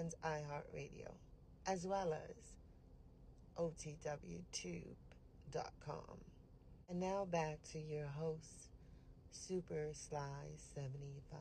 and 0.00 0.14
iHeartRadio, 0.24 1.12
as 1.66 1.86
well 1.86 2.14
as 2.14 2.54
OTWTube.com. 3.58 4.84
And 6.88 6.98
now 6.98 7.26
back 7.30 7.58
to 7.72 7.78
your 7.78 8.06
host, 8.06 8.70
Super 9.30 9.90
Sly 9.92 10.56
75. 10.74 11.38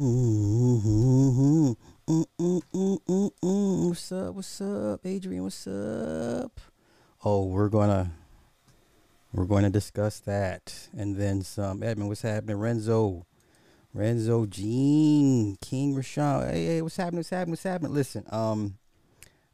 Ooh, 0.00 1.74
mm, 2.08 2.24
mm, 2.40 2.62
mm, 2.72 3.00
mm, 3.08 3.30
mm. 3.42 3.88
What's 3.88 4.12
up? 4.12 4.34
What's 4.34 4.60
up, 4.60 5.04
Adrian? 5.04 5.42
What's 5.42 5.66
up? 5.66 6.60
Oh, 7.24 7.46
we're 7.46 7.68
gonna 7.68 8.12
we're 9.32 9.46
going 9.46 9.64
to 9.64 9.70
discuss 9.70 10.20
that 10.20 10.88
and 10.96 11.16
then 11.16 11.42
some. 11.42 11.82
Edmund, 11.82 12.08
what's 12.08 12.22
happening? 12.22 12.56
Renzo, 12.56 13.26
Renzo, 13.94 14.46
Gene, 14.46 15.56
King, 15.60 15.94
Rashawn. 15.94 16.50
Hey, 16.50 16.66
hey, 16.66 16.82
what's 16.82 16.96
happening? 16.96 17.18
What's 17.18 17.30
happening? 17.30 17.52
What's 17.52 17.62
happening? 17.62 17.94
Listen, 17.94 18.24
um, 18.30 18.78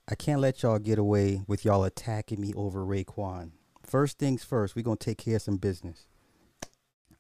I 0.09 0.15
can't 0.15 0.41
let 0.41 0.63
y'all 0.63 0.79
get 0.79 0.99
away 0.99 1.43
with 1.47 1.65
y'all 1.65 1.85
attacking 1.85 2.41
me 2.41 2.53
over 2.55 2.85
Raekwon. 2.85 3.53
First 3.85 4.19
things 4.19 4.45
first, 4.45 4.75
we're 4.75 4.83
gonna 4.83 4.97
take 4.97 5.19
care 5.19 5.37
of 5.37 5.43
some 5.43 5.57
business. 5.57 6.07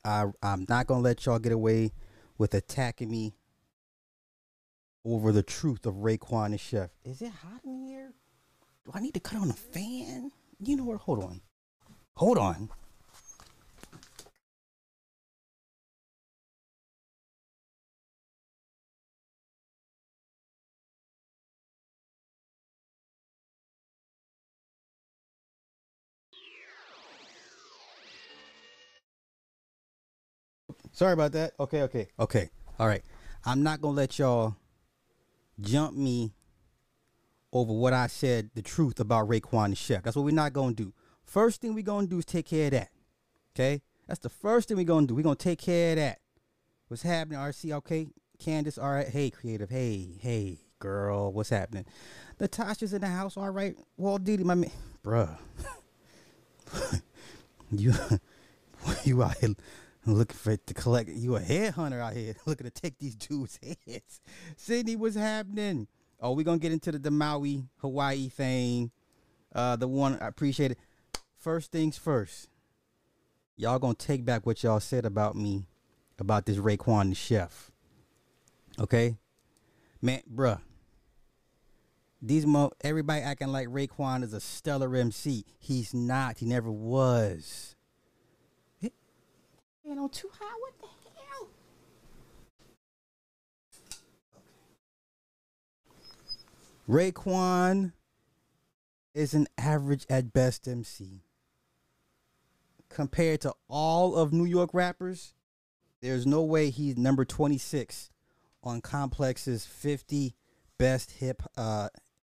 I 0.04 0.26
I'm 0.42 0.66
not 0.68 0.86
gonna 0.86 1.00
let 1.00 1.24
y'all 1.24 1.38
get 1.38 1.52
away 1.52 1.92
with 2.36 2.52
attacking 2.52 3.10
me 3.10 3.34
over 5.04 5.32
the 5.32 5.42
truth 5.42 5.86
of 5.86 5.94
Raekwon 5.94 6.46
and 6.46 6.60
Chef. 6.60 6.90
Is 7.04 7.22
it 7.22 7.30
hot 7.30 7.60
in 7.64 7.86
here? 7.86 8.12
Do 8.84 8.90
I 8.92 9.00
need 9.00 9.14
to 9.14 9.20
cut 9.20 9.38
on 9.38 9.50
a 9.50 9.54
fan? 9.54 10.30
You 10.60 10.76
know 10.76 10.84
what? 10.84 11.00
Hold 11.00 11.22
on. 11.22 11.40
Hold 12.16 12.38
on. 12.38 12.70
Sorry 30.94 31.12
about 31.12 31.32
that. 31.32 31.54
Okay, 31.58 31.82
okay, 31.82 32.06
okay. 32.20 32.50
All 32.78 32.86
right. 32.86 33.02
I'm 33.44 33.64
not 33.64 33.80
gonna 33.80 33.96
let 33.96 34.16
y'all 34.16 34.54
jump 35.60 35.96
me 35.96 36.32
over 37.52 37.72
what 37.72 37.92
I 37.92 38.06
said, 38.06 38.50
the 38.54 38.62
truth 38.62 39.00
about 39.00 39.28
Raekwon 39.28 39.64
and 39.66 39.78
Chef. 39.78 40.04
That's 40.04 40.14
what 40.14 40.24
we're 40.24 40.30
not 40.30 40.52
gonna 40.52 40.72
do. 40.72 40.94
First 41.24 41.60
thing 41.60 41.74
we're 41.74 41.82
gonna 41.82 42.06
do 42.06 42.18
is 42.18 42.24
take 42.24 42.46
care 42.46 42.66
of 42.66 42.72
that. 42.72 42.90
Okay? 43.54 43.82
That's 44.06 44.20
the 44.20 44.28
first 44.28 44.68
thing 44.68 44.76
we're 44.76 44.84
gonna 44.84 45.08
do. 45.08 45.16
We're 45.16 45.22
gonna 45.22 45.34
take 45.34 45.58
care 45.58 45.90
of 45.90 45.96
that. 45.96 46.20
What's 46.86 47.02
happening, 47.02 47.40
RC? 47.40 47.72
Okay, 47.72 48.06
Candace, 48.38 48.78
all 48.78 48.92
right. 48.92 49.08
Hey, 49.08 49.30
creative. 49.30 49.70
Hey, 49.70 50.10
hey, 50.20 50.58
girl, 50.78 51.32
what's 51.32 51.50
happening? 51.50 51.86
Natasha's 52.38 52.92
in 52.92 53.00
the 53.00 53.08
house, 53.08 53.36
all 53.36 53.50
right. 53.50 53.74
Walt 53.96 54.22
Diddy, 54.22 54.44
my 54.44 54.54
man. 54.54 54.70
Bruh. 55.02 55.36
you 57.72 57.92
you 59.04 59.22
out 59.24 59.36
here 59.38 59.54
looking 60.12 60.36
for 60.36 60.52
it 60.52 60.66
to 60.66 60.74
collect 60.74 61.08
you 61.08 61.36
a 61.36 61.40
headhunter 61.40 62.00
out 62.00 62.12
here 62.12 62.34
looking 62.46 62.66
to 62.66 62.70
take 62.70 62.98
these 62.98 63.14
dudes' 63.14 63.58
heads. 63.86 64.20
Sydney, 64.56 64.96
what's 64.96 65.16
happening? 65.16 65.86
Oh, 66.20 66.32
we're 66.32 66.44
gonna 66.44 66.58
get 66.58 66.72
into 66.72 66.92
the, 66.92 66.98
the 66.98 67.10
Maui, 67.10 67.64
Hawaii 67.78 68.28
thing. 68.28 68.90
Uh 69.54 69.76
the 69.76 69.88
one 69.88 70.18
I 70.20 70.26
appreciate 70.26 70.72
it. 70.72 70.78
First 71.38 71.72
things 71.72 71.96
first. 71.96 72.48
Y'all 73.56 73.78
gonna 73.78 73.94
take 73.94 74.24
back 74.24 74.46
what 74.46 74.62
y'all 74.62 74.80
said 74.80 75.06
about 75.06 75.36
me, 75.36 75.68
about 76.18 76.44
this 76.46 76.58
Raekwon 76.58 77.16
chef. 77.16 77.70
Okay? 78.78 79.16
Man, 80.02 80.20
bruh. 80.32 80.60
These 82.20 82.46
mo 82.46 82.72
everybody 82.82 83.22
acting 83.22 83.48
like 83.48 83.68
Raekwon 83.68 84.22
is 84.22 84.32
a 84.32 84.40
stellar 84.40 84.94
MC. 84.96 85.44
He's 85.58 85.94
not. 85.94 86.38
He 86.38 86.46
never 86.46 86.70
was. 86.70 87.73
You 89.84 90.08
too 90.08 90.30
high. 90.38 90.58
What 90.60 90.72
the 90.80 90.86
hell? 91.20 91.48
Raekwon 96.88 97.92
is 99.14 99.34
an 99.34 99.46
average 99.58 100.06
at 100.08 100.32
best 100.32 100.66
MC. 100.66 101.22
Compared 102.88 103.40
to 103.42 103.52
all 103.68 104.16
of 104.16 104.32
New 104.32 104.44
York 104.44 104.70
rappers, 104.72 105.34
there's 106.00 106.26
no 106.26 106.42
way 106.42 106.70
he's 106.70 106.96
number 106.96 107.24
26 107.24 108.10
on 108.62 108.80
Complex's 108.80 109.66
50 109.66 110.34
best 110.78 111.12
hip 111.12 111.42
uh 111.56 111.88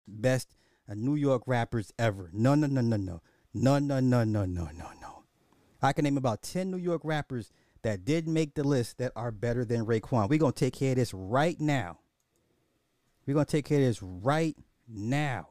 best 0.07 0.55
New 0.95 1.15
York 1.15 1.43
rappers 1.47 1.93
ever. 1.99 2.31
No, 2.33 2.55
no, 2.55 2.67
no, 2.67 2.81
no, 2.81 2.97
no. 2.97 3.23
No, 3.53 3.79
no, 3.79 4.01
no, 4.01 4.25
no, 4.25 4.45
no, 4.45 4.69
no, 4.73 4.91
no. 5.01 5.20
I 5.83 5.93
can 5.93 6.05
name 6.05 6.17
about 6.17 6.43
10 6.43 6.71
New 6.71 6.77
York 6.77 7.03
rappers 7.05 7.51
that 7.83 8.05
did 8.05 8.29
make 8.29 8.55
the 8.55 8.65
list 8.65 8.99
that 8.99 9.13
are 9.17 9.31
better 9.31 9.65
than 9.65 9.87
Raekwon. 9.87 10.29
We're 10.29 10.39
going 10.39 10.53
to 10.53 10.59
take 10.59 10.75
care 10.75 10.93
of 10.93 10.97
this 10.97 11.15
right 11.15 11.59
now. 11.61 11.99
We're 13.27 13.35
going 13.35 13.47
to 13.47 13.53
take 13.53 13.65
care 13.65 13.79
of 13.79 13.85
this 13.85 14.03
right 14.03 14.57
now. 14.89 15.49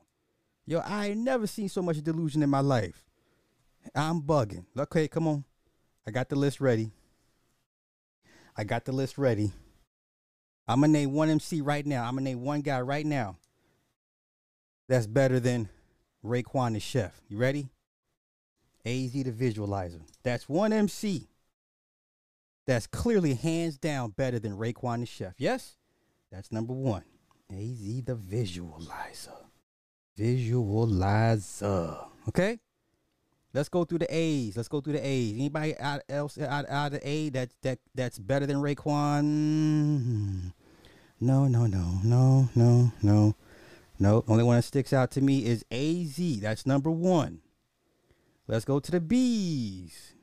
Yo, 0.65 0.79
I 0.79 1.07
ain't 1.07 1.19
never 1.19 1.47
seen 1.47 1.69
so 1.69 1.81
much 1.81 2.01
delusion 2.03 2.43
in 2.43 2.49
my 2.49 2.59
life. 2.59 3.05
I'm 3.95 4.21
bugging. 4.21 4.65
Okay, 4.77 5.07
come 5.07 5.27
on. 5.27 5.43
I 6.05 6.11
got 6.11 6.29
the 6.29 6.35
list 6.35 6.61
ready. 6.61 6.91
I 8.55 8.63
got 8.63 8.85
the 8.85 8.91
list 8.91 9.17
ready. 9.17 9.51
I'm 10.67 10.81
going 10.81 10.93
to 10.93 10.99
name 10.99 11.13
one 11.13 11.29
MC 11.29 11.61
right 11.61 11.85
now. 11.85 12.03
I'm 12.03 12.13
going 12.13 12.25
to 12.25 12.31
name 12.31 12.41
one 12.41 12.61
guy 12.61 12.81
right 12.81 13.05
now 13.05 13.37
that's 14.87 15.07
better 15.07 15.39
than 15.39 15.69
Raekwon 16.23 16.73
the 16.73 16.79
chef. 16.79 17.19
You 17.29 17.37
ready? 17.37 17.69
AZ 18.89 19.11
the 19.11 19.31
visualizer. 19.31 20.01
That's 20.23 20.49
one 20.49 20.73
MC 20.73 21.29
that's 22.65 22.87
clearly 22.87 23.33
hands 23.33 23.77
down 23.77 24.11
better 24.11 24.37
than 24.37 24.57
Raekwon 24.57 24.99
the 24.99 25.05
chef. 25.05 25.33
Yes? 25.37 25.77
That's 26.31 26.51
number 26.51 26.73
one. 26.73 27.03
AZ 27.51 28.03
the 28.05 28.15
visualizer. 28.15 29.45
Visualizer. 30.17 32.05
Okay? 32.27 32.59
Let's 33.53 33.69
go 33.69 33.85
through 33.85 33.99
the 33.99 34.15
A's. 34.15 34.55
Let's 34.55 34.69
go 34.69 34.81
through 34.81 34.93
the 34.93 35.05
A's. 35.05 35.33
Anybody 35.33 35.75
out 35.79 36.01
else 36.07 36.37
out, 36.37 36.69
out 36.69 36.93
of 36.93 36.99
the 36.99 37.07
A 37.07 37.29
that 37.29 37.49
that 37.63 37.79
that's 37.95 38.19
better 38.19 38.45
than 38.45 38.57
Raekwon? 38.57 40.53
No, 41.19 41.47
no, 41.47 41.65
no, 41.65 41.99
no, 42.03 42.49
no, 42.55 42.91
no. 43.01 43.35
No, 43.97 44.23
only 44.27 44.43
one 44.43 44.57
that 44.57 44.63
sticks 44.63 44.93
out 44.93 45.09
to 45.11 45.21
me 45.21 45.45
is 45.45 45.65
AZ. 45.71 46.39
That's 46.39 46.67
number 46.67 46.91
one. 46.91 47.41
Let's 48.49 48.65
go 48.65 48.79
to 48.79 48.91
the 48.91 48.99
B's. 48.99 50.15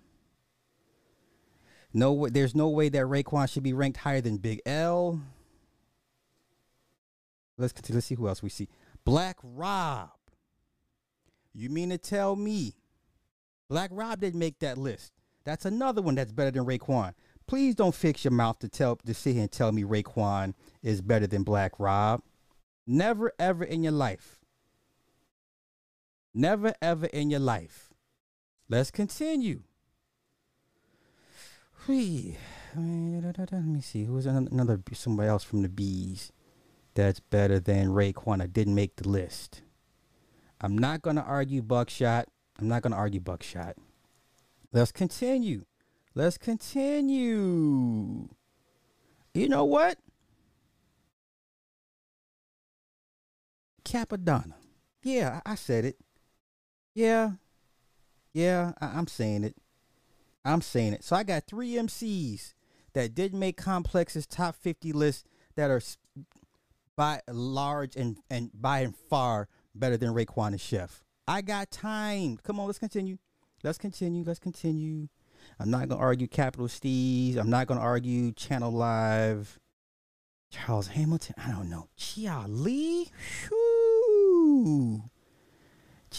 No, 1.94 2.26
there's 2.28 2.56
no 2.56 2.68
way 2.68 2.88
that 2.88 3.04
Raekwon 3.04 3.48
should 3.48 3.62
be 3.62 3.72
ranked 3.72 3.98
higher 3.98 4.20
than 4.20 4.38
Big 4.38 4.60
L. 4.66 5.20
Let's 7.56 7.72
continue. 7.72 7.98
Let's 7.98 8.08
see 8.08 8.16
who 8.16 8.26
else 8.26 8.42
we 8.42 8.48
see. 8.48 8.68
Black 9.04 9.36
Rob. 9.44 10.10
You 11.54 11.70
mean 11.70 11.90
to 11.90 11.98
tell 11.98 12.34
me 12.34 12.74
Black 13.70 13.90
Rob 13.92 14.20
didn't 14.20 14.40
make 14.40 14.58
that 14.58 14.76
list? 14.76 15.12
That's 15.44 15.64
another 15.64 16.02
one 16.02 16.16
that's 16.16 16.32
better 16.32 16.50
than 16.50 16.66
Raekwon. 16.66 17.14
Please 17.46 17.76
don't 17.76 17.94
fix 17.94 18.24
your 18.24 18.32
mouth 18.32 18.58
to 18.58 18.68
tell 18.68 18.96
to 18.96 19.14
sit 19.14 19.34
here 19.34 19.42
and 19.42 19.52
tell 19.52 19.70
me 19.70 19.84
Raekwon 19.84 20.54
is 20.82 21.00
better 21.00 21.28
than 21.28 21.44
Black 21.44 21.78
Rob. 21.78 22.22
Never 22.88 23.32
ever 23.38 23.62
in 23.62 23.84
your 23.84 23.92
life. 23.92 24.40
Never 26.34 26.74
ever 26.82 27.06
in 27.06 27.30
your 27.30 27.40
life. 27.40 27.85
Let's 28.68 28.90
continue. 28.90 29.62
Let 31.88 31.96
me 33.64 33.80
see. 33.80 34.04
who 34.04 34.16
is 34.18 34.26
another 34.26 34.80
somebody 34.92 35.28
else 35.28 35.44
from 35.44 35.62
the 35.62 35.68
bees? 35.68 36.32
That's 36.94 37.20
better 37.20 37.60
than 37.60 37.88
Raekwon. 37.88 38.42
I 38.42 38.46
didn't 38.46 38.74
make 38.74 38.96
the 38.96 39.08
list. 39.08 39.62
I'm 40.60 40.76
not 40.76 41.02
gonna 41.02 41.20
argue 41.22 41.62
Buckshot. 41.62 42.28
I'm 42.58 42.68
not 42.68 42.82
gonna 42.82 42.96
argue 42.96 43.20
Buckshot. 43.20 43.76
Let's 44.72 44.90
continue. 44.90 45.64
Let's 46.14 46.38
continue. 46.38 48.28
You 49.34 49.48
know 49.48 49.64
what? 49.64 49.98
Cappadonna. 53.84 54.54
Yeah, 55.02 55.40
I 55.46 55.54
said 55.54 55.84
it. 55.84 55.98
Yeah, 56.94 57.32
yeah, 58.36 58.72
I, 58.82 58.88
I'm 58.88 59.06
saying 59.06 59.44
it. 59.44 59.56
I'm 60.44 60.60
saying 60.60 60.92
it. 60.92 61.02
So 61.02 61.16
I 61.16 61.22
got 61.22 61.46
three 61.46 61.72
MCs 61.72 62.52
that 62.92 63.14
didn't 63.14 63.38
make 63.38 63.56
Complex's 63.56 64.26
top 64.26 64.54
50 64.56 64.92
list 64.92 65.26
that 65.56 65.70
are 65.70 65.80
by 66.96 67.22
large 67.30 67.96
and, 67.96 68.18
and 68.30 68.50
by 68.52 68.80
and 68.80 68.94
far 68.94 69.48
better 69.74 69.96
than 69.96 70.10
Raekwon 70.10 70.48
and 70.48 70.60
Chef. 70.60 71.02
I 71.26 71.40
got 71.40 71.70
time. 71.70 72.38
Come 72.42 72.60
on, 72.60 72.66
let's 72.66 72.78
continue. 72.78 73.16
Let's 73.64 73.78
continue. 73.78 74.22
Let's 74.22 74.38
continue. 74.38 75.08
I'm 75.58 75.70
not 75.70 75.88
gonna 75.88 76.00
argue 76.00 76.28
Capital 76.28 76.68
Steez. 76.68 77.38
I'm 77.38 77.48
not 77.48 77.66
gonna 77.66 77.80
argue 77.80 78.32
Channel 78.32 78.70
Live. 78.70 79.58
Charles 80.50 80.88
Hamilton. 80.88 81.36
I 81.42 81.52
don't 81.52 81.70
know. 81.70 81.88
Chi-Ali. 81.98 83.10
Whew. 83.48 85.04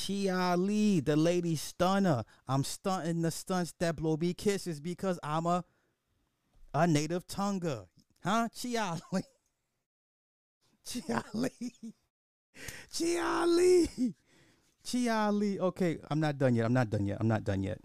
Chi-Ali, 0.06 1.00
the 1.00 1.16
lady 1.16 1.56
stunner. 1.56 2.24
I'm 2.48 2.64
stunting 2.64 3.22
the 3.22 3.32
stunts 3.32 3.74
that 3.80 3.96
blow 3.96 4.18
me 4.18 4.34
kisses 4.34 4.80
because 4.80 5.20
I'm 5.24 5.46
a 5.46 5.64
a 6.74 6.86
native 6.86 7.26
Tonga. 7.28 7.88
Huh? 8.24 8.50
Chia 8.54 9.00
Lee. 9.12 9.22
Chia 10.86 11.24
Lee. 11.34 11.74
Chi-Ali. 12.98 14.14
Chia 14.84 15.32
Lee. 15.32 15.60
Okay, 15.60 15.98
I'm 16.10 16.20
not 16.20 16.38
done 16.38 16.56
yet. 16.56 16.66
I'm 16.66 16.74
not 16.74 16.90
done 16.90 17.06
yet. 17.06 17.18
I'm 17.20 17.28
not 17.28 17.44
done 17.44 17.64
yet. 17.64 17.80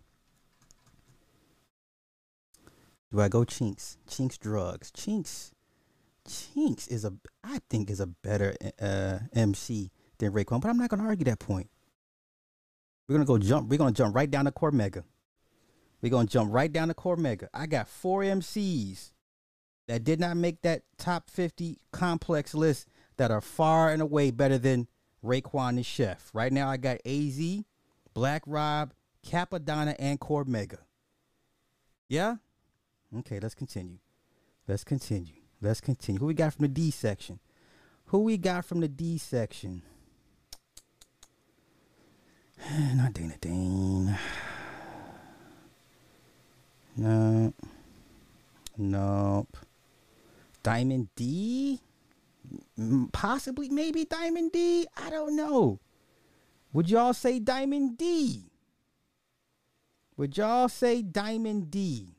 Do 3.11 3.20
I 3.20 3.29
go 3.29 3.44
Chinx? 3.44 3.97
Chinx 4.08 4.38
drugs. 4.38 4.91
Chinx. 4.91 5.53
Chinx 6.29 6.91
is 6.91 7.05
a 7.05 7.12
I 7.43 7.61
think 7.69 7.91
is 7.91 8.00
a 8.00 8.06
better 8.06 8.55
uh, 8.81 9.19
MC 9.35 9.91
than 10.19 10.32
Raekwon, 10.32 10.61
but 10.61 10.69
I'm 10.69 10.79
not 10.79 10.91
gonna 10.91 11.05
argue 11.05 11.25
that 11.25 11.38
point. 11.38 11.69
We're 13.07 13.15
gonna 13.15 13.27
go 13.27 13.39
jump. 13.39 13.69
We're 13.69 13.79
gonna 13.79 13.93
jump 13.93 14.15
right 14.15 14.31
down 14.31 14.45
to 14.47 14.53
Cormega. 14.53 15.05
We're 16.01 16.11
gonna 16.11 16.27
jump 16.27 16.53
right 16.53 16.73
down 16.73 16.89
to 16.89 16.95
Cormega. 16.95 17.49
I 17.53 17.67
got 17.67 17.89
four 17.89 18.23
MCs 18.23 19.13
that 19.89 20.05
did 20.05 20.21
not 20.21 20.37
make 20.37 20.63
that 20.63 20.83
top 20.99 21.29
50 21.31 21.79
complex 21.93 22.55
list 22.55 22.89
that 23.17 23.31
are 23.31 23.41
far 23.41 23.91
and 23.91 24.01
away 24.01 24.31
better 24.31 24.59
than 24.59 24.89
Raekwon 25.25 25.71
and 25.71 25.87
Chef. 25.87 26.31
Right 26.33 26.53
now, 26.53 26.69
I 26.69 26.77
got 26.77 26.99
AZ, 27.07 27.63
Black 28.15 28.43
Rob, 28.47 28.93
Cappadonna, 29.27 29.95
and 29.99 30.19
Cormega. 30.19 30.79
Yeah? 32.09 32.37
Okay, 33.19 33.39
let's 33.41 33.55
continue. 33.55 33.99
Let's 34.67 34.85
continue. 34.85 35.43
Let's 35.61 35.81
continue. 35.81 36.19
Who 36.19 36.27
we 36.27 36.35
got 36.35 36.55
from 36.55 36.63
the 36.63 36.69
D 36.69 36.91
section? 36.91 37.41
Who 38.07 38.21
we 38.21 38.37
got 38.37 38.65
from 38.65 38.81
the 38.81 38.89
D 38.89 39.19
section? 39.19 39.83
Not 42.94 43.12
Dana 43.12 43.35
Dane. 43.41 44.19
No. 46.94 47.55
Nope. 48.76 49.56
Diamond 50.62 51.09
D? 51.17 51.81
Possibly, 53.12 53.70
maybe 53.70 54.05
Diamond 54.05 54.53
D? 54.53 54.87
I 54.97 55.09
don't 55.09 55.35
know. 55.35 55.81
Would 56.75 56.91
y'all 56.91 57.14
say 57.14 57.38
Diamond 57.38 57.97
D? 57.97 58.50
Would 60.19 60.37
y'all 60.37 60.69
say 60.69 61.00
Diamond 61.00 61.70
D? 61.70 62.15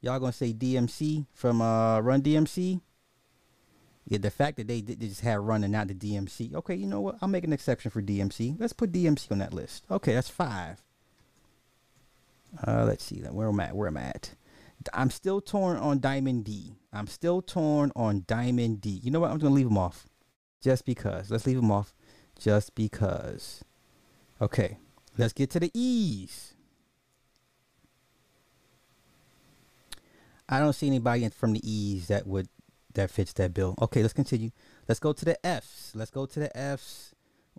Y'all 0.00 0.18
gonna 0.18 0.32
say 0.32 0.52
DMC 0.52 1.26
from 1.32 1.62
uh 1.62 2.00
Run 2.00 2.20
DMC? 2.22 2.80
Yeah, 4.08 4.16
the 4.18 4.30
fact 4.30 4.56
that 4.56 4.66
they, 4.66 4.80
they 4.80 4.94
just 4.94 5.20
had 5.20 5.38
Run 5.40 5.62
and 5.64 5.72
not 5.72 5.88
the 5.88 5.94
DMC. 5.94 6.54
Okay, 6.54 6.74
you 6.74 6.86
know 6.86 7.00
what? 7.00 7.16
I'll 7.20 7.28
make 7.28 7.44
an 7.44 7.52
exception 7.52 7.90
for 7.90 8.00
DMC. 8.00 8.56
Let's 8.58 8.72
put 8.72 8.90
DMC 8.90 9.30
on 9.30 9.38
that 9.38 9.52
list. 9.52 9.84
Okay, 9.90 10.14
that's 10.14 10.30
five. 10.30 10.82
Uh, 12.66 12.84
let's 12.86 13.04
see. 13.04 13.16
Where 13.20 13.48
am 13.48 13.60
I 13.60 13.64
at? 13.64 13.76
Where 13.76 13.88
am 13.88 13.98
I 13.98 14.04
at? 14.04 14.34
I'm 14.94 15.10
still 15.10 15.42
torn 15.42 15.76
on 15.76 16.00
Diamond 16.00 16.44
D. 16.44 16.76
I'm 16.90 17.06
still 17.06 17.42
torn 17.42 17.92
on 17.94 18.24
Diamond 18.26 18.80
D. 18.80 18.88
You 19.02 19.10
know 19.10 19.20
what? 19.20 19.30
I'm 19.30 19.38
gonna 19.38 19.54
leave 19.54 19.66
him 19.66 19.76
off, 19.76 20.08
just 20.62 20.86
because. 20.86 21.30
Let's 21.30 21.46
leave 21.46 21.58
him 21.58 21.70
off, 21.70 21.92
just 22.38 22.74
because. 22.74 23.62
Okay, 24.40 24.78
let's 25.18 25.34
get 25.34 25.50
to 25.50 25.60
the 25.60 25.70
E's. 25.74 26.54
I 30.48 30.60
don't 30.60 30.72
see 30.72 30.86
anybody 30.86 31.28
from 31.28 31.52
the 31.52 31.70
E's 31.70 32.08
that 32.08 32.26
would 32.26 32.48
that 32.94 33.10
fits 33.10 33.32
that 33.34 33.54
bill. 33.54 33.74
Okay, 33.80 34.02
let's 34.02 34.14
continue. 34.14 34.50
Let's 34.86 35.00
go 35.00 35.12
to 35.12 35.24
the 35.24 35.46
F's. 35.46 35.92
Let's 35.94 36.10
go 36.10 36.26
to 36.26 36.40
the 36.40 36.56
F's. 36.56 37.14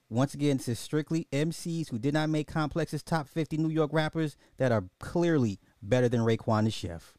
Once 0.10 0.34
again, 0.34 0.58
this 0.58 0.68
is 0.68 0.80
strictly 0.80 1.28
MCs 1.32 1.90
who 1.90 2.00
did 2.00 2.14
not 2.14 2.30
make 2.30 2.48
Complex's 2.48 3.04
top 3.04 3.28
50 3.28 3.58
New 3.58 3.70
York 3.70 3.92
rappers 3.94 4.38
that 4.58 4.72
are 4.72 4.86
clearly 5.00 5.60
better 5.84 6.10
than 6.10 6.22
Raekwon 6.22 6.64
the 6.64 6.72
Chef. 6.72 7.14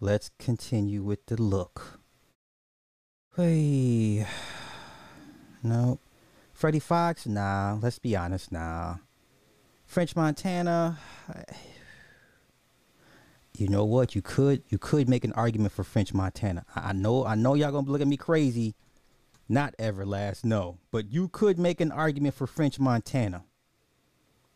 Let's 0.00 0.30
continue 0.38 1.04
with 1.04 1.26
the 1.26 1.40
look. 1.40 2.00
Hey, 3.36 4.26
no, 5.62 6.00
Freddie 6.52 6.80
Foxxx. 6.80 7.26
Nah, 7.26 7.78
let's 7.80 8.00
be 8.00 8.16
honest. 8.16 8.50
Nah, 8.50 8.96
French 9.86 10.16
Montana. 10.16 10.98
You 13.56 13.68
know 13.68 13.84
what? 13.84 14.14
You 14.14 14.22
could 14.22 14.62
you 14.68 14.78
could 14.78 15.08
make 15.08 15.24
an 15.24 15.32
argument 15.32 15.72
for 15.72 15.84
French 15.84 16.14
Montana. 16.14 16.64
I, 16.74 16.90
I 16.90 16.92
know 16.92 17.26
I 17.26 17.34
know 17.34 17.54
y'all 17.54 17.72
gonna 17.72 17.90
look 17.90 18.00
at 18.00 18.06
me 18.06 18.16
crazy. 18.16 18.74
Not 19.48 19.76
Everlast, 19.78 20.44
no, 20.44 20.78
but 20.90 21.12
you 21.12 21.28
could 21.28 21.58
make 21.58 21.80
an 21.80 21.92
argument 21.92 22.34
for 22.34 22.46
French 22.46 22.78
Montana. 22.78 23.44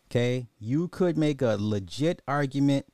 Okay, 0.08 0.48
you 0.58 0.88
could 0.88 1.18
make 1.18 1.42
a 1.42 1.56
legit 1.58 2.22
argument 2.26 2.86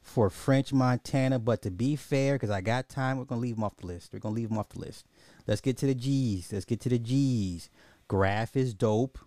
for 0.00 0.28
French 0.30 0.72
Montana, 0.72 1.38
but 1.38 1.62
to 1.62 1.70
be 1.70 1.94
fair, 1.96 2.34
because 2.34 2.50
I 2.50 2.60
got 2.60 2.88
time, 2.88 3.18
we're 3.18 3.24
gonna 3.24 3.40
leave 3.40 3.54
them 3.54 3.64
off 3.64 3.76
the 3.76 3.86
list. 3.86 4.12
We're 4.12 4.18
gonna 4.18 4.34
leave 4.34 4.48
them 4.48 4.58
off 4.58 4.70
the 4.70 4.80
list. 4.80 5.06
Let's 5.46 5.60
get 5.60 5.76
to 5.78 5.86
the 5.86 5.94
G's. 5.94 6.52
Let's 6.52 6.64
get 6.64 6.80
to 6.80 6.88
the 6.88 6.98
G's. 6.98 7.70
Graph 8.08 8.56
is 8.56 8.74
dope. 8.74 9.18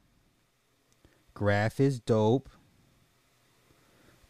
Graph 1.34 1.80
is 1.80 2.00
dope. 2.00 2.50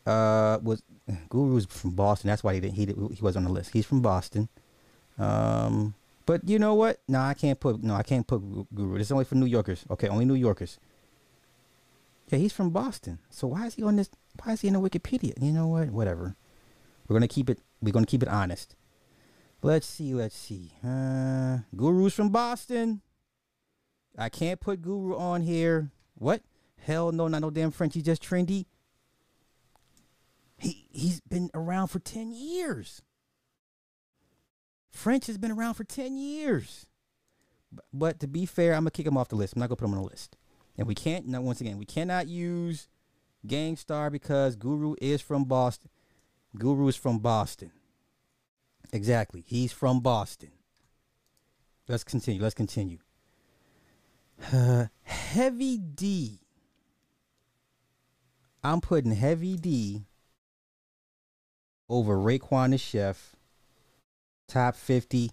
Uh, 0.06 0.60
was 0.62 0.84
Guru's 1.30 1.66
from 1.66 1.92
Boston. 1.92 2.30
That's 2.30 2.44
why 2.44 2.54
he 2.54 2.60
didn't. 2.60 2.76
He 2.76 2.86
he 2.86 3.22
was 3.22 3.36
on 3.38 3.44
the 3.44 3.52
list. 3.52 3.72
He's 3.72 3.86
from 3.86 4.02
Boston. 4.02 4.50
Um, 5.18 5.94
but 6.26 6.48
you 6.48 6.60
know 6.60 6.74
what? 6.74 7.00
No, 7.08 7.22
I 7.22 7.34
can't 7.34 7.60
put. 7.60 7.82
No, 7.84 7.96
I 7.96 8.04
can't 8.04 8.28
put 8.28 8.40
Guru. 8.76 8.98
This 8.98 9.08
is 9.08 9.12
only 9.12 9.26
for 9.26 9.36
New 9.36 9.46
Yorkers. 9.46 9.86
Okay, 9.90 10.08
only 10.08 10.26
New 10.26 10.36
Yorkers. 10.36 10.80
Yeah, 12.30 12.40
he's 12.40 12.54
from 12.54 12.72
Boston. 12.72 13.20
So 13.30 13.48
why 13.48 13.68
is 13.68 13.76
he 13.76 13.84
on 13.84 13.96
this? 13.96 14.10
Why 14.44 14.54
is 14.54 14.62
he 14.62 14.68
in 14.68 14.74
the 14.74 14.82
Wikipedia? 14.82 15.34
You 15.42 15.52
know 15.52 15.68
what? 15.68 15.90
Whatever. 15.90 16.36
We're 17.08 17.16
gonna 17.16 17.28
keep 17.28 17.50
it. 17.50 17.60
We're 17.82 17.94
gonna 17.94 18.06
keep 18.06 18.24
it 18.24 18.30
honest. 18.30 18.76
Let's 19.62 19.88
see. 19.88 20.14
Let's 20.14 20.36
see. 20.36 20.74
Uh, 20.84 21.60
Guru's 21.76 22.14
from 22.14 22.30
Boston. 22.30 23.02
I 24.18 24.30
can't 24.30 24.60
put 24.60 24.82
Guru 24.82 25.16
on 25.16 25.42
here. 25.44 25.92
What? 26.16 26.42
Hell 26.80 27.12
no, 27.12 27.28
not 27.28 27.42
no 27.42 27.50
damn 27.50 27.72
French. 27.72 27.94
He's 27.94 28.04
just 28.04 28.24
trendy. 28.24 28.66
He 30.58 30.88
he's 30.92 31.22
been 31.22 31.50
around 31.54 31.88
for 31.88 32.00
ten 32.00 32.32
years. 32.32 33.02
French 34.92 35.28
has 35.28 35.38
been 35.38 35.52
around 35.52 35.76
for 35.76 35.84
ten 35.84 36.18
years. 36.18 36.88
But, 37.72 37.86
but 37.94 38.20
to 38.22 38.28
be 38.28 38.46
fair, 38.46 38.74
I'm 38.74 38.82
gonna 38.82 38.92
kick 38.92 39.06
him 39.06 39.18
off 39.18 39.30
the 39.30 39.36
list. 39.36 39.56
I'm 39.56 39.60
not 39.60 39.70
gonna 39.70 39.78
put 39.78 39.86
him 39.86 39.94
on 39.94 40.04
the 40.04 40.10
list. 40.10 40.36
And 40.78 40.88
we 40.88 40.96
can't. 40.96 41.28
Now, 41.28 41.42
once 41.42 41.62
again, 41.62 41.78
we 41.78 41.86
cannot 41.86 42.28
use 42.28 42.88
Gang 43.46 43.76
Starr 43.78 44.10
because 44.10 44.56
Guru 44.56 44.96
is 45.02 45.22
from 45.22 45.46
Boston. 45.46 45.90
Guru 46.56 46.88
is 46.88 46.96
from 46.96 47.20
Boston. 47.20 47.72
Exactly. 48.94 49.44
He's 49.46 49.72
from 49.72 50.00
Boston. 50.00 50.52
Let's 51.88 52.04
continue. 52.04 52.42
Let's 52.42 52.56
continue. 52.56 53.00
Uh, 54.52 54.86
Heavy 55.04 55.78
D. 55.78 56.40
I'm 58.64 58.82
putting 58.82 59.12
Heavy 59.12 59.56
D 59.56 60.06
over 61.90 62.18
Raekwon 62.18 62.72
the 62.72 62.78
Chef. 62.78 63.36
Top 64.48 64.76
50 64.76 65.32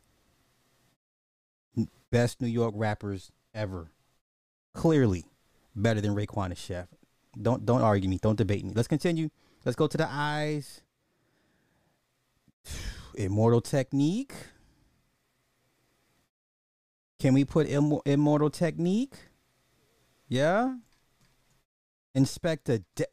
best 2.11 2.41
New 2.41 2.49
York 2.49 2.75
rappers 2.77 3.33
ever. 3.55 3.91
Clearly 4.73 5.25
better 5.75 6.01
than 6.01 6.15
Raekwon 6.15 6.51
the 6.51 6.55
Chef. 6.55 6.89
Don't 7.41 7.67
don't 7.67 7.83
argue 7.83 8.09
me. 8.09 8.19
Don't 8.21 8.39
debate 8.39 8.65
me. 8.65 8.73
Let's 8.75 8.89
continue. 8.89 9.31
Let's 9.65 9.77
go 9.77 9.87
to 9.87 9.97
the 9.97 10.09
eyes. 10.09 10.83
Immortal 13.15 13.61
Technique. 13.61 14.35
Can 17.19 17.35
we 17.35 17.45
put 17.45 17.69
Imm- 17.69 18.03
Immortal 18.05 18.51
Technique? 18.51 19.15
Yeah. 20.29 20.77
Inspectah 22.17 22.85
Deck. 22.95 23.09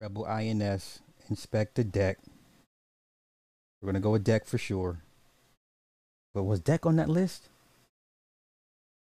Rebel 0.00 0.26
INS. 0.26 1.00
Inspectah 1.30 1.90
Deck. 1.90 2.18
We're 3.80 3.88
gonna 3.88 4.00
go 4.00 4.12
with 4.12 4.24
Deck 4.24 4.46
for 4.46 4.58
sure. 4.58 5.02
But 6.34 6.44
was 6.44 6.60
Deck 6.60 6.86
on 6.86 6.96
that 6.96 7.08
list? 7.08 7.48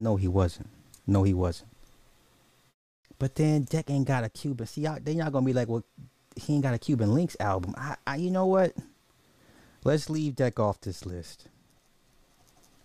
No, 0.01 0.17
he 0.17 0.29
wasn't. 0.29 0.69
No, 1.07 1.23
he 1.23 1.35
wasn't. 1.35 1.71
But 3.19 3.37
then 3.37 3.63
Deck 3.63 3.91
ain't 3.91 4.07
got 4.07 4.25
a 4.25 4.29
Cuban. 4.29 4.67
See, 4.67 4.83
y'all, 4.83 4.99
then 5.01 5.19
y'all 5.19 5.31
gonna 5.31 5.47
be 5.47 5.53
like, 5.53 5.69
well, 5.69 5.85
he 6.37 6.55
ain't 6.55 6.63
got 6.63 6.75
a 6.75 6.79
Cuban 6.79 7.15
Links 7.15 7.37
album. 7.41 7.75
I, 7.77 7.97
I, 8.07 8.17
you 8.17 8.31
know 8.31 8.47
what? 8.47 8.75
Let's 9.85 10.11
leave 10.11 10.35
Deck 10.35 10.59
off 10.59 10.81
this 10.81 11.07
list. 11.07 11.49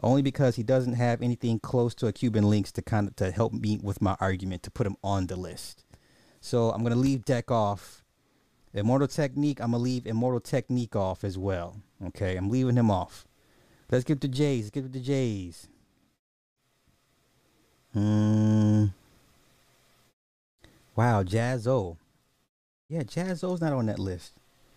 Only 0.02 0.22
because 0.22 0.56
he 0.56 0.64
doesn't 0.64 0.94
have 0.94 1.22
anything 1.22 1.60
close 1.60 1.94
to 1.96 2.08
a 2.08 2.14
Cuban 2.14 2.50
Links 2.50 2.72
to 2.74 2.82
kind 2.82 3.08
of 3.08 3.16
to 3.18 3.32
help 3.32 3.54
me 3.54 3.80
with 3.82 4.02
my 4.02 4.16
argument 4.20 4.64
to 4.64 4.72
put 4.72 4.88
him 4.88 4.96
on 5.04 5.28
the 5.28 5.36
list. 5.36 5.84
So 6.40 6.72
I'm 6.72 6.84
gonna 6.84 6.96
leave 6.96 7.26
Deck 7.26 7.52
off. 7.52 7.99
Immortal 8.74 9.08
Technique, 9.08 9.60
I'm 9.60 9.72
gonna 9.72 9.84
leave 9.84 10.06
Immortal 10.06 10.40
Technique 10.40 10.96
off 10.96 11.24
as 11.24 11.38
well. 11.38 11.78
Okay, 12.08 12.36
I'm 12.36 12.50
leaving 12.50 12.76
him 12.76 12.92
off. 12.92 13.26
Let's 13.92 14.04
get 14.04 14.22
to 14.22 14.28
Jays. 14.28 14.66
Let's 14.66 14.70
get 14.72 14.82
to 14.84 14.88
the 14.90 15.00
Jays. 15.00 15.68
Hmm. 17.94 18.86
Wow, 20.96 21.24
Jaz-O. 21.24 21.98
Yeah, 22.88 23.04
Jaz-O's 23.04 23.62
not 23.62 23.74
on 23.74 23.88
that 23.88 24.00
list. 24.00 24.34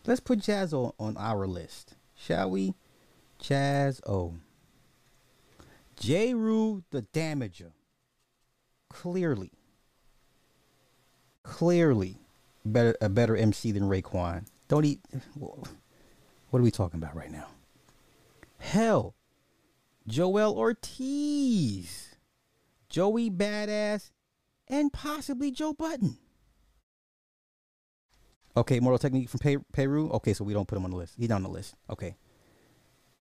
Let's 0.07 0.21
put 0.21 0.39
Jaz-O 0.39 0.95
on 0.99 1.17
our 1.19 1.47
list, 1.47 1.95
shall 2.17 2.51
we? 2.51 2.75
Jaz-O. 3.43 4.35
Jeru 5.99 6.83
the 6.91 7.03
Damager. 7.03 7.73
Clearly. 8.89 9.53
Clearly 11.43 12.22
better 12.65 12.97
a 13.01 13.09
better 13.09 13.37
MC 13.37 13.73
than 13.73 13.85
Raekwon. 13.85 14.47
Don't 14.69 14.85
eat 14.85 15.01
what 15.35 16.59
are 16.59 16.63
we 16.63 16.71
talking 16.71 16.99
about 17.03 17.17
right 17.17 17.31
now? 17.31 17.47
Hell, 18.59 19.15
Joell 20.09 20.55
Ortiz, 20.55 22.17
Joey 22.89 23.31
Badass, 23.31 24.11
and 24.69 24.93
possibly 24.93 25.51
Joe 25.51 25.73
Budden. 25.73 26.19
Okay, 28.57 28.81
Mortal 28.81 28.99
Technique 28.99 29.31
from 29.31 29.65
Peru. 29.73 30.11
Okay, 30.11 30.35
so 30.35 30.45
we 30.45 30.53
don't 30.53 30.69
put 30.69 30.77
him 30.77 30.85
on 30.85 30.91
the 30.91 30.97
list. 30.97 31.15
He's 31.17 31.29
not 31.29 31.37
on 31.37 31.43
the 31.45 31.49
list. 31.49 31.75
Okay. 31.89 32.17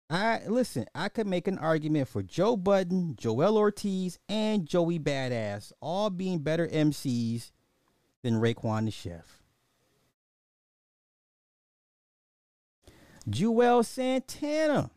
I 0.09 0.41
listen. 0.45 0.85
I 0.93 1.09
could 1.09 1.25
make 1.25 1.47
an 1.47 1.57
argument 1.57 2.07
for 2.09 2.21
Joe 2.21 2.57
Budden, 2.57 3.15
Joell 3.15 3.55
Ortiz, 3.55 4.19
and 4.29 4.67
Joey 4.67 4.99
Badass 4.99 5.71
all 5.81 6.09
being 6.09 6.39
better 6.39 6.67
MCs 6.67 7.51
than 8.25 8.41
Raekwon 8.41 8.85
the 8.85 8.91
Chef. 8.91 9.39
Juelz 13.29 13.85
Santana. 13.85 14.89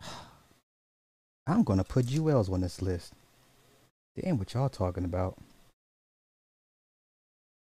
I'm 1.48 1.64
gonna 1.64 1.82
put 1.82 2.06
Juelz 2.06 2.48
on 2.48 2.60
this 2.60 2.80
list. 2.80 3.14
Damn 4.14 4.38
what 4.38 4.54
y'all 4.54 4.68
talking 4.68 5.04
about. 5.04 5.36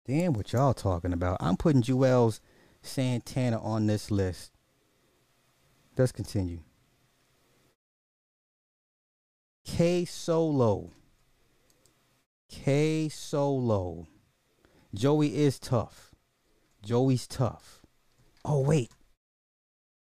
Damn 0.05 0.33
what 0.33 0.53
y'all 0.53 0.75
talking 0.75 1.13
about. 1.13 1.37
I'm 1.39 1.57
putting 1.57 1.83
Juelz 1.83 2.41
Santana 2.83 3.63
on 3.63 3.87
this 3.87 4.11
list. 4.11 4.51
Let's 5.97 6.11
continue. 6.11 6.59
K 9.65 10.05
Solo. 10.05 10.91
K 12.51 13.09
Solo. 13.09 14.07
Joey 14.93 15.37
is 15.37 15.59
tough. 15.59 16.15
Joey's 16.83 17.27
tough. 17.27 17.81
Oh 18.45 18.61
wait. 18.61 18.91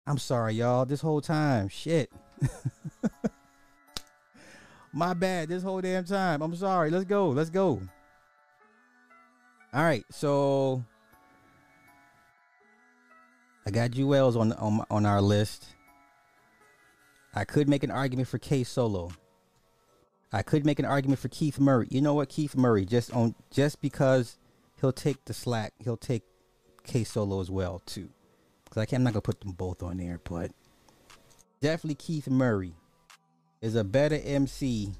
I'm 0.08 0.20
sorry, 0.20 0.54
y'all. 0.54 0.86
This 0.86 1.02
whole 1.02 1.22
time. 1.22 1.68
Shit. 1.68 2.12
My 4.94 5.16
bad. 5.16 5.50
This 5.50 5.64
whole 5.64 5.82
damn 5.82 6.06
time. 6.06 6.42
I'm 6.42 6.56
sorry. 6.56 6.92
Let's 6.92 7.06
go. 7.06 7.30
Let's 7.30 7.50
go. 7.50 7.82
All 9.74 9.84
right. 9.84 10.06
So 10.12 10.84
I 13.66 13.72
got 13.72 13.90
Juelz 13.92 14.40
on 14.40 14.54
on 14.54 14.86
on 14.92 15.06
our 15.08 15.22
list. 15.22 15.66
I 17.34 17.44
could 17.44 17.68
make 17.68 17.84
an 17.84 17.92
argument 17.92 18.28
for 18.28 18.38
K 18.38 18.64
Solo. 18.64 19.12
I 20.36 20.42
could 20.42 20.66
make 20.66 20.80
an 20.80 20.86
argument 20.86 21.22
for 21.22 21.30
Keith 21.30 21.62
Murray. 21.62 21.88
You 21.90 22.02
know 22.02 22.14
what, 22.14 22.28
Keith 22.28 22.58
Murray, 22.58 22.86
just 22.86 23.14
on 23.14 23.36
just 23.52 23.82
because 23.82 24.38
he'll 24.82 24.92
take 24.92 25.24
the 25.24 25.34
slack, 25.34 25.72
he'll 25.82 25.96
take 25.96 26.24
K 26.84 27.06
Solo 27.06 27.40
as 27.40 27.50
well 27.50 27.82
too. 27.86 28.10
Cause 28.70 28.82
I 28.82 28.86
can't, 28.86 29.00
I'm 29.00 29.06
not 29.06 29.14
gonna 29.14 29.22
put 29.22 29.40
them 29.40 29.54
both 29.54 29.82
on 29.82 29.96
there, 29.96 30.20
but 30.26 30.52
definitely 31.62 31.96
Keith 31.96 32.28
Murray 32.28 32.74
is 33.62 33.76
a 33.76 33.86
better 33.86 34.20
MC 34.26 34.92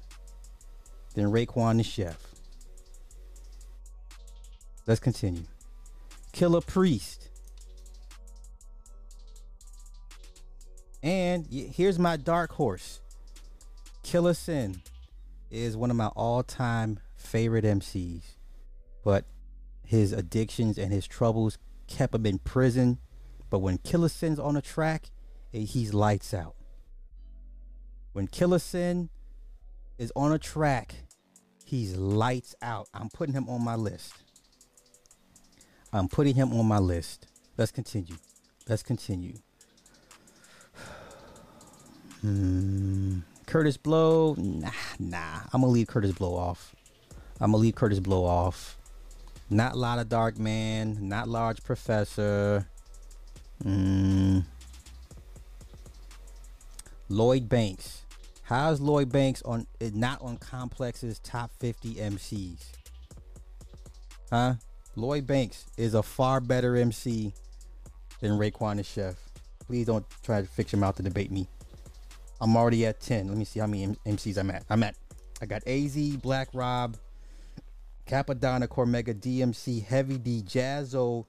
than 1.14 1.26
Raekwon 1.26 1.76
the 1.76 1.82
Chef. 1.82 2.16
Let's 4.86 5.00
continue. 5.00 5.44
Killah 6.32 6.66
Priest. 6.66 7.28
And 11.02 11.46
here's 11.46 11.98
my 11.98 12.16
dark 12.16 12.52
horse. 12.52 13.00
Killa 14.02 14.34
Sin 14.34 14.80
is 15.50 15.76
one 15.76 15.90
of 15.90 15.96
my 15.96 16.08
all-time 16.08 16.98
favorite 17.14 17.64
MCs, 17.64 18.22
but 19.04 19.24
his 19.84 20.12
addictions 20.12 20.78
and 20.78 20.92
his 20.92 21.06
troubles 21.06 21.58
kept 21.86 22.14
him 22.14 22.26
in 22.26 22.38
prison. 22.38 22.98
But 23.50 23.60
when 23.60 23.78
Killa 23.78 24.08
Sin's 24.08 24.38
on 24.38 24.56
a 24.56 24.62
track, 24.62 25.10
eh, 25.54 25.60
he's 25.60 25.94
lights 25.94 26.34
out. 26.34 26.56
When 28.12 28.26
Killa 28.26 28.58
Sin 28.58 29.10
is 29.98 30.12
on 30.16 30.32
a 30.32 30.38
track, 30.38 30.94
he's 31.64 31.96
lights 31.96 32.54
out. 32.62 32.88
I'm 32.92 33.08
putting 33.10 33.34
him 33.34 33.48
on 33.48 33.62
my 33.62 33.76
list. 33.76 34.14
I'm 35.92 36.08
putting 36.08 36.34
him 36.34 36.52
on 36.52 36.66
my 36.66 36.78
list. 36.78 37.28
Let's 37.56 37.70
continue. 37.70 38.16
Let's 38.68 38.82
continue. 38.82 39.34
Hmm. 42.22 43.20
Kurtis 43.46 43.80
Blow, 43.80 44.34
nah, 44.38 44.70
nah. 44.98 45.40
I'm 45.52 45.60
gonna 45.60 45.72
leave 45.72 45.86
Kurtis 45.86 46.16
Blow 46.16 46.34
off. 46.34 46.74
I'm 47.40 47.52
gonna 47.52 47.62
leave 47.62 47.74
Kurtis 47.74 48.02
Blow 48.02 48.24
off. 48.24 48.76
Not 49.48 49.76
Lotta 49.76 50.04
Dark 50.04 50.38
Man, 50.38 51.08
not 51.08 51.28
Large 51.28 51.62
Professor. 51.62 52.66
Mm. 53.64 54.44
Lloyd 57.08 57.48
Banks. 57.48 58.02
How's 58.42 58.80
Lloyd 58.80 59.10
Banks 59.12 59.42
on 59.42 59.66
not 59.80 60.20
on 60.22 60.36
Complex's 60.38 61.20
top 61.20 61.52
50 61.60 61.94
MCs? 61.94 62.64
Huh? 64.30 64.54
Lloyd 64.96 65.26
Banks 65.26 65.66
is 65.76 65.94
a 65.94 66.02
far 66.02 66.40
better 66.40 66.74
MC 66.76 67.32
than 68.20 68.32
Raekwon 68.32 68.76
the 68.76 68.82
Chef. 68.82 69.14
Please 69.66 69.86
don't 69.86 70.04
try 70.22 70.40
to 70.40 70.46
fix 70.48 70.72
him 70.72 70.82
out 70.82 70.96
to 70.96 71.02
debate 71.02 71.30
me. 71.30 71.48
I'm 72.40 72.56
already 72.56 72.86
at 72.86 73.00
10. 73.00 73.28
Let 73.28 73.36
me 73.36 73.44
see 73.44 73.60
how 73.60 73.66
many 73.66 73.86
MCs 74.06 74.38
I'm 74.38 74.50
at. 74.50 74.64
I'm 74.68 74.82
at, 74.82 74.94
I 75.40 75.46
got 75.46 75.66
AZ, 75.66 75.96
Black 76.16 76.48
Rob, 76.52 76.96
Cappadonna, 78.06 78.68
Cormega, 78.68 79.14
DMC, 79.14 79.84
Heavy 79.84 80.18
D, 80.18 80.42
Jaz-O, 80.42 81.26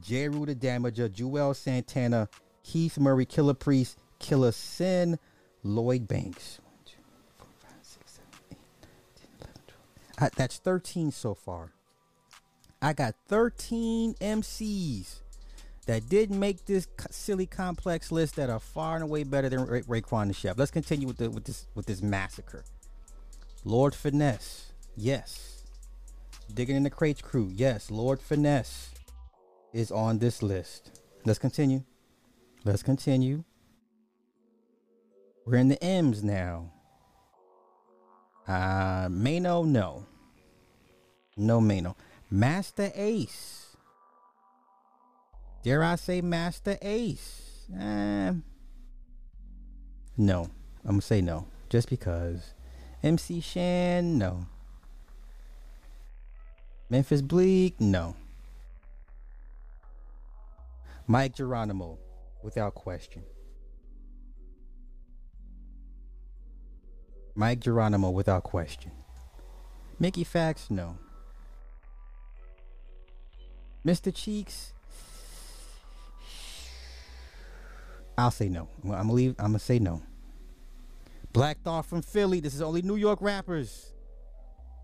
Jeru 0.00 0.46
the 0.46 0.54
Damager, 0.54 1.08
Juelz 1.08 1.56
Santana, 1.56 2.28
Keith 2.62 2.98
Murray, 2.98 3.24
Killah 3.24 3.58
Priest, 3.58 3.98
Killa 4.18 4.52
Sin, 4.52 5.18
Lloyd 5.62 6.06
Banks. 6.06 6.60
That's 10.36 10.58
13 10.58 11.12
so 11.12 11.34
far. 11.34 11.72
I 12.82 12.92
got 12.92 13.14
13 13.28 14.14
MCs 14.14 15.20
that 15.88 16.06
did 16.06 16.30
make 16.30 16.66
this 16.66 16.86
silly 17.10 17.46
complex 17.46 18.12
list 18.12 18.36
that 18.36 18.50
are 18.50 18.60
far 18.60 18.96
and 18.96 19.02
away 19.02 19.24
better 19.24 19.48
than 19.48 19.64
Ray- 19.64 19.80
Raekwon 19.84 20.28
the 20.28 20.34
Chef. 20.34 20.58
Let's 20.58 20.70
continue 20.70 21.08
with 21.08 21.16
the 21.16 21.30
with 21.30 21.44
this 21.44 21.66
with 21.74 21.86
this 21.86 22.02
massacre. 22.02 22.62
Lord 23.64 23.94
Finesse, 23.94 24.72
yes. 24.98 25.64
Digging 26.52 26.76
in 26.76 26.82
the 26.82 26.90
crates 26.90 27.22
crew, 27.22 27.50
yes. 27.54 27.90
Lord 27.90 28.20
Finesse 28.20 28.90
is 29.72 29.90
on 29.90 30.18
this 30.18 30.42
list. 30.42 31.00
Let's 31.24 31.38
continue. 31.38 31.84
Let's 32.66 32.82
continue. 32.82 33.44
We're 35.46 35.56
in 35.56 35.68
the 35.68 35.82
M's 35.82 36.22
now. 36.22 36.70
Uh 38.46 39.08
Maino, 39.08 39.64
no. 39.66 40.04
No 41.34 41.60
Maino. 41.60 41.94
Masta 42.30 42.92
Ace. 42.94 43.67
Dare 45.62 45.82
I 45.82 45.96
say 45.96 46.20
Masta 46.20 46.78
Ace? 46.86 47.66
Eh, 47.78 48.32
no. 50.16 50.50
I'm 50.84 50.92
going 50.92 51.00
to 51.00 51.06
say 51.06 51.20
no. 51.20 51.46
Just 51.68 51.90
because. 51.90 52.54
MC 53.02 53.40
Shan, 53.40 54.18
no. 54.18 54.46
Memphis 56.90 57.20
Bleek, 57.20 57.80
no. 57.80 58.16
Mic 61.06 61.34
Geronimo, 61.34 61.98
without 62.42 62.74
question. 62.74 63.22
Mic 67.34 67.60
Geronimo, 67.60 68.10
without 68.10 68.42
question. 68.42 68.92
Mickey 69.98 70.24
Factz, 70.24 70.70
no. 70.70 70.96
Mr. 73.86 74.14
Cheeks, 74.14 74.72
I'll 78.18 78.32
say 78.32 78.48
no. 78.48 78.68
I'm 78.82 78.90
gonna 78.90 79.12
leave. 79.12 79.36
I'm 79.38 79.46
gonna 79.46 79.60
say 79.60 79.78
no. 79.78 80.02
Black 81.32 81.62
Thought 81.62 81.86
from 81.86 82.02
Philly. 82.02 82.40
This 82.40 82.52
is 82.52 82.60
only 82.60 82.82
New 82.82 82.96
York 82.96 83.20
rappers. 83.22 83.92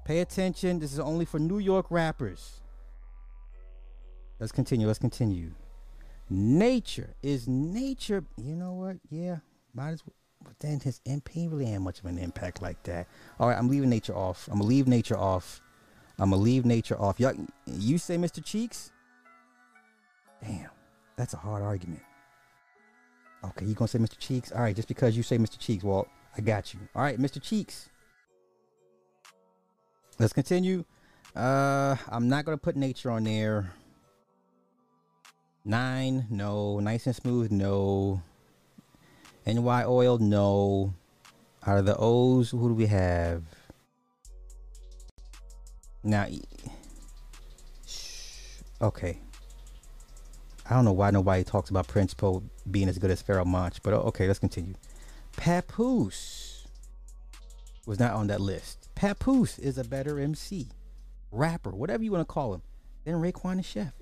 Pay 0.05 0.21
attention. 0.21 0.79
This 0.79 0.93
is 0.93 1.01
only 1.01 1.25
for 1.25 1.41
New 1.41 1.59
York 1.59 1.87
rappers. 1.91 2.61
Let's 4.39 4.53
continue. 4.53 4.87
Let's 4.87 5.01
continue. 5.01 5.51
Nature 6.31 7.15
is 7.25 7.49
nature. 7.49 8.25
You 8.37 8.55
know 8.55 8.73
what? 8.73 8.97
Yeah, 9.11 9.39
might 9.75 9.91
as 9.91 10.07
well. 10.07 10.15
But 10.45 10.61
then 10.61 10.79
his 10.79 11.01
MP 11.01 11.51
really 11.51 11.67
ain't 11.67 11.83
much 11.83 11.99
of 11.99 12.05
an 12.05 12.19
impact 12.19 12.63
like 12.63 12.81
that. 12.85 13.09
All 13.41 13.49
right, 13.49 13.59
I'm 13.59 13.69
leaving 13.69 13.91
nature 13.91 14.15
off. 14.15 14.47
I'm 14.47 14.59
gonna 14.59 14.69
leave 14.69 14.87
nature 14.87 15.19
off. 15.19 15.61
I'm 16.21 16.31
gonna 16.31 16.41
leave 16.41 16.65
nature 16.65 17.01
off. 17.01 17.19
Y'all, 17.19 17.35
you 17.67 17.99
say 17.99 18.17
Mr. 18.17 18.45
Cheeks? 18.45 18.93
Damn, 20.41 20.71
that's 21.17 21.35
a 21.35 21.39
hard 21.39 21.63
argument. 21.63 22.03
Okay, 23.51 23.67
you 23.67 23.75
gonna 23.75 23.89
say 23.89 23.99
Mr. 23.99 24.19
Cheeks? 24.19 24.53
All 24.53 24.63
right, 24.63 24.75
just 24.75 24.89
because 24.89 25.17
you 25.17 25.23
say 25.23 25.37
Mr. 25.39 25.59
Cheeks, 25.59 25.85
well, 25.85 26.07
I 26.37 26.41
got 26.41 26.73
you. 26.73 26.81
All 26.95 27.03
right, 27.03 27.19
Mr. 27.19 27.43
Cheeks. 27.43 27.89
Let's 30.19 30.33
continue. 30.33 30.85
Uh, 31.37 31.97
I'm 32.09 32.29
not 32.29 32.45
gonna 32.45 32.57
put 32.57 32.77
nature 32.77 33.11
on 33.11 33.25
there. 33.25 33.73
Nine, 35.65 36.27
no. 36.31 36.79
Nice 36.81 37.07
and 37.07 37.17
smooth, 37.17 37.51
no. 37.51 38.23
NY 39.47 39.85
oil, 39.85 40.19
no. 40.19 40.95
Out 41.67 41.79
of 41.79 41.87
the 41.87 41.97
O's, 41.99 42.51
who 42.51 42.69
do 42.69 42.75
we 42.75 42.87
have? 42.87 43.43
Now, 46.03 46.27
okay. 48.81 49.19
I 50.69 50.75
don't 50.75 50.85
know 50.85 50.93
why 50.93 51.11
nobody 51.11 51.45
talks 51.45 51.71
about 51.71 51.89
Prince 51.89 52.15
Po 52.15 52.43
being 52.71 52.89
as 52.89 52.99
good 52.99 53.11
as 53.11 53.23
Pharoahe 53.23 53.47
Monch, 53.47 53.83
but 53.83 53.93
okay, 53.93 54.27
let's 54.27 54.39
continue. 54.39 54.75
Papoose 55.37 56.67
was 57.87 57.99
not 57.99 58.15
on 58.15 58.29
that 58.29 58.41
list. 58.41 58.89
Papoose 58.95 59.59
is 59.59 59.77
a 59.77 59.85
better 59.85 60.19
MC, 60.19 60.69
rapper, 61.31 61.71
whatever 61.71 62.03
you 62.03 62.13
want 62.13 62.27
to 62.27 62.33
call 62.33 62.55
him, 62.55 62.63
than 63.05 63.15
Raekwon 63.15 63.57
the 63.57 63.63
Chef. 63.63 63.93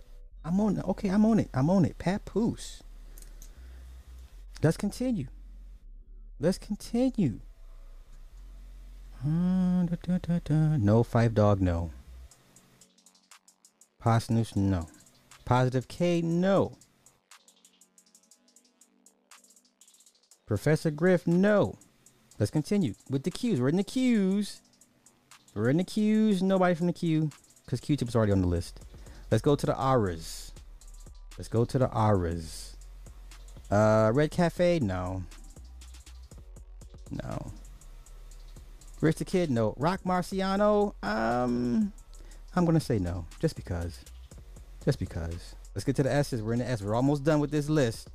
I'm 0.44 0.60
on 0.60 0.76
it. 0.76 0.84
Okay, 0.84 1.08
I'm 1.08 1.24
on 1.24 1.40
it. 1.40 1.50
I'm 1.52 1.70
on 1.70 1.84
it. 1.84 1.98
Papoose. 1.98 2.82
Let's 4.62 4.76
continue. 4.76 5.26
Let's 6.38 6.58
continue. 6.58 7.40
Uh, 9.24 9.86
no 9.86 11.04
Phife 11.04 11.34
Dawg, 11.34 11.60
no. 11.60 11.92
Posdnuos, 14.02 14.56
no. 14.56 14.88
Positive 15.44 15.88
K, 15.88 16.22
no. 16.22 16.78
Professor 20.46 20.90
Griff, 20.90 21.26
no. 21.26 21.78
Let's 22.38 22.50
continue 22.50 22.94
with 23.08 23.22
the 23.22 23.30
Q's. 23.30 23.60
We're 23.60 23.68
in 23.68 23.76
the 23.76 23.84
Q's. 23.84 24.60
We're 25.54 25.70
in 25.70 25.76
the 25.76 25.84
Q's. 25.84 26.42
Nobody 26.42 26.74
from 26.74 26.86
the 26.86 26.92
Q, 26.92 27.30
because 27.64 27.80
Q-Tip 27.80 28.08
is 28.08 28.16
already 28.16 28.32
on 28.32 28.40
the 28.40 28.46
list. 28.46 28.80
Let's 29.30 29.42
go 29.42 29.54
to 29.54 29.66
the 29.66 29.80
Auras. 29.80 30.52
Let's 31.38 31.48
go 31.48 31.64
to 31.64 31.78
the 31.78 31.90
Auras. 31.96 32.76
Uh, 33.70 34.10
Red 34.12 34.30
Cafe, 34.30 34.80
no. 34.80 35.24
No. 37.10 37.52
Rich 39.00 39.16
the 39.16 39.24
Kid, 39.24 39.50
no. 39.50 39.74
Rock 39.78 40.02
Marciano, 40.04 40.94
um, 41.02 41.92
I'm 42.54 42.64
gonna 42.64 42.80
say 42.80 42.98
no, 42.98 43.26
just 43.40 43.56
because. 43.56 43.98
Just 44.84 44.98
because. 44.98 45.54
Let's 45.74 45.84
get 45.84 45.96
to 45.96 46.02
the 46.02 46.12
S's. 46.12 46.42
We're 46.42 46.52
in 46.54 46.58
the 46.58 46.68
S. 46.68 46.82
We're 46.82 46.94
almost 46.94 47.24
done 47.24 47.40
with 47.40 47.50
this 47.50 47.68
list. 47.68 48.08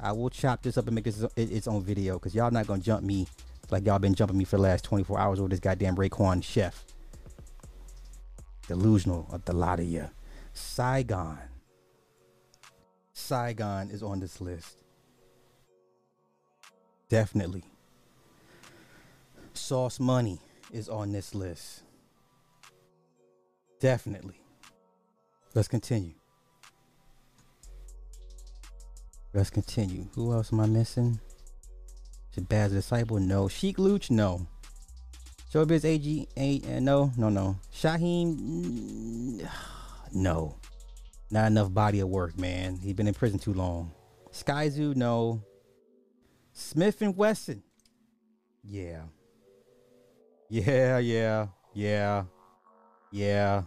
I 0.00 0.12
will 0.12 0.30
chop 0.30 0.62
this 0.62 0.76
up 0.76 0.86
and 0.86 0.94
make 0.94 1.04
this 1.04 1.24
its 1.36 1.68
own 1.68 1.82
video 1.82 2.14
because 2.14 2.34
y'all 2.34 2.50
not 2.50 2.66
gonna 2.66 2.82
jump 2.82 3.02
me 3.02 3.26
like 3.70 3.86
y'all 3.86 3.98
been 3.98 4.14
jumping 4.14 4.36
me 4.36 4.44
for 4.44 4.56
the 4.56 4.62
last 4.62 4.84
24 4.84 5.18
hours 5.18 5.40
with 5.40 5.50
this 5.50 5.60
goddamn 5.60 5.96
Raekwon 5.96 6.42
chef. 6.42 6.84
Delusional 8.68 9.26
of 9.30 9.44
the 9.44 9.52
lot 9.52 9.80
of 9.80 9.86
you. 9.86 10.08
Saigon. 10.52 11.38
Saigon 13.12 13.90
is 13.90 14.02
on 14.02 14.20
this 14.20 14.40
list. 14.40 14.82
Definitely. 17.08 17.64
Sauce 19.52 20.00
Money 20.00 20.40
is 20.72 20.88
on 20.88 21.12
this 21.12 21.34
list. 21.34 21.82
Definitely. 23.80 24.43
Let's 25.54 25.68
continue. 25.68 26.14
Let's 29.32 29.50
continue. 29.50 30.08
Who 30.14 30.32
else 30.32 30.52
am 30.52 30.60
I 30.60 30.66
missing? 30.66 31.20
Shabazz 32.36 32.70
Disciple? 32.70 33.20
No. 33.20 33.48
Sheek 33.48 33.78
Louch? 33.78 34.10
No. 34.10 34.46
Showbiz 35.52 35.84
AG? 35.84 36.28
Uh, 36.36 36.80
no, 36.80 37.12
no, 37.16 37.28
no. 37.28 37.56
Shyheim? 37.72 39.48
No. 40.16 40.54
Not 41.32 41.48
enough 41.48 41.74
body 41.74 41.98
of 41.98 42.08
work, 42.08 42.38
man. 42.38 42.76
He's 42.76 42.92
been 42.92 43.08
in 43.08 43.14
prison 43.14 43.40
too 43.40 43.52
long. 43.52 43.90
Skyzoo? 44.30 44.94
No. 44.94 45.42
Smif-N-Wessun? 46.54 47.62
Yeah. 48.62 49.02
Yeah, 50.48 50.98
yeah, 50.98 51.46
yeah, 51.72 52.24
yeah. 53.10 53.62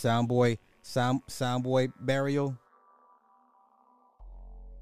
Soundboy, 0.00 0.58
sound 0.82 1.20
Soundboy 1.28 1.92
burial. 2.00 2.56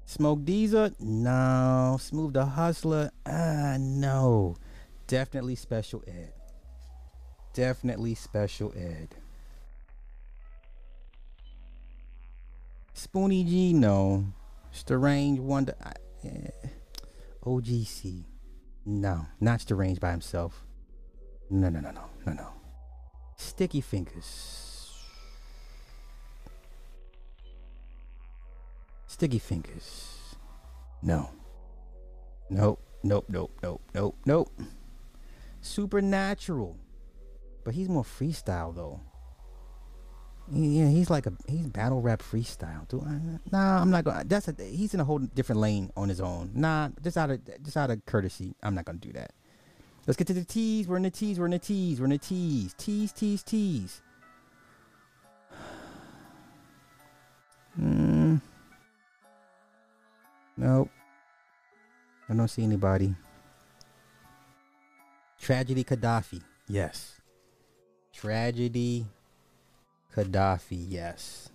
Smoke 0.05 0.45
Diesel, 0.45 0.91
no. 0.99 1.97
Smooth 1.99 2.33
the 2.33 2.45
Hustler, 2.45 3.11
ah, 3.25 3.75
no. 3.79 4.55
Definitely 5.07 5.55
special 5.55 6.03
ed. 6.07 6.33
Definitely 7.53 8.15
special 8.15 8.73
ed. 8.75 9.15
Spoonie 12.95 13.45
G, 13.45 13.73
no. 13.73 14.25
Strange 14.71 15.39
Wonder, 15.39 15.75
I, 15.83 15.93
eh. 16.27 16.67
OGC, 17.43 18.23
no. 18.85 19.25
Not 19.41 19.61
Strange 19.61 19.99
by 19.99 20.11
himself. 20.11 20.65
No, 21.49 21.69
no, 21.69 21.81
no, 21.81 21.91
no, 21.91 22.05
no, 22.25 22.33
no. 22.33 22.47
Sticky 23.35 23.81
Fingers. 23.81 24.68
Sticky 29.19 29.39
Fingers. 29.39 30.37
No. 31.01 31.29
Nope. 32.49 32.81
Nope. 33.03 33.25
Nope. 33.27 33.51
Nope. 33.61 33.81
Nope. 33.93 34.15
Nope. 34.25 34.61
Supernatural. 35.59 36.77
But 37.65 37.73
he's 37.73 37.89
more 37.89 38.05
freestyle 38.05 38.73
though. 38.73 39.01
Yeah, 40.49 40.87
he's 40.87 41.09
like 41.09 41.25
a 41.25 41.33
he's 41.49 41.67
battle 41.67 42.01
rap 42.01 42.21
freestyle. 42.21 42.87
Do 42.87 43.03
I, 43.05 43.19
nah, 43.51 43.81
I'm 43.81 43.91
not 43.91 44.05
gonna. 44.05 44.23
That's 44.23 44.47
a 44.47 44.55
he's 44.57 44.93
in 44.93 45.01
a 45.01 45.03
whole 45.03 45.19
different 45.19 45.59
lane 45.59 45.91
on 45.97 46.07
his 46.07 46.21
own. 46.21 46.51
Nah, 46.53 46.87
just 47.03 47.17
out 47.17 47.29
of 47.29 47.41
just 47.61 47.75
out 47.75 47.91
of 47.91 48.05
courtesy, 48.05 48.55
I'm 48.63 48.73
not 48.73 48.85
gonna 48.85 48.99
do 48.99 49.11
that. 49.11 49.33
Let's 50.07 50.15
get 50.15 50.27
to 50.27 50.33
the 50.33 50.45
T's. 50.45 50.87
We're 50.87 50.95
in 50.95 51.03
the 51.03 51.11
T's. 51.11 51.41
We're 51.41 51.45
in 51.47 51.51
the 51.51 51.59
T's. 51.59 51.99
We're 51.99 52.05
in 52.05 52.11
the 52.11 52.19
T's. 52.19 52.73
T's. 52.77 53.11
T's. 53.11 53.43
T's. 53.43 54.01
Nope. 60.59 60.89
I 62.27 62.33
don't 62.33 62.49
see 62.49 62.63
anybody. 62.63 63.15
Tragedy 65.39 65.85
Khadafi. 65.85 66.41
Yes. 66.67 67.21
Tragedy 68.11 69.05
Khadafi. 70.13 70.85
Yes. 70.89 71.49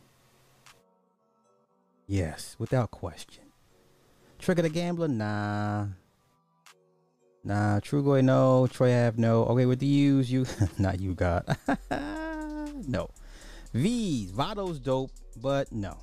Yes, 2.06 2.56
without 2.58 2.90
question. 2.90 3.44
Trigger 4.38 4.62
the 4.62 4.70
Gambler. 4.70 5.08
Nah. 5.08 5.88
Nah. 7.44 7.80
Trugoy. 7.80 8.24
No. 8.24 8.66
Troy 8.68 9.06
Ave. 9.06 9.20
No. 9.20 9.44
Okay, 9.44 9.66
with 9.66 9.80
the 9.80 9.86
U's. 9.86 10.32
You. 10.32 10.46
not 10.78 10.98
you, 10.98 11.14
God. 11.14 11.44
no. 12.88 13.10
V's. 13.74 14.32
Vado's 14.32 14.80
dope, 14.80 15.10
but 15.42 15.70
no. 15.72 15.98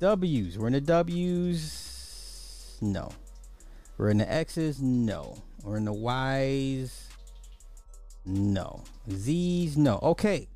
W's. 0.00 0.58
We're 0.58 0.68
in 0.68 0.72
the 0.74 0.80
W's. 0.80 2.78
No. 2.80 3.10
We're 3.96 4.10
in 4.10 4.18
the 4.18 4.32
X's. 4.32 4.80
No. 4.80 5.42
We're 5.62 5.78
in 5.78 5.84
the 5.84 5.92
Y's. 5.92 7.08
No. 8.24 8.84
Z's. 9.10 9.76
No. 9.76 9.98
Okay. 10.02 10.48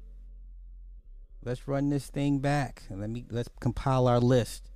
Let's 1.44 1.66
run 1.66 1.90
this 1.90 2.06
thing 2.06 2.38
back. 2.38 2.84
Let 2.88 3.10
me 3.10 3.24
let's 3.28 3.48
compile 3.58 4.06
our 4.06 4.20
list 4.20 4.70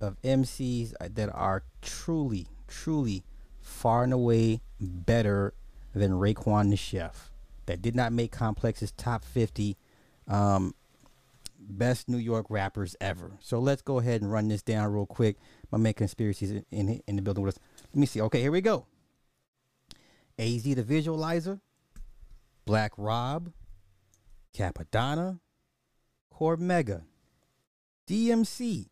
of 0.00 0.20
MCs 0.22 0.94
that 1.14 1.30
are 1.32 1.62
truly, 1.80 2.48
truly 2.66 3.22
far 3.60 4.02
and 4.02 4.12
away 4.12 4.60
better 4.80 5.54
than 5.94 6.12
Raekwon 6.12 6.70
the 6.70 6.76
Chef. 6.76 7.30
That 7.66 7.80
did 7.80 7.94
not 7.94 8.12
make 8.12 8.32
Complex's 8.32 8.90
top 8.90 9.24
50 9.24 9.76
um, 10.26 10.74
best 11.72 12.08
New 12.08 12.18
York 12.18 12.46
rappers 12.48 12.96
ever. 13.00 13.32
So 13.40 13.58
let's 13.58 13.82
go 13.82 13.98
ahead 13.98 14.22
and 14.22 14.30
run 14.30 14.48
this 14.48 14.62
down 14.62 14.92
real 14.92 15.06
quick. 15.06 15.36
My 15.70 15.78
man 15.78 15.94
conspiracies 15.94 16.50
in, 16.50 16.64
in, 16.70 17.02
in 17.06 17.16
the 17.16 17.22
building 17.22 17.44
with 17.44 17.56
us. 17.56 17.62
Let 17.92 18.00
me 18.00 18.06
see. 18.06 18.20
Okay, 18.22 18.40
here 18.40 18.52
we 18.52 18.60
go. 18.60 18.86
AZ 20.38 20.62
the 20.62 20.82
Visualizer, 20.82 21.60
Black 22.64 22.92
Rob, 22.96 23.52
Cappadonna, 24.56 25.40
Cormega, 26.32 27.02
DMC 28.08 28.88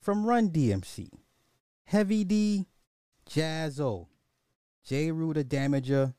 from 0.00 0.26
Run 0.26 0.50
DMC, 0.50 1.10
Heavy 1.84 2.24
D, 2.24 2.66
Jaz-O, 3.28 4.08
Jeru 4.84 5.34
the 5.34 5.44
Damager, 5.44 6.14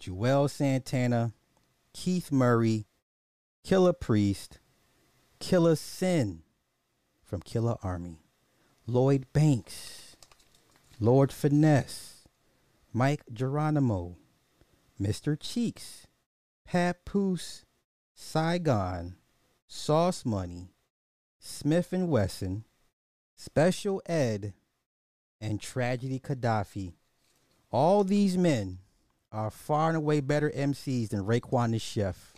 Juelz 0.00 0.50
Santana, 0.50 1.32
Keith 1.92 2.30
Murray, 2.30 2.86
Killah 3.64 3.98
Priest, 3.98 4.58
Killa 5.42 5.74
Sin 5.74 6.44
from 7.20 7.40
Killarmy, 7.42 8.18
Lloyd 8.86 9.26
Banks, 9.32 10.14
Lord 11.00 11.32
Finesse, 11.32 12.28
Mic 12.94 13.22
Geronimo, 13.32 14.14
Mr. 15.00 15.36
Cheeks, 15.38 16.06
Papoose, 16.64 17.64
Saigon, 18.14 19.16
Sauce 19.66 20.24
Money, 20.24 20.68
Smif-N-Wessun, 21.44 22.62
Special 23.34 24.00
Ed, 24.06 24.54
and 25.40 25.60
Tragedy 25.60 26.20
Khadafi. 26.20 26.92
All 27.72 28.04
these 28.04 28.38
men 28.38 28.78
are 29.32 29.50
far 29.50 29.88
and 29.88 29.96
away 29.96 30.20
better 30.20 30.50
MCs 30.50 31.08
than 31.08 31.26
Raekwon 31.26 31.72
the 31.72 31.80
Chef. 31.80 32.32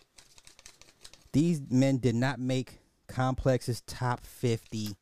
These 1.33 1.61
men 1.69 1.99
did 1.99 2.15
not 2.15 2.41
make 2.41 2.81
Complex's 3.15 3.81
top 3.83 4.27
50 4.27 4.97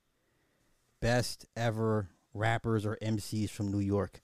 best 1.00 1.46
ever 1.56 2.10
rappers 2.34 2.84
or 2.84 2.98
MCs 3.00 3.48
from 3.48 3.72
New 3.72 3.80
York. 3.80 4.20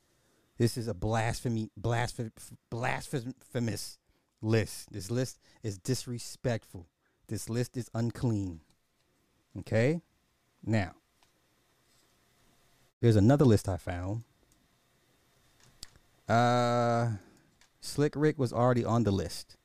This 0.59 0.77
is 0.77 0.89
a 0.89 0.95
blasphemy, 0.95 1.71
blasphemy, 1.75 2.31
blasphemous 2.71 3.99
list. 4.43 4.93
This 4.93 5.11
list 5.11 5.39
is 5.63 5.79
disrespectful. 5.79 6.87
This 7.29 7.49
list 7.49 7.79
is 7.79 7.91
unclean. 7.95 8.61
Okay? 9.59 10.03
Now, 10.63 10.93
there's 13.01 13.17
another 13.17 13.47
list 13.47 13.71
I 13.71 13.79
found. 13.79 14.25
Uh 16.29 17.13
Slick 17.81 18.13
Rick 18.15 18.39
was 18.39 18.53
already 18.53 18.85
on 18.85 19.05
the 19.05 19.11
list 19.11 19.57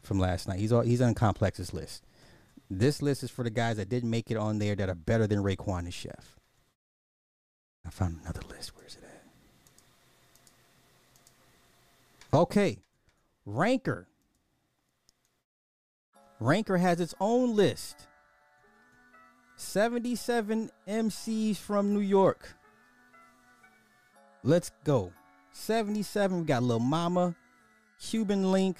from 0.00 0.18
last 0.18 0.48
night. 0.48 0.60
He's 0.60 0.72
all, 0.72 0.80
he's 0.80 1.02
on 1.02 1.12
Complex's 1.12 1.74
list. 1.74 2.05
This 2.70 3.00
list 3.00 3.22
is 3.22 3.30
for 3.30 3.44
the 3.44 3.50
guys 3.50 3.76
that 3.76 3.88
didn't 3.88 4.10
make 4.10 4.30
it 4.30 4.36
on 4.36 4.58
there 4.58 4.74
that 4.74 4.88
are 4.88 4.94
better 4.94 5.26
than 5.26 5.42
Raekwon 5.42 5.84
the 5.84 5.90
Chef. 5.90 6.36
I 7.86 7.90
found 7.90 8.18
another 8.22 8.40
list. 8.48 8.72
Where's 8.76 8.96
it 8.96 9.04
at? 9.04 9.22
Okay. 12.34 12.78
Ranker. 13.44 14.08
Ranker 16.40 16.78
has 16.78 17.00
its 17.00 17.14
own 17.20 17.54
list. 17.54 18.08
77 19.56 20.70
MCs 20.86 21.56
from 21.56 21.94
New 21.94 22.00
York. 22.00 22.54
Let's 24.42 24.70
go. 24.84 25.12
77, 25.52 26.40
we 26.40 26.44
got 26.44 26.62
Lil 26.62 26.78
Mama, 26.78 27.34
Cuban 27.98 28.52
Link, 28.52 28.76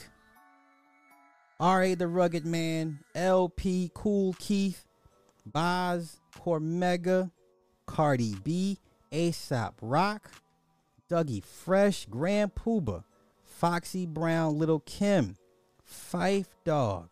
R.A. 1.58 1.94
the 1.94 2.06
Rugged 2.06 2.44
Man, 2.44 2.98
LP, 3.14 3.90
Kool 3.94 4.34
Keith, 4.38 4.84
Bas, 5.46 6.20
Cormega, 6.38 7.30
Cardi 7.86 8.36
B, 8.44 8.78
ASAP 9.10 9.72
Rock, 9.80 10.30
Dougie 11.08 11.42
Fresh, 11.42 12.06
Grand 12.06 12.54
Puba, 12.54 13.04
Foxy 13.42 14.04
Brown, 14.04 14.58
Little 14.58 14.80
Kim, 14.80 15.36
Phife 15.82 16.48
Dawg, 16.64 17.08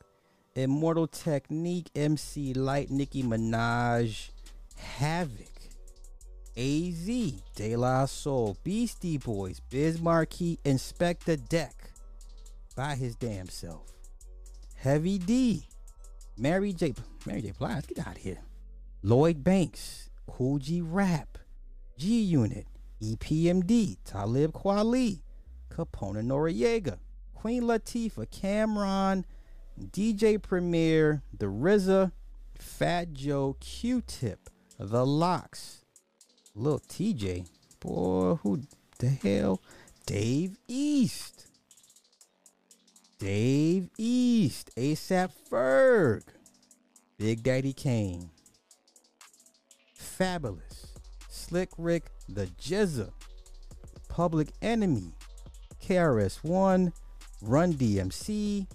Immortal 0.54 1.06
Technique, 1.06 1.90
MC 1.96 2.52
Lyte, 2.52 2.90
Nicki 2.90 3.22
Minaj, 3.22 4.30
Havoc, 4.76 5.54
AZ, 6.56 7.06
De 7.56 7.76
La 7.76 8.04
Soul, 8.04 8.58
Beastie 8.62 9.16
Boys, 9.18 9.60
Biz 9.70 10.00
Markie, 10.02 10.58
Inspectah 10.64 11.48
Deck 11.48 11.92
by 12.76 12.94
his 12.94 13.16
damn 13.16 13.48
self. 13.48 13.93
Heavy 14.84 15.16
D, 15.16 15.66
Mary 16.36 16.74
J. 16.74 16.92
Mary 17.24 17.40
J. 17.40 17.54
Blige, 17.58 17.86
get 17.86 18.06
out 18.06 18.16
of 18.16 18.22
here. 18.22 18.40
Lloyd 19.02 19.42
Banks, 19.42 20.10
Kool 20.26 20.58
G 20.58 20.82
Rap, 20.82 21.38
G 21.96 22.20
Unit, 22.20 22.66
EPMD, 23.02 23.96
Talib 24.04 24.52
Kweli, 24.52 25.22
Capone 25.70 26.22
Noreaga, 26.26 26.98
Queen 27.34 27.62
Latifah, 27.62 28.28
Cam'ron, 28.28 29.24
DJ 29.80 30.42
Premier, 30.42 31.22
The 31.34 31.46
RZA, 31.46 32.12
Fat 32.58 33.14
Joe, 33.14 33.56
Q-Tip, 33.60 34.50
The 34.78 35.06
LOX, 35.06 35.86
Lil 36.54 36.80
Tjay, 36.80 37.48
boy, 37.80 38.34
who 38.42 38.60
the 38.98 39.08
hell? 39.08 39.62
Dave 40.04 40.58
East. 40.68 41.53
Dave 43.18 43.88
East, 43.96 44.70
ASAP 44.76 45.30
Ferg, 45.50 46.22
Big 47.16 47.42
Daddy 47.42 47.72
Kane, 47.72 48.30
Fabolous, 49.98 50.88
Slick 51.28 51.70
Rick, 51.78 52.10
The 52.28 52.46
GZA, 52.60 53.12
Public 54.08 54.48
Enemy, 54.62 55.12
KRS-One, 55.82 56.92
Run 57.40 57.74
DMC, 57.74 58.66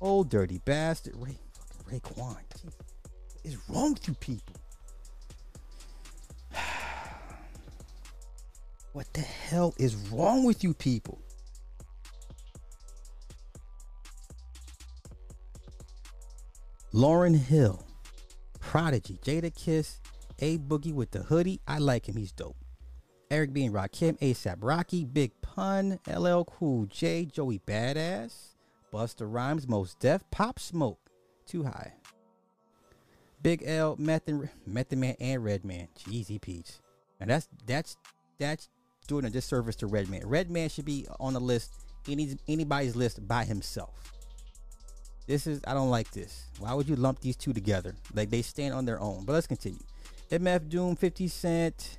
Old 0.00 0.28
Dirty 0.28 0.60
Bastard, 0.64 1.14
Ray, 1.16 1.38
fucking 1.52 2.00
Raekwon. 2.00 2.36
What 2.64 3.44
is 3.44 3.56
wrong 3.68 3.94
with 3.94 4.06
you 4.08 4.14
people? 4.14 4.54
What 8.92 9.12
the 9.12 9.20
hell 9.20 9.74
is 9.78 9.94
wrong 10.10 10.44
with 10.44 10.64
you 10.64 10.72
people? 10.74 11.20
Lauryn 16.94 17.36
Hill, 17.36 17.84
Prodigy, 18.60 19.18
Jadakiss, 19.22 20.00
A 20.38 20.56
Boogie 20.56 20.94
with 20.94 21.10
the 21.10 21.20
hoodie. 21.20 21.60
I 21.68 21.78
like 21.78 22.08
him. 22.08 22.16
He's 22.16 22.32
dope. 22.32 22.56
Eric 23.30 23.52
B. 23.52 23.66
and 23.66 23.74
Rakim, 23.74 24.18
ASAP 24.20 24.56
Rocky, 24.60 25.04
Big 25.04 25.32
Pun, 25.42 26.00
LL 26.06 26.44
Cool 26.44 26.86
J, 26.86 27.26
Joey 27.26 27.60
Badass, 27.66 28.54
Busta 28.90 29.30
Rhymes, 29.30 29.68
Mos 29.68 29.94
Def, 29.96 30.22
Pop 30.30 30.58
Smoke, 30.58 31.10
Too 31.44 31.64
High. 31.64 31.92
Big 33.42 33.62
L, 33.66 33.94
Method, 33.98 34.48
Method 34.66 34.98
Man, 34.98 35.14
and 35.20 35.44
Redman. 35.44 35.88
Jeezy 35.98 36.40
Peach. 36.40 36.70
And 37.20 37.28
that's 37.28 37.48
that's 37.66 37.98
that's 38.38 38.70
doing 39.06 39.26
a 39.26 39.30
disservice 39.30 39.76
to 39.76 39.86
Redman. 39.86 40.26
Redman 40.26 40.70
should 40.70 40.86
be 40.86 41.06
on 41.20 41.34
the 41.34 41.40
list, 41.40 41.70
any 42.08 42.34
anybody's 42.48 42.96
list 42.96 43.28
by 43.28 43.44
himself. 43.44 44.17
This 45.28 45.46
is 45.46 45.60
I 45.66 45.74
don't 45.74 45.90
like 45.90 46.10
this. 46.10 46.46
Why 46.58 46.72
would 46.72 46.88
you 46.88 46.96
lump 46.96 47.20
these 47.20 47.36
two 47.36 47.52
together? 47.52 47.94
Like 48.14 48.30
they 48.30 48.40
stand 48.40 48.72
on 48.72 48.86
their 48.86 48.98
own. 48.98 49.26
But 49.26 49.34
let's 49.34 49.46
continue. 49.46 49.78
MF 50.30 50.70
Doom, 50.70 50.96
50 50.96 51.28
Cent, 51.28 51.98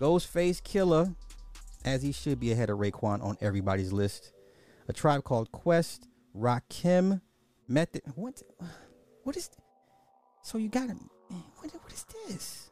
Ghostface 0.00 0.62
Killah, 0.62 1.12
as 1.84 2.02
he 2.02 2.12
should 2.12 2.38
be 2.38 2.52
ahead 2.52 2.70
of 2.70 2.78
Raekwon 2.78 3.22
on 3.22 3.36
everybody's 3.40 3.92
list. 3.92 4.32
A 4.86 4.92
tribe 4.92 5.24
called 5.24 5.50
Quest, 5.50 6.06
Rakim, 6.36 7.20
Method. 7.66 8.02
What? 8.14 8.42
What 9.24 9.36
is? 9.36 9.50
So 10.42 10.56
you 10.56 10.68
got 10.68 10.88
him. 10.88 11.10
What? 11.56 11.72
What 11.82 11.92
is 11.92 12.06
this? 12.28 12.70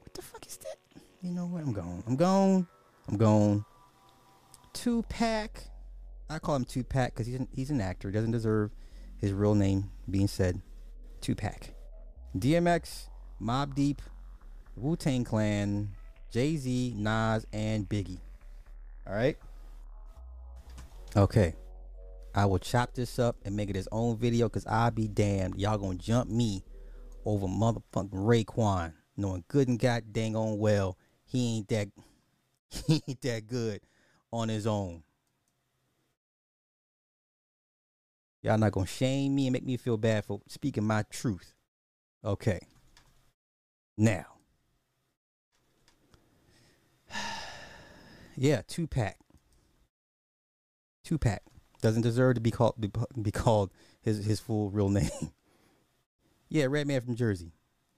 What 0.00 0.12
the 0.12 0.22
fuck 0.22 0.44
is 0.44 0.56
that? 0.56 0.76
You 1.22 1.30
know 1.30 1.46
what? 1.46 1.62
I'm 1.62 1.72
gone. 1.72 2.02
I'm 2.08 2.16
gone. 2.16 2.66
I'm 3.08 3.16
going. 3.16 3.64
Tupac. 4.72 5.50
I 6.28 6.38
call 6.40 6.56
him 6.56 6.64
Tupac 6.64 7.14
because 7.14 7.28
he's 7.28 7.36
an, 7.36 7.48
he's 7.52 7.70
an 7.70 7.80
actor. 7.80 8.08
He 8.08 8.14
doesn't 8.14 8.32
deserve 8.32 8.72
his 9.24 9.32
real 9.32 9.54
name 9.54 9.90
being 10.10 10.28
said. 10.28 10.60
Tupac. 11.20 11.70
DMX, 12.36 13.08
Mobb 13.40 13.74
Deep, 13.74 14.02
Wu 14.76 14.96
Tang 14.96 15.24
Clan, 15.24 15.88
Jay 16.30 16.56
Z, 16.56 16.94
Nas, 16.96 17.46
and 17.52 17.88
Biggie. 17.88 18.20
All 19.06 19.14
right. 19.14 19.38
Okay. 21.16 21.54
I 22.34 22.44
will 22.44 22.58
chop 22.58 22.94
this 22.94 23.18
up 23.18 23.36
and 23.44 23.56
make 23.56 23.70
it 23.70 23.76
his 23.76 23.88
own 23.90 24.18
video 24.18 24.48
because 24.48 24.66
I'll 24.66 24.90
be 24.90 25.08
damned. 25.08 25.58
Y'all 25.58 25.78
gonna 25.78 25.94
jump 25.94 26.28
me 26.28 26.62
over 27.24 27.46
motherfucking 27.46 28.10
Raekwon, 28.10 28.92
knowing 29.16 29.44
good 29.48 29.68
and 29.68 29.78
god 29.78 30.12
dang 30.12 30.36
on 30.36 30.58
well 30.58 30.98
he 31.24 31.56
ain't 31.56 31.68
that 31.68 31.88
he 32.86 33.02
ain't 33.08 33.22
that 33.22 33.46
good 33.46 33.80
on 34.32 34.48
his 34.48 34.66
own. 34.66 35.02
Y'all 38.44 38.58
not 38.58 38.72
gonna 38.72 38.86
shame 38.86 39.34
me 39.34 39.46
and 39.46 39.54
make 39.54 39.64
me 39.64 39.78
feel 39.78 39.96
bad 39.96 40.22
for 40.22 40.42
speaking 40.48 40.84
my 40.84 41.02
truth. 41.08 41.54
Okay. 42.22 42.60
Now. 43.96 44.26
yeah, 48.36 48.60
Tupac. 48.68 49.16
Tupac 51.04 51.40
doesn't 51.80 52.02
deserve 52.02 52.34
to 52.34 52.42
be 52.42 52.50
called 52.50 52.74
be, 52.78 52.90
be 53.20 53.30
called 53.30 53.72
his 54.02 54.26
his 54.26 54.40
full 54.40 54.68
real 54.68 54.88
name. 54.90 55.08
yeah, 56.50 56.66
Redman 56.68 57.00
from 57.00 57.14
Jersey. 57.14 57.54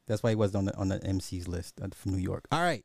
That's 0.07 0.23
why 0.23 0.31
he 0.31 0.37
wasn't 0.37 0.59
on 0.59 0.65
the 0.67 0.77
on 0.77 0.89
the 0.91 1.05
MC's 1.05 1.49
list 1.49 1.81
from 1.93 2.13
New 2.13 2.23
York. 2.23 2.47
All 2.53 2.63
right, 2.63 2.85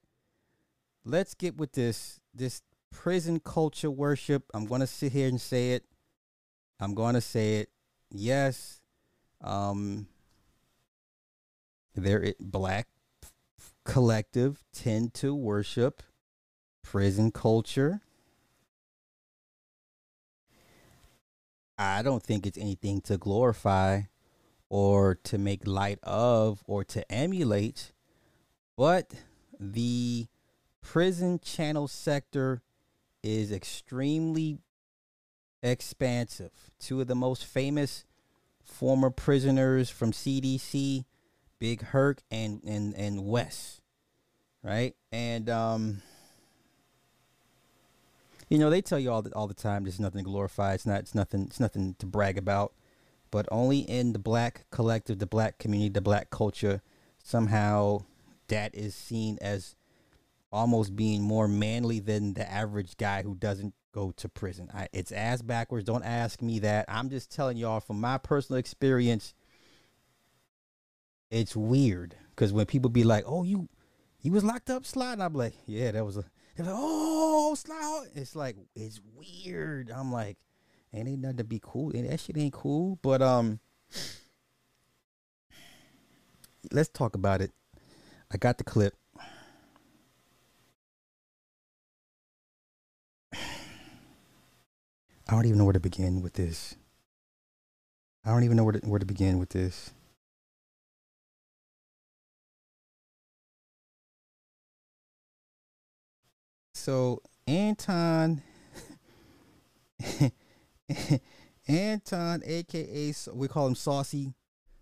let's 1.06 1.36
get 1.36 1.58
with 1.58 1.74
this 1.74 2.20
this 2.34 2.64
prison 2.92 3.40
culture 3.40 3.92
worship. 3.92 4.46
I'm 4.52 4.66
gonna 4.66 4.88
sit 4.88 5.12
here 5.12 5.28
and 5.28 5.40
say 5.40 5.74
it. 5.74 5.86
I'm 6.82 6.96
gonna 6.96 7.22
say 7.22 7.60
it. 7.60 7.70
Yes, 8.10 8.82
um, 9.40 10.08
there 11.94 12.34
black 12.40 12.88
collective 13.86 14.64
tend 14.74 15.14
to 15.14 15.36
worship 15.36 16.02
prison 16.82 17.32
culture. 17.32 18.02
I 21.78 22.02
don't 22.02 22.24
think 22.24 22.48
it's 22.48 22.58
anything 22.58 23.02
to 23.02 23.18
glorify 23.18 24.02
or 24.68 25.16
to 25.24 25.38
make 25.38 25.68
light 25.68 26.00
of 26.02 26.64
or 26.66 26.84
to 26.86 27.12
emulate, 27.12 27.92
but 28.76 29.12
the 29.60 30.28
prison 30.82 31.40
channel 31.40 31.88
sector 31.88 32.64
is 33.22 33.52
extremely 33.52 34.58
expansive. 35.62 36.52
Two 36.80 37.02
of 37.02 37.08
the 37.08 37.16
most 37.16 37.46
famous 37.46 38.06
former 38.64 39.10
prisoners 39.10 39.90
from 39.90 40.12
CDC, 40.12 41.06
Big 41.60 41.82
Herc 41.84 42.22
and 42.32 42.62
and 42.64 42.96
and 42.96 43.26
Wes, 43.26 43.82
right? 44.64 44.96
And 45.12 45.50
um 45.50 46.02
you 48.50 48.58
know, 48.58 48.70
they 48.70 48.82
tell 48.82 49.00
you 49.00 49.10
all 49.10 49.22
the, 49.22 49.34
all 49.34 49.48
the 49.48 49.54
time 49.54 49.84
there's 49.84 50.00
nothing 50.00 50.26
to 50.26 50.30
glorify. 50.30 50.74
It's 50.74 50.86
not 50.86 51.00
it's 51.02 51.16
nothing 51.16 51.44
it's 51.44 51.60
nothing 51.60 51.96
to 52.00 52.06
brag 52.06 52.38
about 52.38 52.74
but 53.32 53.48
only 53.50 53.80
in 53.80 54.12
the 54.14 54.20
black 54.20 54.66
collective, 54.70 55.20
the 55.20 55.26
black 55.26 55.58
community, 55.58 55.90
the 55.90 56.02
black 56.02 56.30
culture, 56.30 56.82
somehow 57.24 58.04
that 58.50 58.76
is 58.76 58.94
seen 58.94 59.38
as 59.42 59.76
almost 60.52 60.98
being 60.98 61.22
more 61.22 61.48
manly 61.48 62.00
than 62.00 62.34
the 62.34 62.52
average 62.52 62.98
guy 62.98 63.24
who 63.24 63.34
doesn't 63.34 63.74
go 63.92 64.12
to 64.12 64.30
prison. 64.30 64.70
I, 64.74 64.88
it's 64.94 65.12
ass 65.12 65.42
backwards. 65.42 65.86
Don't 65.86 66.04
ask 66.04 66.42
me 66.42 66.60
that. 66.60 66.86
I'm 66.88 67.10
just 67.10 67.32
telling 67.32 67.58
y'all 67.58 67.80
from 67.80 68.00
my 68.00 68.18
personal 68.18 68.58
experience. 68.60 69.34
It's 71.30 71.56
weird 71.56 72.16
because 72.32 72.52
when 72.52 72.66
people 72.66 72.90
be 72.90 73.04
like, 73.04 73.24
"Oh, 73.26 73.44
you, 73.44 73.70
you 74.22 74.32
was 74.32 74.44
locked 74.44 74.70
up, 74.70 74.86
slide," 74.86 75.14
and 75.14 75.24
I'm 75.24 75.34
like, 75.34 75.54
"Yeah, 75.66 75.92
that 75.92 76.06
was 76.06 76.18
a." 76.18 76.26
They're 76.56 76.66
like, 76.66 76.76
"Oh, 76.78 77.56
slide." 77.56 78.08
It's 78.16 78.36
like 78.36 78.58
it's 78.76 79.00
weird. 79.16 79.90
I'm 79.90 80.12
like, 80.12 80.38
and 80.94 81.08
ain't 81.08 81.22
nothing 81.22 81.38
to 81.38 81.44
be 81.44 81.62
cool. 81.64 81.92
And 81.92 82.10
that 82.10 82.20
shit 82.20 82.38
ain't 82.38 82.54
cool. 82.54 83.00
But 83.02 83.22
um 83.22 83.60
let's 86.72 86.90
talk 86.90 87.16
about 87.16 87.42
it. 87.42 87.52
I 88.32 88.38
got 88.38 88.58
the 88.58 88.64
clip. 88.64 88.94
I 95.32 95.36
don't 95.36 95.46
even 95.46 95.60
know 95.60 95.64
where 95.64 95.72
to 95.72 95.80
begin 95.80 96.22
with 96.22 96.34
this. 96.34 96.76
I 98.26 98.32
don't 98.32 98.44
even 98.44 98.58
know 98.58 98.66
where 98.66 98.74
to, 98.74 98.80
where 98.80 99.00
to 99.00 99.06
begin 99.06 99.40
with 99.40 99.48
this. 99.52 99.92
So 106.74 107.22
Anton 107.48 108.42
Anton, 111.68 112.42
aka 112.46 113.14
we 113.34 113.48
call 113.48 113.68
him 113.68 113.76
Saucy, 113.76 114.34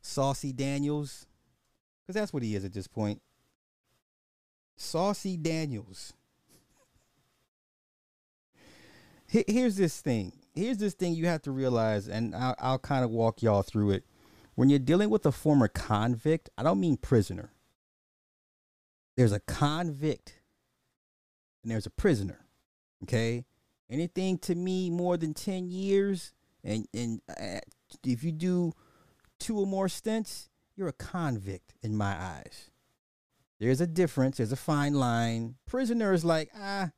Saucy 0.01 0.51
Daniels, 0.51 1.27
because 2.01 2.19
that's 2.19 2.33
what 2.33 2.41
he 2.41 2.55
is 2.55 2.65
at 2.65 2.73
this 2.73 2.88
point. 2.88 3.21
Saucy 4.77 5.38
Daniels. 5.38 6.13
Here's 9.27 9.75
this 9.75 10.01
thing. 10.01 10.38
Here's 10.60 10.78
this 10.78 10.93
thing 10.93 11.13
you 11.13 11.28
have 11.28 11.41
to 11.43 11.52
realize, 11.52 12.10
and 12.10 12.36
I'll, 12.36 12.56
I'll 12.60 12.80
kind 12.80 13.06
of 13.06 13.12
walk 13.12 13.41
y'all 13.41 13.62
through 13.62 13.91
it. 13.91 14.04
When 14.56 14.69
you're 14.69 14.78
dealing 14.78 15.10
with 15.10 15.26
a 15.26 15.32
former 15.32 15.69
convict, 15.69 16.50
I 16.58 16.63
don't 16.63 16.82
mean 16.82 16.98
prisoner. 16.98 17.54
There's 19.15 19.32
a 19.32 19.39
convict 19.39 20.39
and 21.63 21.72
there's 21.72 21.86
a 21.86 21.89
prisoner. 21.91 22.45
Okay? 23.04 23.45
Anything 23.89 24.38
to 24.39 24.56
me 24.56 24.89
more 24.89 25.15
than 25.15 25.34
10 25.34 25.69
years, 25.69 26.34
and, 26.62 26.86
and 26.93 27.22
uh, 27.30 27.60
if 28.06 28.24
you 28.24 28.34
do 28.34 28.74
two 29.39 29.60
or 29.60 29.65
more 29.65 29.88
stints, 29.88 30.50
you're 30.76 30.89
a 30.89 30.93
convict 30.93 31.74
in 31.82 31.95
my 31.95 32.15
eyes. 32.22 32.69
There's 33.60 33.80
a 33.80 33.88
difference, 33.88 34.38
there's 34.38 34.52
a 34.52 34.58
fine 34.58 34.93
line. 34.93 35.56
Prisoner 35.65 36.12
is 36.12 36.26
like, 36.26 36.50
ah, 36.58 36.91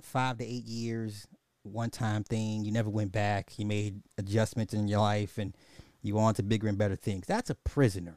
five 0.00 0.38
to 0.38 0.44
eight 0.44 0.64
years, 0.64 1.28
one 1.62 1.90
time 1.90 2.24
thing. 2.24 2.64
You 2.64 2.72
never 2.72 2.90
went 2.90 3.12
back. 3.12 3.58
You 3.58 3.66
made 3.66 4.02
adjustments 4.18 4.74
in 4.74 4.88
your 4.88 5.00
life 5.00 5.38
and 5.38 5.56
you 6.02 6.18
on 6.18 6.34
to 6.34 6.42
bigger 6.42 6.68
and 6.68 6.78
better 6.78 6.96
things. 6.96 7.26
That's 7.26 7.50
a 7.50 7.54
prisoner. 7.54 8.16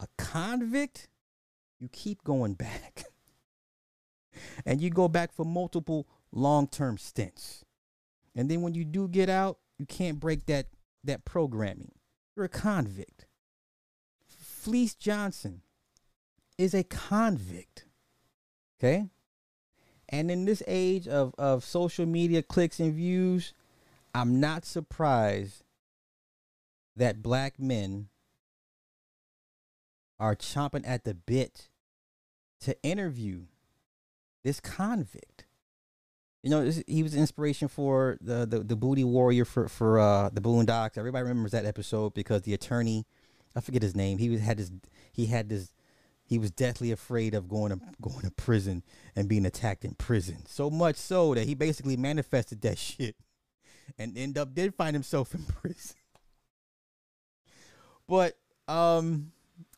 A 0.00 0.06
convict, 0.18 1.08
you 1.80 1.88
keep 1.88 2.22
going 2.24 2.54
back. 2.54 3.04
and 4.66 4.80
you 4.80 4.90
go 4.90 5.08
back 5.08 5.32
for 5.32 5.44
multiple 5.44 6.06
long 6.32 6.68
term 6.68 6.98
stints. 6.98 7.64
And 8.34 8.50
then 8.50 8.62
when 8.62 8.74
you 8.74 8.84
do 8.84 9.08
get 9.08 9.28
out, 9.28 9.58
you 9.78 9.86
can't 9.86 10.20
break 10.20 10.46
that 10.46 10.66
that 11.04 11.24
programming. 11.24 11.92
You're 12.34 12.46
a 12.46 12.48
convict. 12.48 13.26
Fleece 14.26 14.94
Johnson 14.94 15.62
is 16.56 16.74
a 16.74 16.82
convict. 16.84 17.84
Okay? 18.78 19.10
And 20.14 20.30
in 20.30 20.44
this 20.44 20.62
age 20.68 21.08
of, 21.08 21.34
of 21.38 21.64
social 21.64 22.06
media 22.06 22.40
clicks 22.40 22.78
and 22.78 22.94
views, 22.94 23.52
I'm 24.14 24.38
not 24.38 24.64
surprised 24.64 25.64
that 26.94 27.20
black 27.20 27.58
men 27.58 28.06
are 30.20 30.36
chomping 30.36 30.86
at 30.86 31.02
the 31.02 31.14
bit 31.14 31.68
to 32.60 32.80
interview 32.84 33.46
this 34.44 34.60
convict 34.60 35.46
you 36.44 36.50
know, 36.50 36.70
he 36.86 37.02
was 37.02 37.14
inspiration 37.14 37.68
for 37.68 38.18
the, 38.20 38.44
the, 38.44 38.58
the 38.58 38.76
booty 38.76 39.02
warrior 39.02 39.46
for 39.46 39.66
for 39.66 39.98
uh, 39.98 40.28
the 40.28 40.42
Boondocks. 40.42 40.98
Everybody 40.98 41.22
remembers 41.22 41.52
that 41.52 41.64
episode 41.64 42.12
because 42.12 42.42
the 42.42 42.52
attorney, 42.52 43.06
I 43.56 43.62
forget 43.62 43.80
his 43.80 43.96
name. 43.96 44.18
He 44.18 44.28
was 44.28 44.42
had 44.42 44.58
this 44.58 44.70
he 45.10 45.24
had 45.24 45.48
this 45.48 45.72
he 46.26 46.38
was 46.38 46.50
deathly 46.50 46.90
afraid 46.90 47.34
of 47.34 47.48
going 47.48 47.70
to 47.70 47.80
going 48.00 48.22
to 48.22 48.30
prison 48.30 48.82
and 49.14 49.28
being 49.28 49.44
attacked 49.44 49.84
in 49.84 49.94
prison. 49.94 50.46
So 50.46 50.70
much 50.70 50.96
so 50.96 51.34
that 51.34 51.46
he 51.46 51.54
basically 51.54 51.96
manifested 51.96 52.62
that 52.62 52.78
shit 52.78 53.16
and 53.98 54.16
end 54.16 54.38
up 54.38 54.54
did 54.54 54.74
find 54.74 54.94
himself 54.94 55.34
in 55.34 55.42
prison. 55.62 55.96
But 58.08 58.38
um 58.68 59.32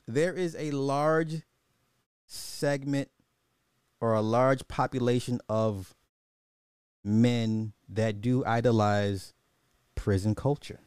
there 0.07 0.33
is 0.33 0.55
a 0.57 0.71
large 0.71 1.43
segment 2.27 3.11
or 4.01 4.15
a 4.15 4.21
large 4.21 4.69
population 4.69 5.41
of 5.49 5.95
men 7.03 7.73
that 7.89 8.21
do 8.21 8.45
idolize 8.45 9.33
prison 9.95 10.35
culture. 10.35 10.81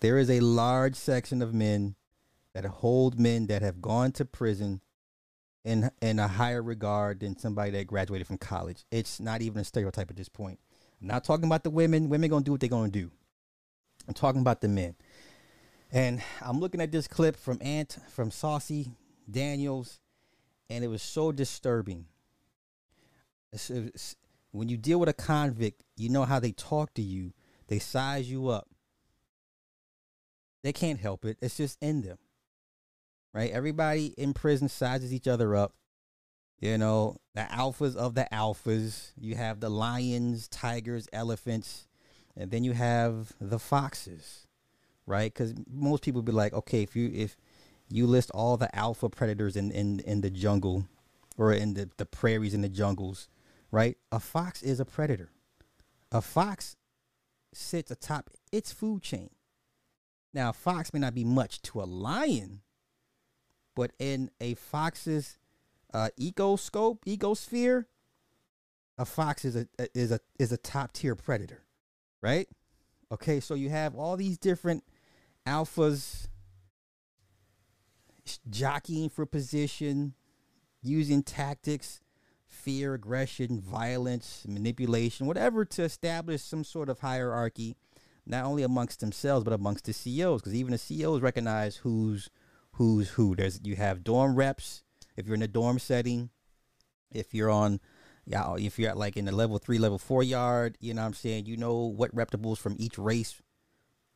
There 0.00 0.18
is 0.18 0.30
a 0.30 0.40
large 0.40 0.96
section 0.96 1.42
of 1.42 1.54
men 1.54 1.94
that 2.54 2.64
hold 2.64 3.18
men 3.18 3.46
that 3.46 3.62
have 3.62 3.80
gone 3.80 4.12
to 4.12 4.24
prison 4.24 4.80
in 5.64 5.90
in 6.00 6.18
a 6.18 6.28
higher 6.28 6.62
regard 6.62 7.20
than 7.20 7.38
somebody 7.38 7.70
that 7.72 7.86
graduated 7.86 8.26
from 8.26 8.38
college. 8.38 8.84
It's 8.90 9.20
not 9.20 9.42
even 9.42 9.60
a 9.60 9.64
stereotype 9.64 10.10
at 10.10 10.16
this 10.16 10.28
point. 10.28 10.58
I'm 11.00 11.08
not 11.08 11.24
talking 11.24 11.46
about 11.46 11.64
the 11.64 11.70
women. 11.70 12.08
Women 12.08 12.30
gonna 12.30 12.44
do 12.44 12.52
what 12.52 12.60
they're 12.60 12.68
gonna 12.68 12.90
do. 12.90 13.10
I'm 14.08 14.14
talking 14.14 14.40
about 14.40 14.60
the 14.60 14.68
men. 14.68 14.94
And 15.92 16.22
I'm 16.40 16.60
looking 16.60 16.80
at 16.80 16.92
this 16.92 17.08
clip 17.08 17.36
from 17.36 17.58
Ant 17.60 17.98
from 18.08 18.30
Saucy 18.30 18.92
Daniels, 19.30 20.00
and 20.68 20.84
it 20.84 20.88
was 20.88 21.02
so 21.02 21.32
disturbing 21.32 22.06
it's, 23.52 23.70
it's, 23.70 24.16
when 24.52 24.68
you 24.68 24.76
deal 24.76 25.00
with 25.00 25.08
a 25.08 25.14
convict, 25.14 25.82
you 25.96 26.08
know 26.08 26.24
how 26.24 26.40
they 26.40 26.52
talk 26.52 26.94
to 26.94 27.02
you. 27.02 27.32
They 27.68 27.78
size 27.78 28.30
you 28.30 28.48
up. 28.48 28.68
They 30.62 30.72
can't 30.72 31.00
help 31.00 31.24
it. 31.24 31.38
It's 31.40 31.56
just 31.56 31.78
in 31.80 32.02
them. 32.02 32.18
Right? 33.32 33.50
Everybody 33.50 34.06
in 34.18 34.34
prison 34.34 34.68
sizes 34.68 35.12
each 35.14 35.28
other 35.28 35.54
up. 35.54 35.74
You 36.58 36.76
know, 36.76 37.16
the 37.34 37.42
alphas 37.42 37.96
of 37.96 38.14
the 38.14 38.26
alphas. 38.32 39.12
You 39.16 39.36
have 39.36 39.60
the 39.60 39.70
lions, 39.70 40.48
tigers, 40.48 41.08
elephants, 41.12 41.86
and 42.36 42.50
then 42.50 42.64
you 42.64 42.72
have 42.72 43.32
the 43.40 43.58
foxes, 43.58 44.46
right? 45.06 45.32
Because 45.32 45.54
most 45.70 46.02
people 46.02 46.22
be 46.22 46.32
like, 46.32 46.52
okay, 46.52 46.82
if 46.82 46.94
you 46.94 47.10
if 47.14 47.36
you 47.88 48.06
list 48.06 48.30
all 48.32 48.56
the 48.56 48.74
alpha 48.76 49.08
predators 49.08 49.56
in 49.56 49.70
in, 49.70 50.00
in 50.00 50.20
the 50.20 50.30
jungle 50.30 50.86
or 51.38 51.52
in 51.52 51.74
the, 51.74 51.88
the 51.96 52.06
prairies 52.06 52.52
and 52.52 52.62
the 52.62 52.68
jungles, 52.68 53.28
right? 53.70 53.96
A 54.12 54.20
fox 54.20 54.62
is 54.62 54.80
a 54.80 54.84
predator. 54.84 55.30
A 56.12 56.20
fox 56.20 56.76
sits 57.54 57.90
atop 57.90 58.30
its 58.52 58.72
food 58.72 59.02
chain. 59.02 59.30
Now, 60.32 60.50
a 60.50 60.52
fox 60.52 60.92
may 60.92 61.00
not 61.00 61.14
be 61.14 61.24
much 61.24 61.62
to 61.62 61.80
a 61.80 61.84
lion, 61.84 62.60
but 63.74 63.92
in 63.98 64.30
a 64.40 64.54
fox's 64.54 65.38
uh, 65.92 66.08
ecoscope, 66.18 67.04
ecosphere, 67.04 67.86
a 68.98 69.04
fox 69.04 69.44
is 69.44 69.56
a 69.56 69.66
is 69.94 70.12
a 70.12 70.20
is 70.38 70.52
a 70.52 70.56
top 70.56 70.92
tier 70.92 71.14
predator, 71.14 71.62
right? 72.20 72.48
Okay, 73.12 73.40
so 73.40 73.54
you 73.54 73.70
have 73.70 73.94
all 73.94 74.16
these 74.16 74.38
different 74.38 74.84
alphas 75.46 76.28
jockeying 78.48 79.08
for 79.08 79.26
position, 79.26 80.14
using 80.82 81.22
tactics, 81.22 82.00
fear, 82.46 82.94
aggression, 82.94 83.60
violence, 83.60 84.44
manipulation, 84.46 85.26
whatever 85.26 85.64
to 85.64 85.82
establish 85.82 86.42
some 86.42 86.62
sort 86.62 86.88
of 86.88 87.00
hierarchy, 87.00 87.76
not 88.26 88.44
only 88.44 88.62
amongst 88.62 89.00
themselves 89.00 89.44
but 89.44 89.52
amongst 89.52 89.86
the 89.86 89.92
COs, 89.92 90.40
because 90.40 90.54
even 90.54 90.72
the 90.72 90.78
COs 91.02 91.20
recognize 91.20 91.76
who's 91.76 92.28
who's 92.80 93.10
who. 93.10 93.36
There's 93.36 93.60
you 93.62 93.76
have 93.76 94.02
dorm 94.02 94.36
reps 94.36 94.82
if 95.14 95.26
you're 95.26 95.34
in 95.34 95.42
a 95.42 95.48
dorm 95.48 95.78
setting, 95.78 96.30
if 97.12 97.34
you're 97.34 97.50
on 97.50 97.78
yeah, 98.24 98.54
if 98.56 98.78
you're 98.78 98.88
at 98.88 98.96
like 98.96 99.18
in 99.18 99.26
the 99.26 99.32
level 99.32 99.58
three, 99.58 99.76
level 99.76 99.98
four 99.98 100.22
yard, 100.22 100.78
you 100.80 100.94
know 100.94 101.02
what 101.02 101.08
I'm 101.08 101.14
saying, 101.14 101.44
you 101.44 101.58
know 101.58 101.76
what 101.76 102.14
reputables 102.14 102.56
from 102.56 102.76
each 102.78 102.96
race 102.96 103.38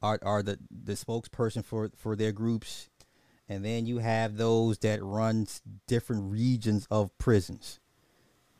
are 0.00 0.18
are 0.22 0.42
the, 0.42 0.58
the 0.70 0.94
spokesperson 0.94 1.62
for 1.62 1.90
for 1.94 2.16
their 2.16 2.32
groups. 2.32 2.88
And 3.50 3.62
then 3.62 3.84
you 3.84 3.98
have 3.98 4.38
those 4.38 4.78
that 4.78 5.04
runs 5.04 5.60
different 5.86 6.32
regions 6.32 6.86
of 6.90 7.16
prisons. 7.18 7.80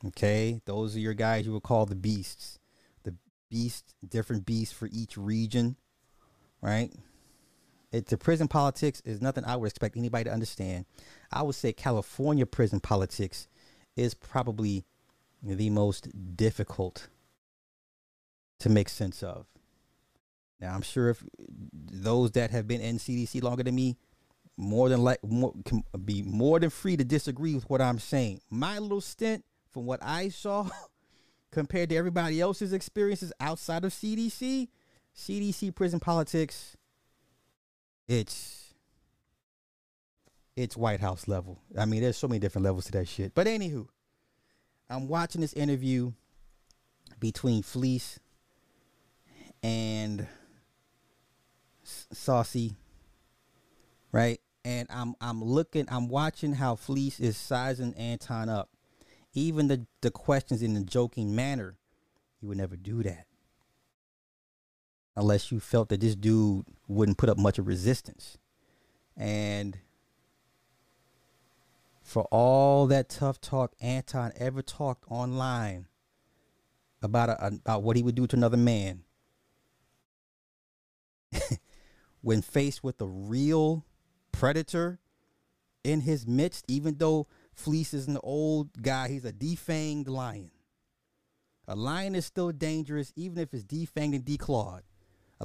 Okay, 0.09 0.61
those 0.67 0.95
are 0.97 1.01
your 1.01 1.15
guys 1.15 1.47
you 1.47 1.55
would 1.55 1.63
call 1.63 1.87
the 1.87 1.95
beasts. 1.95 2.59
The 3.05 3.15
beast, 3.49 3.95
different 4.07 4.45
beasts 4.45 4.75
for 4.75 4.91
each 4.93 5.17
region, 5.17 5.77
right? 6.61 6.93
It, 7.95 8.07
the 8.07 8.19
prison 8.19 8.49
politics 8.49 9.01
is 9.05 9.23
nothing 9.23 9.45
I 9.45 9.55
would 9.55 9.69
expect 9.69 9.97
anybody 9.97 10.25
to 10.25 10.33
understand. 10.33 10.85
I 11.31 11.45
would 11.45 11.55
say 11.55 11.73
California 11.73 12.45
prison 12.45 12.81
politics 12.81 13.47
is 13.95 14.15
probably 14.15 14.85
the 15.45 15.71
most 15.71 16.09
difficult 16.37 17.07
to 18.59 18.69
make 18.69 18.89
sense 18.89 19.23
of. 19.23 19.47
Now, 20.61 20.75
I'm 20.75 20.83
sure 20.83 21.11
if 21.11 21.23
those 21.73 22.33
that 22.33 22.51
have 22.51 22.67
been 22.67 22.81
in 22.81 22.99
CDC 22.99 23.41
longer 23.45 23.63
than 23.63 23.77
me, 23.77 23.97
more 24.57 24.89
than 24.89 25.05
like 25.05 25.23
more, 25.23 25.53
can 25.65 25.85
be 26.05 26.23
more 26.23 26.59
than 26.59 26.71
free 26.71 26.97
to 26.97 27.05
disagree 27.05 27.55
with 27.55 27.71
what 27.71 27.81
I'm 27.81 28.01
saying. 28.01 28.41
My 28.51 28.81
little 28.81 29.01
stint 29.01 29.45
from 29.71 29.87
what 29.87 30.01
I 30.03 30.31
saw 30.31 30.69
compared 31.53 31.91
to 31.91 31.97
everybody 31.97 32.41
else's 32.41 32.73
experiences 32.73 33.33
outside 33.39 33.85
of 33.85 33.93
CDC, 33.93 34.67
CDC 35.17 35.73
prison 35.77 36.01
politics, 36.01 36.77
it's 38.09 38.75
it's 40.57 40.77
White 40.77 41.01
House 41.01 41.27
level. 41.27 41.61
I 41.77 41.85
mean, 41.85 42.03
there's 42.03 42.17
so 42.17 42.29
many 42.29 42.39
different 42.39 42.65
levels 42.65 42.87
to 42.87 42.93
that 42.93 43.09
shit. 43.09 43.35
But 43.35 43.47
anywho, 43.47 43.89
I'm 44.89 45.09
watching 45.09 45.41
this 45.41 45.53
interview 45.53 46.13
between 47.19 47.63
Fleece 47.63 48.21
and 49.63 50.27
Saucy, 51.83 52.77
right? 54.13 54.41
And 54.65 54.89
I'm 54.91 55.15
I'm 55.21 55.43
looking, 55.43 55.87
I'm 55.89 56.09
watching 56.09 56.55
how 56.55 56.77
Fleece 56.77 57.21
is 57.21 57.37
sizing 57.37 57.95
Anton 57.95 58.49
up 58.49 58.71
even 59.35 59.67
the, 59.69 59.87
the 60.01 60.11
questions 60.11 60.63
in 60.63 60.77
a 60.77 60.81
joking 60.81 61.35
manner, 61.35 61.77
you 62.41 62.49
would 62.49 62.57
never 62.57 62.77
do 62.77 63.03
that. 63.03 63.27
Unless 65.17 65.53
you 65.53 65.61
felt 65.61 65.89
that 65.91 66.01
this 66.01 66.15
dude 66.15 66.67
wouldn't 66.89 67.19
put 67.19 67.29
up 67.29 67.39
much 67.39 67.59
of 67.59 67.67
resistance. 67.67 68.39
And 69.17 69.79
for 72.03 72.25
all 72.31 72.87
that 72.89 73.09
tough 73.09 73.41
talk 73.41 73.73
Anton 73.81 74.33
ever 74.37 74.63
talked 74.63 75.05
online 75.09 75.87
about 77.03 77.29
a, 77.29 77.47
about 77.47 77.83
what 77.83 77.97
he 77.97 78.03
would 78.03 78.15
do 78.15 78.27
to 78.27 78.37
another 78.37 78.57
man, 78.57 79.05
when 82.23 82.43
faced 82.43 82.83
with 82.83 83.01
a 83.01 83.07
real 83.07 83.85
predator 84.33 84.99
in 85.83 86.01
his 86.01 86.27
midst, 86.27 86.65
even 86.69 86.97
though 86.99 87.27
Fleece 87.55 87.95
is 87.95 88.09
an 88.09 88.19
old 88.23 88.83
guy. 88.83 89.09
He's 89.09 89.25
a 89.25 89.33
defanged 89.33 90.09
lion. 90.09 90.51
A 91.67 91.77
lion 91.77 92.15
is 92.15 92.27
still 92.27 92.51
dangerous, 92.53 93.13
even 93.17 93.39
if 93.39 93.55
it's 93.55 93.65
defanged 93.65 94.17
and 94.17 94.25
declawed. 94.25 94.83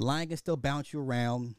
A 0.00 0.02
lion 0.02 0.28
can 0.28 0.38
still 0.38 0.56
bounce 0.56 0.94
you 0.94 1.00
around, 1.00 1.56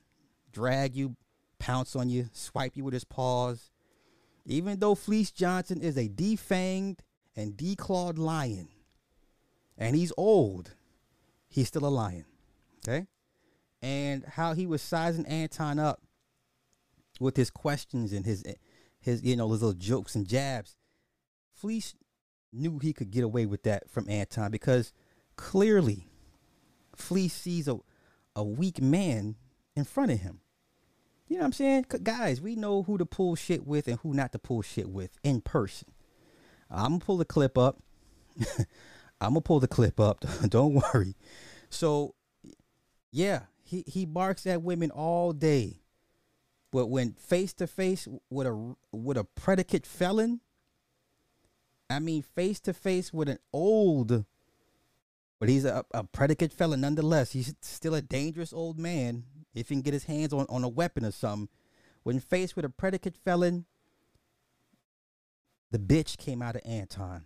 drag 0.52 0.96
you, 0.96 1.16
pounce 1.60 1.96
on 1.96 2.10
you, 2.10 2.28
swipe 2.34 2.76
you 2.76 2.84
with 2.84 2.96
his 2.96 3.04
paws. 3.04 3.70
Even 4.48 4.80
though 4.80 4.96
Fleece 4.96 5.30
Johnson 5.30 5.80
is 5.80 5.96
a 5.96 6.10
defanged 6.10 7.02
and 7.36 7.56
declawed 7.56 8.18
lion, 8.18 8.70
and 9.78 9.96
he's 9.96 10.12
old, 10.18 10.74
he's 11.50 11.68
still 11.68 11.86
a 11.86 11.90
lion. 11.90 12.26
Okay? 12.80 13.06
And 13.84 14.26
how 14.26 14.54
he 14.54 14.66
was 14.66 14.82
sizing 14.82 15.28
Anton 15.28 15.78
up 15.78 16.02
with 17.20 17.38
his 17.38 17.52
questions 17.52 18.12
and 18.12 18.26
his 18.26 18.44
his 19.00 19.22
you 19.22 19.36
know 19.36 19.52
his 19.52 19.62
little 19.62 19.78
jokes 19.78 20.16
and 20.16 20.28
jabs. 20.28 20.76
Fleece 21.54 21.94
knew 22.52 22.80
he 22.80 22.92
could 22.92 23.12
get 23.12 23.24
away 23.24 23.46
with 23.46 23.62
that 23.64 23.88
from 23.88 24.10
Anton 24.10 24.50
because 24.50 24.94
clearly 25.36 26.08
Fleece 26.96 27.34
sees 27.34 27.68
a 27.68 27.80
a 28.36 28.44
weak 28.44 28.82
man 28.82 29.36
in 29.76 29.84
front 29.84 30.12
of 30.12 30.20
him. 30.20 30.42
You 31.28 31.38
know 31.38 31.44
what 31.44 31.48
I'm 31.48 31.54
saying? 31.54 31.86
Guys, 32.04 32.42
we 32.42 32.56
know 32.56 32.84
who 32.84 32.98
to 32.98 33.06
pull 33.06 33.36
shit 33.36 33.66
with 33.66 33.88
and 33.88 33.98
who 34.00 34.14
not 34.14 34.34
to 34.34 34.40
pull 34.40 34.62
shit 34.62 34.90
with 34.90 35.18
in 35.24 35.42
person. 35.42 35.88
I'm 36.70 36.94
gonna 36.94 37.00
pull 37.00 37.18
the 37.18 37.26
clip 37.26 37.58
up. 37.58 37.82
I'm 39.22 39.30
gonna 39.30 39.42
pull 39.42 39.60
the 39.60 39.68
clip 39.68 40.00
up. 40.00 40.26
Don't 40.48 40.74
worry. 40.74 41.16
So, 41.70 42.16
yeah, 43.12 43.44
he 43.64 43.84
he 43.88 44.06
barks 44.06 44.46
at 44.46 44.62
women 44.62 44.92
all 44.92 45.32
day. 45.32 45.82
But 46.72 46.88
when 46.88 47.14
face 47.14 47.54
to 47.54 47.68
face 47.68 48.08
with 48.30 48.48
a 48.48 48.76
with 48.92 49.18
a 49.18 49.24
predicate 49.24 49.86
felon, 49.86 50.42
I 51.90 52.00
mean 52.00 52.24
face 52.24 52.60
to 52.62 52.74
face 52.74 53.14
with 53.14 53.30
an 53.30 53.40
old, 53.54 54.26
but 55.42 55.50
he's 55.50 55.66
a, 55.66 55.84
a 55.92 56.04
predicate 56.04 56.54
felon 56.54 56.82
nonetheless. 56.82 57.32
He's 57.32 57.56
still 57.62 57.96
a 57.96 58.02
dangerous 58.02 58.54
old 58.54 58.78
man 58.78 59.24
if 59.56 59.70
he 59.70 59.76
can 59.76 59.82
get 59.82 59.96
his 59.96 60.04
hands 60.04 60.34
on, 60.34 60.46
on 60.50 60.64
a 60.64 60.70
weapon 60.70 61.04
or 61.04 61.10
something. 61.10 61.50
When 62.04 62.20
faced 62.20 62.56
with 62.56 62.64
a 62.64 62.70
predicate 62.70 63.18
felon, 63.18 63.66
the 65.72 65.80
bitch 65.80 66.18
came 66.18 66.44
out 66.44 66.58
of 66.58 66.62
Anton. 66.64 67.26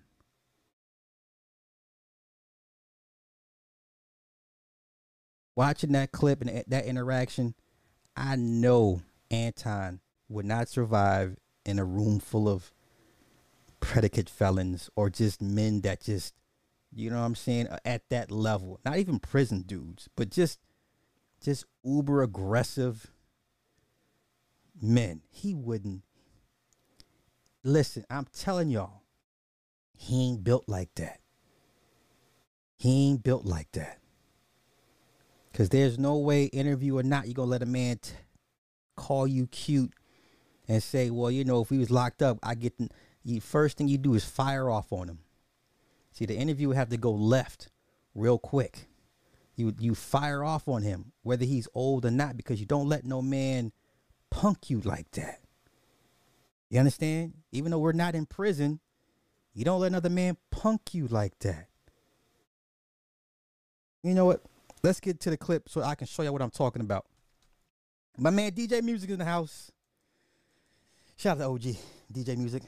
Watching 5.54 5.92
that 5.92 6.14
clip 6.14 6.40
and 6.42 6.64
that 6.68 6.86
interaction, 6.86 7.54
I 8.16 8.38
know 8.38 9.02
Anton 9.30 10.00
would 10.30 10.46
not 10.46 10.70
survive 10.70 11.36
in 11.66 11.80
a 11.80 11.84
room 11.84 12.22
full 12.22 12.48
of 12.48 12.72
predicate 13.82 14.30
felons 14.30 14.90
or 14.96 15.10
just 15.10 15.42
men 15.42 15.82
that 15.82 16.02
just, 16.02 16.34
you 16.96 17.10
know 17.10 17.20
what 17.20 17.26
I'm 17.26 17.36
saying, 17.36 17.68
at 17.84 18.10
that 18.10 18.32
level. 18.32 18.80
Not 18.86 18.98
even 18.98 19.20
prison 19.20 19.64
dudes, 19.64 20.08
but 20.16 20.30
just, 20.30 20.60
just 21.42 21.66
uber 21.84 22.24
aggressive 22.24 23.12
men. 24.82 25.22
He 25.30 25.54
wouldn't. 25.54 26.04
Listen, 27.64 28.06
I'm 28.10 28.28
telling 28.34 28.70
y'all, 28.70 29.02
he 29.98 30.30
ain't 30.30 30.44
built 30.44 30.66
like 30.68 30.94
that. 30.96 31.20
He 32.78 33.10
ain't 33.10 33.24
built 33.24 33.46
like 33.46 33.72
that. 33.74 34.00
Cause 35.54 35.70
there's 35.70 35.98
no 35.98 36.18
way, 36.18 36.46
interview 36.46 36.98
or 36.98 37.04
not, 37.04 37.28
you 37.28 37.34
gonna 37.34 37.50
let 37.50 37.62
a 37.62 37.66
man 37.66 37.98
t- 37.98 38.12
call 38.98 39.26
you 39.26 39.48
cute 39.48 39.94
and 40.68 40.84
say, 40.84 41.10
well, 41.10 41.32
you 41.32 41.46
know, 41.46 41.62
if 41.62 41.70
he 41.70 41.78
was 41.78 41.90
locked 41.90 42.22
up, 42.22 42.38
I 42.44 42.56
get 42.56 42.74
the 43.24 43.40
first 43.40 43.78
thing 43.78 43.88
you 43.88 43.98
do 43.98 44.16
is 44.16 44.26
fire 44.26 44.70
off 44.70 44.92
on 44.92 45.08
him. 45.08 45.20
See, 46.16 46.26
the 46.26 46.36
interview 46.36 46.70
would 46.70 46.78
have 46.78 46.90
to 46.90 46.98
go 46.98 47.12
left 47.12 47.68
real 48.16 48.40
quick. 48.40 48.88
You 49.58 49.76
you 49.78 49.96
fire 49.96 50.46
off 50.46 50.68
on 50.70 50.82
him, 50.82 51.12
whether 51.24 51.44
he's 51.44 51.68
old 51.76 52.06
or 52.06 52.12
not, 52.12 52.38
because 52.38 52.60
you 52.62 52.66
don't 52.66 52.88
let 52.88 53.04
no 53.04 53.22
man 53.22 53.74
punk 54.32 54.70
you 54.70 54.80
like 54.80 55.12
that. 55.12 55.42
You 56.70 56.80
understand? 56.80 57.34
Even 57.52 57.72
though 57.72 57.80
we're 57.80 57.92
not 57.92 58.16
in 58.16 58.26
prison, 58.26 58.80
You 59.54 59.64
don't 59.64 59.80
let 59.80 59.88
another 59.88 60.10
man 60.10 60.36
punk 60.52 60.94
you 60.94 61.08
like 61.08 61.40
that. 61.40 61.68
You 64.04 64.14
know 64.14 64.26
what? 64.26 64.42
Let's 64.84 65.00
get 65.00 65.22
to 65.22 65.30
the 65.30 65.38
clip 65.38 65.70
so 65.70 65.82
I 65.82 65.96
can 65.96 66.08
show 66.08 66.24
you 66.24 66.32
what 66.34 66.42
I'm 66.42 66.52
talking 66.52 66.82
about. 66.82 67.06
My 68.18 68.30
man 68.30 68.52
DJ 68.52 68.82
Music 68.84 69.10
in 69.10 69.20
the 69.20 69.26
house. 69.26 69.72
Shout 71.16 71.40
out 71.40 71.62
to 71.62 71.70
OG 71.70 71.78
DJ 72.14 72.38
Music. 72.38 72.64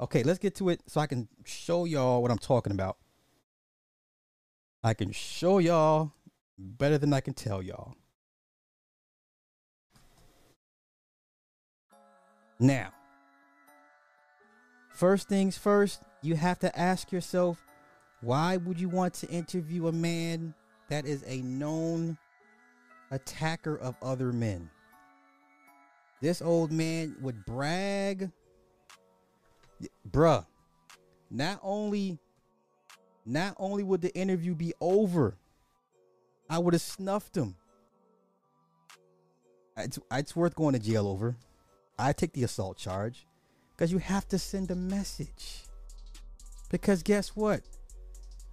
Okay, 0.00 0.22
let's 0.22 0.38
get 0.38 0.54
to 0.56 0.70
it 0.70 0.80
so 0.86 0.98
I 0.98 1.06
can 1.06 1.28
show 1.44 1.84
y'all 1.84 2.22
what 2.22 2.30
I'm 2.30 2.38
talking 2.38 2.72
about. 2.72 2.96
I 4.82 4.94
can 4.94 5.12
show 5.12 5.58
y'all 5.58 6.12
better 6.58 6.96
than 6.96 7.12
I 7.12 7.20
can 7.20 7.34
tell 7.34 7.60
y'all. 7.60 7.94
Now, 12.58 12.92
first 14.94 15.28
things 15.28 15.58
first, 15.58 16.02
you 16.22 16.34
have 16.34 16.58
to 16.60 16.78
ask 16.78 17.12
yourself 17.12 17.62
why 18.22 18.56
would 18.58 18.80
you 18.80 18.88
want 18.88 19.14
to 19.14 19.28
interview 19.28 19.88
a 19.88 19.92
man 19.92 20.54
that 20.88 21.06
is 21.06 21.24
a 21.26 21.40
known 21.42 22.16
attacker 23.10 23.76
of 23.76 23.96
other 24.02 24.32
men? 24.32 24.70
This 26.20 26.42
old 26.42 26.70
man 26.70 27.16
would 27.20 27.46
brag, 27.46 28.30
bruh. 30.08 30.46
Not 31.30 31.60
only, 31.62 32.18
not 33.24 33.54
only 33.58 33.82
would 33.82 34.00
the 34.00 34.14
interview 34.16 34.54
be 34.54 34.74
over, 34.80 35.36
I 36.48 36.58
would 36.58 36.74
have 36.74 36.82
snuffed 36.82 37.36
him. 37.36 37.54
It's, 39.76 39.98
it's 40.10 40.34
worth 40.34 40.54
going 40.54 40.74
to 40.74 40.80
jail 40.80 41.06
over. 41.06 41.36
I 41.98 42.12
take 42.12 42.32
the 42.32 42.44
assault 42.44 42.76
charge 42.76 43.26
because 43.70 43.92
you 43.92 43.98
have 43.98 44.26
to 44.28 44.38
send 44.38 44.70
a 44.70 44.74
message. 44.74 45.64
Because 46.70 47.02
guess 47.02 47.36
what? 47.36 47.62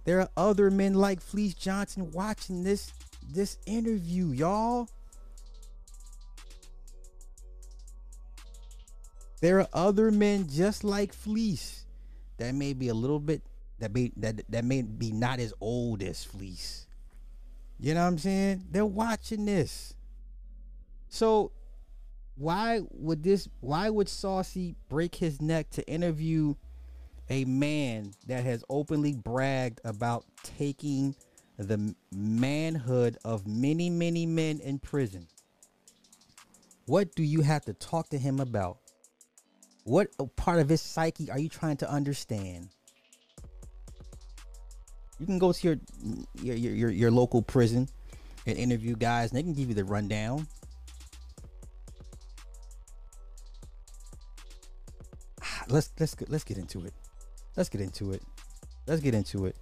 There 0.04 0.20
are 0.20 0.30
other 0.36 0.70
men 0.70 0.94
like 0.94 1.20
Fleece 1.20 1.54
Johnson 1.54 2.10
watching 2.12 2.62
this 2.64 2.92
this 3.30 3.58
interview, 3.66 4.28
y'all. 4.28 4.88
There 9.40 9.60
are 9.60 9.68
other 9.72 10.10
men 10.10 10.48
just 10.48 10.82
like 10.84 11.12
Fleece 11.12 11.84
that 12.38 12.54
may 12.54 12.72
be 12.72 12.88
a 12.88 12.94
little 12.94 13.20
bit 13.20 13.42
that 13.78 13.94
may 13.94 14.10
that 14.16 14.42
that 14.48 14.64
may 14.64 14.82
be 14.82 15.12
not 15.12 15.38
as 15.38 15.52
old 15.60 16.02
as 16.02 16.24
Fleece. 16.24 16.86
You 17.78 17.94
know 17.94 18.02
what 18.02 18.08
I'm 18.08 18.18
saying? 18.18 18.64
They're 18.70 18.84
watching 18.84 19.44
this. 19.44 19.94
So 21.08 21.52
why 22.34 22.80
would 22.90 23.22
this 23.22 23.48
why 23.60 23.90
would 23.90 24.08
Saucy 24.08 24.74
break 24.88 25.14
his 25.14 25.40
neck 25.40 25.70
to 25.70 25.88
interview 25.88 26.54
a 27.30 27.44
man 27.44 28.12
that 28.26 28.44
has 28.44 28.64
openly 28.68 29.12
bragged 29.12 29.80
about 29.84 30.24
taking 30.42 31.14
the 31.58 31.94
manhood 32.12 33.18
of 33.24 33.46
many, 33.46 33.90
many 33.90 34.26
men 34.26 34.60
in 34.60 34.78
prison? 34.78 35.28
What 36.86 37.14
do 37.14 37.22
you 37.22 37.42
have 37.42 37.64
to 37.66 37.74
talk 37.74 38.08
to 38.10 38.18
him 38.18 38.40
about? 38.40 38.78
What 39.88 40.10
part 40.36 40.60
of 40.60 40.68
his 40.68 40.82
psyche 40.82 41.30
are 41.30 41.38
you 41.38 41.48
trying 41.48 41.78
to 41.78 41.90
understand? 41.90 42.68
You 45.18 45.24
can 45.24 45.38
go 45.38 45.50
to 45.50 45.66
your 45.66 45.76
your 46.42 46.56
your, 46.56 46.90
your 46.90 47.10
local 47.10 47.40
prison 47.40 47.88
and 48.46 48.58
interview 48.58 48.96
guys, 48.96 49.30
and 49.30 49.38
they 49.38 49.42
can 49.42 49.54
give 49.54 49.70
you 49.70 49.74
the 49.74 49.84
rundown. 49.84 50.46
Let's 55.68 55.90
let's 55.98 56.14
let's 56.28 56.44
get 56.44 56.58
into 56.58 56.84
it. 56.84 56.92
Let's 57.56 57.70
get 57.70 57.80
into 57.80 58.12
it. 58.12 58.22
Let's 58.86 59.00
get 59.00 59.14
into 59.14 59.46
it. 59.46 59.56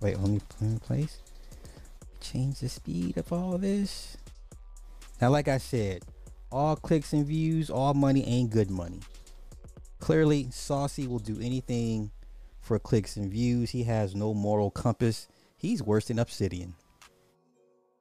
Wait, 0.00 0.16
only 0.16 0.42
in 0.60 0.78
place. 0.78 1.20
Change 2.20 2.60
the 2.60 2.68
speed 2.68 3.16
of 3.16 3.32
all 3.32 3.56
this. 3.56 4.18
Now, 5.22 5.30
like 5.30 5.48
I 5.48 5.56
said, 5.56 6.04
all 6.52 6.76
clicks 6.76 7.12
and 7.12 7.26
views, 7.26 7.70
all 7.70 7.94
money 7.94 8.24
ain't 8.26 8.50
good 8.50 8.70
money. 8.70 9.00
Clearly, 9.98 10.48
Saucy 10.50 11.06
will 11.06 11.18
do 11.18 11.38
anything 11.40 12.10
for 12.60 12.78
clicks 12.78 13.16
and 13.16 13.30
views. 13.30 13.70
He 13.70 13.84
has 13.84 14.14
no 14.14 14.34
moral 14.34 14.70
compass. 14.70 15.28
He's 15.56 15.82
worse 15.82 16.06
than 16.06 16.18
Obsidian. 16.18 16.74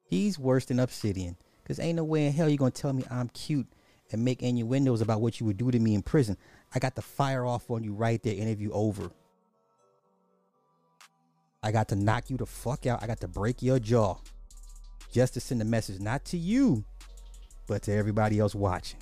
He's 0.03 0.37
worse 0.37 0.65
than 0.65 0.79
Obsidian. 0.79 1.37
Because 1.63 1.79
ain't 1.79 1.95
no 1.95 2.03
way 2.03 2.25
in 2.25 2.33
hell 2.33 2.49
you're 2.49 2.57
going 2.57 2.71
to 2.71 2.81
tell 2.81 2.93
me 2.93 3.03
I'm 3.09 3.29
cute 3.29 3.67
and 4.11 4.25
make 4.25 4.41
innuendos 4.41 5.01
about 5.01 5.21
what 5.21 5.39
you 5.39 5.45
would 5.45 5.57
do 5.57 5.71
to 5.71 5.79
me 5.79 5.95
in 5.95 6.01
prison. 6.01 6.37
I 6.73 6.79
got 6.79 6.95
to 6.95 7.01
fire 7.01 7.45
off 7.45 7.69
on 7.69 7.83
you 7.83 7.93
right 7.93 8.21
there, 8.21 8.35
interview 8.35 8.71
over. 8.71 9.11
I 11.63 11.71
got 11.71 11.87
to 11.89 11.95
knock 11.95 12.29
you 12.29 12.37
the 12.37 12.45
fuck 12.45 12.87
out. 12.87 13.03
I 13.03 13.07
got 13.07 13.21
to 13.21 13.27
break 13.27 13.61
your 13.61 13.79
jaw 13.79 14.17
just 15.11 15.35
to 15.35 15.39
send 15.39 15.61
a 15.61 15.65
message, 15.65 15.99
not 15.99 16.25
to 16.25 16.37
you, 16.37 16.83
but 17.71 17.83
to 17.83 17.93
everybody 17.93 18.37
else 18.37 18.53
watching. 18.53 18.99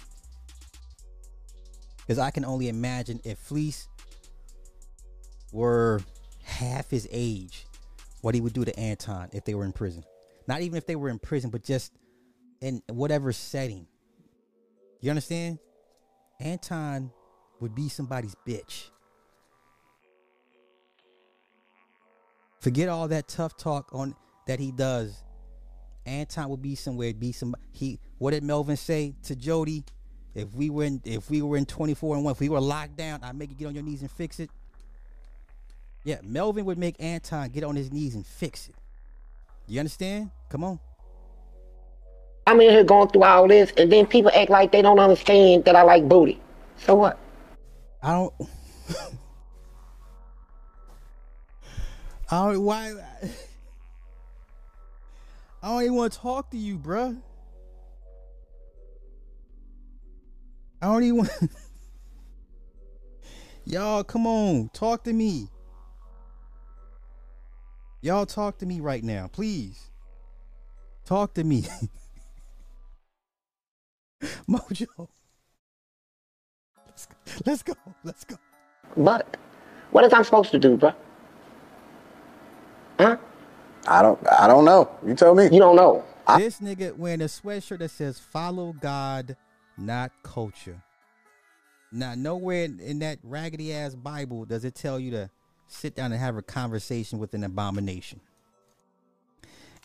Because 1.97 2.19
I 2.19 2.29
can 2.29 2.45
only 2.45 2.69
imagine 2.69 3.19
if 3.23 3.39
Fleece 3.39 3.87
were 5.51 6.01
half 6.43 6.87
his 6.91 7.07
age, 7.09 7.65
what 8.21 8.35
he 8.35 8.41
would 8.41 8.53
do 8.53 8.63
to 8.63 8.79
Anton 8.79 9.29
if 9.33 9.43
they 9.43 9.55
were 9.55 9.65
in 9.65 9.71
prison. 9.71 10.03
Not 10.47 10.61
even 10.61 10.77
if 10.77 10.85
they 10.85 10.95
were 10.95 11.09
in 11.09 11.17
prison, 11.17 11.49
but 11.49 11.63
just 11.63 11.93
in 12.61 12.83
whatever 12.89 13.33
setting. 13.33 13.87
You 15.01 15.09
understand? 15.09 15.57
Anton 16.39 17.09
would 17.61 17.73
be 17.73 17.89
somebody's 17.89 18.35
bitch. 18.47 18.91
Forget 22.59 22.87
all 22.87 23.07
that 23.07 23.27
tough 23.27 23.57
talk 23.57 23.89
on 23.93 24.13
that 24.45 24.59
he 24.59 24.71
does. 24.71 25.23
Anton 26.09 26.49
would 26.49 26.61
be 26.61 26.75
somewhere, 26.75 27.13
be 27.13 27.31
some 27.31 27.55
he 27.71 27.99
what 28.17 28.31
did 28.31 28.43
Melvin 28.43 28.77
say 28.77 29.15
to 29.23 29.35
Jody? 29.35 29.83
If 30.35 30.53
we 30.53 30.69
were 30.69 30.83
in 30.83 31.01
if 31.05 31.29
we 31.29 31.41
were 31.41 31.57
in 31.57 31.65
24 31.65 32.15
and 32.15 32.25
1, 32.25 32.31
if 32.31 32.39
we 32.39 32.49
were 32.49 32.59
locked 32.59 32.97
down, 32.97 33.23
I'd 33.23 33.35
make 33.35 33.49
you 33.49 33.55
get 33.55 33.67
on 33.67 33.75
your 33.75 33.83
knees 33.83 34.01
and 34.01 34.11
fix 34.11 34.39
it. 34.39 34.49
Yeah, 36.03 36.17
Melvin 36.23 36.65
would 36.65 36.77
make 36.77 36.95
Anton 36.99 37.49
get 37.49 37.63
on 37.63 37.75
his 37.75 37.91
knees 37.91 38.15
and 38.15 38.25
fix 38.25 38.67
it. 38.67 38.75
You 39.67 39.79
understand? 39.79 40.31
Come 40.49 40.63
on. 40.63 40.79
I'm 42.47 42.59
in 42.61 42.71
here 42.71 42.83
going 42.83 43.09
through 43.09 43.23
all 43.23 43.47
this, 43.47 43.71
and 43.77 43.91
then 43.91 44.07
people 44.07 44.31
act 44.33 44.49
like 44.49 44.71
they 44.71 44.81
don't 44.81 44.97
understand 44.97 45.65
that 45.65 45.75
I 45.75 45.83
like 45.83 46.09
booty. 46.09 46.41
So 46.77 46.95
what? 46.95 47.19
I 48.01 48.13
don't. 48.13 48.33
I 52.31 52.51
don't. 52.51 52.63
Why? 52.63 52.93
I 55.61 55.67
don't 55.67 55.83
even 55.83 55.95
want 55.95 56.13
to 56.13 56.19
talk 56.19 56.51
to 56.51 56.57
you, 56.57 56.77
bruh. 56.77 57.21
I 60.81 60.85
don't 60.85 61.03
even 61.03 61.17
want. 61.17 61.29
Y'all, 63.65 64.03
come 64.03 64.25
on, 64.25 64.69
talk 64.73 65.03
to 65.03 65.13
me. 65.13 65.49
Y'all, 68.01 68.25
talk 68.25 68.57
to 68.59 68.65
me 68.65 68.79
right 68.79 69.03
now, 69.03 69.27
please. 69.27 69.89
Talk 71.05 71.33
to 71.33 71.43
me. 71.43 71.65
Mojo. 74.49 74.87
Let's 76.87 77.05
go. 77.05 77.15
Let's 77.45 77.63
go. 77.63 77.73
Let's 78.03 78.23
go. 78.23 78.35
But 78.95 79.37
what 79.91 80.05
is 80.05 80.13
I'm 80.13 80.23
supposed 80.23 80.51
to 80.51 80.59
do, 80.59 80.77
bro? 80.77 80.93
Huh? 82.99 83.17
I 83.87 84.01
don't. 84.01 84.19
I 84.31 84.47
don't 84.47 84.65
know. 84.65 84.89
You 85.05 85.15
tell 85.15 85.33
me. 85.33 85.45
You 85.45 85.59
don't 85.59 85.75
know. 85.75 86.03
This 86.37 86.59
nigga 86.59 86.95
wearing 86.95 87.21
a 87.21 87.25
sweatshirt 87.25 87.79
that 87.79 87.91
says 87.91 88.19
"Follow 88.19 88.73
God, 88.73 89.35
not 89.77 90.11
culture." 90.23 90.81
Now, 91.91 92.13
nowhere 92.15 92.65
in, 92.65 92.79
in 92.79 92.99
that 92.99 93.17
raggedy 93.23 93.73
ass 93.73 93.95
Bible 93.95 94.45
does 94.45 94.63
it 94.63 94.75
tell 94.75 94.99
you 94.99 95.09
to 95.11 95.29
sit 95.67 95.95
down 95.95 96.11
and 96.11 96.21
have 96.21 96.37
a 96.37 96.41
conversation 96.41 97.17
with 97.17 97.33
an 97.33 97.43
abomination. 97.43 98.21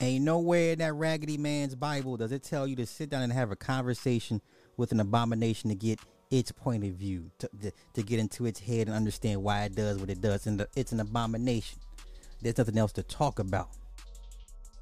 Ain't 0.00 0.24
nowhere 0.24 0.72
in 0.72 0.80
that 0.80 0.92
raggedy 0.94 1.38
man's 1.38 1.74
Bible 1.74 2.16
does 2.16 2.32
it 2.32 2.42
tell 2.42 2.66
you 2.66 2.76
to 2.76 2.86
sit 2.86 3.10
down 3.10 3.22
and 3.22 3.32
have 3.32 3.52
a 3.52 3.56
conversation 3.56 4.40
with 4.76 4.90
an 4.90 4.98
abomination 4.98 5.70
to 5.70 5.76
get 5.76 6.00
its 6.30 6.50
point 6.50 6.84
of 6.84 6.90
view, 6.90 7.30
to, 7.38 7.48
to, 7.62 7.72
to 7.94 8.02
get 8.02 8.18
into 8.18 8.44
its 8.44 8.58
head 8.58 8.88
and 8.88 8.96
understand 8.96 9.42
why 9.42 9.62
it 9.62 9.76
does 9.76 9.98
what 9.98 10.10
it 10.10 10.20
does. 10.20 10.46
And 10.46 10.58
the, 10.60 10.68
it's 10.74 10.90
an 10.90 11.00
abomination. 11.00 11.78
There's 12.42 12.58
nothing 12.58 12.76
else 12.76 12.92
to 12.94 13.02
talk 13.04 13.38
about. 13.38 13.68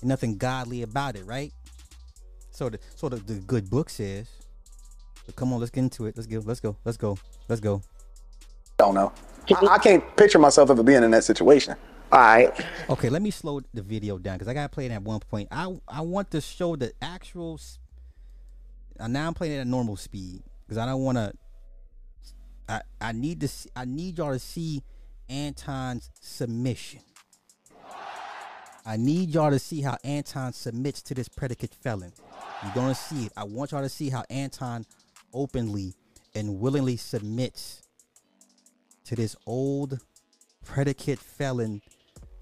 And 0.02 0.08
nothing 0.08 0.36
godly 0.36 0.82
about 0.82 1.16
it, 1.16 1.24
right? 1.24 1.52
So 2.50 2.68
the 2.68 2.78
so 2.94 3.08
the, 3.08 3.16
the 3.16 3.34
good 3.40 3.70
book 3.70 3.88
says. 3.88 4.28
But 5.24 5.36
come 5.36 5.52
on, 5.52 5.60
let's 5.60 5.70
get 5.70 5.80
into 5.82 6.06
it. 6.06 6.16
Let's 6.16 6.26
go. 6.26 6.42
Let's 6.44 6.60
go. 6.60 6.76
Let's 6.84 6.96
go. 6.98 7.16
Let's 7.48 7.60
go. 7.60 7.82
I 8.78 8.84
don't 8.84 8.94
know. 8.94 9.12
I, 9.54 9.66
I 9.74 9.78
can't 9.78 10.16
picture 10.16 10.38
myself 10.38 10.70
ever 10.70 10.82
being 10.82 11.02
in 11.04 11.10
that 11.12 11.24
situation. 11.24 11.76
All 12.10 12.18
right. 12.18 12.52
Okay, 12.90 13.08
let 13.08 13.22
me 13.22 13.30
slow 13.30 13.60
the 13.72 13.80
video 13.82 14.18
down 14.18 14.34
because 14.36 14.48
I 14.48 14.54
gotta 14.54 14.68
play 14.68 14.86
it 14.86 14.90
at 14.92 15.02
one 15.02 15.20
point. 15.20 15.48
I 15.50 15.74
I 15.88 16.00
want 16.02 16.30
to 16.32 16.40
show 16.40 16.76
the 16.76 16.92
actual. 17.00 17.54
s- 17.54 17.78
Uh, 19.00 19.08
now 19.08 19.26
I'm 19.28 19.34
playing 19.34 19.54
it 19.54 19.60
at 19.60 19.66
normal 19.66 19.96
speed 19.96 20.42
because 20.66 20.78
I 20.78 20.84
don't 20.86 21.02
want 21.02 21.16
to 21.16 21.32
I, 22.68 22.82
I 23.00 23.12
need 23.12 23.40
to 23.40 23.48
see, 23.48 23.68
I 23.74 23.84
need 23.84 24.18
y'all 24.18 24.32
to 24.32 24.38
see 24.38 24.82
Anton's 25.28 26.10
submission. 26.20 27.00
I 28.84 28.96
need 28.96 29.30
y'all 29.30 29.50
to 29.50 29.58
see 29.58 29.80
how 29.80 29.96
Anton 30.02 30.52
submits 30.52 31.02
to 31.02 31.14
this 31.14 31.28
predicate 31.28 31.74
felon. 31.74 32.12
You're 32.62 32.74
gonna 32.74 32.94
see 32.94 33.26
it. 33.26 33.32
I 33.36 33.44
want 33.44 33.70
y'all 33.70 33.82
to 33.82 33.88
see 33.88 34.10
how 34.10 34.24
Anton 34.28 34.84
openly 35.32 35.94
and 36.34 36.58
willingly 36.58 36.96
submits 36.96 37.82
to 39.04 39.14
this 39.14 39.36
old 39.46 40.00
predicate 40.64 41.18
felon 41.18 41.80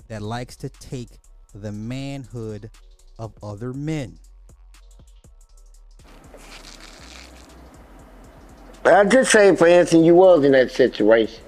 that 0.08 0.22
likes 0.22 0.56
to 0.56 0.68
take 0.68 1.10
the 1.54 1.72
manhood 1.72 2.70
of 3.18 3.34
other 3.42 3.72
men. 3.72 4.18
I 8.84 9.04
just 9.04 9.30
say, 9.30 9.54
for 9.54 9.66
instance, 9.66 10.06
you 10.06 10.14
was 10.14 10.42
in 10.44 10.52
that 10.52 10.70
situation. 10.70 11.42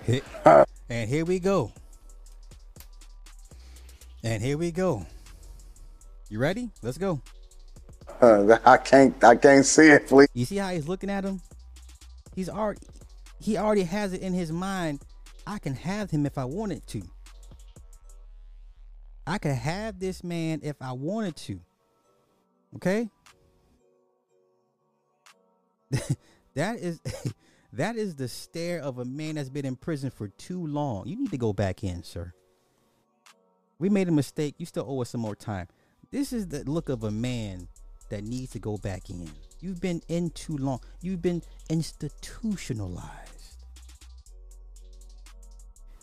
Uh, 0.44 0.64
and 0.90 1.08
here 1.08 1.24
we 1.24 1.38
go. 1.38 1.72
And 4.24 4.42
here 4.42 4.56
we 4.56 4.70
go. 4.70 5.04
You 6.28 6.38
ready? 6.38 6.70
Let's 6.82 6.98
go. 6.98 7.20
Uh, 8.20 8.58
I 8.64 8.76
can't. 8.76 9.22
I 9.24 9.36
can't 9.36 9.66
see 9.66 9.88
it, 9.88 10.06
please. 10.06 10.28
You 10.34 10.44
see 10.44 10.56
how 10.56 10.70
he's 10.70 10.88
looking 10.88 11.10
at 11.10 11.24
him? 11.24 11.40
He's 12.34 12.48
already 12.48 12.80
he 13.40 13.58
already 13.58 13.82
has 13.82 14.12
it 14.12 14.22
in 14.22 14.32
his 14.32 14.52
mind. 14.52 15.00
I 15.46 15.58
can 15.58 15.74
have 15.74 16.10
him 16.10 16.24
if 16.24 16.38
I 16.38 16.44
wanted 16.44 16.86
to. 16.88 17.02
I 19.26 19.38
could 19.38 19.52
have 19.52 19.98
this 19.98 20.22
man 20.22 20.60
if 20.62 20.76
I 20.80 20.92
wanted 20.92 21.36
to. 21.36 21.60
Okay? 22.76 23.10
that 26.54 26.78
is 26.78 27.00
that 27.72 27.96
is 27.96 28.14
the 28.14 28.28
stare 28.28 28.80
of 28.80 28.98
a 28.98 29.04
man 29.04 29.34
that's 29.34 29.50
been 29.50 29.66
in 29.66 29.76
prison 29.76 30.10
for 30.10 30.28
too 30.28 30.64
long. 30.66 31.06
You 31.08 31.16
need 31.16 31.32
to 31.32 31.38
go 31.38 31.52
back 31.52 31.82
in, 31.82 32.04
sir. 32.04 32.32
We 33.82 33.88
made 33.88 34.06
a 34.06 34.12
mistake. 34.12 34.54
You 34.58 34.66
still 34.66 34.84
owe 34.86 35.02
us 35.02 35.10
some 35.10 35.22
more 35.22 35.34
time. 35.34 35.66
This 36.12 36.32
is 36.32 36.46
the 36.46 36.62
look 36.70 36.88
of 36.88 37.02
a 37.02 37.10
man 37.10 37.66
that 38.10 38.22
needs 38.22 38.52
to 38.52 38.60
go 38.60 38.76
back 38.76 39.10
in. 39.10 39.28
You've 39.58 39.80
been 39.80 40.00
in 40.06 40.30
too 40.30 40.56
long. 40.56 40.78
You've 41.00 41.20
been 41.20 41.42
institutionalized. 41.68 43.56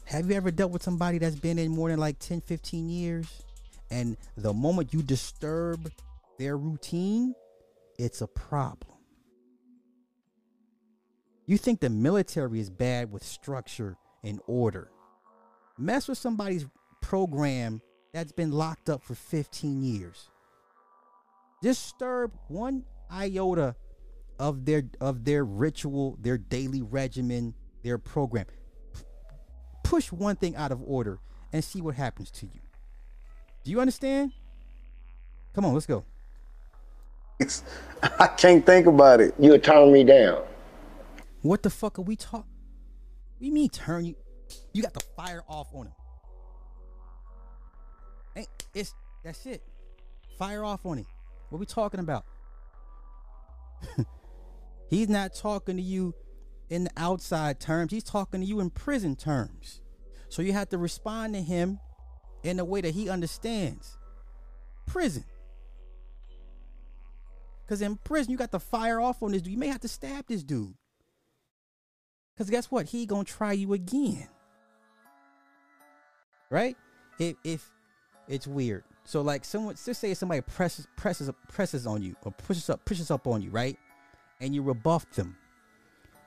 Have 0.03 0.29
you 0.29 0.35
ever 0.35 0.51
dealt 0.51 0.73
with 0.73 0.83
somebody 0.83 1.19
that's 1.19 1.37
been 1.37 1.57
in 1.57 1.71
more 1.71 1.87
than 1.87 1.99
like 1.99 2.19
10, 2.19 2.41
15 2.41 2.89
years? 2.89 3.43
And 3.89 4.17
the 4.35 4.53
moment 4.53 4.93
you 4.93 5.01
disturb 5.01 5.89
their 6.37 6.57
routine, 6.57 7.33
it's 7.97 8.19
a 8.19 8.27
problem. 8.27 8.97
You 11.45 11.57
think 11.57 11.79
the 11.79 11.89
military 11.89 12.59
is 12.59 12.69
bad 12.69 13.09
with 13.09 13.23
structure 13.23 13.95
and 14.21 14.41
order. 14.47 14.91
Mess 15.77 16.09
with 16.09 16.17
somebody's 16.17 16.65
program 17.01 17.81
that's 18.13 18.31
been 18.31 18.51
locked 18.51 18.89
up 18.89 19.03
for 19.03 19.15
15 19.15 19.83
years. 19.83 20.29
Disturb 21.61 22.31
one 22.47 22.85
iota 23.11 23.75
of 24.39 24.65
their 24.65 24.83
of 25.01 25.25
their 25.25 25.43
ritual, 25.43 26.17
their 26.21 26.37
daily 26.37 26.81
regimen, 26.81 27.53
their 27.83 27.97
program. 27.97 28.45
P- 28.93 29.01
push 29.83 30.11
one 30.11 30.37
thing 30.37 30.55
out 30.55 30.71
of 30.71 30.81
order 30.81 31.19
and 31.51 31.63
see 31.63 31.81
what 31.81 31.95
happens 31.95 32.31
to 32.31 32.45
you. 32.45 32.61
Do 33.63 33.71
you 33.71 33.81
understand? 33.81 34.31
Come 35.53 35.65
on, 35.65 35.73
let's 35.73 35.85
go. 35.85 36.05
I 38.19 38.27
can't 38.27 38.65
think 38.65 38.87
about 38.87 39.21
it. 39.21 39.33
You 39.39 39.51
would 39.51 39.63
turn 39.63 39.91
me 39.91 40.03
down. 40.03 40.43
What 41.41 41.63
the 41.63 41.69
fuck 41.69 41.99
are 41.99 42.03
we 42.03 42.15
talking? 42.15 42.51
You 43.39 43.51
mean 43.51 43.69
turn 43.69 44.05
you? 44.05 44.15
You 44.73 44.83
got 44.83 44.93
the 44.93 45.03
fire 45.15 45.43
off 45.47 45.67
on 45.73 45.87
him. 45.87 45.93
It's 48.73 48.93
that's 49.23 49.45
it. 49.45 49.61
Fire 50.37 50.63
off 50.63 50.85
on 50.85 50.99
him. 50.99 51.05
What 51.49 51.59
we 51.59 51.65
talking 51.65 51.99
about? 51.99 52.25
He's 54.89 55.09
not 55.09 55.33
talking 55.33 55.77
to 55.77 55.81
you 55.81 56.13
in 56.69 56.85
the 56.85 56.91
outside 56.97 57.59
terms. 57.59 57.91
He's 57.91 58.03
talking 58.03 58.41
to 58.41 58.45
you 58.45 58.59
in 58.59 58.69
prison 58.69 59.15
terms. 59.15 59.81
So 60.29 60.41
you 60.41 60.53
have 60.53 60.69
to 60.69 60.77
respond 60.77 61.33
to 61.33 61.41
him 61.41 61.79
in 62.43 62.59
a 62.59 62.65
way 62.65 62.81
that 62.81 62.93
he 62.93 63.09
understands. 63.09 63.97
Prison. 64.85 65.25
Because 67.65 67.81
in 67.81 67.97
prison, 67.97 68.31
you 68.31 68.37
got 68.37 68.51
to 68.51 68.59
fire 68.59 68.99
off 68.99 69.21
on 69.21 69.31
this 69.31 69.41
dude. 69.41 69.53
You 69.53 69.59
may 69.59 69.67
have 69.67 69.81
to 69.81 69.87
stab 69.87 70.25
this 70.27 70.43
dude. 70.43 70.73
Because 72.33 72.49
guess 72.49 72.71
what? 72.71 72.87
He 72.87 73.05
gonna 73.05 73.25
try 73.25 73.51
you 73.51 73.73
again. 73.73 74.29
Right? 76.49 76.77
If 77.19 77.35
if 77.43 77.69
it's 78.29 78.47
weird. 78.47 78.83
So 79.03 79.21
like 79.21 79.43
someone 79.43 79.75
just 79.75 79.99
say 79.99 80.13
somebody 80.13 80.41
presses 80.41 80.87
presses 80.95 81.29
presses 81.49 81.85
on 81.87 82.01
you 82.01 82.15
or 82.23 82.31
pushes 82.31 82.69
up 82.69 82.85
pushes 82.85 83.11
up 83.11 83.27
on 83.27 83.41
you, 83.41 83.49
right? 83.49 83.77
And 84.39 84.55
you 84.55 84.61
rebuff 84.61 85.09
them. 85.11 85.35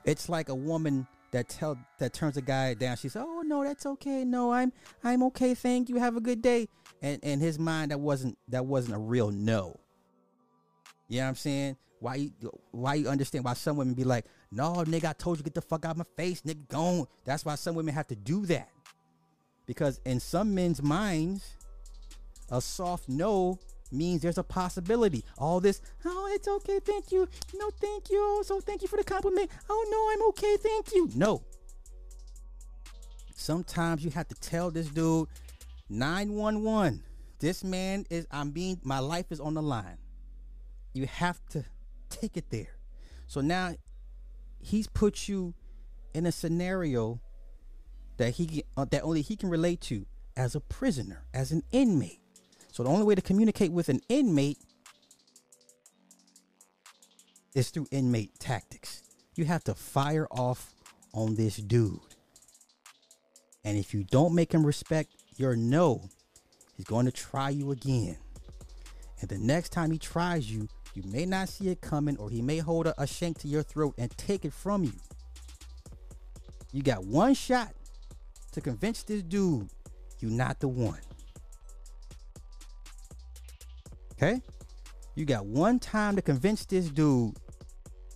It's 0.03 0.29
like 0.29 0.49
a 0.49 0.55
woman 0.55 1.07
that 1.31 1.47
tell 1.49 1.77
that 1.97 2.13
turns 2.13 2.37
a 2.37 2.41
guy 2.41 2.73
down. 2.73 2.97
She 2.97 3.09
says, 3.09 3.23
"Oh 3.25 3.41
no, 3.41 3.63
that's 3.63 3.85
okay. 3.85 4.25
No, 4.25 4.51
I'm 4.51 4.73
I'm 5.03 5.23
okay. 5.23 5.55
Thank 5.55 5.89
you. 5.89 5.95
Have 5.95 6.17
a 6.17 6.21
good 6.21 6.41
day." 6.41 6.67
And 7.01 7.23
in 7.23 7.39
his 7.39 7.57
mind, 7.57 7.91
that 7.91 7.99
wasn't 7.99 8.37
that 8.49 8.65
wasn't 8.65 8.95
a 8.95 8.99
real 8.99 9.31
no. 9.31 9.79
You 11.07 11.19
know 11.19 11.23
what 11.23 11.29
I'm 11.29 11.35
saying? 11.35 11.77
Why 11.99 12.15
you 12.15 12.31
why 12.71 12.95
you 12.95 13.07
understand 13.07 13.45
why 13.45 13.53
some 13.53 13.77
women 13.77 13.93
be 13.93 14.03
like, 14.03 14.25
"No, 14.51 14.73
nigga, 14.73 15.05
I 15.05 15.13
told 15.13 15.37
you 15.37 15.43
get 15.43 15.53
the 15.53 15.61
fuck 15.61 15.85
out 15.85 15.91
of 15.91 15.97
my 15.97 16.05
face, 16.17 16.41
nigga, 16.41 16.67
gone." 16.67 17.07
That's 17.23 17.45
why 17.45 17.55
some 17.55 17.75
women 17.75 17.93
have 17.95 18.07
to 18.07 18.15
do 18.15 18.45
that 18.47 18.69
because 19.65 19.99
in 20.05 20.19
some 20.19 20.53
men's 20.53 20.81
minds, 20.81 21.57
a 22.53 22.61
soft 22.61 23.09
no 23.09 23.59
means 23.91 24.21
there's 24.21 24.37
a 24.37 24.43
possibility. 24.43 25.25
All 25.37 25.59
this, 25.59 25.81
oh, 26.05 26.31
it's 26.33 26.47
okay, 26.47 26.79
thank 26.79 27.11
you. 27.11 27.27
No, 27.55 27.69
thank 27.81 28.09
you. 28.09 28.43
So 28.45 28.61
thank 28.61 28.81
you 28.81 28.87
for 28.87 28.97
the 28.97 29.03
compliment. 29.03 29.49
Oh 29.69 29.85
no, 29.89 30.13
I'm 30.13 30.29
okay, 30.29 30.57
thank 30.57 30.93
you. 30.93 31.09
No. 31.15 31.43
Sometimes 33.35 34.05
you 34.05 34.11
have 34.11 34.27
to 34.29 34.35
tell 34.35 34.71
this 34.71 34.87
dude, 34.87 35.27
911. 35.89 37.03
This 37.39 37.63
man 37.63 38.05
is 38.09 38.25
I'm 38.31 38.51
being 38.51 38.79
my 38.83 38.99
life 38.99 39.31
is 39.31 39.39
on 39.39 39.55
the 39.55 39.61
line. 39.61 39.97
You 40.93 41.07
have 41.07 41.41
to 41.49 41.65
take 42.09 42.37
it 42.37 42.49
there. 42.51 42.77
So 43.27 43.41
now 43.41 43.73
he's 44.59 44.87
put 44.87 45.27
you 45.27 45.53
in 46.13 46.25
a 46.27 46.31
scenario 46.31 47.19
that 48.17 48.35
he 48.35 48.63
uh, 48.77 48.85
that 48.91 49.01
only 49.01 49.21
he 49.21 49.35
can 49.35 49.49
relate 49.49 49.81
to 49.81 50.05
as 50.37 50.55
a 50.55 50.59
prisoner, 50.59 51.25
as 51.33 51.51
an 51.51 51.63
inmate. 51.71 52.22
So 52.73 52.81
the 52.81 52.89
only 52.89 53.03
way 53.03 53.13
to 53.13 53.21
communicate 53.21 53.71
with 53.71 53.87
an 53.89 54.01
inmate 54.09 54.57
is 57.53 57.69
through 57.69 57.85
inmate 57.91 58.39
tactics. 58.39 59.03
You 59.35 59.45
have 59.45 59.63
to 59.65 59.75
fire 59.75 60.27
off 60.31 60.73
on 61.13 61.35
this 61.35 61.57
dude. 61.57 61.99
And 63.63 63.77
if 63.77 63.93
you 63.93 64.03
don't 64.05 64.33
make 64.33 64.51
him 64.51 64.65
respect 64.65 65.11
your 65.37 65.55
no, 65.55 66.09
he's 66.75 66.87
going 66.87 67.05
to 67.05 67.11
try 67.11 67.51
you 67.51 67.69
again. 67.69 68.17
And 69.21 69.29
the 69.29 69.37
next 69.37 69.69
time 69.69 69.91
he 69.91 69.99
tries 69.99 70.51
you, 70.51 70.67
you 70.95 71.03
may 71.05 71.27
not 71.27 71.49
see 71.49 71.69
it 71.69 71.79
coming, 71.79 72.17
or 72.17 72.31
he 72.31 72.41
may 72.41 72.57
hold 72.57 72.87
a, 72.87 72.99
a 72.99 73.05
shank 73.05 73.37
to 73.41 73.47
your 73.47 73.61
throat 73.61 73.93
and 73.99 74.09
take 74.17 74.45
it 74.45 74.53
from 74.53 74.83
you. 74.83 74.93
You 76.71 76.81
got 76.81 77.05
one 77.05 77.35
shot 77.35 77.71
to 78.53 78.61
convince 78.61 79.03
this 79.03 79.21
dude 79.21 79.69
you're 80.17 80.31
not 80.31 80.59
the 80.59 80.67
one. 80.67 80.97
Okay? 84.23 84.41
You 85.15 85.25
got 85.25 85.45
one 85.45 85.79
time 85.79 86.15
to 86.15 86.21
convince 86.21 86.65
this 86.65 86.87
dude 86.87 87.35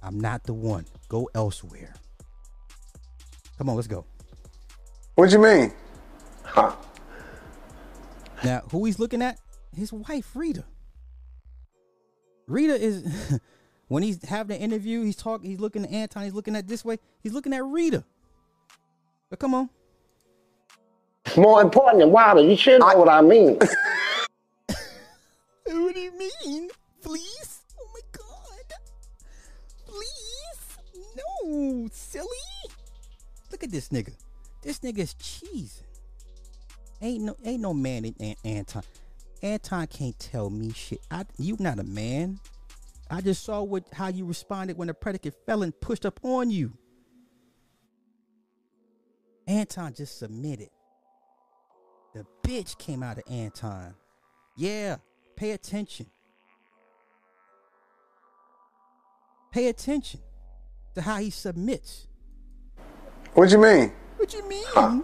I'm 0.02 0.20
not 0.20 0.44
the 0.44 0.54
one. 0.54 0.86
Go 1.10 1.30
elsewhere. 1.36 1.94
Come 3.58 3.70
on, 3.70 3.76
let's 3.76 3.88
go. 3.88 4.06
What 5.16 5.32
you 5.32 5.40
mean? 5.40 5.74
Huh. 6.44 6.76
Now, 8.44 8.62
who 8.72 8.86
he's 8.86 9.00
looking 9.00 9.22
at? 9.22 9.40
His 9.76 9.92
wife, 9.92 10.30
Rita. 10.34 10.64
Rita 12.48 12.76
is 12.76 13.40
when 13.88 14.04
he's 14.04 14.24
having 14.24 14.56
an 14.56 14.62
interview, 14.62 15.04
he's 15.04 15.18
talking, 15.18 15.50
he's 15.50 15.60
looking 15.60 15.84
at 15.84 15.92
Anton, 15.92 16.24
he's 16.24 16.34
looking 16.34 16.56
at 16.56 16.68
this 16.68 16.86
way, 16.86 17.00
he's 17.22 17.34
looking 17.34 17.54
at 17.54 17.66
Rita. 17.66 18.04
But 19.30 19.40
come 19.40 19.54
on. 19.54 19.70
It's 21.26 21.36
more 21.36 21.62
important 21.62 22.00
than 22.00 22.12
water. 22.12 22.40
You 22.40 22.56
should 22.56 22.80
know 22.80 22.96
what 22.96 23.10
I 23.10 23.22
mean. 23.22 23.60
Silly. 31.92 32.28
Look 33.52 33.64
at 33.64 33.72
this 33.72 33.90
nigga. 33.90 34.14
This 34.62 34.80
nigga's 34.80 35.14
cheesing. 35.16 35.84
Ain't 37.02 37.24
no 37.24 37.36
ain't 37.44 37.62
no 37.62 37.74
man 37.74 38.06
in 38.06 38.16
An- 38.20 38.36
Anton. 38.44 38.84
Anton 39.44 39.88
can't 39.88 40.18
tell 40.20 40.50
me 40.50 40.72
shit. 40.74 41.00
I, 41.12 41.26
you 41.38 41.56
not 41.60 41.80
a 41.80 41.84
man. 41.84 42.40
I 43.10 43.22
just 43.22 43.44
saw 43.44 43.62
what 43.62 43.86
how 43.94 44.08
you 44.08 44.26
responded 44.26 44.78
when 44.78 44.90
a 44.90 44.94
predicate 44.94 45.36
felon 45.46 45.72
pushed 45.72 46.06
up 46.06 46.20
on 46.24 46.50
you. 46.50 46.74
Anton 49.48 49.94
just 49.94 50.18
submitted. 50.20 50.70
The 52.14 52.26
bitch 52.44 52.78
came 52.78 53.04
out 53.04 53.20
of 53.20 53.24
Anton. 53.30 53.94
Yeah, 54.58 54.98
pay 55.36 55.52
attention. 55.52 56.08
Pay 59.52 59.68
attention 59.70 60.20
to 60.98 61.04
how 61.04 61.18
he 61.18 61.30
submits. 61.30 62.08
What 63.34 63.52
you 63.52 63.60
mean? 63.60 63.92
What 64.18 64.34
you 64.34 64.48
mean? 64.50 65.04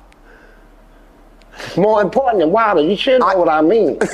More 1.77 2.01
important 2.01 2.39
than 2.39 2.51
Wilder. 2.51 2.81
You 2.81 2.97
should 2.97 3.19
know 3.21 3.37
what 3.37 3.49
I 3.49 3.61
mean. 3.61 3.99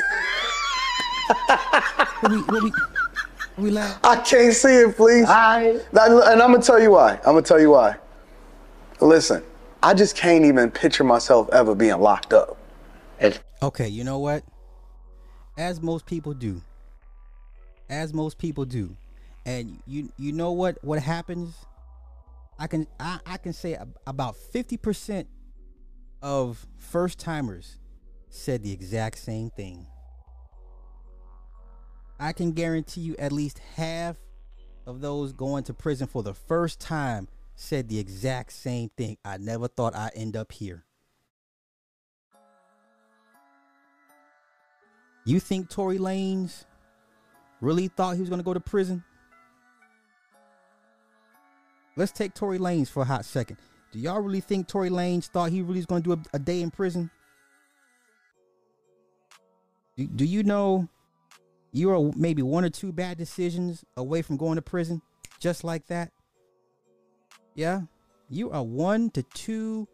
What 2.22 2.32
we, 2.34 2.38
what 2.42 2.64
we, 2.64 2.70
what 2.72 3.58
we 3.60 3.72
laugh? 3.72 3.98
I 4.04 4.18
can't 4.18 4.54
see 4.54 4.82
it, 4.82 4.98
please. 4.98 5.26
I 5.30 5.80
That- 5.94 6.12
and 6.12 6.42
I'm 6.42 6.52
gonna 6.52 6.62
tell 6.62 6.82
you 6.82 6.92
why. 6.92 7.14
I'm 7.20 7.34
gonna 7.36 7.44
tell 7.44 7.62
you 7.62 7.70
why. 7.72 7.96
Listen, 9.00 9.42
I 9.82 9.94
just 9.94 10.18
can't 10.18 10.44
even 10.44 10.70
picture 10.70 11.06
myself 11.06 11.48
ever 11.54 11.76
being 11.76 11.98
locked 12.02 12.34
up. 12.34 12.58
it's 13.22 13.40
Okay, 13.62 13.88
you 13.88 14.04
know 14.04 14.20
what? 14.20 14.44
As 15.58 15.82
most 15.82 16.06
people 16.06 16.34
do. 16.34 16.62
As 17.90 18.14
most 18.14 18.38
people 18.38 18.66
do. 18.66 18.98
And 19.46 19.80
you 19.88 20.12
you 20.18 20.34
know 20.34 20.52
what 20.52 20.84
what 20.84 21.00
happens? 21.02 21.54
I 22.60 22.68
can 22.68 22.86
I, 23.00 23.20
I 23.26 23.38
can 23.38 23.54
say 23.54 23.78
about 24.06 24.36
50% 24.54 25.26
of 26.22 26.68
first 26.78 27.18
timers 27.18 27.80
said 28.28 28.64
the 28.64 28.72
exact 28.72 29.18
same 29.18 29.50
thing. 29.50 29.88
I 32.20 32.34
can 32.34 32.52
guarantee 32.52 33.02
you 33.02 33.16
at 33.18 33.32
least 33.32 33.60
half 33.78 34.18
of 34.86 35.00
those 35.00 35.32
going 35.32 35.64
to 35.64 35.74
prison 35.74 36.08
for 36.08 36.22
the 36.22 36.34
first 36.34 36.82
time 36.82 37.30
said 37.56 37.88
the 37.88 37.98
exact 37.98 38.52
same 38.52 38.90
thing. 38.98 39.18
I 39.24 39.38
never 39.38 39.70
thought 39.70 39.96
I'd 39.96 40.12
end 40.16 40.36
up 40.36 40.52
here. 40.52 40.84
You 45.26 45.40
think 45.40 45.70
Tory 45.70 45.98
Lanez 45.98 46.66
really 47.62 47.88
thought 47.88 48.16
he 48.16 48.22
was 48.22 48.30
going 48.30 48.40
to 48.40 48.46
go 48.46 48.54
to 48.54 48.60
prison? 48.60 49.04
Let's 51.96 52.12
take 52.12 52.34
Tory 52.34 52.60
Lanez 52.60 52.90
for 52.90 53.04
a 53.04 53.06
hot 53.06 53.26
second. 53.26 53.58
Do 53.92 54.00
y'all 54.00 54.22
really 54.22 54.42
think 54.42 54.68
Tory 54.68 54.90
Lanez 54.90 55.26
thought 55.28 55.52
he 55.52 55.62
really 55.62 55.80
was 55.80 55.86
going 55.86 56.04
to 56.04 56.16
do 56.16 56.22
a, 56.22 56.36
a 56.36 56.40
day 56.40 56.62
in 56.62 56.72
prison? 56.72 57.10
Do, 59.98 60.08
do 60.08 60.26
you 60.26 60.44
know 60.44 60.88
you 61.72 61.92
are 61.92 62.12
maybe 62.16 62.42
one 62.42 62.64
or 62.64 62.70
two 62.70 62.92
bad 62.92 63.18
decisions 63.18 63.84
away 63.98 64.22
from 64.22 64.38
going 64.38 64.56
to 64.56 64.62
prison 64.62 65.02
just 65.40 65.64
like 65.64 65.88
that? 65.88 66.12
Yeah? 67.56 67.82
You 68.30 68.52
are 68.52 68.64
one 68.64 69.10
to 69.12 69.24
two 69.24 69.88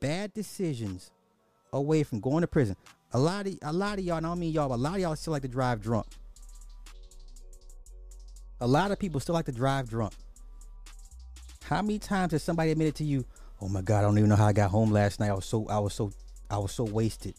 bad 0.00 0.32
decisions 0.32 1.10
away 1.72 2.02
from 2.02 2.20
going 2.20 2.40
to 2.40 2.46
prison. 2.46 2.76
A 3.12 3.18
lot 3.18 3.46
of 3.46 3.56
a 3.62 3.72
lot 3.72 3.98
of 3.98 4.04
y'all, 4.04 4.16
and 4.16 4.26
I 4.26 4.30
don't 4.30 4.40
mean 4.40 4.52
y'all, 4.52 4.68
but 4.68 4.76
a 4.76 4.76
lot 4.76 4.94
of 4.94 5.00
y'all 5.00 5.16
still 5.16 5.32
like 5.32 5.42
to 5.42 5.48
drive 5.48 5.80
drunk. 5.80 6.06
A 8.60 8.66
lot 8.66 8.90
of 8.90 8.98
people 8.98 9.20
still 9.20 9.34
like 9.34 9.44
to 9.46 9.52
drive 9.52 9.88
drunk. 9.88 10.14
How 11.68 11.82
many 11.82 11.98
times 11.98 12.32
has 12.32 12.42
somebody 12.42 12.70
admitted 12.70 12.94
to 12.96 13.04
you, 13.04 13.24
"Oh 13.60 13.68
my 13.68 13.80
God, 13.80 13.98
I 13.98 14.02
don't 14.02 14.18
even 14.18 14.28
know 14.28 14.36
how 14.36 14.46
I 14.46 14.52
got 14.52 14.70
home 14.70 14.90
last 14.90 15.20
night. 15.20 15.30
I 15.30 15.34
was 15.34 15.46
so, 15.46 15.66
I 15.68 15.78
was 15.78 15.94
so, 15.94 16.12
I 16.50 16.58
was 16.58 16.72
so 16.72 16.84
wasted." 16.84 17.34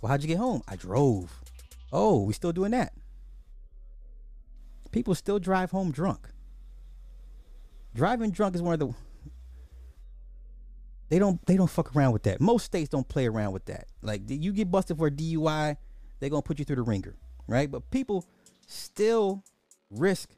Well, 0.00 0.10
how'd 0.10 0.22
you 0.22 0.28
get 0.28 0.38
home? 0.38 0.62
I 0.68 0.76
drove. 0.76 1.40
Oh, 1.92 2.22
we 2.22 2.32
still 2.34 2.52
doing 2.52 2.72
that? 2.72 2.92
People 4.92 5.14
still 5.14 5.38
drive 5.38 5.70
home 5.70 5.90
drunk. 5.90 6.28
Driving 7.94 8.30
drunk 8.30 8.54
is 8.54 8.62
one 8.62 8.74
of 8.74 8.80
the 8.80 8.94
they 11.08 11.18
don't 11.18 11.44
they 11.46 11.56
don't 11.56 11.70
fuck 11.70 11.94
around 11.94 12.12
with 12.12 12.24
that. 12.24 12.40
Most 12.40 12.64
states 12.64 12.88
don't 12.88 13.08
play 13.08 13.26
around 13.26 13.52
with 13.52 13.66
that. 13.66 13.86
Like 14.02 14.22
you 14.28 14.52
get 14.52 14.70
busted 14.70 14.98
for 14.98 15.08
a 15.08 15.10
DUI, 15.10 15.76
they're 16.18 16.30
gonna 16.30 16.42
put 16.42 16.58
you 16.58 16.64
through 16.64 16.76
the 16.76 16.82
wringer, 16.82 17.14
right? 17.46 17.70
But 17.70 17.90
people 17.90 18.24
still 18.66 19.44
risk 19.90 20.30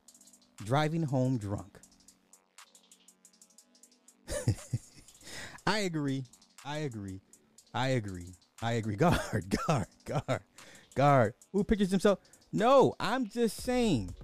driving 0.65 1.03
home 1.05 1.39
drunk. 1.39 1.79
I 5.67 5.81
agree. 5.81 6.25
I 6.65 6.79
agree. 6.79 7.21
I 7.75 7.89
agree. 7.89 8.35
I 8.63 8.73
agree. 8.73 8.97
Guard, 8.97 9.45
guard, 9.67 9.87
guard, 10.05 10.41
guard. 10.95 11.35
Who 11.53 11.65
pictures 11.65 11.91
himself? 11.91 12.19
No, 12.53 12.95
I'm 12.99 13.27
just 13.27 13.63
saying. 13.63 14.15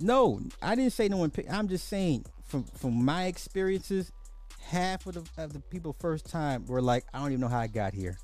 No, 0.00 0.40
I 0.62 0.74
didn't 0.74 0.92
say 0.92 1.08
no 1.08 1.18
one. 1.18 1.30
Pick, 1.30 1.50
I'm 1.52 1.68
just 1.68 1.88
saying 1.88 2.24
from 2.44 2.64
from 2.64 3.04
my 3.04 3.26
experiences, 3.26 4.12
half 4.60 5.06
of 5.06 5.14
the 5.14 5.42
of 5.42 5.52
the 5.52 5.60
people 5.60 5.94
first 6.00 6.26
time 6.26 6.64
were 6.66 6.80
like, 6.80 7.04
I 7.12 7.18
don't 7.18 7.32
even 7.32 7.40
know 7.40 7.48
how 7.48 7.58
I 7.58 7.66
got 7.66 7.92
here. 7.92 8.18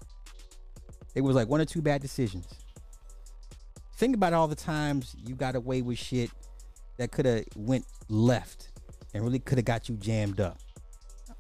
It 1.15 1.21
was 1.21 1.37
like 1.37 1.49
one 1.49 1.61
or 1.61 1.65
two 1.65 1.83
bad 1.83 2.01
decisions. 2.01 2.47
Think 3.97 4.17
about 4.17 4.33
all 4.33 4.49
the 4.49 4.57
times 4.57 5.15
you 5.25 5.35
got 5.35 5.55
away 5.55 5.83
with 5.83 5.99
shit 5.99 6.31
that 6.97 7.13
could 7.13 7.27
have 7.27 7.45
went 7.57 7.85
left 8.09 8.71
and 9.15 9.23
really 9.23 9.39
could 9.39 9.59
have 9.59 9.65
got 9.65 9.89
you 9.89 9.97
jammed 9.97 10.41
up. 10.41 10.59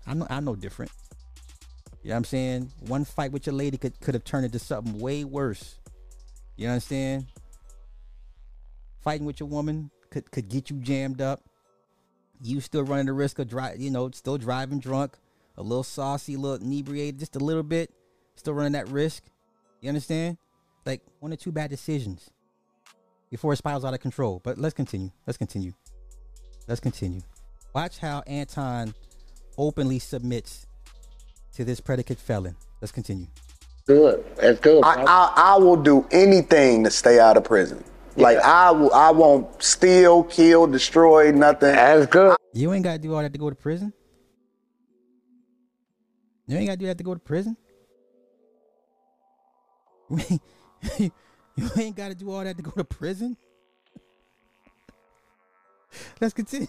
I 0.07 0.14
know 0.14 0.27
I 0.31 0.41
know 0.41 0.55
different. 0.55 0.93
You 2.03 2.11
know 2.11 2.14
what 2.14 2.18
I'm 2.18 2.25
saying? 2.25 2.72
One 2.87 3.05
fight 3.05 3.33
with 3.33 3.47
your 3.47 3.55
lady 3.55 3.77
could 3.77 4.01
could 4.01 4.14
have 4.14 4.25
turned 4.25 4.45
into 4.47 4.59
something 4.59 4.99
way 4.99 5.25
worse. 5.25 5.77
You 6.57 6.68
understand? 6.68 7.27
Fighting 9.03 9.27
with 9.27 9.41
your 9.41 9.49
woman 9.49 9.91
could 10.11 10.31
could 10.31 10.49
get 10.49 10.70
you 10.70 10.77
jammed 10.77 11.20
up. 11.20 11.41
You 12.41 12.61
still 12.61 12.85
running 12.85 13.07
the 13.07 13.12
risk 13.12 13.39
of 13.39 13.49
drive, 13.49 13.81
you 13.81 13.91
know, 13.91 14.11
still 14.11 14.39
driving 14.39 14.79
drunk, 14.79 15.16
a 15.57 15.62
little 15.62 15.83
saucy, 15.83 16.35
a 16.35 16.39
little 16.39 16.64
inebriated, 16.64 17.18
just 17.18 17.37
a 17.37 17.39
little 17.39 17.62
bit, 17.62 17.91
still 18.37 18.55
running 18.55 18.72
that 18.72 18.89
risk. 18.89 19.25
You 19.81 19.89
understand? 19.89 20.37
Like 20.85 21.01
one 21.20 21.33
or 21.33 21.37
two 21.37 21.53
bad 21.53 21.70
decisions 21.70 22.31
before 23.31 23.53
it 23.53 23.57
spirals 23.57 23.85
out 23.85 23.95
of 23.95 24.01
control. 24.01 24.41
But 24.45 24.59
let's 24.59 24.75
continue. 24.75 25.11
Let's 25.27 25.39
continue. 25.39 25.72
Let's 26.68 26.81
continue. 26.81 27.22
Watch 27.75 27.99
how 27.99 28.22
Anton 28.29 28.95
openly 29.59 29.99
submits 29.99 30.66
to 31.55 31.64
this 31.64 31.81
predicate 31.81 32.18
felon. 32.18 32.55
Let's 32.81 32.93
continue. 32.93 33.27
good. 33.87 34.25
That's 34.37 34.61
good. 34.61 34.85
I. 34.85 35.03
I 35.03 35.33
I 35.37 35.57
will 35.57 35.77
do 35.77 36.07
anything 36.12 36.85
to 36.85 36.91
stay 36.91 37.18
out 37.18 37.37
of 37.37 37.45
prison. 37.45 37.83
Like 38.16 38.39
I 38.39 38.70
will 38.70 38.95
I 38.95 39.11
won't 39.11 39.61
steal, 39.61 40.22
kill, 40.25 40.68
destroy 40.68 41.33
nothing. 41.33 41.75
That's 41.75 42.07
good. 42.07 42.37
You 42.53 42.72
ain't 42.72 42.85
gotta 42.85 42.99
do 42.99 43.12
all 43.14 43.22
that 43.22 43.33
to 43.33 43.39
go 43.39 43.51
to 43.51 43.57
prison. 43.57 43.93
You 46.47 46.59
ain't 46.59 46.66
gotta 46.66 46.79
do 46.79 46.87
that 46.87 46.99
to 46.99 47.05
go 47.05 47.14
to 47.14 47.20
prison. 47.20 47.57
you 50.99 51.70
ain't 51.77 51.97
gotta 51.97 52.14
do 52.14 52.31
all 52.31 52.45
that 52.45 52.57
to 52.57 52.62
go 52.62 52.70
to 52.70 52.85
prison. 52.85 53.37
Let's 56.20 56.35
continue. 56.35 56.68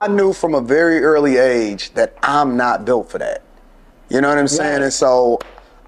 I 0.00 0.06
knew 0.06 0.32
from 0.32 0.54
a 0.54 0.60
very 0.60 1.00
early 1.02 1.38
age 1.38 1.90
that 1.94 2.16
I'm 2.22 2.56
not 2.56 2.84
built 2.84 3.10
for 3.10 3.18
that. 3.18 3.42
You 4.10 4.20
know 4.20 4.28
what 4.28 4.38
I'm 4.38 4.46
saying? 4.46 4.74
Right. 4.74 4.82
And 4.84 4.92
so 4.92 5.40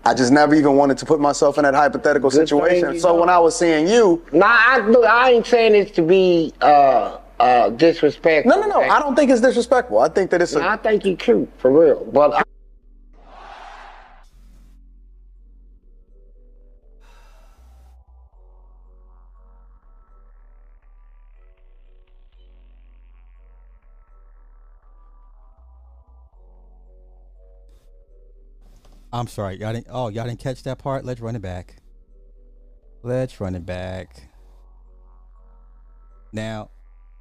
I 0.05 0.15
just 0.15 0.33
never 0.33 0.55
even 0.57 0.75
wanted 0.75 0.99
to 0.99 1.07
put 1.07 1.21
myself 1.21 1.59
in 1.59 1.63
that 1.65 1.75
hypothetical 1.75 2.29
Good 2.29 2.49
situation. 2.49 2.99
So 2.99 3.11
don't. 3.11 3.21
when 3.21 3.29
I 3.29 3.39
was 3.39 3.57
seeing 3.57 3.87
you, 3.87 4.25
Nah, 4.33 4.47
I 4.49 4.79
look. 4.89 5.05
I 5.05 5.31
ain't 5.31 5.47
saying 5.47 5.73
this 5.75 5.93
to 5.93 6.03
be 6.03 6.53
uh 6.61 7.19
uh 7.39 7.71
disrespectful. 7.71 8.51
no, 8.51 8.61
no, 8.61 8.81
no. 8.81 8.81
I 8.81 8.99
don't 8.99 9.15
think 9.15 9.31
it's 9.31 9.41
disrespectful. 9.41 10.01
I 10.01 10.09
think 10.09 10.31
that 10.33 10.43
it's 10.43 10.57
I 10.57 10.75
a, 10.75 10.79
think 10.79 11.05
you 11.05 11.15
cute 11.17 11.49
for 11.59 11.71
real. 11.71 12.05
But 12.07 12.35
I, 12.35 12.43
I'm 29.13 29.27
sorry, 29.27 29.57
y'all 29.59 29.73
didn't. 29.73 29.89
Oh, 29.91 30.09
y'all 30.09 30.27
didn't 30.27 30.39
catch 30.41 30.63
that 30.65 30.79
part. 30.79 31.05
Let's 31.05 31.21
run 31.21 31.35
it 31.37 31.43
back. 31.43 31.77
Let's 33.03 33.41
run 33.41 33.55
it 33.55 33.67
back. 33.67 34.31
Now, 36.33 36.71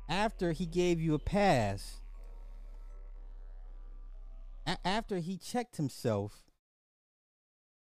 after 0.08 0.52
he 0.52 0.66
gave 0.66 1.00
you 1.02 1.16
a 1.16 1.20
pass, 1.20 2.02
a- 4.68 4.78
after 4.86 5.18
he 5.18 5.38
checked 5.38 5.78
himself, 5.78 6.44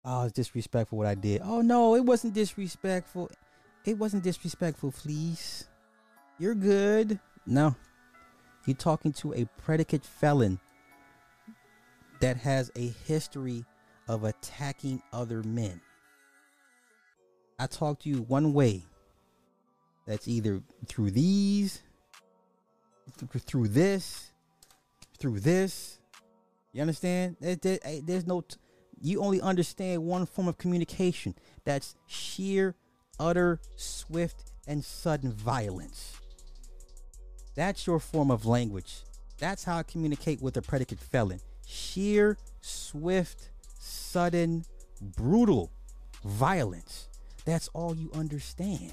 oh, 0.04 0.24
it's 0.24 0.32
disrespectful 0.32 0.96
what 0.96 1.06
I 1.06 1.14
did. 1.14 1.42
Oh 1.44 1.60
no, 1.60 1.94
it 1.94 2.04
wasn't 2.04 2.32
disrespectful. 2.32 3.30
It 3.84 3.98
wasn't 3.98 4.22
disrespectful, 4.22 4.92
please. 4.92 5.68
You're 6.38 6.54
good. 6.54 7.18
No, 7.46 7.74
you're 8.64 8.76
talking 8.76 9.12
to 9.14 9.34
a 9.34 9.44
predicate 9.58 10.04
felon 10.04 10.58
that 12.20 12.38
has 12.38 12.70
a 12.76 12.94
history 13.06 13.64
of 14.10 14.24
attacking 14.24 15.00
other 15.12 15.40
men. 15.44 15.80
I 17.60 17.66
talk 17.68 18.00
to 18.00 18.08
you 18.08 18.22
one 18.22 18.52
way. 18.52 18.82
That's 20.04 20.26
either 20.26 20.62
through 20.86 21.12
these, 21.12 21.80
th- 23.20 23.42
through 23.44 23.68
this, 23.68 24.32
through 25.18 25.40
this, 25.40 25.96
You 26.72 26.82
understand? 26.82 27.36
There- 27.40 27.56
there- 27.56 27.80
there's 28.02 28.26
no. 28.28 28.42
T- 28.42 28.56
you 29.02 29.20
only 29.20 29.40
understand 29.40 30.04
one 30.04 30.24
form 30.24 30.46
of 30.46 30.56
communication. 30.56 31.34
That's 31.64 31.96
sheer, 32.06 32.76
utter, 33.18 33.60
swift, 33.74 34.52
and 34.68 34.84
sudden 34.84 35.32
violence. 35.32 36.12
That's 37.56 37.88
your 37.88 37.98
form 37.98 38.30
of 38.30 38.46
language. 38.46 39.02
That's 39.38 39.64
how 39.64 39.78
I 39.78 39.82
communicate 39.82 40.40
with 40.40 40.56
a 40.56 40.62
predicate 40.62 41.00
felon. 41.00 41.40
Sheer, 41.66 42.38
swift, 42.60 43.49
sudden, 43.80 44.64
brutal 45.00 45.72
violence. 46.24 47.08
That's 47.44 47.68
all 47.68 47.96
you 47.96 48.10
understand. 48.14 48.92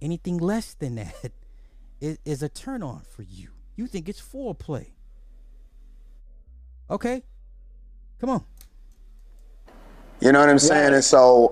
Anything 0.00 0.38
less 0.38 0.74
than 0.74 0.96
that 0.96 1.32
is, 2.00 2.18
is 2.24 2.42
a 2.42 2.48
turn 2.48 2.82
on 2.82 3.02
for 3.10 3.22
you. 3.22 3.48
You 3.76 3.86
think 3.86 4.08
it's 4.08 4.20
foreplay. 4.20 4.86
Okay? 6.90 7.22
Come 8.20 8.30
on. 8.30 8.44
You 10.20 10.32
know 10.32 10.40
what 10.40 10.48
I'm 10.48 10.58
saying? 10.58 10.94
And 10.94 11.04
so 11.04 11.50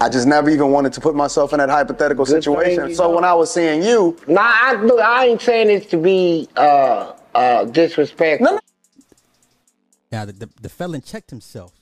I 0.00 0.08
just 0.08 0.26
never 0.26 0.50
even 0.50 0.70
wanted 0.70 0.92
to 0.94 1.00
put 1.00 1.14
myself 1.14 1.52
in 1.52 1.58
that 1.58 1.68
hypothetical 1.68 2.24
Good 2.24 2.42
situation. 2.42 2.88
you 2.90 2.94
So 2.94 3.04
know. 3.08 3.16
when 3.16 3.24
I 3.24 3.34
was 3.34 3.52
seeing 3.52 3.82
you, 3.82 4.16
Nah, 4.28 4.40
I 4.42 4.74
look. 4.82 5.00
I 5.00 5.26
ain't 5.26 5.40
saying 5.42 5.68
this 5.68 5.86
to 5.86 5.96
be 5.96 6.48
uh 6.56 7.12
uh 7.34 7.64
disrespectful. 7.66 8.46
No, 8.46 8.52
no. 8.54 8.60
Now, 10.14 10.24
the, 10.24 10.32
the, 10.32 10.48
the 10.62 10.68
felon 10.68 11.02
checked 11.02 11.28
himself 11.28 11.72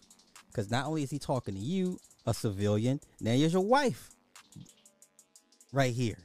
because 0.47 0.70
not 0.70 0.87
only 0.87 1.03
is 1.03 1.11
he 1.11 1.18
talking 1.18 1.53
to 1.53 1.61
you, 1.61 1.99
a 2.26 2.33
civilian, 2.33 2.99
now 3.20 3.33
here's 3.33 3.53
your 3.53 3.62
wife 3.62 4.09
right 5.70 5.93
here. 5.93 6.16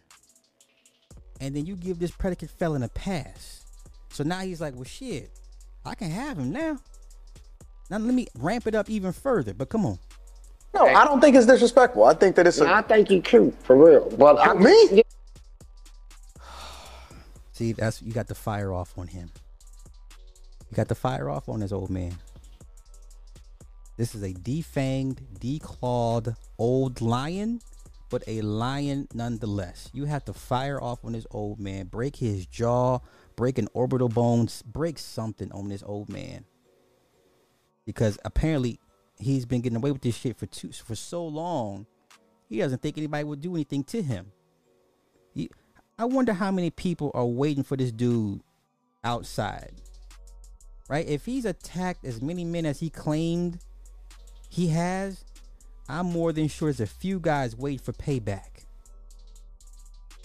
And 1.41 1.53
then 1.53 1.65
you 1.65 1.75
give 1.75 1.99
this 1.99 2.11
predicate 2.11 2.49
felon 2.49 2.83
a 2.83 2.87
pass. 2.87 3.65
So 4.13 4.23
now 4.23 4.39
he's 4.39 4.61
like, 4.61 4.73
well, 4.73 4.85
shit, 4.85 5.31
I 5.85 5.95
can 5.95 6.09
have 6.09 6.37
him 6.37 6.53
now. 6.53 6.77
Now 7.89 7.97
let 7.97 8.13
me 8.13 8.27
ramp 8.37 8.67
it 8.67 8.75
up 8.75 8.89
even 8.89 9.11
further. 9.11 9.53
But 9.53 9.67
come 9.67 9.85
on. 9.85 9.99
no, 10.73 10.85
I 10.85 11.03
don't 11.03 11.19
think 11.19 11.35
it's 11.35 11.45
disrespectful. 11.45 12.05
I 12.05 12.13
think 12.13 12.37
that 12.37 12.47
it's 12.47 12.61
Nah, 12.61 12.71
I 12.71 12.79
a, 12.79 12.83
think 12.83 13.11
you 13.11 13.21
cute 13.21 13.53
for 13.63 13.75
real. 13.75 14.09
But 14.17 14.39
I, 14.39 14.53
me? 14.53 15.03
See, 17.51 17.73
that's 17.73 18.01
you 18.01 18.13
got 18.13 18.27
the 18.27 18.35
fire 18.35 18.71
off 18.71 18.97
on 18.97 19.07
him. 19.07 19.29
You 20.69 20.75
got 20.75 20.87
the 20.87 20.95
fire 20.95 21.29
off 21.29 21.49
on 21.49 21.59
this 21.61 21.71
old 21.71 21.89
man. 21.89 22.13
This 23.97 24.13
is 24.13 24.21
a 24.21 24.33
defanged, 24.33 25.19
declawed 25.39 26.35
old 26.59 27.01
lion, 27.01 27.61
but 28.09 28.23
a 28.27 28.41
lion 28.41 29.07
nonetheless. 29.13 29.89
You 29.91 30.05
have 30.05 30.23
to 30.25 30.33
fire 30.33 30.81
off 30.81 31.03
on 31.03 31.13
this 31.13 31.25
old 31.31 31.59
man, 31.59 31.87
break 31.87 32.15
his 32.17 32.45
jaw, 32.45 32.99
break 33.35 33.57
an 33.57 33.67
orbital 33.73 34.09
bones, 34.09 34.61
break 34.61 34.99
something 34.99 35.51
on 35.51 35.69
this 35.69 35.83
old 35.83 36.09
man. 36.09 36.45
Because 37.85 38.19
apparently 38.23 38.79
he's 39.17 39.45
been 39.45 39.61
getting 39.61 39.77
away 39.77 39.91
with 39.91 40.01
this 40.01 40.15
shit 40.15 40.37
for 40.37 40.45
two, 40.45 40.71
for 40.71 40.95
so 40.95 41.25
long, 41.25 41.87
he 42.49 42.59
doesn't 42.59 42.81
think 42.81 42.97
anybody 42.97 43.23
would 43.23 43.41
do 43.41 43.55
anything 43.55 43.83
to 43.85 44.01
him. 44.01 44.31
He, 45.33 45.49
I 45.97 46.05
wonder 46.05 46.33
how 46.33 46.51
many 46.51 46.69
people 46.69 47.11
are 47.13 47.25
waiting 47.25 47.63
for 47.63 47.75
this 47.75 47.91
dude 47.91 48.41
outside. 49.03 49.81
Right? 50.89 51.07
If 51.07 51.25
he's 51.25 51.45
attacked 51.45 52.05
as 52.05 52.21
many 52.21 52.45
men 52.45 52.65
as 52.65 52.79
he 52.79 52.89
claimed 52.89 53.59
he 54.49 54.67
has, 54.69 55.23
I'm 55.89 56.07
more 56.07 56.31
than 56.31 56.47
sure 56.47 56.67
there's 56.67 56.79
a 56.79 56.85
few 56.85 57.19
guys 57.19 57.55
waiting 57.55 57.79
for 57.79 57.93
payback. 57.93 58.65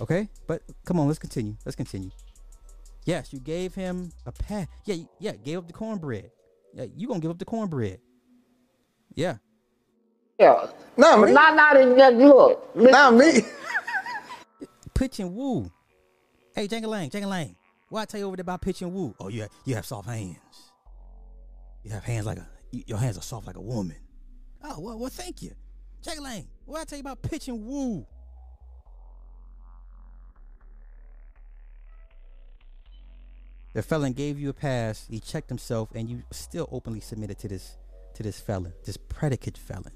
Okay? 0.01 0.29
But 0.47 0.63
come 0.85 1.01
on, 1.01 1.07
let's 1.07 1.19
continue. 1.19 1.57
Let's 1.65 1.77
continue. 1.77 2.11
Yes, 3.05 3.33
you 3.33 3.41
gave 3.41 3.75
him 3.75 4.13
a 4.27 4.33
pat. 4.33 4.69
Yeah, 4.85 4.97
yeah, 5.19 5.33
gave 5.33 5.59
up 5.59 5.67
the 5.67 5.73
cornbread. 5.73 6.31
Yeah, 6.75 6.87
you 6.97 7.09
gonna 7.09 7.21
give 7.21 7.31
up 7.31 7.39
the 7.39 7.45
cornbread. 7.45 7.99
Yeah. 9.15 9.37
yeah. 10.39 10.69
Not 10.97 11.21
me. 11.21 11.33
not 11.33 11.57
not 11.57 11.77
in 11.77 11.97
that 11.97 12.15
look. 12.15 12.71
Listen, 12.75 12.93
Not 12.93 13.15
me. 13.15 13.43
Pitch 14.95 15.19
and 15.19 15.35
woo. 15.35 15.71
Hey, 16.55 16.69
Jangalang, 16.69 17.11
Jangalang. 17.11 17.57
What 17.89 18.03
I 18.03 18.05
tell 18.07 18.21
you 18.21 18.27
over 18.27 18.37
there 18.37 18.43
about 18.43 18.63
pitch 18.63 18.81
and 18.81 18.93
woo? 18.93 19.15
Oh, 19.21 19.29
you 19.29 19.43
have, 19.43 19.51
you 19.67 19.75
have 19.75 19.85
soft 19.85 20.09
hands. 20.09 20.39
You 21.83 21.91
have 21.91 22.05
hands 22.05 22.27
like 22.27 22.39
a, 22.39 22.47
your 22.71 22.99
hands 22.99 23.19
are 23.19 23.23
soft 23.23 23.47
like 23.47 23.57
a 23.57 23.61
woman. 23.61 23.97
Oh, 24.63 24.81
well, 24.81 24.99
well 24.99 25.11
thank 25.11 25.43
you. 25.43 25.53
Jangalang, 26.03 26.47
what 26.65 26.81
I 26.81 26.85
tell 26.85 26.99
you 26.99 27.03
about 27.03 27.23
pitch 27.23 27.49
and 27.49 27.65
woo? 27.65 28.07
The 33.75 33.83
felon 33.83 34.13
gave 34.13 34.39
you 34.39 34.51
a 34.51 34.53
pass. 34.53 35.07
He 35.09 35.19
checked 35.19 35.49
himself, 35.49 35.89
and 35.95 36.09
you 36.09 36.23
still 36.31 36.69
openly 36.71 37.01
submitted 37.01 37.39
to 37.39 37.49
this 37.49 37.77
to 38.15 38.23
this 38.23 38.39
felon, 38.39 38.75
this 38.85 38.99
predicate 38.99 39.57
felon. 39.57 39.93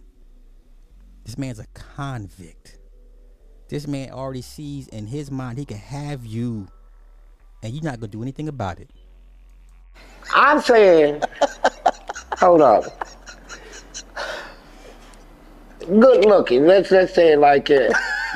This 1.24 1.36
man's 1.36 1.58
a 1.58 1.66
convict. 1.74 2.78
This 3.68 3.86
man 3.86 4.10
already 4.10 4.40
sees 4.42 4.88
in 4.88 5.06
his 5.06 5.30
mind 5.30 5.58
he 5.58 5.66
can 5.66 5.76
have 5.76 6.24
you, 6.24 6.68
and 7.62 7.74
you're 7.74 7.84
not 7.84 8.00
gonna 8.00 8.12
do 8.12 8.22
anything 8.22 8.48
about 8.48 8.78
it. 8.78 8.90
I'm 10.34 10.60
saying, 10.62 11.20
hold 12.36 12.62
up. 12.62 12.84
Good 15.80 16.24
looking. 16.24 16.66
Let's 16.66 16.90
let's 16.90 17.14
say 17.14 17.32
it 17.32 17.38
like 17.38 17.70
it. 17.70 17.92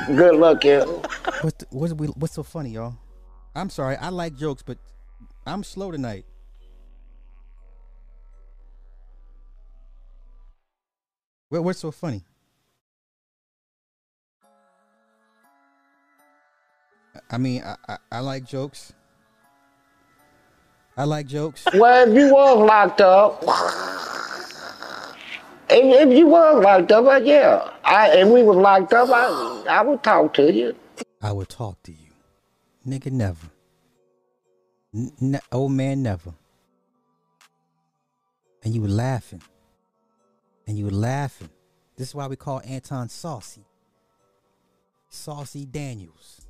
Good 0.07 0.35
looking. 0.35 0.79
What 1.41 1.59
the, 1.59 1.65
what's 1.69 1.93
we, 1.93 2.07
what's 2.07 2.33
so 2.33 2.43
funny, 2.43 2.71
y'all? 2.71 2.95
I'm 3.53 3.69
sorry, 3.69 3.97
I 3.97 4.09
like 4.09 4.35
jokes, 4.35 4.63
but 4.63 4.77
I'm 5.45 5.63
slow 5.63 5.91
tonight. 5.91 6.25
What, 11.49 11.63
what's 11.65 11.79
so 11.79 11.91
funny? 11.91 12.23
I 17.29 17.37
mean, 17.37 17.61
I, 17.61 17.75
I, 17.87 17.97
I 18.11 18.19
like 18.19 18.45
jokes. 18.45 18.93
I 20.95 21.03
like 21.03 21.27
jokes. 21.27 21.65
Well, 21.73 22.09
if 22.09 22.15
you 22.15 22.33
was 22.33 22.57
locked 22.57 23.01
up, 23.01 23.43
if, 25.71 26.07
if 26.07 26.17
you 26.17 26.27
was 26.27 26.63
locked 26.63 26.91
up, 26.91 27.05
uh, 27.05 27.15
yeah, 27.23 27.71
I 27.83 28.09
and 28.09 28.31
we 28.31 28.43
was 28.43 28.57
locked 28.57 28.93
up, 28.93 29.09
I 29.09 29.63
I 29.69 29.81
would 29.81 30.03
talk 30.03 30.33
to 30.35 30.51
you. 30.51 30.75
I 31.21 31.31
would 31.31 31.49
talk 31.49 31.81
to 31.83 31.91
you. 31.91 32.11
Nigga, 32.87 33.11
never. 33.11 33.47
N- 34.93 35.11
ne- 35.19 35.39
old 35.51 35.71
man, 35.71 36.03
never. 36.03 36.33
And 38.63 38.73
you 38.73 38.81
were 38.81 38.87
laughing. 38.87 39.41
And 40.67 40.77
you 40.77 40.85
were 40.85 40.91
laughing. 40.91 41.49
This 41.97 42.09
is 42.09 42.15
why 42.15 42.27
we 42.27 42.35
call 42.35 42.61
Anton 42.65 43.09
Saucy. 43.09 43.65
Saucy 45.09 45.65
Daniels. 45.65 46.41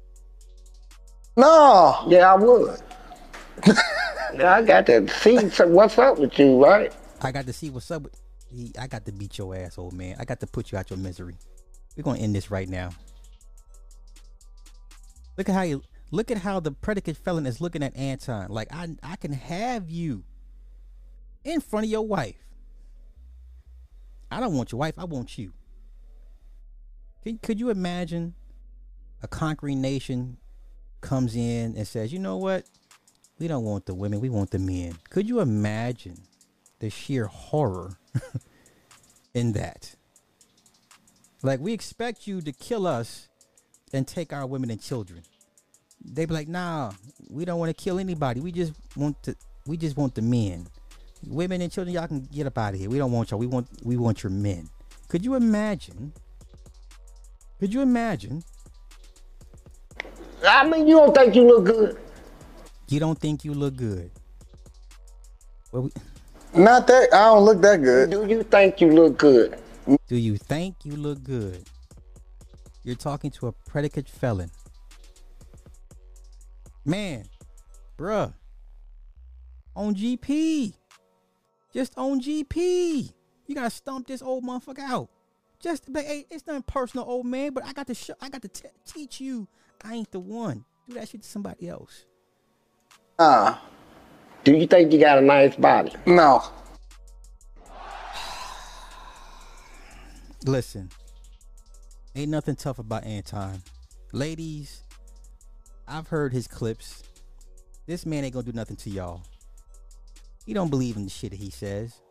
No. 1.36 2.06
Yeah, 2.08 2.34
I 2.34 2.36
would. 2.36 2.82
I 4.44 4.62
got 4.62 4.86
to 4.86 5.08
see 5.10 5.50
some, 5.50 5.74
what's 5.74 5.98
up 5.98 6.20
with 6.20 6.38
you, 6.40 6.64
right? 6.64 6.94
I 7.22 7.32
got 7.32 7.46
to 7.46 7.54
see 7.54 7.70
what's 7.70 7.92
up 7.92 8.04
with. 8.04 8.21
I 8.80 8.88
got 8.88 9.06
to 9.06 9.12
beat 9.12 9.38
your 9.38 9.56
ass, 9.56 9.78
old 9.78 9.94
man. 9.94 10.16
I 10.20 10.26
got 10.26 10.40
to 10.42 10.48
put 10.48 10.72
you 10.72 10.78
out 10.78 10.90
your 10.90 11.00
misery. 11.00 11.36
We're 11.96 12.04
gonna 12.04 12.20
end 12.20 12.36
this 12.36 12.52
right 12.52 12.70
now. 12.70 12.92
Look 15.38 15.50
at 15.50 15.56
how 15.56 15.64
you 15.64 15.84
look 16.12 16.32
at 16.32 16.38
how 16.38 16.60
the 16.60 16.72
predicate 16.72 17.18
felon 17.18 17.46
is 17.46 17.62
looking 17.62 17.84
at 17.84 17.96
Anton. 17.96 18.50
Like 18.50 18.68
I 18.72 18.96
I 19.04 19.16
can 19.16 19.34
have 19.34 19.90
you 19.90 20.24
in 21.44 21.62
front 21.62 21.86
of 21.86 21.92
your 21.92 22.06
wife. 22.06 22.36
I 24.30 24.40
don't 24.40 24.56
want 24.56 24.72
your 24.72 24.80
wife, 24.80 24.96
I 24.98 25.04
want 25.04 25.38
you. 25.38 25.52
Can, 27.24 27.38
could 27.40 27.60
you 27.60 27.70
imagine 27.70 28.34
a 29.22 29.28
conquering 29.28 29.82
nation 29.82 30.38
comes 31.02 31.36
in 31.36 31.76
and 31.76 31.88
says, 31.88 32.14
you 32.14 32.20
know 32.20 32.38
what? 32.38 32.66
We 33.40 33.48
don't 33.48 33.66
want 33.66 33.86
the 33.86 33.94
women, 33.94 34.22
we 34.22 34.30
want 34.30 34.52
the 34.52 34.60
men. 34.60 34.98
Could 35.10 35.28
you 35.28 35.40
imagine 35.42 36.18
the 36.82 36.90
sheer 36.90 37.28
horror 37.28 37.98
in 39.34 39.54
that? 39.54 39.96
Like, 41.44 41.60
we 41.60 41.74
expect 41.74 42.28
you 42.28 42.42
to 42.42 42.52
kill 42.52 42.86
us 42.86 43.30
and 43.94 44.08
take 44.08 44.34
our 44.34 44.46
women 44.46 44.70
and 44.70 44.82
children. 44.82 45.22
They 46.04 46.26
be 46.26 46.34
like, 46.34 46.48
nah, 46.48 46.92
we 47.30 47.46
don't 47.46 47.60
want 47.60 47.76
to 47.76 47.84
kill 47.84 48.00
anybody. 48.00 48.42
We 48.42 48.52
just 48.52 48.74
want 48.96 49.22
to 49.24 49.36
we 49.68 49.78
just 49.78 49.96
want 49.96 50.16
the 50.16 50.22
men. 50.22 50.68
Women 51.28 51.62
and 51.62 51.72
children, 51.72 51.94
y'all 51.94 52.08
can 52.08 52.22
get 52.22 52.48
up 52.48 52.58
out 52.58 52.74
of 52.74 52.80
here. 52.80 52.90
We 52.90 52.98
don't 52.98 53.12
want 53.12 53.30
y'all. 53.30 53.40
We 53.40 53.46
want 53.46 53.68
we 53.84 53.98
want 53.98 54.24
your 54.24 54.32
men. 54.32 54.70
Could 55.08 55.24
you 55.24 55.36
imagine? 55.36 56.14
Could 57.60 57.72
you 57.72 57.82
imagine? 57.82 58.44
I 60.48 60.68
mean, 60.68 60.88
you 60.88 60.98
don't 60.98 61.16
think 61.16 61.36
you 61.36 61.44
look 61.44 61.66
good? 61.66 62.00
You 62.88 63.00
don't 63.00 63.20
think 63.20 63.46
you 63.46 63.54
look 63.54 63.76
good. 63.76 64.10
Well, 65.72 65.84
we, 65.84 65.92
Not 66.54 66.88
that. 66.88 67.14
I 67.14 67.26
don't 67.26 67.46
look 67.46 67.62
that 67.62 67.82
good. 67.82 68.10
Do 68.10 68.26
you 68.26 68.44
think 68.44 68.82
you 68.82 68.92
look 68.92 69.18
good? 69.18 69.58
do 70.08 70.16
you 70.16 70.38
think 70.38 70.76
you 70.84 70.96
look 70.96 71.24
good? 71.24 71.66
You're 72.84 72.96
talking 72.96 73.32
to 73.32 73.48
a 73.48 73.52
predicate 73.52 74.10
felon. 74.10 74.52
Man, 76.84 77.26
bruh, 77.98 78.34
on 79.76 79.96
GP. 79.96 80.74
Just 81.74 81.94
on 81.98 82.20
GP. 82.20 83.14
You 83.48 83.56
gotta 83.56 83.70
stomp 83.70 84.08
this 84.08 84.22
old 84.22 84.44
motherfucker 84.44 84.80
out. 84.80 85.10
Just 85.62 85.92
but 85.94 86.04
hey, 86.04 86.26
it's 86.30 86.46
nothing 86.48 86.64
personal, 86.64 87.06
old 87.08 87.26
man. 87.26 87.54
But 87.54 87.66
I 87.66 87.72
got 87.74 87.88
to 87.88 87.94
show, 87.94 88.16
I 88.20 88.30
got 88.30 88.42
to 88.42 88.48
t- 88.48 88.68
teach 88.86 89.22
you. 89.22 89.48
I 89.84 89.94
ain't 89.94 90.12
the 90.12 90.20
one. 90.20 90.66
Do 90.88 90.96
that 90.96 91.08
shit 91.08 91.22
to 91.22 91.28
somebody 91.28 91.70
else. 91.70 92.06
Nah, 93.20 93.58
Do 94.44 94.56
you 94.56 94.66
think 94.66 94.92
you 94.92 95.00
got 95.00 95.18
a 95.18 95.22
nice 95.22 95.56
body? 95.56 95.94
no. 96.06 96.44
Listen, 100.44 100.90
ain't 102.16 102.32
nothing 102.32 102.56
tough 102.56 102.80
about 102.80 103.04
Anton. 103.04 103.62
Ladies, 104.12 104.84
I've 105.88 106.08
heard 106.08 106.34
his 106.34 106.48
clips. 106.48 107.04
This 107.86 108.08
man 108.08 108.24
ain't 108.24 108.34
gonna 108.34 108.46
do 108.46 108.52
nothing 108.52 108.78
to 108.78 108.90
y'all. 108.90 109.22
He 110.48 110.54
don't 110.54 110.70
believe 110.70 110.98
in 110.98 111.04
the 111.04 111.12
shit 111.12 111.30
that 111.30 111.40
he 111.40 111.52
says. 111.52 112.02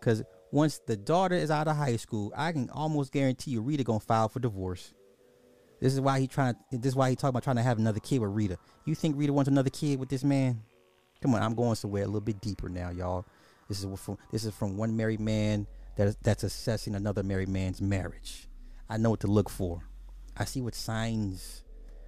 Cause 0.00 0.22
once 0.52 0.80
the 0.86 0.96
daughter 0.96 1.34
is 1.34 1.50
out 1.50 1.66
of 1.66 1.76
high 1.76 1.96
school, 1.96 2.32
I 2.36 2.52
can 2.52 2.70
almost 2.70 3.12
guarantee 3.12 3.50
you 3.50 3.60
Rita 3.62 3.82
gonna 3.82 3.98
file 3.98 4.28
for 4.28 4.38
divorce. 4.38 4.94
This 5.80 5.92
is 5.92 6.00
why 6.00 6.20
he 6.20 6.28
trying. 6.28 6.54
This 6.70 6.90
is 6.90 6.96
why 6.96 7.10
he 7.10 7.16
talking 7.16 7.30
about 7.30 7.42
trying 7.42 7.56
to 7.56 7.62
have 7.62 7.78
another 7.78 8.00
kid 8.00 8.20
with 8.20 8.30
Rita. 8.30 8.58
You 8.84 8.94
think 8.94 9.16
Rita 9.18 9.32
wants 9.32 9.48
another 9.48 9.70
kid 9.70 9.98
with 9.98 10.08
this 10.08 10.22
man? 10.22 10.62
Come 11.26 11.34
on, 11.34 11.42
I'm 11.42 11.56
going 11.56 11.74
somewhere 11.74 12.04
a 12.04 12.06
little 12.06 12.20
bit 12.20 12.40
deeper 12.40 12.68
now, 12.68 12.90
y'all. 12.90 13.26
This 13.68 13.82
is 13.82 13.98
from 13.98 14.16
this 14.30 14.44
is 14.44 14.54
from 14.54 14.76
one 14.76 14.96
married 14.96 15.18
man 15.18 15.66
that 15.96 16.06
is, 16.06 16.16
that's 16.22 16.44
assessing 16.44 16.94
another 16.94 17.24
married 17.24 17.48
man's 17.48 17.82
marriage. 17.82 18.46
I 18.88 18.96
know 18.96 19.10
what 19.10 19.18
to 19.22 19.26
look 19.26 19.50
for. 19.50 19.80
I 20.36 20.44
see 20.44 20.60
what 20.60 20.76
signs. 20.76 21.64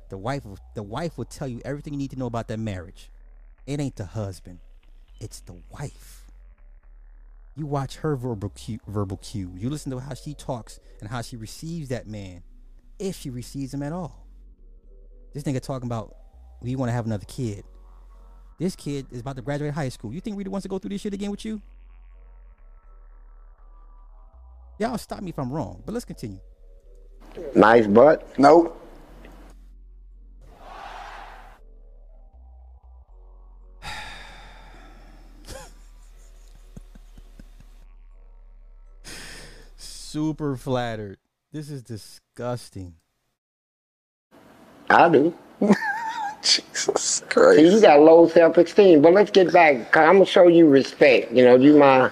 The 0.08 0.16
wife, 0.16 0.44
the 0.76 0.84
wife 0.84 1.18
will 1.18 1.24
tell 1.24 1.48
you 1.48 1.60
everything 1.64 1.94
you 1.94 1.98
need 1.98 2.12
to 2.12 2.16
know 2.16 2.26
about 2.26 2.46
that 2.46 2.60
marriage. 2.60 3.10
It 3.66 3.80
ain't 3.80 3.96
the 3.96 4.04
husband, 4.04 4.60
it's 5.18 5.40
the 5.40 5.56
wife. 5.68 6.30
You 7.56 7.66
watch 7.66 7.96
her 7.96 8.14
verbal 8.14 8.50
cue, 8.50 8.78
verbal 8.86 9.16
cue. 9.16 9.50
You 9.56 9.68
listen 9.68 9.90
to 9.90 9.98
how 9.98 10.14
she 10.14 10.32
talks 10.32 10.78
and 11.00 11.10
how 11.10 11.22
she 11.22 11.36
receives 11.36 11.88
that 11.88 12.06
man, 12.06 12.44
if 13.00 13.16
she 13.16 13.30
receives 13.30 13.74
him 13.74 13.82
at 13.82 13.92
all. 13.92 14.28
This 15.34 15.42
nigga 15.42 15.60
talking 15.60 15.88
about 15.88 16.14
we 16.62 16.76
want 16.76 16.90
to 16.90 16.92
have 16.92 17.06
another 17.06 17.26
kid. 17.26 17.64
This 18.58 18.74
kid 18.74 19.06
is 19.12 19.20
about 19.20 19.36
to 19.36 19.42
graduate 19.42 19.72
high 19.72 19.88
school. 19.88 20.12
You 20.12 20.20
think 20.20 20.36
Rita 20.36 20.50
wants 20.50 20.64
to 20.64 20.68
go 20.68 20.78
through 20.78 20.90
this 20.90 21.00
shit 21.00 21.14
again 21.14 21.30
with 21.30 21.44
you? 21.44 21.62
Y'all 24.78 24.98
stop 24.98 25.22
me 25.22 25.30
if 25.30 25.38
I'm 25.38 25.52
wrong, 25.52 25.80
but 25.86 25.92
let's 25.92 26.04
continue. 26.04 26.40
Nice 27.54 27.86
butt. 27.86 28.36
Nope. 28.36 28.84
Super 39.76 40.56
flattered. 40.56 41.18
This 41.52 41.70
is 41.70 41.82
disgusting. 41.82 42.94
I 44.90 45.08
do. 45.08 45.32
Jesus 46.88 47.00
See, 47.02 47.24
Christ. 47.26 47.60
you 47.60 47.80
got 47.80 48.00
low 48.00 48.28
self-esteem, 48.28 49.02
but 49.02 49.12
let's 49.12 49.30
get 49.30 49.52
back. 49.52 49.96
i 49.96 50.04
I'm 50.04 50.14
gonna 50.14 50.26
show 50.26 50.48
you 50.48 50.68
respect. 50.68 51.32
You 51.32 51.44
know, 51.44 51.56
you 51.56 51.76
my. 51.76 52.10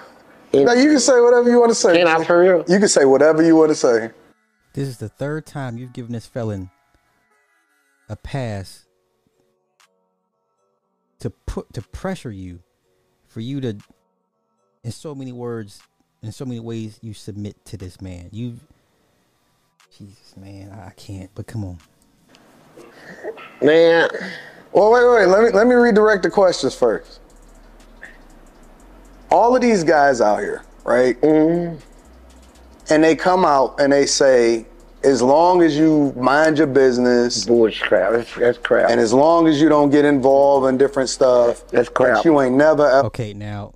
Now 0.53 0.73
you 0.73 0.89
can 0.89 0.99
say 0.99 1.19
whatever 1.19 1.49
you 1.49 1.59
want 1.59 1.71
to 1.71 1.75
say. 1.75 1.97
Can 1.97 2.07
I 2.07 2.23
for 2.23 2.39
real? 2.39 2.63
You 2.67 2.79
can 2.79 2.87
say 2.87 3.05
whatever 3.05 3.43
you 3.43 3.55
want 3.55 3.69
to 3.69 3.75
say. 3.75 4.11
This 4.73 4.87
is 4.87 4.97
the 4.97 5.09
third 5.09 5.45
time 5.45 5.77
you've 5.77 5.93
given 5.93 6.13
this 6.13 6.25
felon 6.25 6.69
a 8.09 8.15
pass 8.15 8.85
to 11.19 11.29
put 11.29 11.73
to 11.73 11.81
pressure 11.81 12.31
you 12.31 12.59
for 13.27 13.41
you 13.41 13.59
to 13.61 13.77
in 14.83 14.91
so 14.91 15.13
many 15.13 15.31
words 15.31 15.81
in 16.23 16.31
so 16.31 16.45
many 16.45 16.59
ways 16.59 16.99
you 17.01 17.13
submit 17.13 17.63
to 17.65 17.77
this 17.77 18.01
man. 18.01 18.29
You 18.31 18.57
Jesus 19.97 20.35
man, 20.37 20.71
I 20.71 20.91
can't, 20.91 21.29
but 21.35 21.47
come 21.47 21.65
on. 21.65 21.79
Man, 23.61 24.09
Well, 24.71 24.91
wait, 24.91 25.05
wait. 25.07 25.25
Let 25.27 25.43
me 25.43 25.49
let 25.51 25.67
me 25.67 25.75
redirect 25.75 26.23
the 26.23 26.29
questions 26.29 26.75
first. 26.75 27.19
All 29.29 29.55
of 29.55 29.61
these 29.61 29.83
guys 29.83 30.21
out 30.21 30.39
here, 30.39 30.63
right? 30.85 31.19
mm, 31.21 31.79
And 32.89 33.03
they 33.03 33.15
come 33.15 33.43
out 33.43 33.79
and 33.79 33.91
they 33.91 34.05
say, 34.05 34.65
as 35.03 35.21
long 35.21 35.61
as 35.61 35.77
you 35.77 36.13
mind 36.15 36.57
your 36.57 36.67
business 36.67 37.45
bullshit 37.45 37.87
crap. 37.87 38.11
That's, 38.13 38.35
that's 38.35 38.57
crap. 38.57 38.89
and 38.89 38.99
as 38.99 39.13
long 39.13 39.47
as 39.47 39.59
you 39.61 39.67
don't 39.69 39.89
get 39.89 40.05
involved 40.05 40.67
in 40.67 40.77
different 40.77 41.09
stuff, 41.09 41.67
That's 41.67 41.89
crap. 41.89 42.17
that 42.17 42.25
you 42.25 42.39
ain't 42.41 42.55
never 42.55 42.87
ever. 42.89 43.07
Okay, 43.07 43.33
now 43.33 43.73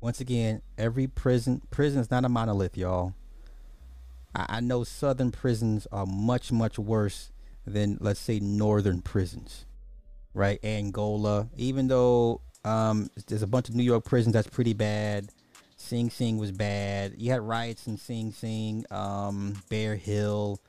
once 0.00 0.20
again, 0.20 0.62
every 0.78 1.06
prison 1.06 1.62
prison 1.70 2.00
is 2.00 2.10
not 2.10 2.24
a 2.24 2.28
monolith, 2.28 2.76
y'all. 2.76 3.14
I, 4.34 4.46
I 4.48 4.60
know 4.60 4.84
southern 4.84 5.30
prisons 5.32 5.86
are 5.92 6.06
much 6.06 6.52
much 6.52 6.78
worse 6.78 7.30
than 7.66 7.98
let's 8.00 8.20
say 8.20 8.38
northern 8.40 9.02
prisons, 9.02 9.66
right? 10.34 10.58
Angola, 10.64 11.48
even 11.56 11.88
though 11.88 12.40
um, 12.64 13.10
there's 13.26 13.42
a 13.42 13.46
bunch 13.46 13.68
of 13.68 13.74
New 13.74 13.82
York 13.82 14.04
prisons 14.04 14.32
that's 14.34 14.48
pretty 14.48 14.72
bad. 14.72 15.28
Sing 15.76 16.10
Sing 16.10 16.38
was 16.38 16.52
bad. 16.52 17.14
You 17.18 17.32
had 17.32 17.40
riots 17.42 17.86
in 17.86 17.96
Sing 17.96 18.32
Sing, 18.32 18.84
um, 18.90 19.54
Bare 19.68 19.96
Hill. 19.96 20.60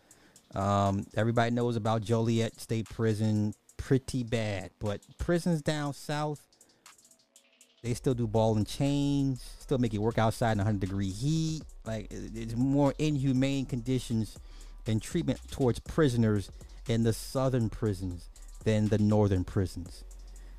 Um, 0.55 1.05
everybody 1.15 1.51
knows 1.51 1.75
about 1.75 2.01
Joliet 2.01 2.59
State 2.59 2.89
Prison, 2.89 3.53
pretty 3.77 4.23
bad. 4.23 4.71
But 4.79 5.01
prisons 5.19 5.61
down 5.61 5.93
south, 5.93 6.41
they 7.83 7.93
still 7.93 8.13
do 8.13 8.27
ball 8.27 8.55
and 8.55 8.65
chains, 8.67 9.43
still 9.59 9.77
make 9.77 9.93
you 9.93 10.01
work 10.01 10.17
outside 10.17 10.53
in 10.53 10.57
100 10.59 10.79
degree 10.79 11.11
heat. 11.11 11.61
Like 11.85 12.11
it- 12.11 12.31
it's 12.35 12.55
more 12.55 12.93
inhumane 12.97 13.65
conditions 13.65 14.37
and 14.87 15.01
treatment 15.01 15.39
towards 15.51 15.79
prisoners 15.79 16.49
in 16.87 17.03
the 17.03 17.13
southern 17.13 17.69
prisons 17.69 18.29
than 18.63 18.87
the 18.87 18.97
northern 18.97 19.43
prisons. 19.43 20.03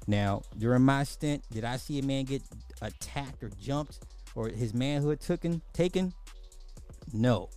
Now, 0.07 0.43
during 0.59 0.83
my 0.83 1.05
stint, 1.05 1.45
did 1.51 1.65
I 1.65 1.77
see 1.77 1.99
a 1.99 2.03
man 2.03 2.25
get 2.25 2.43
attacked 2.83 3.43
or 3.43 3.51
jumped 3.61 4.01
or 4.35 4.49
his 4.49 4.75
manhood 4.75 5.21
taken? 5.21 5.63
Taken? 5.73 6.13
No. 7.13 7.49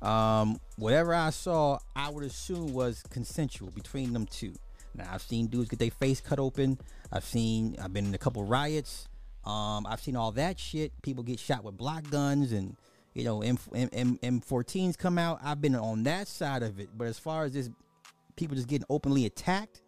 Um, 0.00 0.60
whatever 0.76 1.14
I 1.14 1.30
saw, 1.30 1.78
I 1.94 2.10
would 2.10 2.24
assume 2.24 2.72
was 2.72 3.02
consensual 3.10 3.70
between 3.70 4.12
them 4.12 4.26
two. 4.26 4.54
Now 4.94 5.08
I've 5.12 5.22
seen 5.22 5.46
dudes 5.46 5.68
get 5.68 5.78
their 5.78 5.90
face 5.90 6.20
cut 6.20 6.38
open. 6.38 6.78
I've 7.10 7.24
seen 7.24 7.76
I've 7.82 7.92
been 7.92 8.06
in 8.06 8.14
a 8.14 8.18
couple 8.18 8.44
riots. 8.44 9.08
Um, 9.44 9.86
I've 9.86 10.00
seen 10.00 10.16
all 10.16 10.32
that 10.32 10.58
shit. 10.58 10.92
People 11.02 11.24
get 11.24 11.38
shot 11.38 11.64
with 11.64 11.76
block 11.76 12.10
guns 12.10 12.52
and 12.52 12.76
you 13.14 13.24
know 13.24 13.42
M 13.42 13.58
M 13.74 13.88
M 13.92 14.18
M14s 14.22 14.98
come 14.98 15.18
out. 15.18 15.40
I've 15.42 15.60
been 15.60 15.74
on 15.74 16.02
that 16.04 16.28
side 16.28 16.62
of 16.62 16.78
it. 16.78 16.90
But 16.96 17.06
as 17.06 17.18
far 17.18 17.44
as 17.44 17.52
this 17.52 17.70
people 18.36 18.56
just 18.56 18.68
getting 18.68 18.86
openly 18.88 19.26
attacked, 19.26 19.82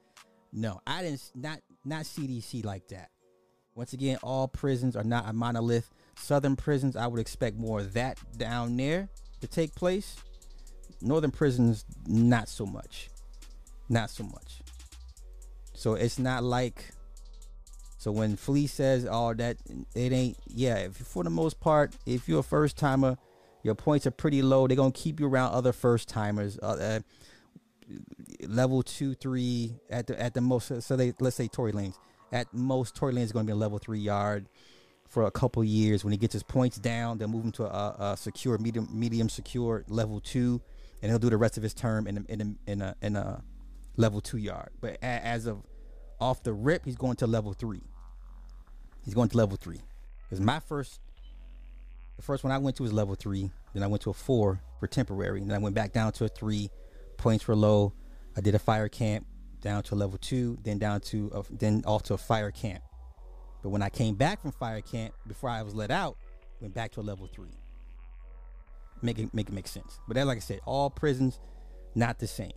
no, 0.53 0.81
I 0.87 1.03
didn't 1.03 1.23
not 1.35 1.61
not 1.85 2.05
CDC 2.05 2.65
like 2.65 2.89
that. 2.89 3.11
Once 3.75 3.93
again, 3.93 4.17
all 4.23 4.47
prisons 4.47 4.95
are 4.95 5.03
not 5.03 5.29
a 5.29 5.33
monolith. 5.33 5.91
Southern 6.17 6.55
prisons, 6.55 6.95
I 6.95 7.09
would 7.09 7.21
expect 7.21 7.57
more 7.57 7.81
of 7.81 7.95
that 7.95 8.19
down 8.39 8.77
there 8.77 9.09
to 9.41 9.49
take 9.49 9.75
place. 9.75 10.17
Northern 11.01 11.33
prisons, 11.33 11.85
not 12.07 12.49
so 12.49 12.65
much. 12.65 13.11
Not 13.89 14.11
so 14.11 14.23
much. 14.25 14.61
So 15.75 15.95
it's 15.95 16.19
not 16.19 16.45
like. 16.45 16.93
So 17.99 18.13
when 18.13 18.37
Flea 18.37 18.67
says 18.67 19.07
all 19.07 19.35
that, 19.35 19.57
it 19.95 20.13
ain't. 20.13 20.37
Yeah, 20.47 20.77
if 20.77 20.97
for 20.97 21.25
the 21.25 21.31
most 21.31 21.59
part, 21.59 21.95
if 22.07 22.29
you're 22.29 22.41
a 22.41 22.45
first 22.45 22.77
timer, 22.77 23.17
your 23.65 23.75
points 23.75 24.07
are 24.07 24.13
pretty 24.13 24.41
low. 24.41 24.69
They're 24.69 24.77
gonna 24.77 24.93
keep 24.93 25.19
you 25.19 25.27
around 25.27 25.53
other 25.53 25.73
first 25.73 26.09
timers. 26.09 26.59
Uh, 26.63 26.67
uh, 26.67 27.01
level 28.47 28.83
two, 28.83 29.15
three 29.15 29.75
at 29.91 30.07
the 30.07 30.21
at 30.21 30.35
the 30.35 30.41
most. 30.41 30.83
So 30.83 30.97
they 30.97 31.13
let's 31.21 31.37
say 31.37 31.49
Tory 31.49 31.73
Lanez. 31.73 31.97
At 32.33 32.53
most, 32.53 32.97
Tory 32.97 33.13
Lanez 33.13 33.25
is 33.25 33.33
going 33.33 33.47
to 33.47 33.51
be 33.51 33.53
a 33.53 33.57
level 33.57 33.79
three 33.79 34.01
yard 34.01 34.49
for 35.09 35.25
a 35.25 35.31
couple 35.31 35.63
years. 35.63 36.05
When 36.05 36.11
he 36.11 36.17
gets 36.19 36.33
his 36.33 36.43
points 36.43 36.79
down, 36.79 37.19
they'll 37.19 37.29
move 37.29 37.45
him 37.45 37.53
to 37.53 37.65
a, 37.65 38.13
a 38.13 38.17
secure, 38.17 38.59
medium, 38.59 38.89
medium 38.93 39.29
secure 39.29 39.85
level 39.89 40.21
two, 40.21 40.61
and 41.01 41.11
he'll 41.11 41.21
do 41.21 41.31
the 41.31 41.37
rest 41.37 41.57
of 41.57 41.63
his 41.63 41.75
term 41.75 42.07
in 42.07 42.19
a, 42.19 42.33
in 42.33 42.41
a, 42.41 42.71
in 42.71 42.83
a, 42.83 42.97
in 43.03 43.17
a 43.17 43.43
level 43.97 44.21
two 44.21 44.39
yard. 44.39 44.71
But 44.81 44.99
as 45.03 45.47
of 45.47 45.63
off 46.21 46.43
the 46.43 46.53
rip, 46.53 46.85
he's 46.85 46.97
going 46.97 47.17
to 47.17 47.27
level 47.27 47.53
three. 47.53 47.83
He's 49.05 49.15
going 49.15 49.29
to 49.29 49.37
level 49.37 49.57
three. 49.57 49.81
Because 50.25 50.41
my 50.41 50.59
first, 50.59 51.01
the 52.17 52.23
first 52.23 52.43
one 52.43 52.53
I 52.53 52.59
went 52.59 52.77
to 52.79 52.83
was 52.83 52.93
level 52.93 53.15
three. 53.15 53.51
Then 53.75 53.83
I 53.83 53.87
went 53.87 54.03
to 54.03 54.11
a 54.11 54.15
four 54.15 54.61
for 54.81 54.87
temporary. 54.87 55.41
Then 55.41 55.53
I 55.53 55.59
went 55.59 55.75
back 55.75 55.93
down 55.93 56.11
to 56.13 56.25
a 56.25 56.29
three. 56.29 56.71
Points 57.17 57.49
were 57.49 57.57
low. 57.57 57.93
I 58.37 58.41
did 58.41 58.55
a 58.55 58.59
fire 58.59 58.89
camp 58.89 59.27
down 59.61 59.83
to 59.85 59.95
level 59.95 60.19
two, 60.19 60.59
then 60.63 60.79
down 60.79 61.01
to 61.01 61.31
a, 61.35 61.43
then 61.55 61.83
off 61.87 62.03
to 62.05 62.15
a 62.15 62.19
fire 62.19 62.51
camp. 62.51 62.83
But 63.63 63.71
when 63.71 63.83
I 63.83 63.89
came 63.89 64.15
back 64.15 64.41
from 64.43 64.53
fire 64.53 64.83
camp, 64.83 65.15
before 65.27 65.51
I 65.51 65.63
was 65.63 65.75
let 65.75 65.91
out, 65.91 66.17
went 66.61 66.75
back 66.75 66.93
to 66.93 67.01
a 67.01 67.03
level 67.03 67.27
three. 67.27 67.57
Make 69.03 69.19
it 69.19 69.35
make 69.35 69.49
it 69.49 69.53
make 69.55 69.69
sense. 69.69 70.01
But 70.09 70.17
that, 70.17 70.27
like 70.27 70.39
I 70.39 70.41
said, 70.41 70.61
all 70.67 70.91
prisons 70.91 71.41
not 71.95 72.19
the 72.19 72.27
same. 72.27 72.53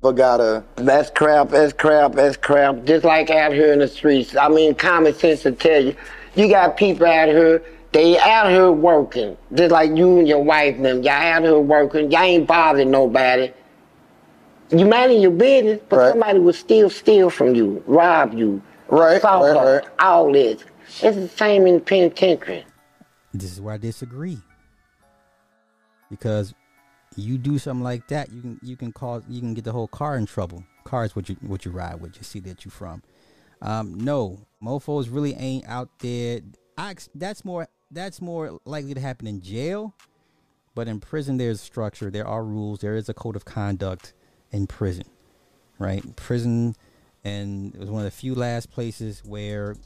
but 0.00 0.12
gotta. 0.12 0.64
That's 0.76 1.10
crap, 1.10 1.50
that's 1.50 1.72
crap, 1.72 2.12
that's 2.14 2.36
crap. 2.36 2.84
Just 2.84 3.04
like 3.04 3.30
out 3.30 3.52
here 3.52 3.72
in 3.72 3.80
the 3.80 3.88
streets. 3.88 4.36
I 4.36 4.48
mean, 4.48 4.74
common 4.74 5.14
sense 5.14 5.44
will 5.44 5.54
tell 5.54 5.82
you. 5.82 5.96
You 6.36 6.48
got 6.48 6.76
people 6.76 7.06
out 7.06 7.28
here, 7.28 7.62
they 7.96 8.18
out 8.18 8.50
here 8.50 8.70
working. 8.70 9.38
Just 9.54 9.72
like 9.72 9.96
you 9.96 10.18
and 10.18 10.28
your 10.28 10.44
wife 10.44 10.76
and 10.76 10.84
them. 10.84 11.02
Y'all 11.02 11.12
out 11.12 11.42
here 11.42 11.58
working. 11.58 12.10
Y'all 12.10 12.20
ain't 12.20 12.46
bothering 12.46 12.90
nobody. 12.90 13.50
You 14.70 14.84
minding 14.84 15.22
your 15.22 15.30
business, 15.30 15.80
but 15.88 15.96
Right. 15.96 16.10
somebody 16.10 16.38
will 16.40 16.52
still 16.52 16.90
steal 16.90 17.30
from 17.30 17.54
you, 17.54 17.82
rob 17.86 18.34
you, 18.34 18.60
Right, 18.88 19.16
assault 19.16 19.56
right, 19.56 19.82
right. 19.82 19.84
all 19.98 20.30
this. 20.30 20.62
It's 21.00 21.16
the 21.16 21.28
same 21.28 21.66
in 21.66 21.74
the 21.74 21.80
penitentiary. 21.80 22.66
This 23.32 23.52
is 23.52 23.60
where 23.60 23.74
I 23.74 23.78
disagree. 23.78 24.38
Because 26.10 26.52
you 27.16 27.38
do 27.38 27.58
something 27.58 27.82
like 27.84 28.08
that, 28.08 28.30
you 28.30 28.42
can 28.42 28.60
you 28.62 28.76
can 28.76 28.92
cause 28.92 29.22
you 29.28 29.40
can 29.40 29.54
get 29.54 29.64
the 29.64 29.72
whole 29.72 29.88
car 29.88 30.16
in 30.16 30.26
trouble. 30.26 30.64
Car 30.84 31.04
is 31.04 31.16
what 31.16 31.28
you 31.28 31.36
what 31.40 31.64
you 31.64 31.70
ride 31.70 32.00
with, 32.00 32.16
you 32.16 32.22
see 32.22 32.40
that 32.40 32.64
you 32.64 32.70
from. 32.70 33.02
Um, 33.62 33.94
no, 33.94 34.38
mofo's 34.60 35.08
really 35.08 35.34
ain't 35.34 35.66
out 35.66 35.88
there. 36.00 36.40
I, 36.78 36.94
that's 37.14 37.42
more 37.44 37.68
that's 37.90 38.20
more 38.20 38.58
likely 38.64 38.94
to 38.94 39.00
happen 39.00 39.26
in 39.26 39.40
jail, 39.40 39.94
but 40.74 40.88
in 40.88 41.00
prison 41.00 41.36
there's 41.36 41.60
structure, 41.60 42.10
there 42.10 42.26
are 42.26 42.44
rules, 42.44 42.80
there 42.80 42.96
is 42.96 43.08
a 43.08 43.14
code 43.14 43.36
of 43.36 43.44
conduct 43.44 44.12
in 44.50 44.66
prison, 44.66 45.04
right? 45.78 46.16
Prison, 46.16 46.74
and 47.24 47.74
it 47.74 47.80
was 47.80 47.90
one 47.90 48.00
of 48.00 48.04
the 48.04 48.16
few 48.16 48.34
last 48.34 48.70
places 48.70 49.22
where 49.24 49.76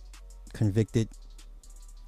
convicted 0.53 1.09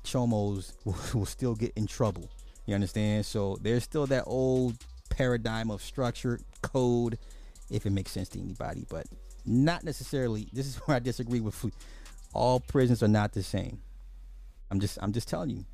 chomos 0.05 0.73
will, 1.15 1.27
still 1.27 1.55
get 1.55 1.73
in 1.77 1.87
trouble. 1.87 2.29
You 2.67 2.75
understand? 2.75 3.27
So 3.27 3.59
there's 3.61 3.85
still 3.85 4.07
that 4.07 4.25
old 4.27 4.77
paradigm 5.11 5.71
of 5.71 5.83
structure, 5.83 6.41
code, 6.63 7.19
if 7.71 7.87
it 7.87 7.91
makes 7.91 8.11
sense 8.13 8.29
to 8.31 8.41
anybody, 8.41 8.87
but 8.89 9.07
not 9.45 9.85
necessarily. 9.85 10.49
This 10.53 10.67
is 10.67 10.77
where 10.85 10.97
I 10.97 11.01
disagree 11.01 11.41
with. 11.41 11.65
All 12.35 12.61
prisons 12.61 13.03
are 13.03 13.09
not 13.09 13.33
the 13.33 13.43
same. 13.43 13.83
I'm 14.71 14.81
just, 14.81 14.99
I'm 15.03 15.13
just 15.13 15.29
telling 15.29 15.51
you. 15.51 15.67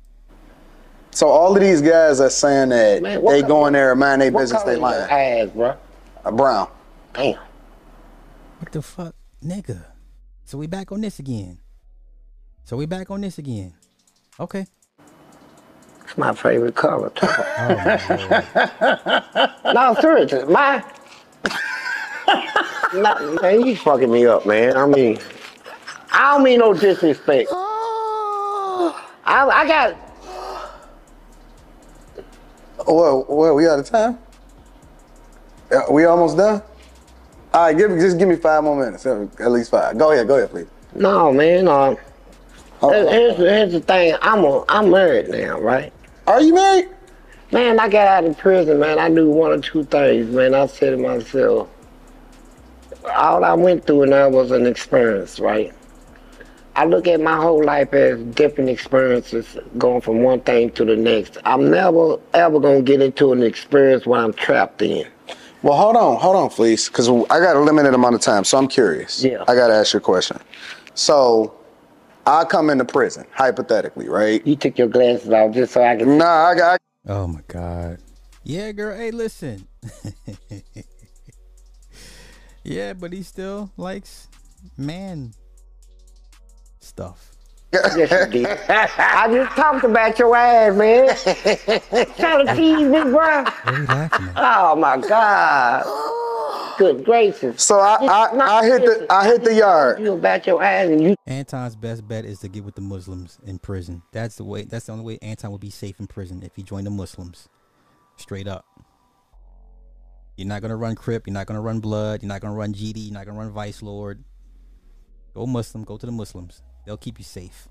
So 1.11 1.27
all 1.27 1.55
of 1.55 1.61
these 1.61 1.81
guys 1.81 2.19
are 2.21 2.29
saying 2.29 2.69
that 2.69 3.01
Man, 3.01 3.25
they 3.25 3.41
co- 3.41 3.47
go 3.47 3.65
in 3.65 3.73
there 3.73 3.91
and 3.91 3.99
mind 3.99 4.21
their 4.21 4.31
What 4.31 4.41
business, 4.41 4.61
color 4.61 4.73
they 4.73 4.79
your 4.79 4.89
lying. 4.89 5.41
eyes, 5.43 5.49
bro? 5.49 5.75
Uh, 6.23 6.31
Brown. 6.31 6.69
Damn. 7.13 7.39
What 8.59 8.71
the 8.71 8.81
fuck, 8.81 9.15
nigga? 9.43 9.83
So 10.45 10.57
we 10.57 10.67
back 10.67 10.91
on 10.91 11.01
this 11.01 11.19
again. 11.19 11.59
So 12.65 12.77
we 12.77 12.85
back 12.85 13.09
on 13.09 13.21
this 13.21 13.37
again. 13.37 13.73
Okay. 14.39 14.65
It's 16.03 16.17
my 16.17 16.33
favorite 16.33 16.75
color. 16.75 17.09
too. 17.09 17.27
Oh 17.27 17.75
my 17.75 17.99
lord. 19.65 19.75
no, 19.75 19.95
seriously, 20.01 20.43
my. 20.45 20.83
no, 22.93 23.39
man, 23.41 23.65
you 23.65 23.75
fucking 23.75 24.11
me 24.11 24.25
up, 24.25 24.45
man. 24.45 24.75
I 24.77 24.85
mean, 24.85 25.19
I 26.11 26.33
don't 26.33 26.43
mean 26.43 26.59
no 26.59 26.73
disrespect. 26.73 27.49
I, 27.51 28.93
I 29.25 29.67
got. 29.67 29.95
Well, 32.89 33.25
well, 33.29 33.55
we 33.55 33.67
out 33.67 33.79
of 33.79 33.85
time. 33.85 34.17
Uh, 35.71 35.81
we 35.91 36.05
almost 36.05 36.37
done. 36.37 36.61
All 37.53 37.65
right, 37.65 37.77
give 37.77 37.91
just 37.91 38.17
give 38.17 38.27
me 38.27 38.35
five 38.35 38.63
more 38.63 38.83
minutes, 38.83 39.05
uh, 39.05 39.27
at 39.39 39.51
least 39.51 39.71
five. 39.71 39.97
Go 39.97 40.11
ahead, 40.11 40.27
go 40.27 40.37
ahead, 40.37 40.49
please. 40.49 40.67
No, 40.95 41.31
man. 41.31 41.67
Uh, 41.67 41.95
Oh, 42.81 42.91
here's, 43.09 43.35
here's 43.35 43.73
the 43.73 43.81
thing. 43.81 44.15
I'm 44.21 44.45
a, 44.45 44.63
I'm 44.69 44.89
married 44.89 45.27
now, 45.27 45.59
right? 45.59 45.91
Are 46.27 46.41
you 46.41 46.53
married? 46.53 46.87
Man, 47.51 47.77
I 47.77 47.89
got 47.89 48.07
out 48.07 48.23
of 48.23 48.37
prison, 48.37 48.79
man. 48.79 48.99
I 48.99 49.09
knew 49.09 49.29
one 49.29 49.51
or 49.51 49.59
two 49.59 49.83
things, 49.83 50.33
man. 50.33 50.53
I 50.55 50.65
said 50.65 50.91
to 50.91 50.97
myself, 50.97 51.67
all 53.13 53.43
I 53.43 53.53
went 53.53 53.85
through 53.85 54.03
and 54.03 54.13
that 54.13 54.31
was 54.31 54.51
an 54.51 54.65
experience, 54.65 55.41
right? 55.41 55.73
I 56.79 56.85
look 56.85 57.07
at 57.07 57.19
my 57.19 57.35
whole 57.35 57.61
life 57.61 57.93
as 57.93 58.21
different 58.35 58.69
experiences 58.69 59.57
going 59.77 59.99
from 59.99 60.23
one 60.23 60.39
thing 60.39 60.71
to 60.71 60.85
the 60.85 60.95
next. 60.95 61.37
I'm 61.43 61.69
never 61.69 62.17
ever 62.33 62.57
gonna 62.57 62.81
get 62.81 63.01
into 63.01 63.33
an 63.33 63.43
experience 63.43 64.05
where 64.05 64.21
I'm 64.21 64.31
trapped 64.31 64.81
in. 64.81 65.05
Well, 65.61 65.75
hold 65.75 65.97
on, 65.97 66.15
hold 66.21 66.37
on, 66.37 66.49
please, 66.49 66.87
because 66.87 67.09
I 67.09 67.41
got 67.41 67.57
a 67.57 67.59
limited 67.59 67.93
amount 67.93 68.15
of 68.15 68.21
time, 68.21 68.45
so 68.45 68.57
I'm 68.57 68.69
curious. 68.69 69.21
Yeah. 69.21 69.43
I 69.45 69.55
got 69.55 69.67
to 69.67 69.73
ask 69.73 69.93
you 69.93 69.97
a 69.97 70.01
question. 70.01 70.39
So, 70.93 71.53
I 72.25 72.45
come 72.45 72.69
into 72.69 72.85
prison, 72.85 73.25
hypothetically, 73.33 74.07
right? 74.07 74.41
You 74.47 74.55
took 74.55 74.77
your 74.77 74.87
glasses 74.87 75.29
off 75.31 75.53
just 75.53 75.73
so 75.73 75.83
I 75.83 75.97
can. 75.97 76.17
Nah, 76.17 76.45
I 76.47 76.55
got. 76.55 76.79
Oh 77.09 77.27
my 77.27 77.41
god. 77.49 77.99
Yeah, 78.45 78.71
girl. 78.71 78.95
Hey, 78.95 79.11
listen. 79.11 79.67
yeah, 82.63 82.93
but 82.93 83.11
he 83.11 83.21
still 83.21 83.69
likes 83.75 84.29
man 84.77 85.33
stuff. 86.99 87.31
Yes, 87.71 87.95
you 87.95 88.31
did. 88.31 88.47
I 88.67 89.31
just 89.31 89.55
talked 89.55 89.83
about 89.85 90.17
your 90.17 90.35
ass, 90.35 90.75
man. 90.75 91.07
Trying 92.17 92.47
to 92.47 92.55
tease 92.55 92.87
me, 92.87 93.01
bro. 93.03 93.43
What 93.43 93.67
are 93.67 93.79
you 93.79 93.85
laughing 93.85 94.27
at? 94.27 94.33
Oh 94.35 94.75
my 94.75 94.97
God. 94.97 96.77
Good 96.79 97.05
gracious. 97.05 97.61
So 97.61 97.79
I, 97.79 97.97
I, 98.05 98.57
I 98.59 98.65
hit 98.65 98.81
the, 98.81 99.05
I 99.09 99.27
hit 99.27 99.43
the 99.43 99.53
yard. 99.53 100.01
You 100.01 100.13
about 100.13 100.47
your 100.47 100.63
ass 100.63 100.87
and 100.87 101.03
you 101.03 101.15
Anton's 101.27 101.75
best 101.75 102.07
bet 102.07 102.25
is 102.25 102.39
to 102.39 102.47
get 102.47 102.63
with 102.63 102.75
the 102.75 102.81
Muslims 102.81 103.37
in 103.45 103.59
prison. 103.59 104.01
That's 104.11 104.35
the 104.35 104.45
way. 104.45 104.63
That's 104.63 104.87
the 104.87 104.93
only 104.93 105.05
way 105.05 105.19
Anton 105.21 105.51
would 105.51 105.61
be 105.61 105.69
safe 105.69 105.99
in 105.99 106.07
prison 106.07 106.41
if 106.43 106.55
he 106.55 106.63
joined 106.63 106.87
the 106.87 106.91
Muslims. 106.91 107.49
Straight 108.17 108.47
up. 108.47 108.65
You're 110.37 110.47
not 110.47 110.61
gonna 110.61 110.75
run 110.75 110.95
Crip. 110.95 111.27
You're 111.27 111.33
not 111.33 111.45
gonna 111.45 111.61
run 111.61 111.79
Blood. 111.79 112.23
You're 112.23 112.29
not 112.29 112.41
gonna 112.41 112.55
run 112.55 112.73
GD. 112.73 113.05
You're 113.05 113.13
not 113.13 113.25
gonna 113.25 113.37
run 113.37 113.51
Vice 113.51 113.83
Lord. 113.83 114.23
Go 115.35 115.45
Muslim. 115.45 115.83
Go 115.83 115.97
to 115.97 116.05
the 116.05 116.11
Muslims. 116.11 116.63
They'll 116.89 116.97
keep 116.97 117.19
you 117.19 117.23
safe. 117.23 117.67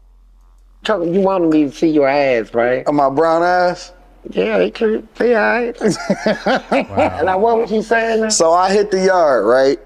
talking, 0.85 1.13
you 1.13 1.23
wanted 1.23 1.51
me 1.51 1.65
to 1.65 1.73
see 1.73 1.89
your 1.89 2.07
ass, 2.07 2.55
right? 2.55 2.87
On 2.87 2.95
my 2.95 3.11
brown 3.11 3.43
ass. 3.43 3.93
Yeah, 4.31 4.59
it 4.59 4.77
could 4.77 5.13
be 5.17 5.35
all 5.35 5.43
right. 5.43 5.77
And 6.71 7.29
I 7.29 7.35
want 7.35 7.41
what 7.41 7.59
was 7.63 7.71
he 7.71 7.83
saying 7.83 8.21
now? 8.21 8.29
So 8.29 8.53
I 8.53 8.73
hit 8.73 8.93
the 8.93 9.07
yard, 9.07 9.45
right? 9.45 9.81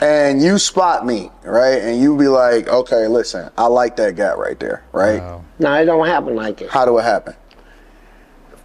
And 0.00 0.42
you 0.42 0.58
spot 0.58 1.06
me, 1.06 1.30
right? 1.42 1.80
And 1.80 2.02
you 2.02 2.18
be 2.18 2.28
like, 2.28 2.68
okay, 2.68 3.06
listen, 3.06 3.48
I 3.56 3.66
like 3.66 3.96
that 3.96 4.16
guy 4.16 4.34
right 4.34 4.60
there, 4.60 4.84
right? 4.92 5.20
Wow. 5.20 5.42
No, 5.58 5.74
it 5.76 5.86
don't 5.86 6.06
happen 6.06 6.36
like 6.36 6.58
that. 6.58 6.68
How 6.68 6.84
do 6.84 6.98
it 6.98 7.02
happen? 7.02 7.34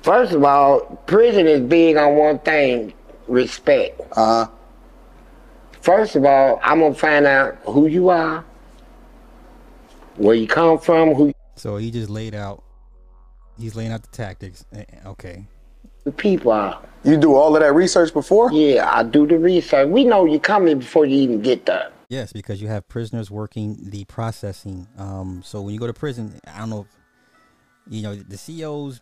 First 0.01 0.33
of 0.33 0.43
all, 0.43 0.81
prison 1.07 1.47
is 1.47 1.61
big 1.61 1.95
on 1.95 2.17
one 2.17 2.39
thing, 2.39 2.91
respect. 3.29 4.01
Uh 4.11 4.45
huh. 4.45 4.47
First 5.79 6.17
of 6.17 6.25
all, 6.25 6.59
I'm 6.65 6.81
gonna 6.81 6.93
find 6.93 7.25
out 7.25 7.59
who 7.65 7.87
you 7.87 8.09
are, 8.09 8.43
where 10.17 10.35
you 10.35 10.47
come 10.47 10.77
from, 10.79 11.13
who 11.13 11.33
So 11.55 11.77
he 11.77 11.91
just 11.91 12.09
laid 12.09 12.35
out. 12.35 12.63
He's 13.57 13.75
laying 13.75 13.91
out 13.91 14.01
the 14.03 14.09
tactics. 14.15 14.65
Eh, 14.73 14.83
eh, 14.87 15.07
Okay. 15.09 15.45
the 16.03 16.11
people 16.11 16.51
are. 16.51 16.81
You 17.03 17.17
do 17.17 17.35
all 17.35 17.55
of 17.55 17.61
that 17.61 17.73
research 17.73 18.13
before? 18.13 18.51
Yeah, 18.51 18.89
I 18.91 19.03
do 19.03 19.25
the 19.27 19.37
research. 19.37 19.87
We 19.87 20.03
know 20.03 20.25
you 20.25 20.39
coming 20.39 20.79
before 20.79 21.05
you 21.05 21.15
even 21.17 21.41
get 21.41 21.65
there. 21.65 21.91
Yes, 22.09 22.33
because 22.33 22.61
you 22.61 22.67
have 22.67 22.87
prisoners 22.87 23.31
working 23.31 23.77
the 23.89 24.05
processing. 24.05 24.87
Um, 24.97 25.41
so 25.43 25.61
when 25.61 25.73
you 25.73 25.79
go 25.79 25.87
to 25.87 25.93
prison, 25.93 26.39
I 26.47 26.59
don't 26.59 26.69
know, 26.69 26.81
if, 26.81 27.93
you 27.93 28.01
know, 28.03 28.15
the 28.15 28.37
COs 28.37 29.01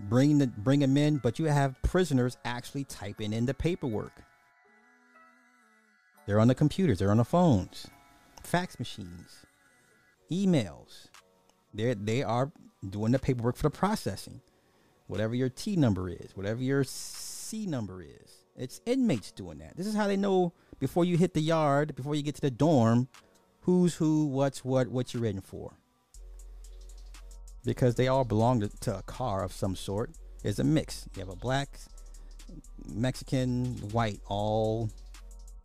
bring 0.00 0.38
the 0.38 0.46
bring 0.48 0.80
them 0.80 0.96
in, 0.96 1.18
but 1.18 1.38
you 1.38 1.46
have 1.46 1.80
prisoners 1.82 2.36
actually 2.44 2.84
typing 2.84 3.32
in 3.32 3.46
the 3.46 3.54
paperwork. 3.54 4.12
They're 6.26 6.40
on 6.40 6.48
the 6.48 6.54
computers, 6.54 6.98
they're 6.98 7.10
on 7.12 7.18
the 7.18 7.24
phones, 7.24 7.86
fax 8.42 8.78
machines, 8.80 9.45
emails. 10.30 11.08
They 11.74 11.94
they 11.94 12.22
are 12.22 12.52
doing 12.88 13.12
the 13.12 13.18
paperwork 13.18 13.56
for 13.56 13.64
the 13.64 13.70
processing. 13.70 14.40
Whatever 15.06 15.34
your 15.34 15.48
T 15.48 15.76
number 15.76 16.08
is, 16.08 16.34
whatever 16.34 16.62
your 16.62 16.82
C 16.84 17.66
number 17.66 18.02
is, 18.02 18.44
it's 18.56 18.80
inmates 18.86 19.30
doing 19.30 19.58
that. 19.58 19.76
This 19.76 19.86
is 19.86 19.94
how 19.94 20.06
they 20.06 20.16
know 20.16 20.52
before 20.78 21.04
you 21.04 21.16
hit 21.16 21.34
the 21.34 21.40
yard, 21.40 21.94
before 21.94 22.14
you 22.14 22.22
get 22.22 22.34
to 22.36 22.40
the 22.40 22.50
dorm, 22.50 23.08
who's 23.60 23.94
who, 23.96 24.26
what's 24.26 24.64
what, 24.64 24.88
what 24.88 25.14
you're 25.14 25.26
in 25.26 25.40
for. 25.40 25.74
Because 27.64 27.96
they 27.96 28.08
all 28.08 28.24
belong 28.24 28.60
to, 28.60 28.68
to 28.80 28.98
a 28.98 29.02
car 29.02 29.42
of 29.42 29.52
some 29.52 29.76
sort. 29.76 30.10
It's 30.44 30.58
a 30.58 30.64
mix. 30.64 31.08
You 31.14 31.20
have 31.20 31.28
a 31.28 31.36
black, 31.36 31.78
Mexican, 32.84 33.74
white, 33.90 34.20
all 34.28 34.90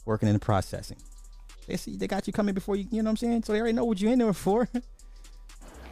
working 0.06 0.28
in 0.28 0.34
the 0.34 0.40
processing. 0.40 0.98
They 1.68 1.78
see 1.78 1.96
they 1.96 2.08
got 2.08 2.28
you 2.28 2.34
coming 2.34 2.54
before 2.54 2.76
you, 2.76 2.86
you 2.92 3.02
know 3.02 3.08
what 3.08 3.12
I'm 3.12 3.18
saying? 3.18 3.44
So 3.44 3.54
they 3.54 3.60
already 3.60 3.76
know 3.76 3.86
what 3.86 4.02
you're 4.02 4.12
in 4.12 4.20
there 4.20 4.34
for. 4.34 4.68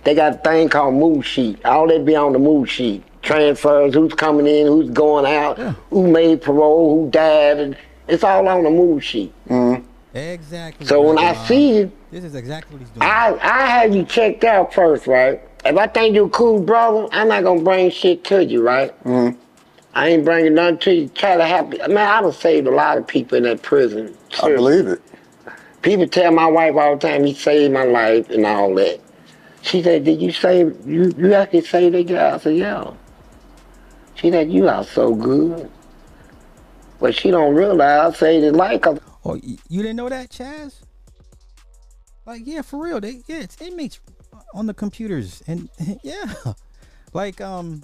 They 0.03 0.15
got 0.15 0.35
a 0.35 0.37
thing 0.37 0.69
called 0.69 0.95
move 0.95 1.25
sheet. 1.25 1.63
All 1.65 1.87
that 1.87 2.05
be 2.05 2.15
on 2.15 2.33
the 2.33 2.39
move 2.39 2.69
sheet. 2.69 3.03
Transfers, 3.21 3.93
who's 3.93 4.13
coming 4.13 4.47
in, 4.47 4.65
who's 4.65 4.89
going 4.89 5.25
out, 5.25 5.59
who 5.89 6.09
made 6.09 6.41
parole, 6.41 7.03
who 7.03 7.11
died, 7.11 7.59
and 7.59 7.77
it's 8.07 8.23
all 8.23 8.47
on 8.47 8.63
the 8.63 8.69
move 8.69 9.03
sheet. 9.03 9.33
Mm-hmm. 9.49 10.17
exactly. 10.17 10.85
So 10.85 11.01
when 11.01 11.17
I 11.17 11.33
see 11.45 11.75
you, 11.75 11.91
this 12.11 12.23
is 12.23 12.33
exactly 12.33 12.77
what 12.77 12.79
he's 12.79 12.89
doing. 12.91 13.03
I 13.03 13.37
I 13.41 13.65
have 13.65 13.93
you 13.93 14.05
checked 14.05 14.45
out 14.45 14.73
first, 14.73 15.05
right? 15.05 15.41
If 15.65 15.77
I 15.77 15.87
think 15.87 16.15
you 16.15 16.25
a 16.25 16.29
cool 16.29 16.61
brother, 16.61 17.07
I'm 17.11 17.27
not 17.27 17.43
gonna 17.43 17.61
bring 17.61 17.91
shit 17.91 18.23
to 18.25 18.43
you, 18.43 18.63
right? 18.63 18.97
Mm-hmm. 19.03 19.37
I 19.93 20.07
ain't 20.07 20.23
bringing 20.23 20.53
nothing 20.53 20.77
to 20.79 20.93
you. 20.93 21.07
Try 21.09 21.35
to 21.35 21.45
help. 21.45 21.71
Man, 21.71 21.97
I 21.97 22.21
done 22.21 22.31
saved 22.31 22.67
a 22.67 22.71
lot 22.71 22.97
of 22.97 23.05
people 23.05 23.37
in 23.37 23.43
that 23.43 23.61
prison. 23.61 24.15
I 24.41 24.55
believe 24.55 24.87
it. 24.87 25.01
People 25.81 26.07
tell 26.07 26.31
my 26.31 26.47
wife 26.47 26.75
all 26.75 26.97
the 26.97 27.07
time 27.07 27.23
he 27.23 27.33
saved 27.33 27.73
my 27.73 27.83
life 27.85 28.29
and 28.29 28.45
all 28.45 28.73
that. 28.75 28.99
She 29.61 29.81
said, 29.83 30.03
"Did 30.03 30.21
you 30.21 30.31
save 30.31 30.87
you? 30.87 31.13
You 31.17 31.33
actually 31.33 31.61
saved 31.61 31.95
that 31.95 32.07
guy?" 32.07 32.35
I 32.35 32.37
said, 32.37 32.55
"Yeah." 32.55 32.91
She 34.15 34.31
said, 34.31 34.51
"You 34.51 34.67
are 34.67 34.83
so 34.83 35.13
good," 35.15 35.69
but 36.99 37.15
she 37.15 37.31
don't 37.31 37.55
realize 37.55 38.13
I 38.13 38.17
saved 38.17 38.43
his 38.43 38.53
life 38.53 38.81
'cause 38.81 38.99
Oh, 39.25 39.35
you 39.35 39.81
didn't 39.81 39.97
know 39.97 40.09
that, 40.09 40.29
Chaz? 40.29 40.75
Like, 42.25 42.41
yeah, 42.45 42.61
for 42.61 42.81
real. 42.81 42.99
They 43.01 43.21
yeah, 43.27 43.39
it's 43.39 43.61
inmates 43.61 43.99
on 44.53 44.65
the 44.65 44.73
computers, 44.73 45.43
and 45.47 45.69
yeah, 46.03 46.33
like 47.13 47.41
um, 47.41 47.83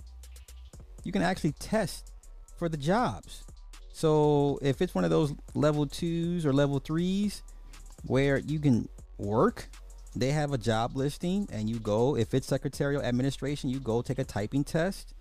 you 1.03 1.11
can 1.11 1.21
actually 1.21 1.53
test 1.53 2.11
for 2.57 2.69
the 2.69 2.77
jobs. 2.77 3.43
So 3.91 4.59
if 4.61 4.81
it's 4.81 4.93
one 4.93 5.03
of 5.03 5.09
those 5.09 5.33
level 5.53 5.85
twos 5.85 6.45
or 6.45 6.53
level 6.53 6.79
threes 6.79 7.43
where 8.08 8.38
you 8.38 8.60
can 8.60 8.88
work, 9.18 9.70
they 10.16 10.32
have 10.32 10.53
a 10.53 10.58
job 10.58 10.95
listing, 10.95 11.47
and 11.51 11.70
you 11.70 11.80
go. 11.80 12.16
If 12.16 12.34
it's 12.34 12.47
secretarial 12.47 13.01
administration, 13.01 13.70
you 13.70 13.80
go 13.80 14.01
take 14.01 14.20
a 14.20 14.24
typing 14.24 14.64
test. 14.64 15.14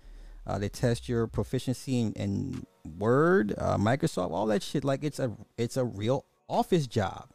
Uh, 0.47 0.59
they 0.59 0.69
test 0.69 1.09
your 1.09 1.27
proficiency 1.27 1.99
in, 1.99 2.13
in 2.13 2.65
Word, 2.97 3.55
uh, 3.57 3.77
Microsoft, 3.77 4.31
all 4.31 4.45
that 4.47 4.61
shit. 4.61 4.83
Like 4.83 5.03
it's 5.03 5.19
a 5.19 5.31
it's 5.57 5.75
a 5.75 5.83
real 5.83 6.25
office 6.47 6.87
job, 6.87 7.29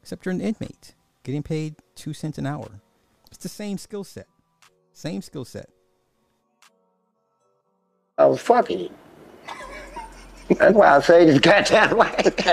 except 0.00 0.24
you're 0.24 0.34
an 0.34 0.40
inmate 0.40 0.94
getting 1.24 1.42
paid 1.42 1.74
two 1.96 2.14
cents 2.14 2.38
an 2.38 2.46
hour. 2.46 2.80
It's 3.28 3.38
the 3.38 3.48
same 3.48 3.76
skill 3.76 4.04
set, 4.04 4.28
same 4.92 5.20
skill 5.20 5.44
set. 5.44 5.68
Was 8.16 8.40
fucking. 8.40 8.90
That's 10.48 10.74
why 10.74 10.96
I 10.96 11.00
say 11.00 11.24
this 11.24 11.38
goddamn 11.38 11.96
life. 11.96 12.48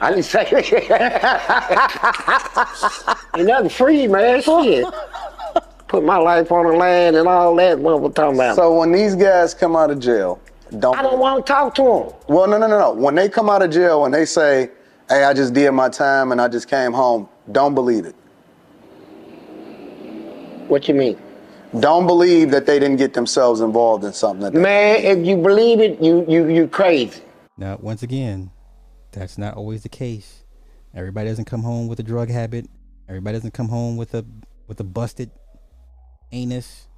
I 0.00 0.10
didn't 0.10 0.24
say 0.24 0.46
Ain't 3.36 3.46
nothing 3.46 3.68
free, 3.68 4.06
man. 4.06 4.42
Shit. 4.42 4.86
Put 5.88 6.04
my 6.04 6.16
life 6.16 6.50
on 6.52 6.66
the 6.66 6.72
land 6.72 7.16
and 7.16 7.28
all 7.28 7.54
that. 7.56 7.78
What 7.78 8.00
we're 8.00 8.10
talking 8.10 8.36
about. 8.36 8.56
So 8.56 8.78
when 8.78 8.92
these 8.92 9.14
guys 9.14 9.54
come 9.54 9.76
out 9.76 9.90
of 9.90 10.00
jail, 10.00 10.40
don't. 10.78 10.98
I 10.98 11.02
don't 11.02 11.18
want 11.18 11.46
to 11.46 11.52
talk 11.52 11.74
to 11.76 11.82
them. 11.82 12.12
Well, 12.28 12.46
no, 12.46 12.58
no, 12.58 12.66
no, 12.66 12.78
no. 12.78 12.92
When 12.92 13.14
they 13.14 13.28
come 13.28 13.48
out 13.48 13.62
of 13.62 13.70
jail 13.70 14.04
and 14.04 14.12
they 14.12 14.26
say, 14.26 14.70
"Hey, 15.08 15.24
I 15.24 15.32
just 15.32 15.54
did 15.54 15.70
my 15.72 15.88
time 15.88 16.32
and 16.32 16.40
I 16.40 16.48
just 16.48 16.68
came 16.68 16.92
home," 16.92 17.28
don't 17.52 17.74
believe 17.74 18.04
it. 18.04 18.14
What 20.68 20.86
you 20.88 20.94
mean? 20.94 21.18
Don't 21.80 22.06
believe 22.06 22.50
that 22.50 22.66
they 22.66 22.78
didn't 22.78 22.96
get 22.96 23.12
themselves 23.12 23.60
involved 23.60 24.04
in 24.04 24.12
something. 24.12 24.52
That 24.52 24.54
Man, 24.54 24.96
if 25.04 25.26
you 25.26 25.36
believe 25.36 25.80
it, 25.80 26.00
you 26.00 26.24
you 26.28 26.48
you 26.48 26.68
crazy. 26.68 27.20
Now, 27.56 27.76
once 27.80 28.02
again, 28.02 28.50
that's 29.12 29.36
not 29.36 29.54
always 29.54 29.82
the 29.82 29.88
case. 29.88 30.44
Everybody 30.94 31.28
doesn't 31.28 31.44
come 31.44 31.62
home 31.62 31.88
with 31.88 32.00
a 32.00 32.02
drug 32.02 32.30
habit. 32.30 32.66
Everybody 33.08 33.36
doesn't 33.36 33.52
come 33.52 33.68
home 33.68 33.96
with 33.96 34.14
a 34.14 34.24
with 34.66 34.80
a 34.80 34.84
busted 34.84 35.30
anus. 36.32 36.88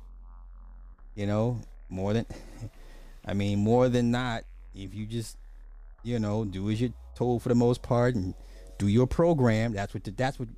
You 1.14 1.26
know, 1.26 1.60
more 1.88 2.12
than 2.12 2.26
I 3.26 3.34
mean, 3.34 3.58
more 3.58 3.88
than 3.88 4.10
not, 4.10 4.44
if 4.74 4.94
you 4.94 5.06
just 5.06 5.36
you 6.02 6.18
know 6.18 6.44
do 6.44 6.70
as 6.70 6.80
you're 6.80 6.94
told 7.14 7.42
for 7.42 7.48
the 7.48 7.54
most 7.54 7.82
part 7.82 8.14
and 8.14 8.34
do 8.78 8.86
your 8.86 9.06
program, 9.06 9.72
that's 9.72 9.92
what 9.92 10.04
the, 10.04 10.10
that's 10.12 10.38
what 10.38 10.48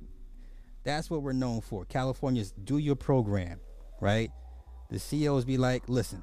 that's 0.83 1.09
what 1.09 1.21
we're 1.21 1.33
known 1.33 1.61
for. 1.61 1.85
California's 1.85 2.51
do 2.51 2.77
your 2.77 2.95
program, 2.95 3.59
right? 4.03 4.31
The 4.89 4.99
COs 4.99 5.45
be 5.45 5.57
like, 5.57 5.83
listen, 5.87 6.21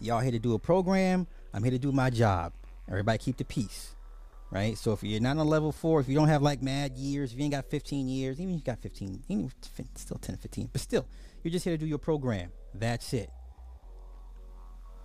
y'all 0.00 0.20
here 0.20 0.30
to 0.30 0.38
do 0.38 0.54
a 0.54 0.58
program. 0.58 1.26
I'm 1.52 1.62
here 1.62 1.72
to 1.72 1.78
do 1.78 1.92
my 1.92 2.08
job. 2.08 2.52
Everybody 2.88 3.18
keep 3.18 3.36
the 3.36 3.44
peace, 3.44 3.94
right? 4.50 4.78
So 4.78 4.92
if 4.92 5.02
you're 5.02 5.20
not 5.20 5.36
on 5.36 5.48
level 5.48 5.72
four, 5.72 6.00
if 6.00 6.08
you 6.08 6.14
don't 6.14 6.28
have 6.28 6.40
like 6.40 6.62
mad 6.62 6.96
years, 6.96 7.32
if 7.32 7.38
you 7.38 7.44
ain't 7.44 7.52
got 7.52 7.66
15 7.66 8.08
years, 8.08 8.40
even 8.40 8.54
if 8.54 8.60
you 8.60 8.64
got 8.64 8.80
15, 8.80 9.24
even 9.28 9.50
still 9.96 10.18
10 10.18 10.36
15, 10.36 10.70
but 10.72 10.80
still, 10.80 11.06
you're 11.42 11.50
just 11.50 11.64
here 11.64 11.74
to 11.74 11.78
do 11.78 11.86
your 11.86 11.98
program. 11.98 12.52
That's 12.72 13.12
it. 13.12 13.30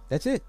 That's 0.10 0.26
it. 0.26 0.44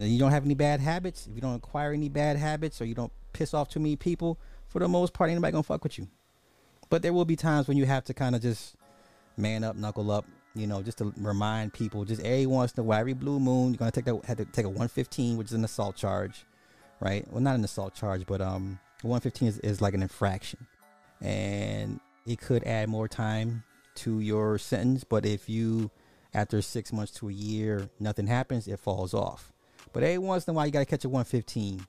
And 0.00 0.08
you 0.08 0.18
don't 0.18 0.30
have 0.30 0.44
any 0.44 0.54
bad 0.54 0.80
habits. 0.80 1.26
If 1.26 1.34
you 1.34 1.40
don't 1.40 1.54
acquire 1.54 1.92
any 1.92 2.08
bad 2.08 2.36
habits 2.36 2.80
or 2.80 2.84
you 2.84 2.94
don't 2.94 3.12
piss 3.32 3.54
off 3.54 3.68
too 3.68 3.80
many 3.80 3.96
people, 3.96 4.38
for 4.68 4.80
the 4.80 4.88
most 4.88 5.12
part, 5.12 5.30
anybody 5.30 5.52
gonna 5.52 5.62
fuck 5.62 5.84
with 5.84 5.98
you. 5.98 6.08
But 6.88 7.02
there 7.02 7.12
will 7.12 7.24
be 7.24 7.36
times 7.36 7.68
when 7.68 7.76
you 7.76 7.86
have 7.86 8.04
to 8.04 8.14
kind 8.14 8.34
of 8.34 8.42
just 8.42 8.76
man 9.40 9.64
up, 9.64 9.76
knuckle 9.76 10.10
up, 10.10 10.26
you 10.54 10.66
know, 10.66 10.82
just 10.82 10.98
to 10.98 11.12
remind 11.16 11.72
people. 11.72 12.04
Just 12.04 12.22
every 12.22 12.46
once 12.46 12.72
in 12.72 12.80
a 12.80 12.84
while, 12.84 13.00
every 13.00 13.12
blue 13.12 13.38
moon, 13.38 13.70
you're 13.70 13.78
gonna 13.78 13.90
take 13.90 14.04
that 14.04 14.24
have 14.24 14.36
to 14.36 14.44
take 14.44 14.64
a 14.64 14.68
115, 14.68 15.36
which 15.36 15.48
is 15.48 15.52
an 15.52 15.64
assault 15.64 15.96
charge, 15.96 16.44
right? 17.00 17.26
Well, 17.30 17.40
not 17.40 17.54
an 17.54 17.64
assault 17.64 17.94
charge, 17.94 18.26
but 18.26 18.40
um, 18.40 18.78
115 19.02 19.48
is, 19.48 19.58
is 19.58 19.80
like 19.80 19.94
an 19.94 20.02
infraction, 20.02 20.66
and 21.20 22.00
it 22.26 22.40
could 22.40 22.64
add 22.64 22.88
more 22.88 23.08
time 23.08 23.64
to 23.96 24.20
your 24.20 24.58
sentence. 24.58 25.04
But 25.04 25.24
if 25.24 25.48
you, 25.48 25.90
after 26.34 26.60
six 26.62 26.92
months 26.92 27.12
to 27.14 27.28
a 27.28 27.32
year, 27.32 27.88
nothing 27.98 28.26
happens, 28.26 28.66
it 28.66 28.80
falls 28.80 29.14
off. 29.14 29.52
But 29.92 30.02
every 30.02 30.18
once 30.18 30.46
in 30.46 30.52
a 30.52 30.54
while, 30.54 30.66
you 30.66 30.72
gotta 30.72 30.84
catch 30.84 31.04
a 31.04 31.08
115, 31.08 31.86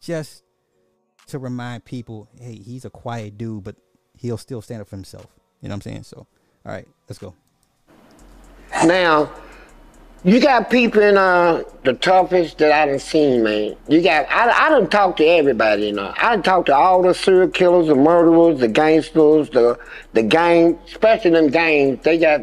just 0.00 0.44
to 1.26 1.38
remind 1.38 1.84
people, 1.84 2.28
hey, 2.40 2.56
he's 2.56 2.84
a 2.84 2.90
quiet 2.90 3.38
dude, 3.38 3.64
but 3.64 3.76
he'll 4.18 4.36
still 4.36 4.62
stand 4.62 4.80
up 4.80 4.88
for 4.88 4.96
himself. 4.96 5.26
You 5.60 5.68
know 5.68 5.74
what 5.74 5.86
I'm 5.86 5.92
saying? 5.92 6.02
So, 6.04 6.26
all 6.64 6.72
right, 6.72 6.86
let's 7.08 7.18
go. 7.18 7.34
Now, 8.84 9.30
you 10.22 10.38
got 10.40 10.68
people 10.68 11.00
in 11.00 11.16
uh, 11.16 11.62
the 11.82 11.94
toughest 11.94 12.58
that 12.58 12.72
I 12.72 12.86
done 12.86 12.98
seen, 12.98 13.42
man. 13.42 13.76
You 13.88 14.02
got 14.02 14.26
I 14.30 14.66
I 14.66 14.68
done 14.68 14.90
talked 14.90 15.16
to 15.18 15.24
everybody, 15.24 15.86
you 15.86 15.92
know. 15.92 16.12
I 16.16 16.34
done 16.34 16.42
talked 16.42 16.66
to 16.66 16.74
all 16.74 17.02
the 17.02 17.14
serial 17.14 17.48
killers, 17.48 17.86
the 17.86 17.94
murderers, 17.94 18.60
the 18.60 18.68
gangsters, 18.68 19.48
the 19.50 19.78
the 20.12 20.22
gang, 20.22 20.78
especially 20.86 21.30
them 21.30 21.48
gangs. 21.48 22.02
They 22.02 22.18
got. 22.18 22.42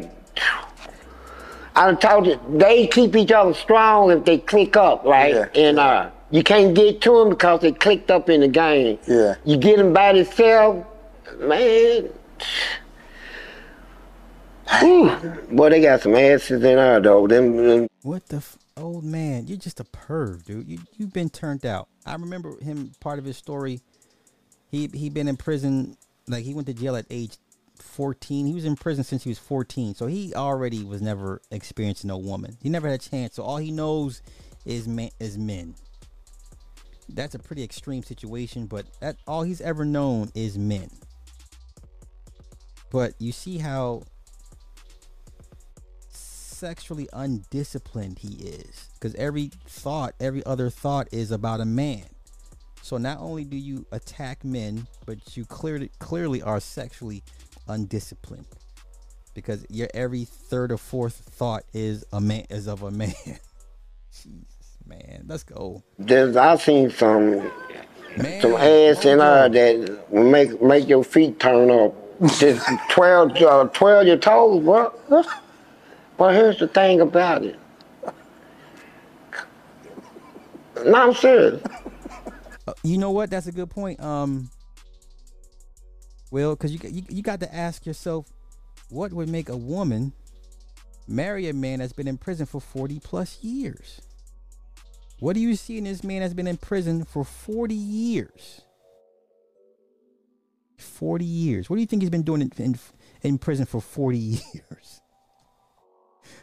I 1.76 1.86
done 1.86 1.98
talked 1.98 2.24
to. 2.26 2.40
They 2.48 2.88
keep 2.88 3.14
each 3.14 3.30
other 3.30 3.54
strong 3.54 4.10
if 4.10 4.24
they 4.24 4.38
click 4.38 4.76
up, 4.76 5.04
right? 5.04 5.34
Yeah. 5.34 5.48
And 5.54 5.78
uh, 5.78 6.10
you 6.32 6.42
can't 6.42 6.74
get 6.74 7.00
to 7.02 7.20
them 7.20 7.30
because 7.30 7.60
they 7.60 7.70
clicked 7.70 8.10
up 8.10 8.28
in 8.28 8.40
the 8.40 8.48
gang. 8.48 8.98
Yeah. 9.06 9.36
You 9.44 9.56
get 9.56 9.76
them 9.76 9.92
by 9.92 10.14
themselves, 10.14 10.84
man. 11.38 12.10
Boy, 15.50 15.70
they 15.70 15.80
got 15.80 16.02
some 16.02 16.14
asses 16.14 16.62
in 16.62 16.78
our 16.78 17.00
though. 17.00 17.26
Them, 17.26 17.56
them 17.56 17.88
What 18.02 18.26
the 18.26 18.36
f- 18.36 18.58
old 18.76 19.04
man? 19.04 19.46
You're 19.46 19.56
just 19.56 19.80
a 19.80 19.84
perv, 19.84 20.44
dude. 20.44 20.68
You 20.68 20.78
you've 20.96 21.12
been 21.12 21.30
turned 21.30 21.64
out. 21.64 21.88
I 22.04 22.14
remember 22.14 22.58
him. 22.60 22.92
Part 23.00 23.18
of 23.18 23.24
his 23.24 23.36
story. 23.36 23.80
He 24.70 24.88
he 24.92 25.08
been 25.08 25.26
in 25.28 25.36
prison. 25.36 25.96
Like 26.26 26.44
he 26.44 26.52
went 26.52 26.66
to 26.66 26.74
jail 26.74 26.96
at 26.96 27.06
age 27.08 27.38
14. 27.80 28.46
He 28.46 28.54
was 28.54 28.66
in 28.66 28.76
prison 28.76 29.04
since 29.04 29.24
he 29.24 29.30
was 29.30 29.38
14. 29.38 29.94
So 29.94 30.06
he 30.06 30.34
already 30.34 30.84
was 30.84 31.00
never 31.00 31.40
experiencing 31.50 32.08
no 32.08 32.18
woman. 32.18 32.58
He 32.62 32.68
never 32.68 32.88
had 32.88 33.00
a 33.00 33.08
chance. 33.08 33.36
So 33.36 33.42
all 33.44 33.56
he 33.56 33.70
knows 33.70 34.20
is 34.66 34.86
man 34.86 35.10
is 35.18 35.38
men. 35.38 35.74
That's 37.08 37.34
a 37.34 37.38
pretty 37.38 37.64
extreme 37.64 38.02
situation, 38.02 38.66
but 38.66 38.84
that 39.00 39.16
all 39.26 39.42
he's 39.42 39.62
ever 39.62 39.86
known 39.86 40.30
is 40.34 40.58
men. 40.58 40.90
But 42.90 43.14
you 43.18 43.32
see 43.32 43.58
how 43.58 44.02
sexually 46.58 47.08
undisciplined 47.12 48.18
he 48.18 48.34
is 48.44 48.88
because 48.94 49.14
every 49.14 49.50
thought 49.66 50.12
every 50.18 50.44
other 50.44 50.68
thought 50.68 51.06
is 51.12 51.30
about 51.30 51.60
a 51.60 51.64
man 51.64 52.02
so 52.82 52.96
not 52.96 53.18
only 53.20 53.44
do 53.44 53.56
you 53.56 53.86
attack 53.92 54.44
men 54.44 54.86
but 55.06 55.36
you 55.36 55.44
clearly 55.44 55.90
clearly 56.00 56.42
are 56.42 56.58
sexually 56.60 57.22
undisciplined 57.68 58.46
because 59.34 59.64
your 59.70 59.88
every 59.94 60.24
third 60.24 60.72
or 60.72 60.78
fourth 60.78 61.14
thought 61.30 61.62
is 61.72 62.04
a 62.12 62.20
man 62.20 62.44
is 62.50 62.66
of 62.66 62.82
a 62.82 62.90
man 62.90 63.12
jesus 64.12 64.74
man 64.86 65.24
let's 65.28 65.44
go 65.44 65.82
There's 65.98 66.36
I 66.36 66.56
seen 66.56 66.90
some 66.90 67.50
man 68.16 68.40
some 68.40 68.54
ass 68.54 69.02
her 69.04 69.20
on. 69.22 69.52
that 69.52 70.06
will 70.10 70.24
make 70.24 70.60
make 70.60 70.88
your 70.88 71.04
feet 71.04 71.38
turn 71.38 71.70
up. 71.70 71.94
Just 72.38 72.66
twirl 72.90 73.30
uh, 73.46 73.64
twirl 73.68 74.04
your 74.06 74.16
toes, 74.16 74.64
bro. 74.64 74.92
But 76.18 76.34
here's 76.34 76.58
the 76.58 76.68
thing 76.68 77.00
about 77.00 77.44
it. 77.44 77.58
No, 80.84 80.94
I'm 80.94 81.14
serious. 81.14 81.62
Uh, 82.66 82.74
you 82.82 82.98
know 82.98 83.12
what? 83.12 83.30
That's 83.30 83.46
a 83.46 83.52
good 83.52 83.70
point. 83.70 84.00
Um, 84.00 84.50
Will, 86.30 86.54
because 86.54 86.72
you, 86.72 86.80
you 86.84 87.02
you 87.08 87.22
got 87.22 87.40
to 87.40 87.54
ask 87.54 87.86
yourself, 87.86 88.26
what 88.90 89.12
would 89.12 89.28
make 89.28 89.48
a 89.48 89.56
woman 89.56 90.12
marry 91.06 91.48
a 91.48 91.54
man 91.54 91.78
that's 91.78 91.94
been 91.94 92.08
in 92.08 92.18
prison 92.18 92.46
for 92.46 92.60
forty 92.60 93.00
plus 93.00 93.42
years? 93.42 94.02
What 95.20 95.34
do 95.34 95.40
you 95.40 95.56
see 95.56 95.78
in 95.78 95.84
this 95.84 96.04
man 96.04 96.20
that's 96.20 96.34
been 96.34 96.46
in 96.48 96.58
prison 96.58 97.04
for 97.04 97.24
forty 97.24 97.74
years? 97.74 98.62
Forty 100.78 101.24
years. 101.24 101.70
What 101.70 101.76
do 101.76 101.80
you 101.80 101.86
think 101.86 102.02
he's 102.02 102.10
been 102.10 102.22
doing 102.22 102.42
in 102.42 102.52
in, 102.58 102.78
in 103.22 103.38
prison 103.38 103.66
for 103.66 103.80
forty 103.80 104.18
years? 104.54 105.00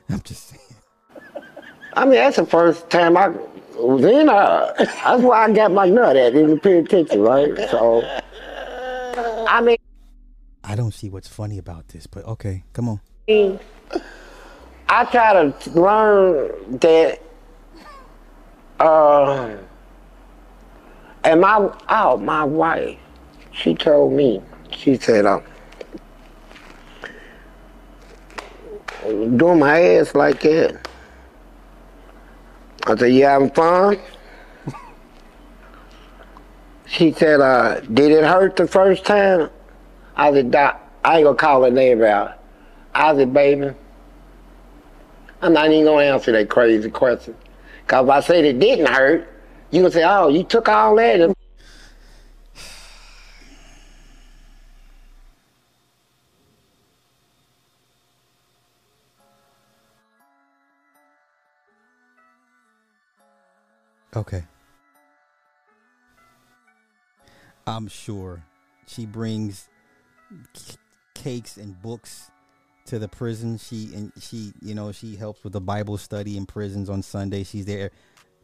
I'm 0.09 0.21
just 0.21 0.49
saying. 0.49 0.61
I 1.93 2.05
mean, 2.05 2.15
that's 2.15 2.35
the 2.37 2.45
first 2.45 2.89
time 2.89 3.15
I 3.17 3.29
was 3.77 4.03
in 4.03 4.27
her. 4.27 4.73
That's 4.77 5.23
why 5.23 5.45
I 5.45 5.51
got 5.51 5.71
my 5.71 5.87
nut 5.87 6.15
at 6.15 6.35
in 6.35 6.47
the 6.49 6.57
penitentiary, 6.57 7.19
right? 7.19 7.69
So, 7.69 8.03
I 9.47 9.61
mean, 9.61 9.77
I 10.63 10.75
don't 10.75 10.93
see 10.93 11.09
what's 11.09 11.27
funny 11.27 11.57
about 11.57 11.87
this, 11.89 12.07
but 12.07 12.25
okay, 12.25 12.63
come 12.73 12.89
on. 12.89 12.99
I 13.27 15.05
try 15.05 15.33
to 15.33 15.69
learn 15.71 16.79
that, 16.79 17.21
uh, 18.79 19.55
and 21.23 21.41
my, 21.41 21.71
oh, 21.89 22.17
my 22.17 22.43
wife, 22.43 22.97
she 23.51 23.73
told 23.73 24.13
me, 24.13 24.41
she 24.71 24.97
said, 24.97 25.25
uh, 25.25 25.39
doing 29.03 29.59
my 29.59 29.81
ass 29.81 30.15
like 30.15 30.41
that. 30.41 30.87
I 32.85 32.95
said, 32.95 33.07
you 33.07 33.25
having 33.25 33.49
fun? 33.51 33.99
She 36.87 37.11
said, 37.11 37.41
uh, 37.41 37.79
did 37.79 38.11
it 38.11 38.23
hurt 38.23 38.55
the 38.55 38.67
first 38.67 39.05
time? 39.05 39.49
I 40.15 40.31
said, 40.31 40.55
I 40.55 41.17
ain't 41.17 41.25
gonna 41.25 41.35
call 41.35 41.63
her 41.63 41.71
name 41.71 42.03
out. 42.03 42.39
I 42.93 43.15
said, 43.15 43.33
baby, 43.33 43.71
I'm 45.41 45.53
not 45.53 45.71
even 45.71 45.85
gonna 45.85 46.05
answer 46.05 46.31
that 46.31 46.49
crazy 46.49 46.89
question. 46.89 47.35
Cause 47.87 48.05
if 48.05 48.09
I 48.09 48.19
said 48.21 48.45
it 48.45 48.59
didn't 48.59 48.87
hurt, 48.87 49.27
you 49.71 49.81
gonna 49.81 49.91
say, 49.91 50.03
oh, 50.03 50.29
you 50.29 50.43
took 50.43 50.69
all 50.69 50.95
that 50.95 51.35
Okay. 64.15 64.43
I'm 67.67 67.87
sure 67.87 68.43
she 68.87 69.05
brings 69.05 69.69
c- 70.53 70.77
cakes 71.15 71.57
and 71.57 71.79
books 71.81 72.31
to 72.85 72.99
the 72.99 73.07
prison. 73.07 73.57
She 73.57 73.91
and 73.93 74.11
she, 74.19 74.53
you 74.61 74.75
know, 74.75 74.91
she 74.91 75.15
helps 75.15 75.43
with 75.43 75.53
the 75.53 75.61
Bible 75.61 75.97
study 75.97 76.37
in 76.37 76.45
prisons 76.45 76.89
on 76.89 77.01
Sunday. 77.01 77.43
She's 77.43 77.65
there. 77.65 77.91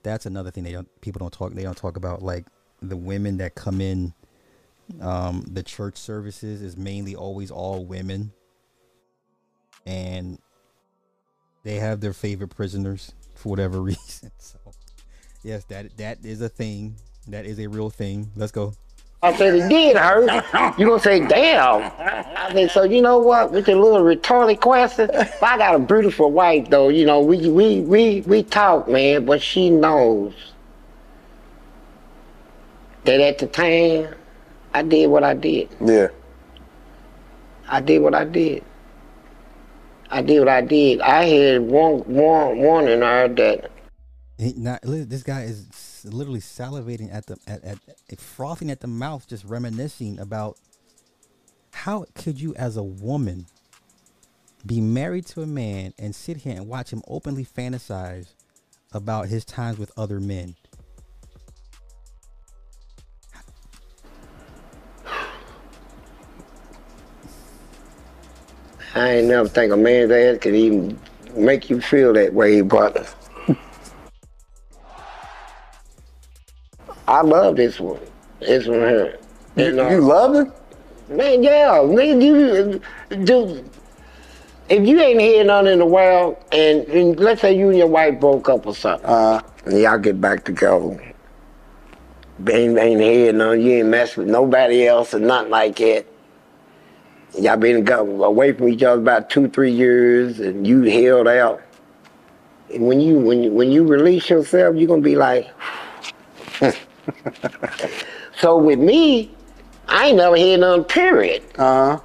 That's 0.03 0.25
another 0.25 0.51
thing 0.51 0.63
they 0.63 0.71
don't 0.71 0.89
people 1.01 1.19
don't 1.19 1.31
talk 1.31 1.53
they 1.53 1.63
don't 1.63 1.77
talk 1.77 1.95
about 1.95 2.23
like 2.23 2.47
the 2.81 2.97
women 2.97 3.37
that 3.37 3.53
come 3.53 3.79
in 3.79 4.13
um 4.99 5.45
the 5.47 5.61
church 5.61 5.95
services 5.95 6.63
is 6.63 6.75
mainly 6.75 7.15
always 7.15 7.51
all 7.51 7.85
women 7.85 8.31
and 9.85 10.39
they 11.63 11.75
have 11.75 12.01
their 12.01 12.13
favorite 12.13 12.49
prisoners 12.49 13.13
for 13.35 13.49
whatever 13.49 13.79
reason. 13.81 14.31
So 14.39 14.57
yes, 15.43 15.63
that 15.65 15.97
that 15.97 16.19
is 16.23 16.41
a 16.41 16.49
thing. 16.49 16.95
That 17.27 17.45
is 17.45 17.59
a 17.59 17.67
real 17.67 17.89
thing. 17.89 18.31
Let's 18.35 18.51
go. 18.51 18.73
I 19.23 19.35
said 19.35 19.53
it 19.53 19.69
did 19.69 19.97
hurt. 19.97 20.79
You 20.79 20.87
gonna 20.87 20.99
say, 20.99 21.25
damn. 21.27 21.91
I 21.99 22.49
said, 22.53 22.71
so 22.71 22.83
you 22.83 23.03
know 23.03 23.19
what? 23.19 23.51
With 23.51 23.69
a 23.69 23.75
little 23.75 24.01
retarded 24.01 24.59
question, 24.59 25.09
but 25.13 25.43
I 25.43 25.57
got 25.57 25.75
a 25.75 25.79
beautiful 25.79 26.31
wife 26.31 26.69
though. 26.69 26.89
You 26.89 27.05
know, 27.05 27.19
we 27.21 27.47
we 27.49 27.81
we 27.81 28.21
we 28.21 28.43
talk, 28.43 28.87
man, 28.87 29.25
but 29.25 29.41
she 29.41 29.69
knows 29.69 30.33
that 33.03 33.19
at 33.19 33.37
the 33.37 33.47
time 33.47 34.15
I 34.73 34.81
did 34.81 35.07
what 35.07 35.23
I 35.23 35.35
did. 35.35 35.69
Yeah. 35.79 36.07
I 37.67 37.79
did 37.79 37.99
what 37.99 38.15
I 38.15 38.25
did. 38.25 38.63
I 40.09 40.21
did 40.21 40.39
what 40.39 40.49
I 40.49 40.61
did. 40.61 40.99
I 41.01 41.25
had 41.25 41.61
one 41.61 41.99
one 41.99 42.57
warning 42.57 43.01
her 43.01 43.27
that 43.27 43.71
He 44.41 44.53
not 44.53 44.79
this 44.81 45.21
guy 45.21 45.43
is 45.43 46.03
literally 46.03 46.39
salivating 46.39 47.13
at 47.13 47.27
the 47.27 47.37
at, 47.45 47.63
at, 47.63 47.77
at 48.11 48.19
frothing 48.19 48.71
at 48.71 48.79
the 48.79 48.87
mouth, 48.87 49.27
just 49.27 49.45
reminiscing 49.45 50.17
about 50.17 50.57
how 51.71 52.05
could 52.15 52.41
you, 52.41 52.55
as 52.55 52.75
a 52.75 52.81
woman, 52.81 53.45
be 54.65 54.81
married 54.81 55.27
to 55.27 55.43
a 55.43 55.47
man 55.47 55.93
and 55.99 56.15
sit 56.15 56.37
here 56.37 56.55
and 56.55 56.67
watch 56.67 56.91
him 56.91 57.03
openly 57.07 57.45
fantasize 57.45 58.33
about 58.91 59.27
his 59.27 59.45
times 59.45 59.77
with 59.77 59.91
other 59.95 60.19
men. 60.19 60.55
I 68.95 69.09
ain't 69.11 69.27
never 69.27 69.47
think 69.47 69.71
a 69.71 69.77
man's 69.77 70.11
ass 70.11 70.39
could 70.39 70.55
even 70.55 70.99
make 71.35 71.69
you 71.69 71.79
feel 71.79 72.13
that 72.13 72.33
way, 72.33 72.61
but 72.61 73.15
I 77.07 77.21
love 77.21 77.55
this 77.55 77.79
one. 77.79 77.99
This 78.39 78.67
one 78.67 78.79
here. 78.79 79.19
You, 79.55 79.71
know, 79.73 79.89
you 79.89 80.01
loved 80.01 80.47
it? 80.47 80.61
man, 81.11 81.43
yeah, 81.43 81.77
nigga, 81.83 82.23
you, 82.23 83.25
dude, 83.25 83.69
if 84.69 84.87
you 84.87 84.99
ain't 84.99 85.19
hear 85.19 85.43
nothing 85.43 85.73
in 85.73 85.79
the 85.79 85.85
world, 85.85 86.37
and, 86.51 86.85
and 86.87 87.19
let's 87.19 87.41
say 87.41 87.55
you 87.55 87.69
and 87.69 87.77
your 87.77 87.87
wife 87.87 88.19
broke 88.19 88.49
up 88.49 88.65
or 88.65 88.75
something, 88.75 89.05
Uh, 89.07 89.41
and 89.65 89.79
y'all 89.79 89.97
get 89.97 90.19
back 90.19 90.43
together, 90.45 91.13
ain't, 92.49 92.77
ain't 92.77 93.01
hear 93.01 93.33
nothing, 93.33 93.61
you 93.61 93.71
ain't 93.73 93.89
mess 93.89 94.17
with 94.17 94.27
nobody 94.27 94.87
else 94.87 95.13
or 95.13 95.19
nothing 95.19 95.51
like 95.51 95.75
that. 95.77 96.05
Y'all 97.37 97.57
been 97.57 97.87
away 97.87 98.51
from 98.51 98.67
each 98.67 98.83
other 98.83 99.01
about 99.01 99.29
two, 99.29 99.47
three 99.47 99.71
years, 99.71 100.39
and 100.39 100.67
you 100.67 100.81
held 100.83 101.27
out. 101.27 101.61
And 102.73 102.87
when 102.87 102.99
you 102.99 103.19
when 103.19 103.43
you, 103.43 103.51
when 103.51 103.71
you 103.71 103.85
release 103.85 104.29
yourself, 104.29 104.75
you're 104.75 104.87
gonna 104.87 105.01
be 105.01 105.15
like. 105.15 105.47
so 108.37 108.57
with 108.57 108.79
me, 108.79 109.31
I 109.87 110.07
ain't 110.07 110.17
never 110.17 110.37
had 110.37 110.59
none. 110.59 110.83
Period. 110.83 111.43
uh, 111.57 111.99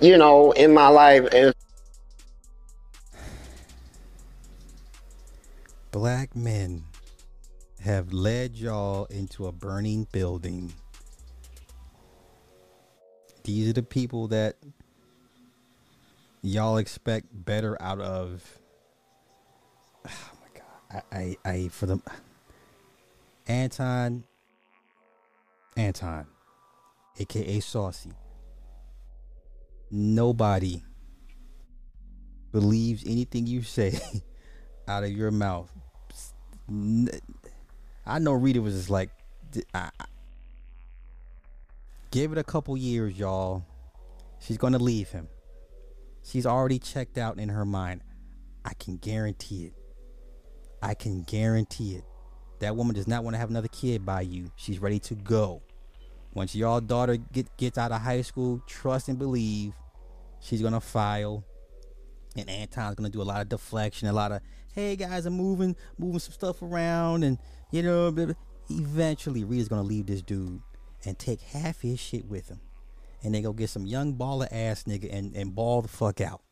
You 0.00 0.18
know, 0.18 0.52
in 0.52 0.72
my 0.74 0.88
life, 0.88 1.28
and 1.32 1.54
Black 5.90 6.34
men 6.34 6.84
have 7.80 8.12
led 8.12 8.56
y'all 8.56 9.04
into 9.06 9.46
a 9.46 9.52
burning 9.52 10.06
building. 10.12 10.72
These 13.44 13.70
are 13.70 13.72
the 13.72 13.82
people 13.82 14.28
that 14.28 14.56
y'all 16.42 16.76
expect 16.78 17.26
better 17.32 17.80
out 17.80 18.00
of. 18.00 18.58
Oh 20.08 20.30
my 20.40 20.60
god! 20.60 21.02
I, 21.12 21.16
I, 21.48 21.50
I 21.50 21.68
for 21.68 21.86
the 21.86 22.00
Anton, 23.46 24.24
Anton, 25.76 26.26
aka 27.18 27.60
Saucy. 27.60 28.12
Nobody 29.90 30.82
believes 32.52 33.04
anything 33.04 33.46
you 33.46 33.62
say 33.62 33.98
out 34.88 35.04
of 35.04 35.10
your 35.10 35.30
mouth. 35.30 35.70
I 38.06 38.18
know 38.18 38.32
Rita 38.32 38.62
was 38.62 38.74
just 38.74 38.90
like, 38.90 39.10
give 42.10 42.32
it 42.32 42.38
a 42.38 42.44
couple 42.44 42.76
years, 42.76 43.18
y'all. 43.18 43.64
She's 44.38 44.58
gonna 44.58 44.78
leave 44.78 45.10
him. 45.10 45.28
She's 46.22 46.46
already 46.46 46.78
checked 46.78 47.18
out 47.18 47.38
in 47.38 47.48
her 47.48 47.64
mind. 47.64 48.02
I 48.64 48.74
can 48.74 48.96
guarantee 48.96 49.66
it. 49.66 49.74
I 50.80 50.94
can 50.94 51.22
guarantee 51.22 51.96
it. 51.96 52.04
That 52.62 52.76
woman 52.76 52.94
does 52.94 53.08
not 53.08 53.24
want 53.24 53.34
to 53.34 53.38
have 53.38 53.50
another 53.50 53.66
kid 53.66 54.06
by 54.06 54.20
you. 54.20 54.52
She's 54.54 54.78
ready 54.78 55.00
to 55.00 55.16
go. 55.16 55.62
Once 56.32 56.54
y'all 56.54 56.80
daughter 56.80 57.16
get, 57.16 57.56
gets 57.56 57.76
out 57.76 57.90
of 57.90 58.00
high 58.00 58.22
school, 58.22 58.62
trust 58.68 59.08
and 59.08 59.18
believe 59.18 59.74
she's 60.38 60.62
gonna 60.62 60.80
file 60.80 61.44
and 62.36 62.48
Anton's 62.48 62.94
gonna 62.94 63.10
do 63.10 63.20
a 63.20 63.24
lot 63.24 63.40
of 63.40 63.48
deflection, 63.48 64.06
a 64.06 64.12
lot 64.12 64.30
of 64.30 64.40
hey 64.76 64.94
guys, 64.94 65.26
I'm 65.26 65.32
moving, 65.32 65.74
moving 65.98 66.20
some 66.20 66.32
stuff 66.32 66.62
around, 66.62 67.24
and 67.24 67.36
you 67.72 67.82
know, 67.82 68.12
blah, 68.12 68.26
blah." 68.26 68.34
eventually 68.70 69.42
Rita's 69.42 69.68
gonna 69.68 69.82
leave 69.82 70.06
this 70.06 70.22
dude 70.22 70.62
and 71.04 71.18
take 71.18 71.40
half 71.40 71.80
his 71.80 71.98
shit 71.98 72.26
with 72.26 72.48
him, 72.48 72.60
and 73.24 73.34
they 73.34 73.42
go 73.42 73.52
get 73.52 73.70
some 73.70 73.86
young 73.86 74.14
baller 74.14 74.46
ass 74.52 74.84
nigga 74.84 75.12
and 75.12 75.34
and 75.34 75.52
ball 75.52 75.82
the 75.82 75.88
fuck 75.88 76.20
out. 76.20 76.42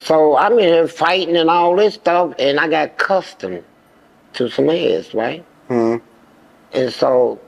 so 0.00 0.36
I'm 0.36 0.52
in 0.52 0.60
here 0.60 0.86
fighting 0.86 1.36
and 1.36 1.50
all 1.50 1.74
this 1.74 1.94
stuff, 1.94 2.34
and 2.38 2.60
I 2.60 2.68
got 2.68 2.90
accustomed 2.90 3.64
to 4.36 4.48
some 4.48 4.70
ass, 4.70 5.14
right? 5.14 5.44
hmm. 5.68 5.96
And 6.72 6.92
so, 6.92 7.40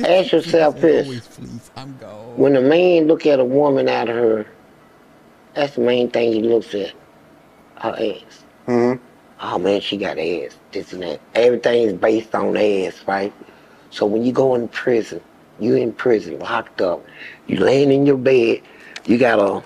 ask 0.00 0.32
yourself 0.32 0.80
this: 0.80 1.06
please, 1.28 1.70
I'm 1.76 1.94
when 2.36 2.56
a 2.56 2.60
man 2.60 3.06
look 3.06 3.26
at 3.26 3.40
a 3.40 3.44
woman 3.44 3.88
out 3.88 4.08
of 4.08 4.16
her, 4.16 4.46
that's 5.54 5.74
the 5.74 5.80
main 5.80 6.10
thing 6.10 6.32
he 6.32 6.42
looks 6.42 6.74
at, 6.74 6.92
her 7.80 7.96
ass. 7.98 8.44
hmm 8.66 8.94
Oh 9.40 9.58
man, 9.58 9.80
she 9.80 9.96
got 9.96 10.18
ass, 10.18 10.56
this 10.72 10.92
and 10.92 11.02
that. 11.02 11.20
Everything 11.34 11.82
is 11.88 11.92
based 11.92 12.34
on 12.34 12.56
ass, 12.56 13.04
right? 13.06 13.32
So 13.90 14.04
when 14.04 14.24
you 14.24 14.32
go 14.32 14.54
in 14.54 14.68
prison, 14.68 15.20
you 15.60 15.76
in 15.76 15.92
prison, 15.92 16.38
locked 16.40 16.80
up, 16.80 17.04
you 17.46 17.58
laying 17.58 17.92
in 17.92 18.04
your 18.04 18.18
bed, 18.18 18.62
you 19.06 19.16
got 19.18 19.38
a 19.38 19.62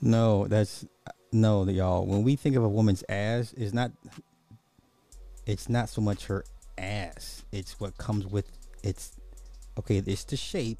No, 0.00 0.46
that's 0.46 0.86
No, 1.32 1.64
y'all. 1.68 2.06
When 2.06 2.22
we 2.22 2.36
think 2.36 2.56
of 2.56 2.64
a 2.64 2.68
woman's 2.68 3.04
ass, 3.08 3.52
it's 3.56 3.72
not. 3.72 3.92
It's 5.50 5.68
not 5.68 5.88
so 5.88 6.00
much 6.00 6.26
her 6.26 6.44
ass. 6.78 7.42
It's 7.50 7.80
what 7.80 7.98
comes 7.98 8.24
with. 8.24 8.46
It's 8.84 9.16
okay. 9.76 9.96
It's 9.96 10.22
the 10.22 10.36
shape, 10.36 10.78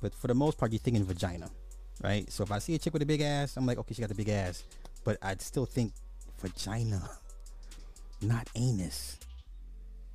but 0.00 0.14
for 0.14 0.26
the 0.26 0.34
most 0.34 0.56
part, 0.56 0.72
you're 0.72 0.78
thinking 0.78 1.04
vagina, 1.04 1.50
right? 2.02 2.30
So 2.32 2.44
if 2.44 2.50
I 2.50 2.60
see 2.60 2.74
a 2.74 2.78
chick 2.78 2.94
with 2.94 3.02
a 3.02 3.06
big 3.06 3.20
ass, 3.20 3.58
I'm 3.58 3.66
like, 3.66 3.76
okay, 3.76 3.92
she 3.92 4.00
got 4.00 4.08
the 4.08 4.14
big 4.14 4.30
ass, 4.30 4.64
but 5.04 5.18
I'd 5.20 5.42
still 5.42 5.66
think 5.66 5.92
vagina, 6.40 7.10
not 8.22 8.48
anus. 8.56 9.18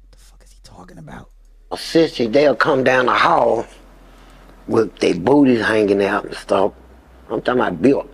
What 0.01 0.11
the 0.13 0.17
fuck 0.17 0.43
is 0.43 0.51
he 0.51 0.57
talking 0.63 0.97
about? 0.97 1.29
A 1.71 1.75
sissy, 1.75 2.31
they'll 2.31 2.55
come 2.55 2.83
down 2.83 3.05
the 3.05 3.13
hall 3.13 3.67
with 4.67 4.97
their 4.97 5.13
booties 5.13 5.63
hanging 5.63 6.03
out 6.03 6.25
and 6.25 6.33
stuff. 6.33 6.73
I'm 7.29 7.43
talking 7.43 7.61
about 7.61 7.79
built. 7.83 8.09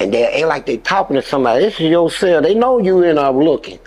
And 0.00 0.12
they 0.14 0.26
act 0.26 0.46
like 0.48 0.66
they 0.66 0.78
talking 0.78 1.16
to 1.16 1.22
somebody. 1.22 1.64
This 1.64 1.74
is 1.74 1.90
your 1.90 2.10
cell. 2.10 2.40
They 2.40 2.54
know 2.54 2.78
you 2.78 3.02
in 3.02 3.16
there 3.16 3.30
looking. 3.30 3.78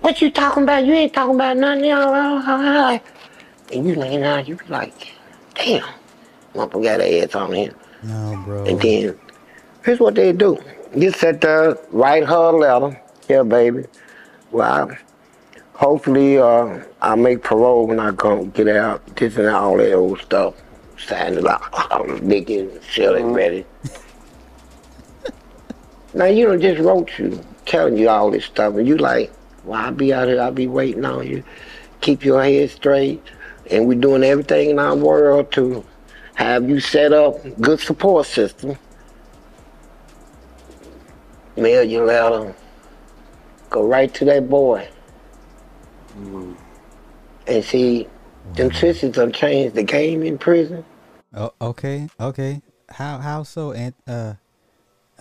What 0.00 0.20
you 0.20 0.30
talking 0.30 0.64
about? 0.64 0.84
You 0.84 0.92
ain't 0.92 1.14
talking 1.14 1.34
about 1.34 1.56
nothing. 1.56 1.90
And 3.72 3.88
you 3.88 3.94
laying 3.96 4.22
out, 4.22 4.46
you 4.46 4.56
be 4.56 4.66
like, 4.66 5.14
damn, 5.54 5.82
motherfucker 6.54 6.82
got 6.84 6.98
their 6.98 7.24
ass 7.24 7.34
on 7.34 7.52
here. 7.52 7.74
No, 8.02 8.42
bro. 8.44 8.64
And 8.66 8.80
then, 8.80 9.18
here's 9.84 9.98
what 9.98 10.14
they 10.14 10.32
do. 10.32 10.58
You 10.94 11.10
sit 11.10 11.40
there, 11.40 11.76
write 11.90 12.24
her 12.26 12.34
a 12.34 12.52
letter. 12.52 13.00
Yeah, 13.28 13.42
baby. 13.42 13.86
Well, 14.52 14.90
I, 14.90 14.98
hopefully 15.72 16.38
uh, 16.38 16.80
I'll 17.00 17.16
make 17.16 17.42
parole 17.42 17.88
when 17.88 17.98
I 17.98 18.12
come 18.12 18.50
get 18.50 18.68
out. 18.68 19.04
This 19.16 19.36
and 19.36 19.48
all 19.48 19.78
that 19.78 19.94
old 19.94 20.20
stuff. 20.20 20.54
Sign 20.98 21.34
it 21.34 21.46
out. 21.46 21.62
The 22.06 22.20
Mickey, 22.22 22.68
Shirley, 22.88 23.22
ready. 23.24 23.66
Now, 26.16 26.24
you 26.24 26.46
know, 26.48 26.56
just 26.56 26.80
wrote 26.80 27.18
you, 27.18 27.40
telling 27.66 27.98
you 27.98 28.08
all 28.08 28.30
this 28.30 28.46
stuff. 28.46 28.74
And 28.74 28.88
you 28.88 28.96
like, 28.96 29.30
well, 29.64 29.80
I'll 29.80 29.92
be 29.92 30.14
out 30.14 30.28
here. 30.28 30.40
I'll 30.40 30.50
be 30.50 30.66
waiting 30.66 31.04
on 31.04 31.26
you. 31.26 31.44
Keep 32.00 32.24
your 32.24 32.42
head 32.42 32.70
straight. 32.70 33.22
And 33.70 33.86
we're 33.86 34.00
doing 34.00 34.24
everything 34.24 34.70
in 34.70 34.78
our 34.78 34.96
world 34.96 35.52
to 35.52 35.84
have 36.34 36.68
you 36.68 36.80
set 36.80 37.12
up 37.12 37.36
good 37.60 37.80
support 37.80 38.26
system. 38.26 38.78
Mail 41.56 41.84
your 41.84 42.06
letter. 42.06 42.54
Go 43.70 43.86
right 43.86 44.12
to 44.14 44.24
that 44.24 44.48
boy. 44.48 44.88
And 47.46 47.64
see, 47.64 48.08
them 48.54 48.72
sisters 48.72 49.12
done 49.12 49.32
changed 49.32 49.74
the 49.74 49.82
game 49.82 50.22
in 50.22 50.38
prison. 50.38 50.84
Oh, 51.34 51.52
okay, 51.60 52.08
okay. 52.18 52.62
How 52.88 53.18
how 53.18 53.42
so? 53.42 53.72
And 53.72 53.94
uh, 54.06 54.34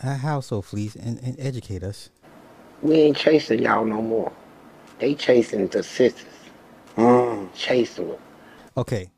how- 0.02 0.16
how 0.16 0.40
so? 0.42 0.62
Please 0.62 0.96
and, 0.96 1.20
and 1.24 1.36
educate 1.40 1.84
us. 1.84 2.10
We 2.82 2.96
ain't 2.96 3.18
chasing 3.18 3.62
y'all 3.62 3.86
no 3.86 4.02
more. 4.02 4.32
They 5.00 5.16
chasing 5.16 5.68
the 5.68 5.84
sisters. 5.84 6.26
Chasing 7.56 8.10
them. 8.10 8.18
Okay. 8.78 9.10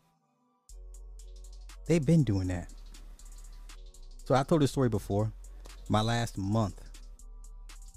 They've 1.88 2.06
been 2.06 2.24
doing 2.24 2.48
that. 2.50 2.70
So 4.26 4.36
I 4.36 4.44
told 4.44 4.62
this 4.62 4.72
story 4.72 4.90
before. 4.90 5.32
My 5.90 6.02
last 6.02 6.38
month 6.38 6.82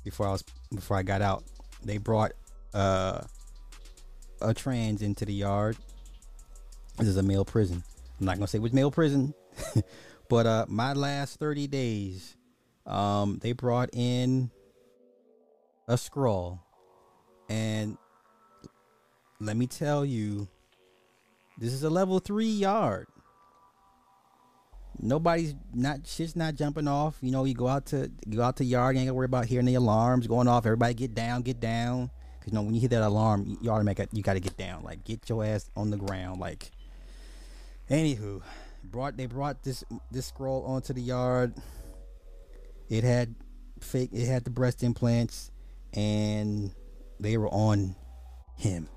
before 0.05 0.29
I 0.29 0.33
was 0.33 0.45
before 0.75 0.97
I 0.97 1.03
got 1.03 1.23
out, 1.23 1.45
they 1.85 1.99
brought 1.99 2.33
uh 2.73 3.23
a 4.41 4.55
trans 4.55 5.03
into 5.03 5.25
the 5.25 5.33
yard. 5.33 5.77
This 6.99 7.09
is 7.09 7.17
a 7.17 7.23
male 7.23 7.45
prison. 7.45 7.83
I'm 8.21 8.27
not 8.27 8.37
gonna 8.37 8.47
say 8.47 8.59
which 8.61 8.73
male 8.73 8.91
prison, 8.91 9.35
but 10.29 10.47
uh 10.47 10.67
my 10.69 10.93
last 10.93 11.39
30 11.41 11.67
days, 11.67 12.37
um, 12.91 13.39
they 13.41 13.53
brought 13.53 13.89
in 13.93 14.51
a 15.89 15.97
scroll. 15.97 16.61
And 17.49 17.97
let 19.41 19.57
me 19.57 19.67
tell 19.67 20.05
you, 20.05 20.49
this 21.57 21.73
is 21.73 21.85
a 21.85 21.91
level 21.91 22.19
three 22.19 22.47
yard. 22.47 23.07
Nobody's 25.03 25.55
not 25.73 26.07
shit's 26.07 26.37
not 26.37 26.57
jumping 26.57 26.87
off. 26.87 27.17
You 27.23 27.31
know, 27.31 27.45
you 27.45 27.55
go 27.55 27.69
out 27.69 27.87
to 27.87 28.11
go 28.29 28.43
out 28.43 28.57
to 28.57 28.65
yard, 28.65 28.97
you 28.97 29.01
ain't 29.01 29.09
gotta 29.09 29.15
worry 29.15 29.25
about 29.25 29.47
hearing 29.47 29.67
the 29.67 29.75
alarms 29.77 30.27
going 30.27 30.49
off. 30.49 30.67
Everybody 30.67 30.93
get 30.95 31.15
down, 31.15 31.43
get 31.43 31.61
down. 31.61 32.11
Cause 32.41 32.49
you 32.49 32.53
know 32.55 32.63
when 32.63 32.75
you 32.75 32.81
hear 32.81 32.89
that 32.91 33.03
alarm, 33.03 33.59
you 33.61 33.71
automatic 33.71 34.09
you 34.13 34.23
gotta 34.23 34.41
get 34.41 34.57
down. 34.57 34.83
Like 34.83 35.05
get 35.05 35.29
your 35.29 35.45
ass 35.45 35.71
on 35.77 35.91
the 35.91 35.97
ground. 35.97 36.41
Like 36.41 36.71
anywho, 37.89 38.43
brought 38.85 39.17
they 39.17 39.27
brought 39.27 39.63
this 39.63 39.85
this 40.11 40.27
scroll 40.27 40.65
onto 40.65 40.93
the 40.93 41.03
yard. 41.03 41.55
It 42.91 43.05
had 43.05 43.35
fake 43.81 44.11
it 44.13 44.27
had 44.27 44.45
the 44.45 44.51
breast 44.51 44.83
implants 44.83 45.51
and 45.95 46.75
they 47.19 47.39
were 47.39 47.49
on 47.49 47.97
him. 48.57 48.89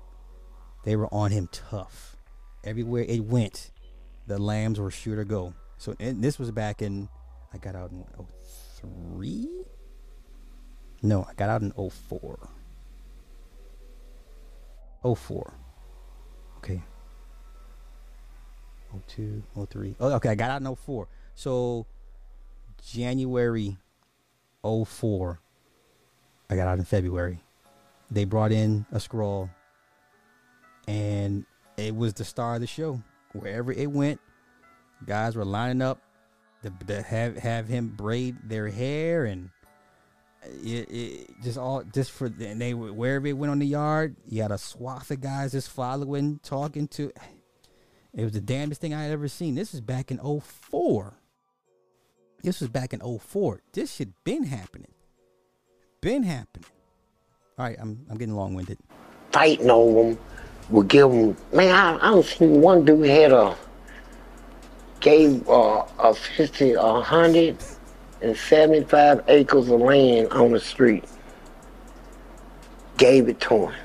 They 0.84 0.96
were 0.96 1.08
on 1.14 1.30
him 1.30 1.48
tough. 1.50 2.16
Everywhere 2.64 3.04
it 3.08 3.24
went, 3.24 3.70
the 4.26 4.38
lambs 4.38 4.78
were 4.78 4.90
sure 4.90 5.16
to 5.16 5.24
go. 5.24 5.54
So 5.78 5.94
this 5.98 6.38
was 6.38 6.50
back 6.50 6.82
in 6.82 7.08
I 7.54 7.58
got 7.58 7.76
out 7.76 7.92
in 7.92 8.04
03? 8.82 9.48
No, 11.02 11.26
I 11.28 11.34
got 11.34 11.50
out 11.50 11.62
in 11.62 11.70
04. 11.72 12.48
04. 15.14 15.54
Okay. 16.58 16.82
02, 19.06 19.42
03. 19.70 19.96
Oh, 20.00 20.12
okay, 20.14 20.30
I 20.30 20.34
got 20.34 20.50
out 20.50 20.62
in 20.62 20.74
04. 20.74 21.06
So 21.34 21.86
January 22.84 23.76
04. 24.64 25.40
I 26.50 26.56
got 26.56 26.68
out 26.68 26.78
in 26.78 26.84
February. 26.84 27.40
They 28.10 28.24
brought 28.24 28.52
in 28.52 28.86
a 28.92 29.00
scroll 29.00 29.50
and 30.86 31.44
it 31.76 31.94
was 31.94 32.14
the 32.14 32.24
star 32.24 32.56
of 32.56 32.60
the 32.60 32.66
show. 32.66 33.02
Wherever 33.32 33.72
it 33.72 33.90
went, 33.90 34.20
guys 35.04 35.36
were 35.36 35.44
lining 35.44 35.82
up 35.82 36.00
to, 36.62 36.72
to 36.86 37.02
have 37.02 37.36
have 37.36 37.68
him 37.68 37.88
braid 37.88 38.36
their 38.44 38.68
hair 38.68 39.24
and 39.24 39.50
uh, 40.44 40.48
it, 40.62 40.90
it 40.90 41.42
just 41.42 41.58
all 41.58 41.82
just 41.82 42.10
for 42.10 42.26
and 42.26 42.60
they 42.60 42.74
wherever 42.74 43.26
it 43.26 43.32
went 43.32 43.50
on 43.50 43.58
the 43.58 43.66
yard, 43.66 44.16
you 44.26 44.42
had 44.42 44.52
a 44.52 44.58
swath 44.58 45.10
of 45.10 45.20
guys 45.20 45.52
just 45.52 45.70
following, 45.70 46.40
talking 46.42 46.88
to. 46.88 47.12
It 48.12 48.22
was 48.22 48.32
the 48.32 48.40
damnedest 48.40 48.80
thing 48.80 48.94
I 48.94 49.02
had 49.02 49.10
ever 49.10 49.26
seen. 49.26 49.56
This 49.56 49.74
is 49.74 49.80
back 49.80 50.12
in 50.12 50.18
04. 50.18 51.14
This 52.44 52.60
was 52.60 52.68
back 52.68 52.92
in 52.92 53.00
04. 53.00 53.62
This 53.72 53.94
shit 53.94 54.10
been 54.22 54.44
happening. 54.44 54.92
Been 56.02 56.24
happening. 56.24 56.68
All 57.58 57.64
right, 57.64 57.78
I'm 57.80 58.04
I'm 58.10 58.18
getting 58.18 58.34
long 58.34 58.52
winded. 58.52 58.76
Fighting 59.32 59.70
over 59.70 60.10
them. 60.10 60.18
Would 60.68 60.88
give 60.88 61.10
them, 61.10 61.34
man, 61.52 61.74
I, 61.74 61.96
I 61.96 62.10
don't 62.10 62.24
see 62.24 62.46
one 62.46 62.84
dude 62.84 63.06
had 63.06 63.32
a, 63.32 63.56
gave 65.00 65.48
uh, 65.48 65.86
a 65.98 66.14
50, 66.14 66.72
a 66.72 66.82
175 66.82 69.24
acres 69.28 69.68
of 69.68 69.80
land 69.80 70.28
on 70.28 70.52
the 70.52 70.60
street. 70.60 71.04
Gave 72.96 73.28
it 73.28 73.40
to 73.40 73.68
him. 73.68 73.83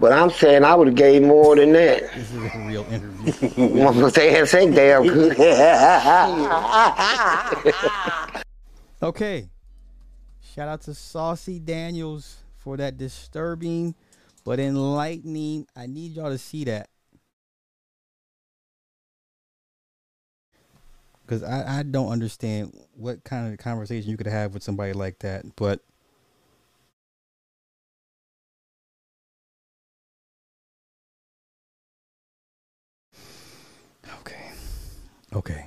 But 0.00 0.12
I'm 0.12 0.30
saying 0.30 0.64
I 0.64 0.74
would 0.74 0.88
have 0.88 0.96
gave 0.96 1.22
more 1.22 1.54
than 1.56 1.72
that. 1.72 2.02
This 2.14 2.30
is 2.30 2.54
a 2.54 2.58
real 2.66 2.84
interview. 2.90 3.32
Motherfuckers, 3.32 4.14
they 4.14 4.32
had 4.32 4.48
say 4.48 4.70
damn 4.70 5.02
good. 5.04 5.36
Okay. 9.02 9.48
Shout 10.54 10.68
out 10.68 10.80
to 10.82 10.94
Saucy 10.94 11.58
Daniels 11.58 12.36
for 12.56 12.76
that 12.78 12.96
disturbing 12.96 13.94
but 14.44 14.60
enlightening. 14.60 15.66
I 15.74 15.86
need 15.86 16.12
y'all 16.12 16.30
to 16.30 16.38
see 16.38 16.64
that. 16.64 16.88
Because 21.22 21.42
I, 21.42 21.78
I 21.78 21.82
don't 21.82 22.10
understand 22.10 22.78
what 22.94 23.24
kind 23.24 23.50
of 23.50 23.58
conversation 23.58 24.10
you 24.10 24.18
could 24.18 24.26
have 24.26 24.52
with 24.52 24.62
somebody 24.62 24.92
like 24.92 25.20
that. 25.20 25.56
But 25.56 25.80
Okay. 35.34 35.66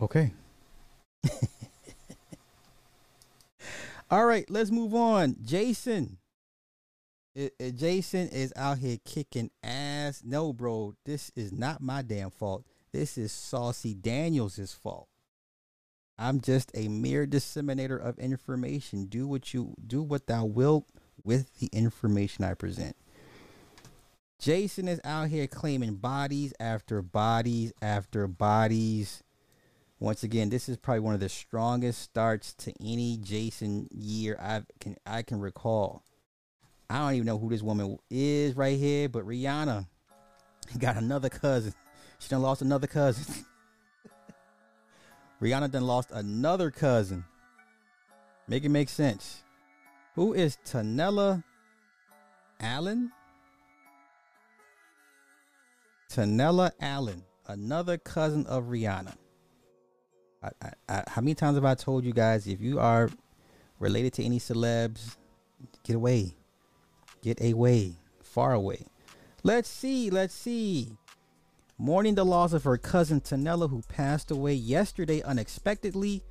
Okay. 0.00 0.32
All 4.10 4.26
right, 4.26 4.48
let's 4.50 4.70
move 4.70 4.94
on. 4.94 5.36
Jason. 5.44 6.18
I- 7.36 7.50
I- 7.60 7.70
Jason 7.70 8.28
is 8.28 8.52
out 8.56 8.78
here 8.78 8.98
kicking 9.04 9.50
ass. 9.62 10.22
No, 10.24 10.52
bro, 10.52 10.94
this 11.04 11.30
is 11.36 11.52
not 11.52 11.80
my 11.80 12.02
damn 12.02 12.30
fault. 12.30 12.64
This 12.92 13.16
is 13.16 13.32
Saucy 13.32 13.94
Daniels' 13.94 14.74
fault. 14.74 15.08
I'm 16.18 16.40
just 16.40 16.70
a 16.74 16.88
mere 16.88 17.26
disseminator 17.26 17.96
of 17.96 18.18
information. 18.18 19.06
Do 19.06 19.26
what 19.26 19.54
you 19.54 19.74
do 19.86 20.02
what 20.02 20.26
thou 20.26 20.44
wilt 20.44 20.86
with 21.24 21.58
the 21.58 21.68
information 21.72 22.44
I 22.44 22.54
present. 22.54 22.96
Jason 24.42 24.88
is 24.88 25.00
out 25.04 25.28
here 25.28 25.46
claiming 25.46 25.94
bodies 25.94 26.52
after 26.58 27.00
bodies 27.00 27.72
after 27.80 28.26
bodies. 28.26 29.22
Once 30.00 30.24
again, 30.24 30.50
this 30.50 30.68
is 30.68 30.76
probably 30.76 30.98
one 30.98 31.14
of 31.14 31.20
the 31.20 31.28
strongest 31.28 32.02
starts 32.02 32.52
to 32.54 32.72
any 32.84 33.16
Jason 33.18 33.86
year 33.92 34.36
I 34.42 34.62
can 34.80 34.96
I 35.06 35.22
can 35.22 35.38
recall. 35.38 36.02
I 36.90 36.98
don't 36.98 37.14
even 37.14 37.26
know 37.26 37.38
who 37.38 37.50
this 37.50 37.62
woman 37.62 37.98
is 38.10 38.56
right 38.56 38.76
here, 38.76 39.08
but 39.08 39.24
Rihanna 39.24 39.86
got 40.76 40.96
another 40.96 41.28
cousin. 41.28 41.72
She 42.18 42.28
done 42.28 42.42
lost 42.42 42.62
another 42.62 42.88
cousin. 42.88 43.44
Rihanna 45.40 45.70
done 45.70 45.86
lost 45.86 46.10
another 46.10 46.72
cousin. 46.72 47.24
Make 48.48 48.64
it 48.64 48.70
make 48.70 48.88
sense. 48.88 49.44
Who 50.16 50.32
is 50.32 50.58
Tanella 50.66 51.44
Allen? 52.58 53.12
Tanella 56.12 56.72
Allen, 56.78 57.22
another 57.46 57.96
cousin 57.96 58.44
of 58.44 58.64
Rihanna. 58.64 59.14
I, 60.42 60.50
I, 60.60 60.72
I, 60.86 61.04
how 61.06 61.22
many 61.22 61.34
times 61.34 61.54
have 61.54 61.64
I 61.64 61.74
told 61.74 62.04
you 62.04 62.12
guys 62.12 62.46
if 62.46 62.60
you 62.60 62.78
are 62.78 63.08
related 63.78 64.12
to 64.14 64.24
any 64.24 64.38
celebs, 64.38 65.16
get 65.84 65.96
away, 65.96 66.34
get 67.22 67.40
away, 67.42 67.94
far 68.22 68.52
away. 68.52 68.84
Let's 69.42 69.70
see, 69.70 70.10
let's 70.10 70.34
see. 70.34 70.98
Mourning 71.78 72.14
the 72.14 72.26
loss 72.26 72.52
of 72.52 72.64
her 72.64 72.76
cousin 72.76 73.22
Tanella, 73.22 73.70
who 73.70 73.80
passed 73.88 74.30
away 74.30 74.52
yesterday 74.52 75.22
unexpectedly. 75.22 76.22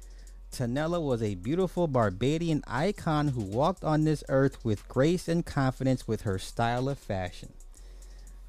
Tanella 0.51 1.01
was 1.01 1.23
a 1.23 1.33
beautiful 1.33 1.87
Barbadian 1.87 2.63
icon 2.67 3.29
who 3.29 3.41
walked 3.41 3.83
on 3.83 4.03
this 4.03 4.23
earth 4.29 4.63
with 4.63 4.87
grace 4.87 5.27
and 5.27 5.43
confidence 5.43 6.07
with 6.07 6.21
her 6.21 6.37
style 6.37 6.87
of 6.87 6.99
fashion. 6.99 7.53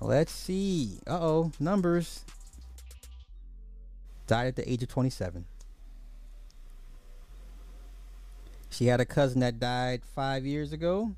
Let's 0.05 0.33
see. 0.33 0.99
Uh 1.07 1.19
oh, 1.21 1.53
numbers. 1.61 2.25
Died 4.27 4.49
at 4.49 4.57
the 4.57 4.71
age 4.71 4.83
of 4.83 4.89
27. 4.89 5.45
She 8.71 8.87
had 8.87 9.01
a 9.01 9.05
cousin 9.05 9.41
that 9.41 9.61
died 9.61 10.03
five 10.05 10.47
years 10.47 10.73
ago. 10.73 11.15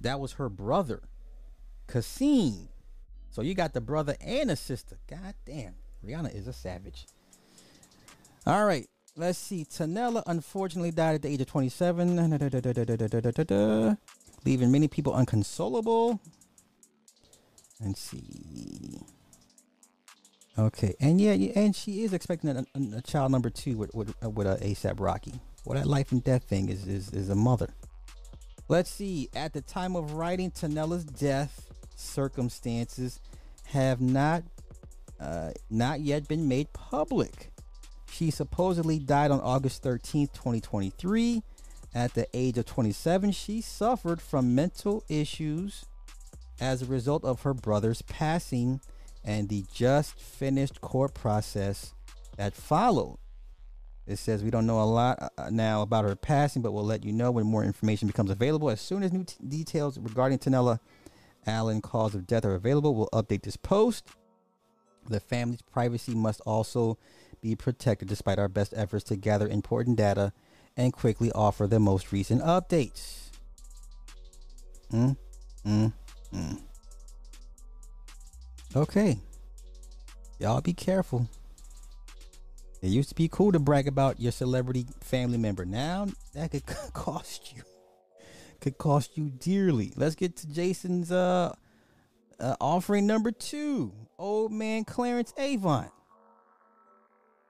That 0.00 0.20
was 0.20 0.32
her 0.32 0.48
brother, 0.48 1.00
Kasim. 1.86 2.68
So 3.30 3.40
you 3.40 3.54
got 3.54 3.72
the 3.72 3.80
brother 3.80 4.16
and 4.20 4.50
a 4.50 4.56
sister. 4.56 4.98
God 5.08 5.34
damn. 5.46 5.74
Rihanna 6.04 6.34
is 6.34 6.46
a 6.46 6.52
savage. 6.52 7.06
All 8.46 8.66
right. 8.66 8.86
Let's 9.16 9.38
see. 9.38 9.64
Tanella 9.64 10.22
unfortunately 10.26 10.90
died 10.90 11.14
at 11.14 11.22
the 11.22 11.28
age 11.28 11.40
of 11.40 11.46
27, 11.46 13.96
leaving 14.44 14.70
many 14.70 14.88
people 14.88 15.14
unconsolable. 15.14 16.20
Let's 17.84 18.00
see. 18.00 19.00
Okay, 20.58 20.94
and 21.00 21.20
yeah, 21.20 21.32
and 21.56 21.74
she 21.74 22.02
is 22.02 22.12
expecting 22.12 22.50
a, 22.50 22.64
a, 22.74 22.98
a 22.98 23.02
child 23.02 23.32
number 23.32 23.50
two 23.50 23.76
with 23.76 23.94
with, 23.94 24.14
with 24.22 24.46
a 24.46 24.56
ASAP 24.62 25.00
Rocky. 25.00 25.34
Well, 25.64 25.78
that 25.78 25.86
life 25.86 26.12
and 26.12 26.22
death 26.22 26.44
thing 26.44 26.68
is, 26.68 26.86
is 26.86 27.10
is 27.10 27.30
a 27.30 27.34
mother. 27.34 27.70
Let's 28.68 28.90
see. 28.90 29.30
At 29.34 29.52
the 29.52 29.62
time 29.62 29.96
of 29.96 30.12
writing 30.12 30.50
Tanella's 30.50 31.04
death, 31.04 31.70
circumstances 31.96 33.20
have 33.64 34.00
not 34.00 34.44
uh, 35.18 35.52
not 35.70 36.00
yet 36.00 36.28
been 36.28 36.48
made 36.48 36.72
public. 36.72 37.50
She 38.10 38.30
supposedly 38.30 38.98
died 38.98 39.30
on 39.30 39.40
August 39.40 39.82
13th, 39.82 40.32
2023. 40.34 41.42
At 41.94 42.14
the 42.14 42.26
age 42.34 42.56
of 42.58 42.66
27, 42.66 43.32
she 43.32 43.60
suffered 43.60 44.20
from 44.20 44.54
mental 44.54 45.04
issues 45.08 45.86
as 46.62 46.80
a 46.80 46.86
result 46.86 47.24
of 47.24 47.42
her 47.42 47.52
brother's 47.52 48.02
passing 48.02 48.80
and 49.24 49.48
the 49.48 49.64
just 49.74 50.14
finished 50.14 50.80
court 50.80 51.12
process 51.12 51.92
that 52.36 52.54
followed. 52.54 53.18
It 54.06 54.16
says 54.16 54.44
we 54.44 54.50
don't 54.50 54.66
know 54.66 54.80
a 54.80 54.84
lot 54.84 55.32
uh, 55.36 55.50
now 55.50 55.82
about 55.82 56.04
her 56.04 56.14
passing, 56.14 56.62
but 56.62 56.72
we'll 56.72 56.84
let 56.84 57.04
you 57.04 57.12
know 57.12 57.32
when 57.32 57.46
more 57.46 57.64
information 57.64 58.06
becomes 58.06 58.30
available. 58.30 58.70
As 58.70 58.80
soon 58.80 59.02
as 59.02 59.12
new 59.12 59.24
t- 59.24 59.34
details 59.46 59.98
regarding 59.98 60.38
Tanella 60.38 60.78
Allen 61.46 61.80
cause 61.80 62.14
of 62.14 62.28
death 62.28 62.44
are 62.44 62.54
available, 62.54 62.94
we'll 62.94 63.08
update 63.12 63.42
this 63.42 63.56
post. 63.56 64.06
The 65.08 65.18
family's 65.18 65.62
privacy 65.62 66.14
must 66.14 66.40
also 66.42 66.96
be 67.40 67.56
protected 67.56 68.08
despite 68.08 68.38
our 68.38 68.48
best 68.48 68.72
efforts 68.76 69.04
to 69.04 69.16
gather 69.16 69.48
important 69.48 69.96
data 69.96 70.32
and 70.76 70.92
quickly 70.92 71.32
offer 71.32 71.66
the 71.66 71.80
most 71.80 72.12
recent 72.12 72.40
updates. 72.42 73.30
Mm, 74.92 75.16
mm, 75.66 75.92
mm. 76.32 76.60
Okay. 78.74 79.18
Y'all 80.38 80.60
be 80.60 80.72
careful. 80.72 81.28
It 82.80 82.88
used 82.88 83.10
to 83.10 83.14
be 83.14 83.28
cool 83.28 83.52
to 83.52 83.60
brag 83.60 83.86
about 83.86 84.18
your 84.18 84.32
celebrity 84.32 84.86
family 85.00 85.38
member. 85.38 85.64
Now 85.64 86.08
that 86.34 86.50
could 86.50 86.66
cost 86.92 87.54
you. 87.54 87.62
Could 88.60 88.78
cost 88.78 89.16
you 89.16 89.30
dearly. 89.30 89.92
Let's 89.96 90.14
get 90.14 90.36
to 90.38 90.48
Jason's 90.48 91.12
uh, 91.12 91.54
uh 92.40 92.56
offering 92.60 93.06
number 93.06 93.30
two. 93.30 93.92
Old 94.18 94.52
man 94.52 94.84
Clarence 94.84 95.32
Avant. 95.36 95.90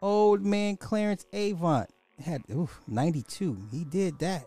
Old 0.02 0.44
man 0.44 0.76
Clarence 0.76 1.24
Avant 1.32 1.88
had 2.22 2.42
oof, 2.50 2.80
92. 2.88 3.68
He 3.70 3.84
did 3.84 4.18
that. 4.18 4.46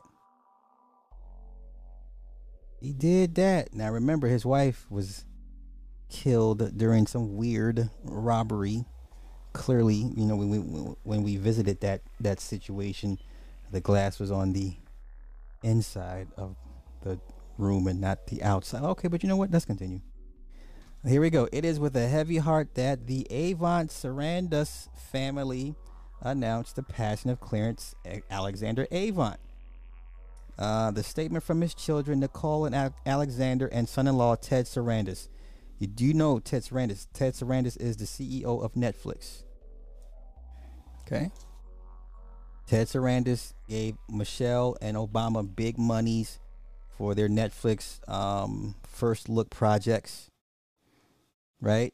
He 2.86 2.94
did 2.94 3.34
that. 3.34 3.74
Now 3.74 3.90
remember 3.90 4.28
his 4.28 4.46
wife 4.46 4.86
was 4.92 5.26
killed 6.08 6.78
during 6.78 7.08
some 7.08 7.36
weird 7.36 7.90
robbery. 8.04 8.86
Clearly, 9.54 9.96
you 9.96 10.24
know 10.24 10.36
when 10.36 10.50
we 10.52 10.60
when 11.02 11.24
we 11.24 11.38
visited 11.38 11.82
that 11.82 12.02
that 12.20 12.40
situation, 12.40 13.18
the 13.72 13.82
glass 13.82 14.20
was 14.20 14.30
on 14.30 14.54
the 14.54 14.76
inside 15.64 16.28
of 16.38 16.58
the 17.02 17.20
room 17.58 17.88
and 17.88 18.00
not 18.00 18.28
the 18.28 18.44
outside. 18.44 18.84
Okay, 18.84 19.08
but 19.08 19.24
you 19.24 19.30
know 19.30 19.38
what? 19.38 19.50
Let's 19.50 19.66
continue. 19.66 20.02
Here 21.08 21.22
we 21.22 21.32
go. 21.32 21.50
It 21.52 21.66
is 21.66 21.80
with 21.80 21.98
a 21.98 22.08
heavy 22.08 22.38
heart 22.38 22.76
that 22.76 23.08
the 23.08 23.26
Avant 23.32 23.90
Sarandos 23.90 24.90
family 24.96 25.74
announced 26.22 26.76
the 26.76 26.84
passing 26.84 27.32
of 27.32 27.40
Clarence 27.40 27.96
Alexander 28.30 28.86
Avant. 28.92 29.40
Uh, 30.58 30.92
the 30.92 31.04
statement 31.04 31.44
from 31.44 31.62
his 31.62 31.74
children, 31.74 32.20
Nicole 32.20 32.66
and 32.66 32.94
Alexander, 33.06 33.68
and 33.68 33.90
son-in-law 33.90 34.36
Ted 34.36 34.66
Sarandos. 34.66 35.28
You 35.80 35.88
do 35.88 36.14
know 36.14 36.40
Ted 36.40 36.64
Sarandos. 36.64 37.08
Ted 37.14 37.34
Sarandos 37.34 37.80
is 37.80 37.98
the 37.98 38.06
CEO 38.06 38.64
of 38.64 38.74
Netflix. 38.74 39.44
Okay. 41.02 41.32
Ted 42.68 42.88
Sarandos 42.88 43.54
gave 43.68 43.96
Michelle 44.10 44.78
and 44.82 44.96
Obama 44.96 45.44
big 45.56 45.78
monies 45.78 46.40
for 46.98 47.14
their 47.14 47.28
Netflix 47.28 48.00
um, 48.10 48.76
first 48.88 49.28
look 49.28 49.50
projects 49.50 50.32
right? 51.62 51.94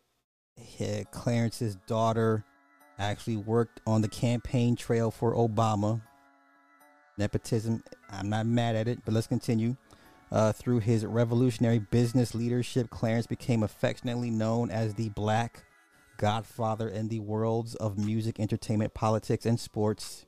Clarence's 1.11 1.75
daughter 1.87 2.43
actually 2.99 3.37
worked 3.37 3.81
on 3.87 4.01
the 4.01 4.07
campaign 4.07 4.75
trail 4.75 5.09
for 5.09 5.33
Obama. 5.33 6.01
Nepotism, 7.17 7.83
I'm 8.09 8.29
not 8.29 8.45
mad 8.45 8.75
at 8.75 8.87
it, 8.87 8.99
but 9.05 9.13
let's 9.13 9.27
continue. 9.27 9.75
Uh, 10.31 10.53
through 10.53 10.79
his 10.79 11.05
revolutionary 11.05 11.79
business 11.79 12.33
leadership, 12.33 12.89
Clarence 12.89 13.27
became 13.27 13.63
affectionately 13.63 14.29
known 14.29 14.69
as 14.71 14.93
the 14.93 15.09
Black 15.09 15.63
Godfather 16.17 16.87
in 16.87 17.09
the 17.09 17.19
worlds 17.19 17.75
of 17.75 17.97
music, 17.97 18.39
entertainment, 18.39 18.93
politics, 18.93 19.45
and 19.45 19.59
sports. 19.59 20.25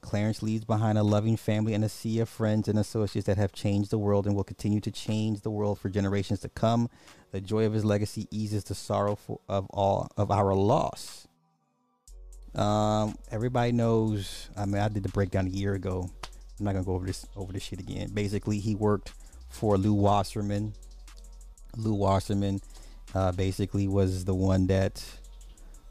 Clarence 0.00 0.42
leaves 0.42 0.64
behind 0.64 0.96
a 0.96 1.02
loving 1.02 1.36
family 1.36 1.74
and 1.74 1.84
a 1.84 1.88
sea 1.88 2.20
of 2.20 2.28
friends 2.28 2.68
and 2.68 2.78
associates 2.78 3.26
that 3.26 3.36
have 3.36 3.52
changed 3.52 3.90
the 3.90 3.98
world 3.98 4.26
and 4.26 4.36
will 4.36 4.44
continue 4.44 4.80
to 4.80 4.90
change 4.90 5.40
the 5.40 5.50
world 5.50 5.80
for 5.80 5.88
generations 5.88 6.40
to 6.40 6.48
come. 6.48 6.88
The 7.32 7.40
joy 7.40 7.66
of 7.66 7.72
his 7.72 7.84
legacy 7.84 8.28
eases 8.30 8.64
the 8.64 8.74
sorrow 8.74 9.16
for, 9.16 9.40
of 9.48 9.66
all 9.70 10.08
of 10.16 10.30
our 10.30 10.54
loss. 10.54 11.25
Um, 12.56 13.16
everybody 13.30 13.72
knows. 13.72 14.48
I 14.56 14.64
mean, 14.64 14.80
I 14.80 14.88
did 14.88 15.02
the 15.02 15.10
breakdown 15.10 15.46
a 15.46 15.50
year 15.50 15.74
ago. 15.74 16.10
I'm 16.58 16.64
not 16.64 16.72
gonna 16.72 16.84
go 16.84 16.94
over 16.94 17.06
this 17.06 17.26
over 17.36 17.52
this 17.52 17.62
shit 17.62 17.80
again. 17.80 18.10
Basically, 18.14 18.58
he 18.58 18.74
worked 18.74 19.12
for 19.50 19.76
Lew 19.76 19.92
Wasserman. 19.92 20.72
Lew 21.76 21.94
Wasserman, 21.94 22.60
uh, 23.14 23.32
basically 23.32 23.86
was 23.86 24.24
the 24.24 24.34
one 24.34 24.66
that 24.68 25.04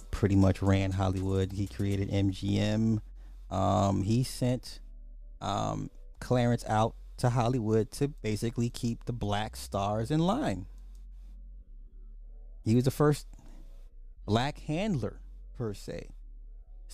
pretty 0.09 0.35
much 0.35 0.61
ran 0.63 0.91
Hollywood. 0.91 1.51
He 1.51 1.67
created 1.67 2.09
MGM. 2.09 2.99
Um, 3.51 4.01
he 4.01 4.23
sent 4.23 4.79
um, 5.41 5.91
Clarence 6.19 6.65
out 6.67 6.95
to 7.17 7.29
Hollywood 7.29 7.91
to 7.91 8.07
basically 8.07 8.69
keep 8.69 9.05
the 9.05 9.13
black 9.13 9.55
stars 9.55 10.09
in 10.09 10.19
line. 10.19 10.65
He 12.63 12.73
was 12.73 12.85
the 12.85 12.91
first 12.91 13.27
black 14.25 14.57
handler, 14.59 15.19
per 15.55 15.75
se. 15.75 16.14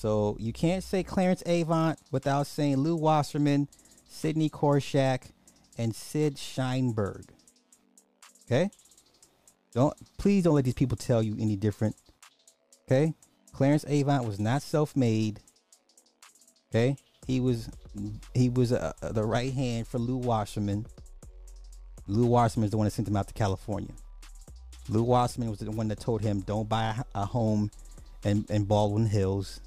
So 0.01 0.35
you 0.39 0.51
can't 0.51 0.83
say 0.83 1.03
Clarence 1.03 1.43
Avant 1.45 1.99
without 2.09 2.47
saying 2.47 2.77
Lew 2.77 2.95
Wasserman, 2.95 3.67
Sidney 4.09 4.49
Korshak, 4.49 5.29
and 5.77 5.95
Sid 5.95 6.37
Sheinberg. 6.37 7.25
Okay? 8.45 8.71
Don't 9.75 9.93
please 10.17 10.43
don't 10.43 10.55
let 10.55 10.65
these 10.65 10.73
people 10.73 10.97
tell 10.97 11.21
you 11.21 11.37
any 11.39 11.55
different. 11.55 11.95
Okay? 12.87 13.13
Clarence 13.53 13.85
Avant 13.87 14.25
was 14.25 14.39
not 14.39 14.63
self-made. 14.63 15.39
Okay? 16.71 16.95
He 17.27 17.39
was 17.39 17.69
he 18.33 18.49
was 18.49 18.71
uh, 18.71 18.93
uh, 19.03 19.11
the 19.11 19.23
right 19.23 19.53
hand 19.53 19.85
for 19.85 19.99
Lew 19.99 20.17
Wasserman. 20.17 20.87
Lew 22.07 22.25
Wasserman 22.25 22.65
is 22.65 22.71
the 22.71 22.77
one 22.77 22.85
that 22.85 22.91
sent 22.91 23.07
him 23.07 23.17
out 23.17 23.27
to 23.27 23.35
California. 23.35 23.93
Lew 24.89 25.03
Wasserman 25.03 25.51
was 25.51 25.59
the 25.59 25.69
one 25.69 25.89
that 25.89 25.99
told 25.99 26.21
him 26.21 26.39
don't 26.39 26.67
buy 26.67 26.95
a, 27.13 27.19
a 27.21 27.25
home 27.27 27.69
in, 28.23 28.47
in 28.49 28.63
Baldwin 28.63 29.05
Hills 29.05 29.59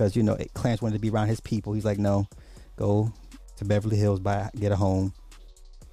because 0.00 0.16
you 0.16 0.22
know 0.22 0.34
Clarence 0.54 0.80
wanted 0.80 0.94
to 0.94 0.98
be 0.98 1.10
around 1.10 1.28
his 1.28 1.40
people. 1.40 1.74
He's 1.74 1.84
like, 1.84 1.98
no, 1.98 2.26
go 2.76 3.12
to 3.56 3.64
Beverly 3.66 3.98
Hills, 3.98 4.18
buy 4.18 4.48
get 4.58 4.72
a 4.72 4.76
home. 4.76 5.12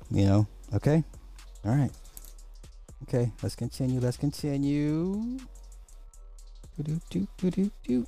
You 0.09 0.25
know, 0.25 0.47
okay, 0.73 1.03
all 1.65 1.75
right, 1.75 1.91
okay. 3.03 3.29
Let's 3.43 3.55
continue. 3.55 3.99
Let's 3.99 4.15
continue. 4.15 5.37
Do 6.77 7.01
do 7.09 7.27
do 7.37 7.51
do 7.51 7.71
do. 7.83 8.07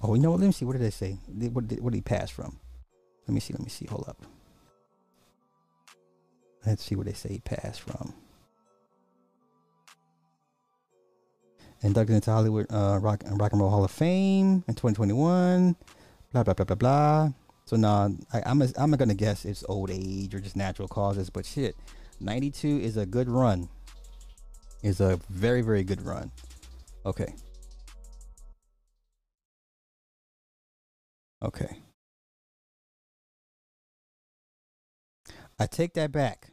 Oh, 0.00 0.14
you 0.14 0.22
know 0.22 0.30
what? 0.30 0.40
Let 0.40 0.46
me 0.46 0.52
see. 0.52 0.64
What 0.64 0.72
did 0.72 0.80
they 0.80 0.90
say? 0.90 1.18
What 1.52 1.68
did, 1.68 1.80
what 1.80 1.92
did 1.92 1.98
he 1.98 2.02
pass 2.02 2.30
from? 2.30 2.58
Let 3.28 3.34
me 3.34 3.40
see. 3.40 3.52
Let 3.52 3.62
me 3.62 3.68
see. 3.68 3.84
Hold 3.84 4.08
up. 4.08 4.24
Let's 6.64 6.82
see 6.82 6.94
what 6.94 7.04
they 7.04 7.12
say 7.12 7.28
he 7.28 7.40
passed 7.40 7.82
from. 7.82 8.14
Inducted 11.86 12.16
into 12.16 12.32
Hollywood 12.32 12.66
uh, 12.68 12.98
Rock, 13.00 13.22
Rock 13.30 13.52
and 13.52 13.60
Roll 13.60 13.70
Hall 13.70 13.84
of 13.84 13.92
Fame 13.92 14.64
in 14.66 14.74
2021. 14.74 15.76
Blah 16.32 16.42
blah 16.42 16.52
blah 16.52 16.64
blah 16.64 16.74
blah. 16.74 17.30
So 17.64 17.76
now 17.76 18.08
nah, 18.08 18.40
I'm 18.44 18.60
a, 18.60 18.68
I'm 18.76 18.90
gonna 18.90 19.14
guess 19.14 19.44
it's 19.44 19.64
old 19.68 19.92
age 19.92 20.34
or 20.34 20.40
just 20.40 20.56
natural 20.56 20.88
causes, 20.88 21.30
but 21.30 21.46
shit, 21.46 21.76
92 22.18 22.80
is 22.80 22.96
a 22.96 23.06
good 23.06 23.28
run. 23.28 23.68
Is 24.82 25.00
a 25.00 25.20
very 25.30 25.62
very 25.62 25.84
good 25.84 26.02
run. 26.02 26.32
Okay. 27.04 27.32
Okay. 31.40 31.78
I 35.60 35.66
take 35.66 35.94
that 35.94 36.10
back. 36.10 36.48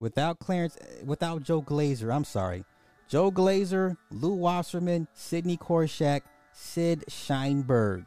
Without 0.00 0.38
Clarence, 0.38 0.78
without 1.04 1.42
Joe 1.42 1.60
Glaser, 1.60 2.10
I'm 2.10 2.24
sorry. 2.24 2.64
Joe 3.08 3.30
Glaser, 3.30 3.96
Lew 4.10 4.34
Wasserman, 4.34 5.08
Sidney 5.12 5.56
Korshak, 5.56 6.22
Sid 6.52 7.04
Sheinberg 7.08 8.06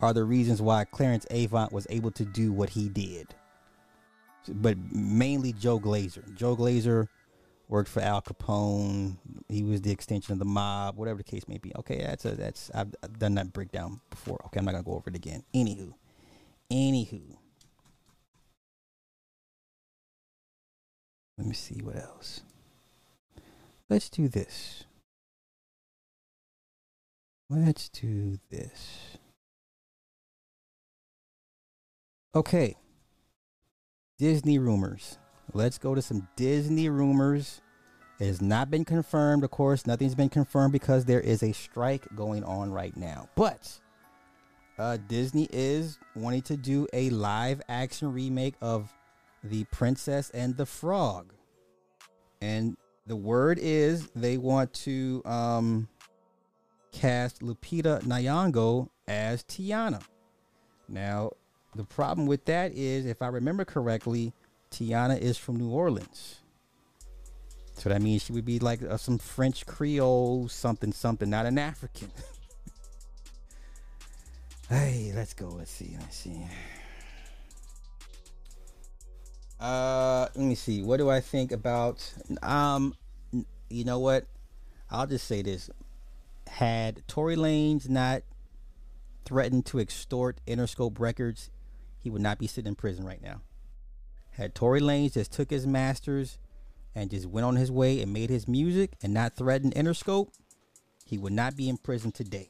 are 0.00 0.12
the 0.12 0.24
reasons 0.24 0.60
why 0.60 0.84
Clarence 0.84 1.26
Avant 1.30 1.72
was 1.72 1.86
able 1.88 2.10
to 2.12 2.24
do 2.24 2.52
what 2.52 2.70
he 2.70 2.88
did. 2.88 3.28
But 4.48 4.76
mainly 4.92 5.52
Joe 5.52 5.78
Glaser. 5.78 6.24
Joe 6.34 6.56
Glaser 6.56 7.08
worked 7.68 7.88
for 7.88 8.00
Al 8.00 8.20
Capone. 8.20 9.16
He 9.48 9.62
was 9.62 9.80
the 9.80 9.92
extension 9.92 10.32
of 10.32 10.40
the 10.40 10.44
mob, 10.44 10.96
whatever 10.96 11.18
the 11.18 11.24
case 11.24 11.46
may 11.46 11.58
be. 11.58 11.72
Okay, 11.76 11.98
that's 11.98 12.24
a 12.24 12.32
that's 12.32 12.70
I've, 12.74 12.92
I've 13.02 13.18
done 13.18 13.36
that 13.36 13.52
breakdown 13.52 14.00
before. 14.10 14.40
Okay, 14.46 14.58
I'm 14.58 14.64
not 14.64 14.72
gonna 14.72 14.82
go 14.82 14.94
over 14.94 15.08
it 15.08 15.16
again. 15.16 15.44
Anywho, 15.54 15.94
anywho. 16.70 17.36
Let 21.38 21.46
me 21.46 21.54
see 21.54 21.80
what 21.82 21.96
else. 21.96 22.42
Let's 23.92 24.08
do 24.08 24.26
this. 24.26 24.84
Let's 27.50 27.90
do 27.90 28.38
this. 28.50 29.18
Okay. 32.34 32.74
Disney 34.18 34.58
rumors. 34.58 35.18
Let's 35.52 35.76
go 35.76 35.94
to 35.94 36.00
some 36.00 36.26
Disney 36.36 36.88
rumors. 36.88 37.60
It 38.18 38.28
has 38.28 38.40
not 38.40 38.70
been 38.70 38.86
confirmed, 38.86 39.44
of 39.44 39.50
course. 39.50 39.86
Nothing's 39.86 40.14
been 40.14 40.30
confirmed 40.30 40.72
because 40.72 41.04
there 41.04 41.20
is 41.20 41.42
a 41.42 41.52
strike 41.52 42.06
going 42.16 42.44
on 42.44 42.72
right 42.72 42.96
now. 42.96 43.28
But 43.34 43.78
uh, 44.78 44.96
Disney 45.06 45.50
is 45.52 45.98
wanting 46.16 46.40
to 46.44 46.56
do 46.56 46.86
a 46.94 47.10
live 47.10 47.60
action 47.68 48.10
remake 48.10 48.54
of 48.62 48.90
The 49.44 49.64
Princess 49.64 50.30
and 50.30 50.56
the 50.56 50.64
Frog. 50.64 51.34
And 52.40 52.78
the 53.06 53.16
word 53.16 53.58
is 53.60 54.08
they 54.10 54.38
want 54.38 54.72
to 54.74 55.22
um, 55.24 55.88
cast 56.92 57.40
Lupita 57.40 58.02
Nyong'o 58.02 58.88
as 59.08 59.42
Tiana. 59.44 60.02
Now, 60.88 61.30
the 61.74 61.84
problem 61.84 62.26
with 62.26 62.44
that 62.44 62.72
is, 62.74 63.06
if 63.06 63.22
I 63.22 63.28
remember 63.28 63.64
correctly, 63.64 64.32
Tiana 64.70 65.18
is 65.18 65.36
from 65.36 65.56
New 65.56 65.70
Orleans. 65.70 66.36
So 67.74 67.88
that 67.88 68.02
means 68.02 68.22
she 68.22 68.32
would 68.32 68.44
be 68.44 68.58
like 68.58 68.82
uh, 68.82 68.96
some 68.96 69.18
French 69.18 69.66
Creole, 69.66 70.48
something, 70.48 70.92
something, 70.92 71.28
not 71.30 71.46
an 71.46 71.58
African. 71.58 72.12
hey, 74.68 75.12
let's 75.14 75.34
go. 75.34 75.48
Let's 75.48 75.70
see. 75.70 75.96
Let's 75.98 76.16
see. 76.16 76.46
Uh, 79.62 80.26
let 80.34 80.44
me 80.44 80.56
see. 80.56 80.82
What 80.82 80.96
do 80.96 81.08
I 81.08 81.20
think 81.20 81.52
about? 81.52 82.12
Um, 82.42 82.96
you 83.70 83.84
know 83.84 84.00
what? 84.00 84.26
I'll 84.90 85.06
just 85.06 85.28
say 85.28 85.40
this: 85.40 85.70
Had 86.48 87.06
Tory 87.06 87.36
Lanez 87.36 87.88
not 87.88 88.22
threatened 89.24 89.64
to 89.66 89.78
extort 89.78 90.40
Interscope 90.48 90.98
Records, 90.98 91.48
he 92.00 92.10
would 92.10 92.22
not 92.22 92.40
be 92.40 92.48
sitting 92.48 92.70
in 92.70 92.74
prison 92.74 93.06
right 93.06 93.22
now. 93.22 93.42
Had 94.32 94.52
Tory 94.52 94.80
Lanez 94.80 95.14
just 95.14 95.32
took 95.32 95.50
his 95.50 95.64
masters 95.64 96.38
and 96.92 97.08
just 97.08 97.26
went 97.26 97.46
on 97.46 97.54
his 97.54 97.70
way 97.70 98.02
and 98.02 98.12
made 98.12 98.30
his 98.30 98.48
music 98.48 98.94
and 99.00 99.14
not 99.14 99.36
threatened 99.36 99.76
Interscope, 99.76 100.30
he 101.04 101.18
would 101.18 101.32
not 101.32 101.54
be 101.54 101.68
in 101.68 101.76
prison 101.76 102.10
today. 102.10 102.48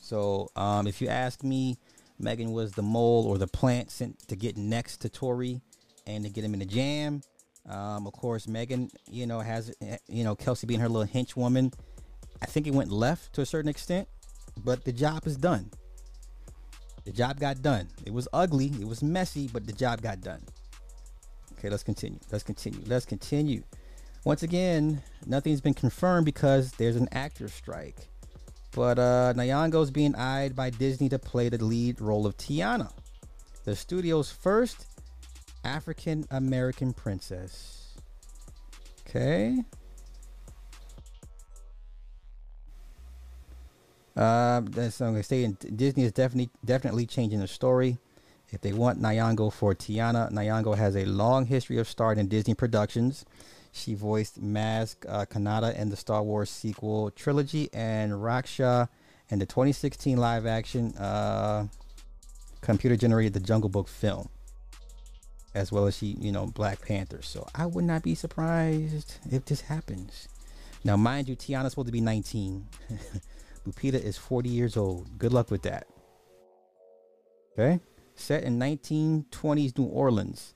So, 0.00 0.50
um, 0.56 0.88
if 0.88 1.00
you 1.00 1.06
ask 1.06 1.44
me, 1.44 1.78
Megan 2.18 2.50
was 2.50 2.72
the 2.72 2.82
mole 2.82 3.24
or 3.24 3.38
the 3.38 3.46
plant 3.46 3.92
sent 3.92 4.26
to 4.26 4.34
get 4.34 4.56
next 4.56 4.96
to 5.02 5.08
Tory 5.08 5.62
and 6.06 6.24
to 6.24 6.30
get 6.30 6.44
him 6.44 6.54
in 6.54 6.60
the 6.60 6.66
jam. 6.66 7.22
Um, 7.68 8.06
of 8.06 8.12
course, 8.12 8.46
Megan, 8.46 8.90
you 9.10 9.26
know, 9.26 9.40
has 9.40 9.74
you 10.08 10.24
know 10.24 10.34
Kelsey 10.34 10.66
being 10.66 10.80
her 10.80 10.88
little 10.88 11.08
henchwoman. 11.08 11.72
I 12.42 12.46
think 12.46 12.66
it 12.66 12.74
went 12.74 12.90
left 12.90 13.32
to 13.34 13.40
a 13.40 13.46
certain 13.46 13.68
extent, 13.68 14.08
but 14.64 14.84
the 14.84 14.92
job 14.92 15.26
is 15.26 15.36
done. 15.36 15.70
The 17.04 17.12
job 17.12 17.38
got 17.38 17.62
done. 17.62 17.88
It 18.04 18.12
was 18.12 18.28
ugly, 18.32 18.72
it 18.80 18.86
was 18.86 19.02
messy, 19.02 19.48
but 19.52 19.66
the 19.66 19.72
job 19.72 20.02
got 20.02 20.20
done. 20.20 20.42
Okay, 21.58 21.68
let's 21.70 21.82
continue. 21.82 22.18
Let's 22.30 22.44
continue. 22.44 22.80
Let's 22.86 23.06
continue. 23.06 23.62
Once 24.24 24.42
again, 24.42 25.02
nothing's 25.26 25.60
been 25.60 25.74
confirmed 25.74 26.24
because 26.24 26.72
there's 26.72 26.96
an 26.96 27.08
actor 27.12 27.48
strike. 27.48 28.08
But 28.74 28.98
uh, 28.98 29.34
Nyong'o's 29.36 29.90
being 29.90 30.14
eyed 30.14 30.56
by 30.56 30.70
Disney 30.70 31.08
to 31.10 31.18
play 31.18 31.48
the 31.48 31.62
lead 31.62 32.00
role 32.00 32.26
of 32.26 32.36
Tiana, 32.36 32.90
the 33.64 33.76
studio's 33.76 34.32
first 34.32 34.86
African 35.64 36.26
American 36.30 36.92
princess. 36.92 37.94
Okay. 39.08 39.62
Uh, 44.16 44.60
that's 44.64 45.00
I'm 45.00 45.12
gonna 45.12 45.22
say. 45.22 45.46
Disney 45.74 46.04
is 46.04 46.12
definitely 46.12 46.50
definitely 46.64 47.06
changing 47.06 47.40
the 47.40 47.48
story. 47.48 47.98
If 48.50 48.60
they 48.60 48.72
want 48.72 49.02
Nyong'o 49.02 49.52
for 49.52 49.74
Tiana, 49.74 50.30
Nyong'o 50.30 50.76
has 50.76 50.94
a 50.94 51.04
long 51.06 51.46
history 51.46 51.78
of 51.78 51.88
starring 51.88 52.20
in 52.20 52.28
Disney 52.28 52.54
productions. 52.54 53.24
She 53.72 53.94
voiced 53.94 54.40
Maz 54.40 54.94
uh, 55.08 55.24
Kanata 55.24 55.74
in 55.76 55.90
the 55.90 55.96
Star 55.96 56.22
Wars 56.22 56.48
sequel 56.48 57.10
trilogy 57.10 57.68
and 57.72 58.12
Raksha 58.12 58.88
in 59.30 59.40
the 59.40 59.46
2016 59.46 60.16
live 60.16 60.46
action 60.46 60.96
uh, 60.96 61.66
computer 62.60 62.96
generated 62.96 63.32
The 63.32 63.40
Jungle 63.40 63.68
Book 63.68 63.88
film, 63.88 64.28
as 65.54 65.70
well 65.70 65.86
as 65.86 65.96
she, 65.96 66.16
you 66.20 66.32
know, 66.32 66.46
Black 66.46 66.82
Panther. 66.82 67.22
So 67.22 67.46
I 67.54 67.66
would 67.66 67.84
not 67.84 68.02
be 68.02 68.14
surprised 68.14 69.18
if 69.30 69.44
this 69.44 69.62
happens. 69.62 70.28
Now, 70.84 70.96
mind 70.96 71.28
you, 71.28 71.36
Tiana's 71.36 71.72
supposed 71.72 71.86
to 71.86 71.92
be 71.92 72.00
19. 72.00 72.66
Lupita 73.66 73.94
is 73.94 74.18
40 74.18 74.48
years 74.48 74.76
old. 74.76 75.18
Good 75.18 75.32
luck 75.32 75.50
with 75.50 75.62
that. 75.62 75.86
Okay 77.58 77.80
set 78.14 78.44
in 78.44 78.58
1920s 78.58 79.76
New 79.78 79.84
Orleans. 79.84 80.54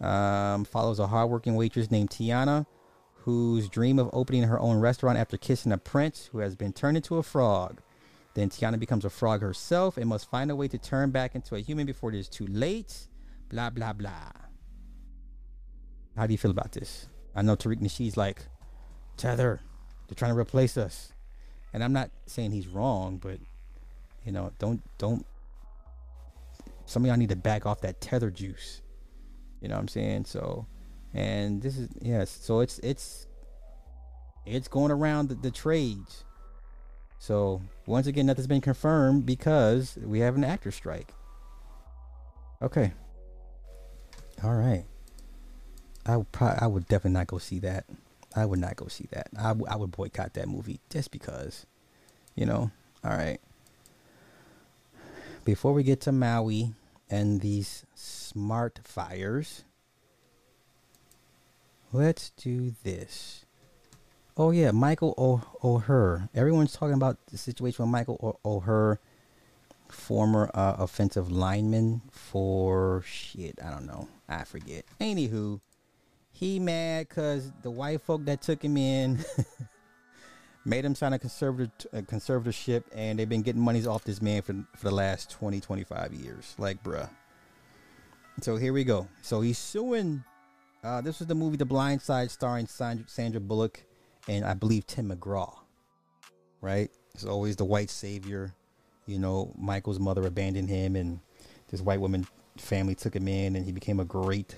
Um, 0.00 0.64
follows 0.64 0.98
a 0.98 1.06
hardworking 1.06 1.54
waitress 1.54 1.90
named 1.90 2.10
Tiana, 2.10 2.66
whose 3.14 3.68
dream 3.68 3.98
of 3.98 4.10
opening 4.12 4.42
her 4.44 4.58
own 4.58 4.80
restaurant 4.80 5.18
after 5.18 5.36
kissing 5.36 5.72
a 5.72 5.78
prince 5.78 6.28
who 6.32 6.38
has 6.38 6.56
been 6.56 6.72
turned 6.72 6.96
into 6.96 7.18
a 7.18 7.22
frog. 7.22 7.80
Then 8.34 8.48
Tiana 8.48 8.78
becomes 8.78 9.04
a 9.04 9.10
frog 9.10 9.42
herself 9.42 9.96
and 9.96 10.08
must 10.08 10.30
find 10.30 10.50
a 10.50 10.56
way 10.56 10.66
to 10.68 10.78
turn 10.78 11.10
back 11.10 11.34
into 11.34 11.54
a 11.54 11.60
human 11.60 11.86
before 11.86 12.10
it 12.10 12.16
is 12.16 12.28
too 12.28 12.46
late. 12.46 13.06
Blah 13.52 13.68
blah 13.70 13.92
blah. 13.92 14.32
How 16.16 16.26
do 16.26 16.32
you 16.32 16.38
feel 16.38 16.50
about 16.50 16.72
this? 16.72 17.06
I 17.34 17.42
know 17.42 17.54
Tariq 17.54 17.80
Nasheed's 17.80 18.16
like, 18.16 18.46
Tether, 19.16 19.60
they're 20.08 20.14
trying 20.14 20.34
to 20.34 20.38
replace 20.38 20.76
us. 20.76 21.12
And 21.72 21.84
I'm 21.84 21.92
not 21.92 22.10
saying 22.26 22.52
he's 22.52 22.66
wrong, 22.66 23.18
but 23.18 23.38
you 24.24 24.32
know, 24.32 24.52
don't 24.58 24.82
don't 24.96 25.26
some 26.86 27.04
of 27.04 27.08
y'all 27.08 27.16
need 27.16 27.28
to 27.28 27.36
back 27.36 27.66
off 27.66 27.82
that 27.82 28.00
tether 28.00 28.30
juice. 28.30 28.80
You 29.60 29.68
know 29.68 29.74
what 29.74 29.82
I'm 29.82 29.88
saying? 29.88 30.24
So 30.24 30.66
and 31.12 31.60
this 31.60 31.76
is 31.76 31.88
yes. 32.00 32.30
So 32.30 32.60
it's 32.60 32.78
it's 32.78 33.26
it's 34.46 34.68
going 34.68 34.90
around 34.90 35.28
the, 35.28 35.34
the 35.34 35.50
trades. 35.50 36.24
So 37.18 37.60
once 37.86 38.06
again, 38.06 38.26
nothing's 38.26 38.46
been 38.46 38.60
confirmed 38.62 39.26
because 39.26 39.98
we 40.02 40.20
have 40.20 40.36
an 40.36 40.44
actor 40.44 40.70
strike. 40.70 41.12
Okay. 42.62 42.92
All 44.42 44.54
right. 44.54 44.84
I 46.04 46.16
would 46.16 46.32
probably, 46.32 46.58
I 46.60 46.66
would 46.66 46.88
definitely 46.88 47.12
not 47.18 47.28
go 47.28 47.38
see 47.38 47.60
that. 47.60 47.84
I 48.34 48.44
would 48.44 48.58
not 48.58 48.76
go 48.76 48.88
see 48.88 49.06
that. 49.12 49.28
I, 49.38 49.48
w- 49.48 49.66
I 49.68 49.76
would 49.76 49.92
boycott 49.92 50.34
that 50.34 50.48
movie 50.48 50.80
just 50.90 51.10
because, 51.10 51.66
you 52.34 52.46
know. 52.46 52.70
All 53.04 53.10
right. 53.16 53.40
Before 55.44 55.72
we 55.72 55.82
get 55.82 56.00
to 56.02 56.12
Maui 56.12 56.72
and 57.10 57.40
these 57.40 57.84
smart 57.94 58.80
fires, 58.84 59.64
let's 61.92 62.30
do 62.30 62.74
this. 62.84 63.44
Oh 64.36 64.50
yeah, 64.50 64.70
Michael 64.70 65.14
o- 65.18 65.42
Oher. 65.62 66.28
Everyone's 66.34 66.72
talking 66.72 66.94
about 66.94 67.18
the 67.26 67.36
situation 67.36 67.84
with 67.84 67.90
Michael 67.92 68.38
o- 68.44 68.60
Oher, 68.60 68.98
former 69.88 70.50
uh, 70.54 70.76
offensive 70.78 71.30
lineman 71.30 72.00
for 72.10 73.02
shit. 73.06 73.58
I 73.62 73.70
don't 73.70 73.86
know. 73.86 74.08
I 74.40 74.44
forget. 74.44 74.84
Anywho, 75.00 75.60
he 76.30 76.58
mad 76.58 77.08
because 77.08 77.52
the 77.62 77.70
white 77.70 78.00
folk 78.00 78.24
that 78.24 78.42
took 78.42 78.64
him 78.64 78.76
in 78.76 79.24
made 80.64 80.84
him 80.84 80.94
sign 80.94 81.12
a 81.12 81.18
conservative 81.18 81.72
a 81.92 82.02
conservatorship, 82.02 82.84
and 82.94 83.18
they've 83.18 83.28
been 83.28 83.42
getting 83.42 83.62
monies 83.62 83.86
off 83.86 84.04
this 84.04 84.22
man 84.22 84.42
for 84.42 84.54
for 84.76 84.88
the 84.88 84.94
last 84.94 85.30
20, 85.30 85.60
25 85.60 86.14
years. 86.14 86.54
Like, 86.58 86.82
bruh. 86.82 87.08
So 88.40 88.56
here 88.56 88.72
we 88.72 88.84
go. 88.84 89.08
So 89.20 89.40
he's 89.40 89.58
suing. 89.58 90.24
Uh, 90.82 91.00
this 91.00 91.20
was 91.20 91.28
the 91.28 91.34
movie 91.34 91.56
The 91.56 91.64
Blind 91.64 92.02
Side, 92.02 92.30
starring 92.30 92.66
Sandra, 92.66 93.04
Sandra 93.06 93.40
Bullock 93.40 93.84
and 94.28 94.44
I 94.44 94.54
believe 94.54 94.86
Tim 94.86 95.10
McGraw. 95.10 95.52
Right? 96.60 96.90
It's 97.14 97.24
always 97.24 97.56
the 97.56 97.64
white 97.64 97.90
savior. 97.90 98.54
You 99.06 99.18
know, 99.18 99.52
Michael's 99.58 99.98
mother 99.98 100.26
abandoned 100.26 100.68
him, 100.68 100.94
and 100.96 101.20
this 101.68 101.80
white 101.80 102.00
woman 102.00 102.26
family 102.56 102.94
took 102.94 103.14
him 103.14 103.28
in, 103.28 103.56
and 103.56 103.64
he 103.64 103.72
became 103.72 104.00
a 104.00 104.04
great 104.04 104.56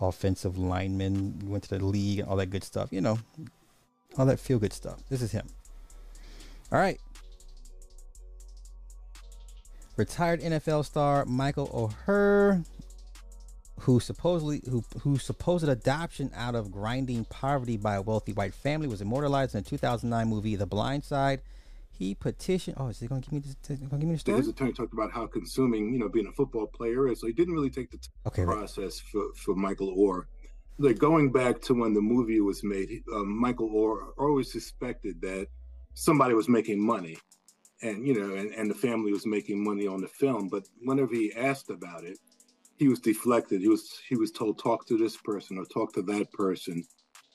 offensive 0.00 0.58
lineman. 0.58 1.40
Went 1.44 1.64
to 1.64 1.78
the 1.78 1.84
league 1.84 2.20
and 2.20 2.28
all 2.28 2.36
that 2.36 2.50
good 2.50 2.64
stuff. 2.64 2.92
You 2.92 3.00
know, 3.00 3.18
all 4.18 4.26
that 4.26 4.40
feel 4.40 4.58
good 4.58 4.72
stuff. 4.72 5.00
This 5.08 5.22
is 5.22 5.32
him. 5.32 5.46
All 6.72 6.78
right. 6.78 7.00
Retired 9.96 10.40
NFL 10.40 10.84
star 10.84 11.24
Michael 11.24 11.68
Oher, 11.68 12.64
who 13.80 14.00
supposedly 14.00 14.60
who 14.68 14.82
whose 15.02 15.22
supposed 15.22 15.68
adoption 15.68 16.32
out 16.34 16.56
of 16.56 16.72
grinding 16.72 17.24
poverty 17.26 17.76
by 17.76 17.94
a 17.94 18.02
wealthy 18.02 18.32
white 18.32 18.54
family 18.54 18.88
was 18.88 19.00
immortalized 19.00 19.54
in 19.54 19.62
the 19.62 19.70
2009 19.70 20.28
movie 20.28 20.56
The 20.56 20.66
Blind 20.66 21.04
Side. 21.04 21.42
He 21.96 22.14
petitioned. 22.14 22.76
Oh, 22.78 22.88
is 22.88 22.98
he 22.98 23.06
gonna 23.06 23.20
give 23.20 23.32
me 23.32 23.38
this? 23.38 23.54
Gonna 23.68 23.98
give 24.00 24.08
me 24.08 24.14
the 24.14 24.18
story? 24.18 24.38
His 24.38 24.48
attorney 24.48 24.72
talked 24.72 24.92
about 24.92 25.12
how 25.12 25.26
consuming, 25.26 25.92
you 25.92 25.98
know, 26.00 26.08
being 26.08 26.26
a 26.26 26.32
football 26.32 26.66
player 26.66 27.08
is. 27.08 27.20
So 27.20 27.28
he 27.28 27.32
didn't 27.32 27.54
really 27.54 27.70
take 27.70 27.90
the 27.90 27.98
Okay, 28.26 28.42
right. 28.44 28.56
process 28.56 28.98
for, 28.98 29.32
for 29.36 29.54
Michael 29.54 29.96
Oher. 29.96 30.24
Like 30.78 30.98
going 30.98 31.30
back 31.30 31.60
to 31.62 31.74
when 31.74 31.94
the 31.94 32.00
movie 32.00 32.40
was 32.40 32.64
made, 32.64 33.04
um, 33.14 33.28
Michael 33.38 33.70
Oher 33.70 34.08
always 34.18 34.50
suspected 34.50 35.20
that 35.20 35.46
somebody 35.94 36.34
was 36.34 36.48
making 36.48 36.84
money, 36.84 37.16
and 37.82 38.04
you 38.04 38.14
know, 38.18 38.34
and, 38.34 38.52
and 38.54 38.68
the 38.68 38.74
family 38.74 39.12
was 39.12 39.24
making 39.24 39.62
money 39.62 39.86
on 39.86 40.00
the 40.00 40.08
film. 40.08 40.48
But 40.48 40.64
whenever 40.82 41.14
he 41.14 41.32
asked 41.34 41.70
about 41.70 42.02
it, 42.02 42.18
he 42.76 42.88
was 42.88 42.98
deflected. 42.98 43.60
He 43.60 43.68
was 43.68 44.00
he 44.08 44.16
was 44.16 44.32
told 44.32 44.58
talk 44.58 44.84
to 44.88 44.98
this 44.98 45.16
person 45.16 45.58
or 45.58 45.64
talk 45.66 45.92
to 45.94 46.02
that 46.02 46.32
person. 46.32 46.82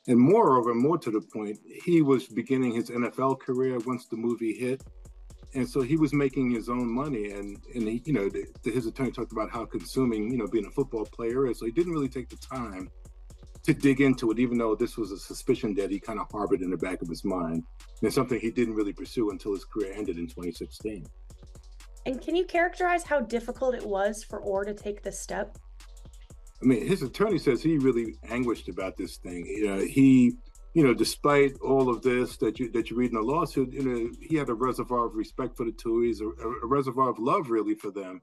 And 0.10 0.20
moreover, 0.20 0.74
more 0.74 0.98
to 0.98 1.12
the 1.12 1.22
point, 1.22 1.60
he 1.84 2.02
was 2.02 2.28
beginning 2.28 2.74
his 2.74 2.90
NFL 2.90 3.40
career 3.40 3.78
once 3.86 4.08
the 4.08 4.18
movie 4.18 4.54
hit, 4.54 4.84
and 5.54 5.70
so 5.70 5.82
he 5.82 5.98
was 5.98 6.14
making 6.14 6.50
his 6.50 6.68
own 6.68 6.92
money. 6.92 7.30
And 7.30 7.58
and 7.76 7.88
he, 7.88 8.02
you 8.06 8.14
know, 8.14 8.28
the, 8.28 8.44
the, 8.64 8.72
his 8.72 8.88
attorney 8.88 9.12
talked 9.12 9.32
about 9.32 9.52
how 9.52 9.66
consuming, 9.66 10.32
you 10.32 10.38
know, 10.38 10.48
being 10.48 10.66
a 10.66 10.72
football 10.72 11.06
player 11.06 11.46
is. 11.46 11.60
So 11.60 11.68
he 11.68 11.72
didn't 11.72 11.94
really 11.94 12.10
take 12.10 12.28
the 12.28 12.38
time 12.38 12.90
to 13.62 13.74
dig 13.76 14.02
into 14.02 14.32
it, 14.32 14.40
even 14.40 14.58
though 14.58 14.74
this 14.74 14.98
was 14.98 15.12
a 15.12 15.20
suspicion 15.20 15.76
that 15.76 15.92
he 15.92 16.00
kind 16.00 16.20
of 16.20 16.26
harbored 16.32 16.64
in 16.64 16.72
the 16.72 16.78
back 16.78 17.04
of 17.04 17.08
his 17.08 17.24
mind, 17.24 17.64
and 18.02 18.12
something 18.12 18.40
he 18.40 18.50
didn't 18.50 18.74
really 18.74 18.94
pursue 18.94 19.30
until 19.30 19.54
his 19.54 19.64
career 19.64 19.94
ended 19.96 20.18
in 20.18 20.26
2016. 20.26 21.06
And 22.08 22.20
can 22.20 22.36
you 22.36 22.46
characterize 22.46 23.04
how 23.04 23.20
difficult 23.20 23.76
it 23.76 23.86
was 23.86 24.24
for 24.24 24.42
Oher 24.42 24.66
to 24.66 24.74
take 24.74 25.04
this 25.04 25.20
step? 25.20 25.56
I 26.62 26.66
mean, 26.66 26.86
his 26.86 27.02
attorney 27.02 27.38
says 27.38 27.62
he 27.62 27.78
really 27.78 28.16
anguished 28.30 28.68
about 28.68 28.98
this 28.98 29.18
thing. 29.18 29.46
You 29.46 29.68
know, 29.68 29.80
he, 29.80 30.34
you 30.74 30.84
know, 30.84 30.94
despite 30.94 31.54
all 31.62 31.90
of 31.90 32.02
this 32.02 32.38
that 32.38 32.60
you 32.60 32.70
that 32.72 32.90
you 32.90 32.98
read 32.98 33.12
in 33.12 33.16
the 33.16 33.22
lawsuit, 33.22 33.74
you 33.74 33.84
know, 33.84 34.12
he 34.22 34.36
had 34.36 34.50
a 34.50 34.54
reservoir 34.54 35.06
of 35.06 35.16
respect 35.16 35.56
for 35.56 35.66
the 35.66 35.72
Tuohys, 35.72 36.22
a, 36.22 36.28
a 36.28 36.68
reservoir 36.68 37.10
of 37.10 37.20
love 37.20 37.50
really 37.50 37.76
for 37.76 37.92
them. 37.92 38.22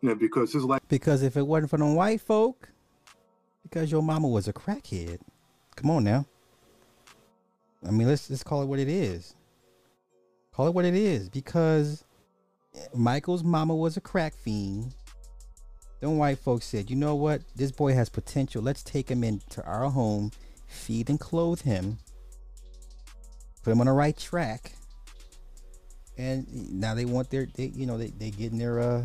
You 0.00 0.10
know, 0.10 0.14
because 0.14 0.52
his 0.52 0.64
life 0.64 0.80
Because 0.88 1.22
if 1.22 1.36
it 1.36 1.46
wasn't 1.46 1.70
for 1.70 1.78
them 1.78 1.94
white 1.94 2.20
folk, 2.20 2.68
because 3.62 3.90
your 3.90 4.02
mama 4.02 4.28
was 4.28 4.48
a 4.48 4.52
crackhead. 4.52 5.18
Come 5.74 5.90
on 5.90 6.04
now. 6.04 6.26
I 7.86 7.90
mean, 7.90 8.08
let's 8.08 8.28
just 8.28 8.44
call 8.44 8.62
it 8.62 8.66
what 8.66 8.78
it 8.78 8.88
is. 8.88 9.34
Call 10.52 10.68
it 10.68 10.74
what 10.74 10.84
it 10.84 10.94
is. 10.94 11.28
Because 11.28 12.04
Michael's 12.94 13.44
mama 13.44 13.74
was 13.74 13.96
a 13.96 14.00
crack 14.00 14.34
fiend. 14.34 14.94
Them 16.06 16.18
white 16.18 16.38
folks 16.38 16.66
said, 16.66 16.88
you 16.88 16.94
know 16.94 17.16
what? 17.16 17.42
This 17.56 17.72
boy 17.72 17.92
has 17.94 18.08
potential. 18.08 18.62
Let's 18.62 18.84
take 18.84 19.10
him 19.10 19.24
into 19.24 19.60
our 19.64 19.90
home, 19.90 20.30
feed 20.68 21.10
and 21.10 21.18
clothe 21.18 21.62
him, 21.62 21.98
put 23.64 23.72
him 23.72 23.80
on 23.80 23.86
the 23.86 23.92
right 23.92 24.16
track. 24.16 24.76
And 26.16 26.46
now 26.80 26.94
they 26.94 27.06
want 27.06 27.30
their, 27.30 27.46
they, 27.46 27.72
you 27.74 27.86
know, 27.86 27.98
they 27.98 28.10
they 28.10 28.30
getting 28.30 28.56
their 28.56 28.78
uh 28.78 29.04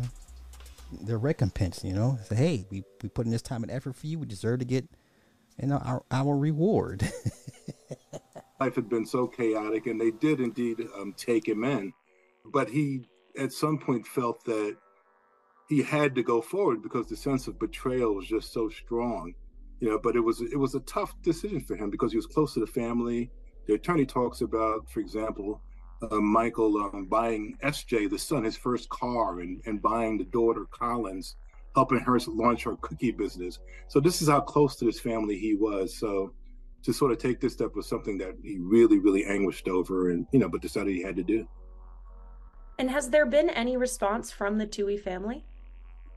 their 0.92 1.18
recompense. 1.18 1.82
You 1.82 1.92
know, 1.92 2.18
say, 2.28 2.36
hey, 2.36 2.66
we 2.70 2.84
we 3.02 3.08
put 3.08 3.26
in 3.26 3.32
this 3.32 3.42
time 3.42 3.64
and 3.64 3.72
effort 3.72 3.96
for 3.96 4.06
you. 4.06 4.20
We 4.20 4.26
deserve 4.26 4.60
to 4.60 4.64
get, 4.64 4.88
you 5.60 5.66
know, 5.66 5.78
our 5.78 6.04
our 6.12 6.36
reward. 6.36 7.02
life 8.60 8.76
had 8.76 8.88
been 8.88 9.06
so 9.06 9.26
chaotic, 9.26 9.88
and 9.88 10.00
they 10.00 10.12
did 10.12 10.38
indeed 10.38 10.78
um, 10.96 11.14
take 11.16 11.48
him 11.48 11.64
in, 11.64 11.92
but 12.44 12.70
he 12.70 13.08
at 13.36 13.52
some 13.52 13.76
point 13.76 14.06
felt 14.06 14.44
that 14.44 14.76
he 15.72 15.82
had 15.82 16.14
to 16.14 16.22
go 16.22 16.42
forward 16.42 16.82
because 16.82 17.08
the 17.08 17.16
sense 17.16 17.46
of 17.48 17.58
betrayal 17.58 18.14
was 18.14 18.26
just 18.26 18.52
so 18.52 18.68
strong, 18.68 19.32
you 19.80 19.88
know. 19.88 19.98
But 19.98 20.16
it 20.16 20.20
was 20.20 20.42
it 20.42 20.58
was 20.58 20.74
a 20.74 20.80
tough 20.80 21.14
decision 21.22 21.60
for 21.60 21.76
him 21.76 21.88
because 21.88 22.12
he 22.12 22.18
was 22.18 22.26
close 22.26 22.52
to 22.54 22.60
the 22.60 22.66
family. 22.66 23.30
The 23.66 23.74
attorney 23.74 24.04
talks 24.04 24.42
about, 24.42 24.90
for 24.90 25.00
example, 25.00 25.62
uh, 26.02 26.16
Michael 26.16 26.76
um, 26.76 27.06
buying 27.06 27.56
SJ, 27.64 28.10
the 28.10 28.18
son, 28.18 28.44
his 28.44 28.56
first 28.56 28.90
car, 28.90 29.40
and, 29.40 29.62
and 29.64 29.80
buying 29.80 30.18
the 30.18 30.24
daughter 30.24 30.66
Collins, 30.70 31.36
helping 31.74 32.00
her 32.00 32.18
launch 32.26 32.64
her 32.64 32.76
cookie 32.82 33.12
business. 33.12 33.60
So 33.88 33.98
this 33.98 34.20
is 34.20 34.28
how 34.28 34.40
close 34.40 34.76
to 34.76 34.84
this 34.84 35.00
family 35.00 35.38
he 35.38 35.54
was. 35.54 35.96
So 35.96 36.34
to 36.82 36.92
sort 36.92 37.12
of 37.12 37.18
take 37.18 37.40
this 37.40 37.54
step 37.54 37.74
was 37.74 37.88
something 37.88 38.18
that 38.18 38.34
he 38.42 38.58
really, 38.58 38.98
really 38.98 39.24
anguished 39.24 39.68
over, 39.68 40.10
and 40.10 40.26
you 40.32 40.38
know, 40.38 40.50
but 40.50 40.60
decided 40.60 40.94
he 40.94 41.02
had 41.02 41.16
to 41.16 41.22
do. 41.22 41.48
And 42.78 42.90
has 42.90 43.08
there 43.08 43.26
been 43.26 43.48
any 43.48 43.78
response 43.78 44.30
from 44.30 44.58
the 44.58 44.66
Tuohy 44.66 45.00
family? 45.00 45.46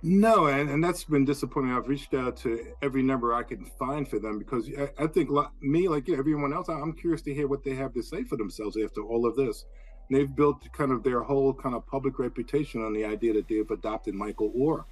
No, 0.07 0.45
and, 0.45 0.69
and 0.69 0.83
that's 0.83 1.03
been 1.03 1.25
disappointing. 1.25 1.71
I've 1.71 1.87
reached 1.87 2.13
out 2.13 2.37
to 2.37 2.63
every 2.83 3.01
number 3.01 3.33
I 3.33 3.41
can 3.41 3.65
find 3.65 4.07
for 4.07 4.19
them 4.19 4.37
because 4.37 4.69
I, 4.77 5.03
I 5.03 5.07
think 5.07 5.31
like, 5.31 5.47
me, 5.61 5.87
like 5.87 6.07
know, 6.07 6.19
everyone 6.19 6.53
else, 6.53 6.69
I'm 6.69 6.93
curious 6.93 7.23
to 7.23 7.33
hear 7.33 7.47
what 7.47 7.63
they 7.63 7.73
have 7.73 7.91
to 7.95 8.03
say 8.03 8.23
for 8.23 8.37
themselves 8.37 8.77
after 8.77 9.01
all 9.01 9.25
of 9.25 9.35
this. 9.35 9.65
And 10.07 10.15
they've 10.15 10.35
built 10.35 10.71
kind 10.73 10.91
of 10.91 11.01
their 11.01 11.23
whole 11.23 11.55
kind 11.55 11.73
of 11.73 11.87
public 11.87 12.19
reputation 12.19 12.83
on 12.83 12.93
the 12.93 13.03
idea 13.03 13.33
that 13.33 13.47
they've 13.47 13.71
adopted 13.71 14.13
Michael 14.13 14.51
Oher, 14.51 14.83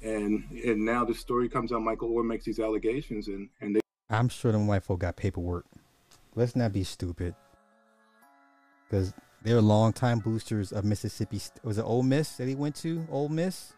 and 0.00 0.48
and 0.64 0.84
now 0.84 1.04
the 1.04 1.14
story 1.14 1.48
comes 1.48 1.72
out. 1.72 1.82
Michael 1.82 2.10
Oher 2.10 2.24
makes 2.24 2.44
these 2.44 2.60
allegations, 2.60 3.26
and 3.26 3.48
and 3.60 3.74
they 3.74 3.80
I'm 4.10 4.28
sure 4.28 4.52
them 4.52 4.68
white 4.68 4.84
folk 4.84 5.00
got 5.00 5.16
paperwork. 5.16 5.66
Let's 6.36 6.54
not 6.54 6.72
be 6.72 6.84
stupid. 6.84 7.34
Because 8.88 9.12
they're 9.42 9.60
longtime 9.60 10.20
boosters 10.20 10.70
of 10.70 10.84
Mississippi. 10.84 11.40
Was 11.64 11.78
it 11.78 11.82
Ole 11.82 12.04
Miss 12.04 12.36
that 12.36 12.46
he 12.46 12.54
went 12.54 12.76
to? 12.76 13.04
Ole 13.10 13.28
Miss? 13.28 13.72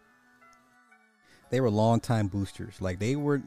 They 1.50 1.60
were 1.60 1.70
longtime 1.70 2.28
boosters. 2.28 2.80
Like 2.80 2.98
they 2.98 3.16
were, 3.16 3.42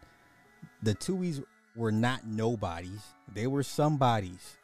the 0.82 0.96
Tuohys 0.96 1.44
were 1.76 1.92
not 1.92 2.26
nobodies. 2.26 3.02
They 3.34 3.48
were 3.48 3.64
somebodies. 3.64 4.58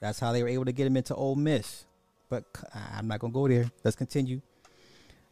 That's 0.00 0.20
how 0.20 0.32
they 0.32 0.42
were 0.42 0.48
able 0.48 0.66
to 0.66 0.72
get 0.72 0.86
him 0.86 0.96
into 0.96 1.14
Ole 1.14 1.36
Miss. 1.36 1.86
But 2.28 2.44
I'm 2.74 3.08
not 3.08 3.20
to 3.20 3.28
go 3.28 3.48
there. 3.48 3.70
Let's 3.84 3.96
continue. 3.96 4.40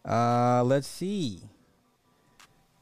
Uh, 0.05 0.63
let's 0.65 0.87
see. 0.87 1.41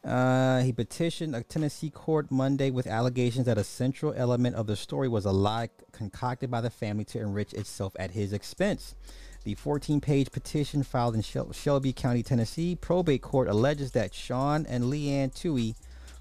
Uh, 0.05 0.61
he 0.62 0.73
petitioned 0.73 1.37
a 1.37 1.43
Tennessee 1.45 1.91
court 1.91 2.31
Monday 2.31 2.70
with 2.70 2.89
allegations 2.89 3.47
that 3.47 3.57
a 3.57 3.65
central 3.65 4.12
element 4.16 4.57
of 4.57 4.66
the 4.66 4.74
story 4.74 5.09
was 5.09 5.24
a 5.24 5.31
lie 5.31 5.69
concocted 5.93 6.51
by 6.51 6.61
the 6.61 6.70
family 6.70 7.05
to 7.05 7.20
enrich 7.20 7.53
itself 7.55 7.95
at 7.99 8.11
his 8.11 8.33
expense. 8.33 8.97
The 9.44 9.55
14 9.55 10.01
page 10.01 10.31
petition 10.31 10.82
filed 10.82 11.16
in 11.16 11.23
Shel- 11.23 11.52
Shelby 11.52 11.93
County, 11.93 12.23
Tennessee, 12.23 12.77
probate 12.77 13.23
court 13.23 13.48
alleges 13.48 13.90
that 13.93 14.14
Sean 14.14 14.64
and 14.66 14.85
Leanne 14.85 15.35
Tuohy, 15.35 15.74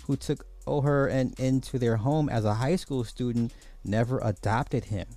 who 0.07 0.15
took 0.15 0.45
Oher 0.65 1.10
and 1.10 1.39
into 1.39 1.77
their 1.77 1.98
home 1.98 2.30
as 2.30 2.45
a 2.45 2.56
high 2.56 2.76
school 2.76 3.03
student 3.03 3.53
never 3.84 4.19
adopted 4.23 4.85
him. 4.85 5.07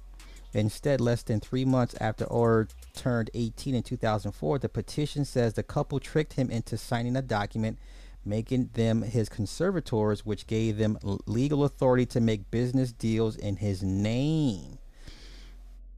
Instead, 0.52 1.00
less 1.00 1.22
than 1.22 1.40
three 1.40 1.64
months 1.64 1.94
after 2.00 2.26
Oher 2.26 2.68
turned 2.94 3.30
18 3.34 3.74
in 3.74 3.82
2004, 3.82 4.58
the 4.58 4.68
petition 4.68 5.24
says 5.24 5.54
the 5.54 5.62
couple 5.62 5.98
tricked 5.98 6.34
him 6.34 6.50
into 6.50 6.76
signing 6.76 7.16
a 7.16 7.22
document 7.22 7.78
making 8.26 8.70
them 8.74 9.02
his 9.02 9.28
conservators, 9.28 10.24
which 10.24 10.46
gave 10.46 10.78
them 10.78 10.98
legal 11.26 11.64
authority 11.64 12.06
to 12.06 12.20
make 12.20 12.50
business 12.50 12.92
deals 12.92 13.36
in 13.36 13.56
his 13.56 13.82
name. 13.82 14.78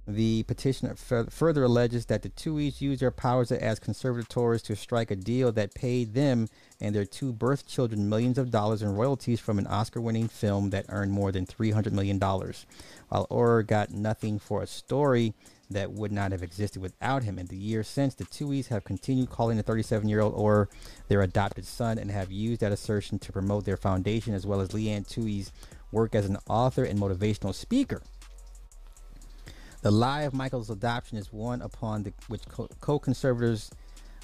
The 0.08 0.44
petition 0.44 0.94
further 0.94 1.64
alleges 1.64 2.06
that 2.06 2.22
the 2.22 2.28
Tuohys 2.28 2.80
used 2.80 3.02
their 3.02 3.10
powers 3.10 3.50
as 3.50 3.80
conservators 3.80 4.62
to 4.62 4.76
strike 4.76 5.10
a 5.10 5.16
deal 5.16 5.50
that 5.50 5.74
paid 5.74 6.14
them 6.14 6.48
and 6.80 6.94
their 6.94 7.04
two 7.04 7.32
birth 7.32 7.66
children 7.66 8.08
millions 8.08 8.38
of 8.38 8.52
dollars 8.52 8.82
in 8.82 8.94
royalties 8.94 9.40
from 9.40 9.58
an 9.58 9.66
Oscar 9.66 10.00
winning 10.00 10.28
film 10.28 10.70
that 10.70 10.86
earned 10.90 11.10
more 11.10 11.32
than 11.32 11.44
$300 11.44 11.90
million. 11.90 12.20
While 12.20 13.26
Oher 13.28 13.66
got 13.66 13.90
nothing 13.90 14.38
for 14.38 14.62
a 14.62 14.66
story 14.68 15.34
that 15.70 15.90
would 15.90 16.12
not 16.12 16.30
have 16.30 16.42
existed 16.44 16.80
without 16.80 17.24
him. 17.24 17.36
In 17.36 17.46
the 17.46 17.56
years 17.56 17.88
since, 17.88 18.14
the 18.14 18.26
Tuohys 18.26 18.68
have 18.68 18.84
continued 18.84 19.30
calling 19.30 19.56
the 19.56 19.64
37 19.64 20.08
year 20.08 20.20
old 20.20 20.36
Oher 20.36 20.68
their 21.08 21.22
adopted 21.22 21.64
son 21.64 21.98
and 21.98 22.12
have 22.12 22.30
used 22.30 22.60
that 22.60 22.70
assertion 22.70 23.18
to 23.18 23.32
promote 23.32 23.64
their 23.64 23.76
foundation 23.76 24.34
as 24.34 24.46
well 24.46 24.60
as 24.60 24.72
Leigh 24.72 24.90
Anne 24.90 25.04
Tuohy's 25.04 25.50
work 25.90 26.14
as 26.14 26.26
an 26.26 26.38
author 26.48 26.84
and 26.84 27.00
motivational 27.00 27.52
speaker. 27.52 28.02
The 29.86 29.92
lie 29.92 30.22
of 30.22 30.34
Michael's 30.34 30.68
adoption 30.68 31.16
is 31.16 31.32
one 31.32 31.62
upon 31.62 32.02
the, 32.02 32.12
which 32.26 32.42
co 32.48 32.98
conservators 32.98 33.70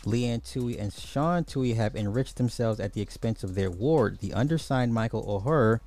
Leanne 0.05 0.43
Tuohy 0.43 0.77
and 0.77 0.93
Sean 0.93 1.45
Tuohy 1.45 1.77
have 1.77 1.95
enriched 1.95 2.35
themselves 2.35 2.81
at 2.81 2.95
the 2.95 3.01
expense 3.01 3.45
of 3.45 3.55
their 3.55 3.71
ward. 3.71 4.19
The 4.19 4.35
undersigned 4.35 4.93
Michael 4.93 5.25
Oher, 5.25 5.79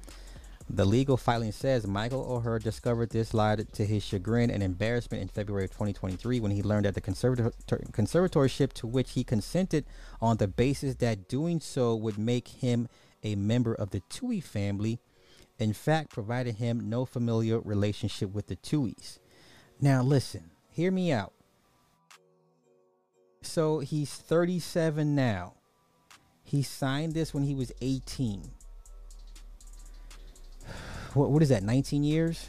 the 0.69 0.85
legal 0.85 1.17
filing 1.17 1.51
says 1.51 1.85
Michael 1.85 2.23
Oher 2.23 2.63
discovered 2.63 3.09
this 3.09 3.33
lie 3.33 3.57
to 3.57 3.85
his 3.85 4.01
chagrin 4.01 4.49
and 4.49 4.63
embarrassment 4.63 5.21
in 5.21 5.27
February 5.27 5.65
of 5.65 5.71
2023 5.71 6.39
when 6.39 6.51
he 6.51 6.63
learned 6.63 6.85
that 6.85 6.95
the 6.95 7.01
conservator- 7.01 7.51
conservatorship 7.67 8.71
to 8.71 8.87
which 8.87 9.11
he 9.11 9.25
consented 9.25 9.83
on 10.21 10.37
the 10.37 10.47
basis 10.47 10.95
that 10.95 11.27
doing 11.27 11.59
so 11.59 11.93
would 11.93 12.17
make 12.17 12.47
him 12.47 12.87
a 13.23 13.35
member 13.35 13.73
of 13.73 13.89
the 13.89 13.99
Tuohy 14.09 14.41
family, 14.41 15.01
in 15.59 15.73
fact, 15.73 16.11
provided 16.11 16.55
him 16.55 16.89
no 16.89 17.03
familial 17.03 17.59
relationship 17.59 18.31
with 18.31 18.47
the 18.47 18.55
Tuohys. 18.55 19.19
Now, 19.81 20.01
listen, 20.01 20.51
hear 20.69 20.91
me 20.91 21.11
out. 21.11 21.33
So 23.41 23.79
he's 23.79 24.13
37 24.13 25.15
now. 25.15 25.53
He 26.43 26.61
signed 26.61 27.13
this 27.13 27.33
when 27.33 27.43
he 27.43 27.55
was 27.55 27.71
18. 27.81 28.51
What, 31.13 31.31
what 31.31 31.41
is 31.41 31.47
that, 31.47 31.63
19 31.63 32.03
years? 32.03 32.45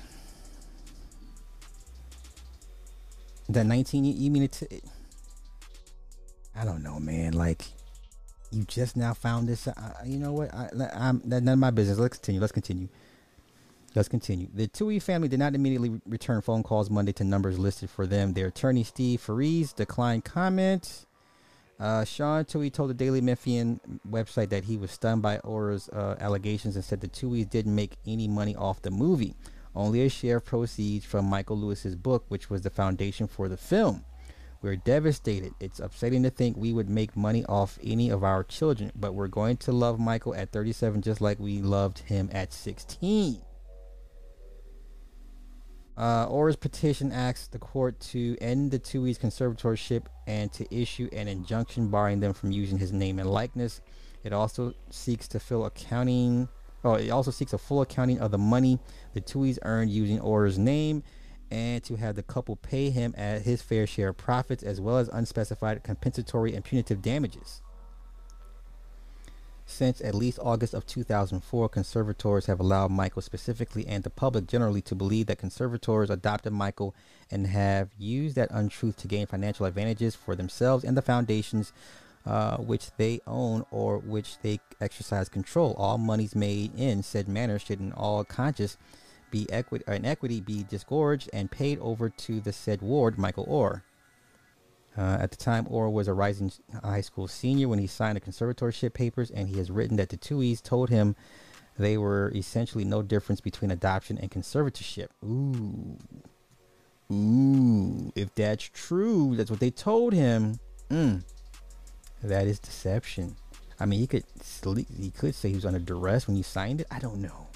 That 3.49 3.65
19, 3.65 4.05
you 4.05 4.29
mean 4.29 4.43
it? 4.43 4.83
I 6.53 6.65
don't 6.65 6.83
know, 6.83 6.99
man. 6.99 7.35
Like, 7.35 7.65
you 8.51 8.65
just 8.65 8.97
now 8.97 9.15
found 9.15 9.49
this. 9.49 9.69
Uh, 9.69 9.93
you 10.05 10.19
know 10.19 10.33
what? 10.33 10.53
I, 10.53 10.69
am 10.95 11.23
none 11.25 11.47
of 11.49 11.59
my 11.59 11.71
business. 11.71 11.99
Let's 11.99 12.17
continue. 12.17 12.41
Let's 12.41 12.53
continue. 12.53 12.89
Let's 13.97 14.11
continue. 14.11 14.49
The 14.53 14.69
Tuohy 14.69 15.01
family 15.01 15.27
did 15.27 15.39
not 15.39 15.55
immediately 15.55 16.03
return 16.05 16.43
phone 16.43 16.63
calls 16.63 16.91
Monday 16.91 17.13
to 17.13 17.25
numbers 17.25 17.59
listed 17.59 17.89
for 17.89 18.07
them. 18.07 18.35
Their 18.35 18.49
attorney, 18.49 18.85
Steve 18.85 19.23
Farese, 19.23 19.73
declined 19.73 20.23
comment. 20.23 21.07
Uh, 21.81 22.05
Sean 22.05 22.45
Tuohy 22.45 22.71
told 22.71 22.91
the 22.91 22.95
Daily 22.95 23.23
Memphian 23.23 23.81
website 24.07 24.51
that 24.51 24.65
he 24.65 24.77
was 24.77 24.91
stunned 24.91 25.23
by 25.23 25.39
Oher's 25.39 25.89
uh, 25.89 26.17
allegations 26.21 26.77
and 26.77 26.85
said 26.85 27.01
the 27.01 27.09
Tuohys 27.09 27.49
didn't 27.49 27.75
make 27.75 27.97
any 28.07 28.29
money 28.29 28.55
off 28.55 28.83
the 28.83 28.91
movie, 28.91 29.35
only 29.75 30.03
a 30.03 30.11
share 30.11 30.37
of 30.37 30.45
proceeds 30.45 31.07
from 31.07 31.25
Michael 31.25 31.57
Lewis's 31.57 31.97
book, 31.97 32.27
which 32.29 32.51
was 32.51 32.61
the 32.61 32.71
foundation 32.71 33.27
for 33.27 33.49
the 33.49 33.57
film. 33.57 34.05
We're 34.61 34.77
devastated. 34.77 35.55
It's 35.59 35.81
upsetting 35.81 36.23
to 36.25 36.31
think 36.31 36.59
we 36.59 36.75
would 36.75 36.91
make 36.91 37.17
money 37.17 37.47
off 37.47 37.79
any 37.83 38.11
of 38.11 38.25
our 38.25 38.45
children, 38.45 38.93
but 38.95 39.15
we're 39.15 39.29
going 39.29 39.57
to 39.59 39.73
love 39.73 39.99
Michael 39.99 40.35
at 40.35 40.53
37 40.53 41.01
just 41.01 41.23
like 41.23 41.39
we 41.41 41.63
loved 41.63 42.01
him 42.01 42.29
at 42.31 42.53
16. 42.53 43.46
Uh, 45.97 46.27
Oher's 46.29 46.57
petition 46.57 47.11
asks 47.11 47.49
the 47.49 47.59
court 47.59 47.99
to 48.01 48.37
end 48.41 48.71
the 48.71 48.79
Tuohy's 48.79 49.19
conservatorship 49.19 50.07
and 50.27 50.53
to 50.53 50.67
issue 50.75 51.09
an 51.13 51.27
injunction 51.27 51.89
barring 51.89 52.21
them 52.21 52.35
from 52.35 52.51
using 52.51 52.79
his 52.79 52.93
name 52.93 53.19
and 53.19 53.31
likeness. 53.31 53.81
It 54.23 54.33
also 54.33 54.75
seeks 54.91 55.27
to 55.29 55.41
fill 55.41 55.65
accounting. 55.65 56.49
Oh, 56.85 56.95
it 56.95 57.09
also 57.09 57.31
seeks 57.31 57.55
a 57.55 57.59
full 57.59 57.81
accounting 57.81 58.21
of 58.21 58.31
the 58.31 58.39
money 58.39 58.79
the 59.15 59.21
Tuohys 59.23 59.59
earned 59.63 59.91
using 59.91 60.21
Oher's 60.21 60.59
name, 60.59 61.03
and 61.51 61.83
to 61.85 61.97
have 61.97 62.17
the 62.17 62.23
couple 62.23 62.57
pay 62.57 62.91
him 62.91 63.15
at 63.17 63.43
his 63.43 63.63
fair 63.63 63.87
share 63.87 64.11
of 64.11 64.19
profits, 64.19 64.63
as 64.63 64.81
well 64.81 64.99
as 64.99 65.09
unspecified 65.09 65.83
compensatory 65.83 66.55
and 66.55 66.65
punitive 66.65 67.01
damages. 67.01 67.63
Since 69.69 70.01
at 70.01 70.15
least 70.15 70.39
August 70.41 70.75
of 70.75 70.87
2004, 70.87 71.69
conservators 71.69 72.47
have 72.47 72.61
allowed 72.61 72.93
Michael 72.93 73.21
specifically 73.21 73.85
and 73.87 74.05
the 74.05 74.11
public 74.11 74.47
generally 74.47 74.81
to 74.83 74.95
believe 74.95 75.27
that 75.27 75.39
conservators 75.39 76.09
adopted 76.09 76.53
Michael 76.53 76.95
and 77.33 77.49
have 77.49 77.91
used 77.99 78.37
that 78.37 78.49
untruth 78.53 78.97
to 78.99 79.09
gain 79.09 79.27
financial 79.27 79.67
advantages 79.67 80.15
for 80.15 80.37
themselves 80.37 80.85
and 80.85 80.97
the 80.97 81.03
foundations 81.03 81.73
uh, 82.25 82.57
which 82.59 82.91
they 82.97 83.21
own 83.27 83.67
or 83.71 83.99
which 83.99 84.39
they 84.39 84.61
exercise 84.81 85.29
control. 85.29 85.75
All 85.77 85.99
monies 85.99 86.37
made 86.37 86.73
in 86.79 87.03
said 87.03 87.29
manner 87.29 87.59
should 87.59 87.81
in 87.81 87.93
all 87.93 88.25
conscience, 88.25 88.79
be 89.33 89.51
equity 89.51 89.85
in 89.89 90.05
equity 90.05 90.41
be 90.41 90.63
disgorged 90.63 91.29
and 91.33 91.51
paid 91.51 91.79
over 91.81 92.09
to 92.09 92.41
the 92.41 92.53
said 92.53 92.83
ward, 92.83 93.19
Michael 93.19 93.47
Oher. 93.47 93.83
Uh, 94.97 95.19
at 95.21 95.31
the 95.31 95.37
time, 95.37 95.67
Oher 95.67 95.93
was 95.93 96.09
a 96.09 96.15
rising 96.15 96.51
high 96.83 97.03
school 97.03 97.29
senior 97.29 97.69
when 97.69 97.79
he 97.79 97.87
signed 97.87 98.17
the 98.17 98.21
conservatorship 98.21 98.95
papers, 98.95 99.31
and 99.31 99.49
he 99.49 99.59
has 99.59 99.71
written 99.71 99.97
that 99.99 100.09
the 100.09 100.17
Tuohys 100.17 100.63
told 100.63 100.89
him 100.89 101.15
they 101.79 101.99
were 101.99 102.33
essentially 102.35 102.85
no 102.85 103.03
difference 103.03 103.41
between 103.41 103.71
adoption 103.71 104.17
and 104.19 104.31
conservatorship. 104.31 105.09
Ooh. 105.25 105.99
Ooh. 107.13 108.13
If 108.15 108.35
that's 108.35 108.65
true, 108.65 109.37
that's 109.37 109.51
what 109.51 109.61
they 109.61 109.71
told 109.71 110.15
him. 110.15 110.59
Mm. 110.91 111.23
That 112.23 112.47
is 112.47 112.59
deception. 112.59 113.37
I 113.79 113.85
mean, 113.85 114.01
he 114.01 114.07
could 114.07 114.25
he 114.99 115.11
could 115.11 115.35
say 115.35 115.51
he 115.51 115.55
was 115.55 115.67
under 115.67 115.79
duress 115.79 116.27
when 116.27 116.37
he 116.37 116.43
signed 116.43 116.81
it. 116.81 116.87
I 116.91 116.99
don't 116.99 117.21
know. 117.21 117.47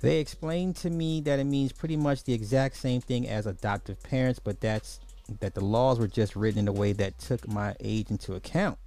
They 0.00 0.18
explained 0.18 0.76
to 0.76 0.90
me 0.90 1.20
that 1.22 1.38
it 1.38 1.44
means 1.44 1.72
pretty 1.72 1.96
much 1.96 2.24
the 2.24 2.32
exact 2.32 2.76
same 2.76 3.00
thing 3.00 3.28
as 3.28 3.46
adoptive 3.46 4.02
parents, 4.02 4.38
but 4.38 4.60
that's 4.60 5.00
that 5.40 5.54
the 5.54 5.64
laws 5.64 5.98
were 5.98 6.08
just 6.08 6.34
written 6.34 6.60
in 6.60 6.68
a 6.68 6.72
way 6.72 6.92
that 6.92 7.18
took 7.18 7.46
my 7.48 7.74
age 7.80 8.10
into 8.10 8.34
account. 8.34 8.78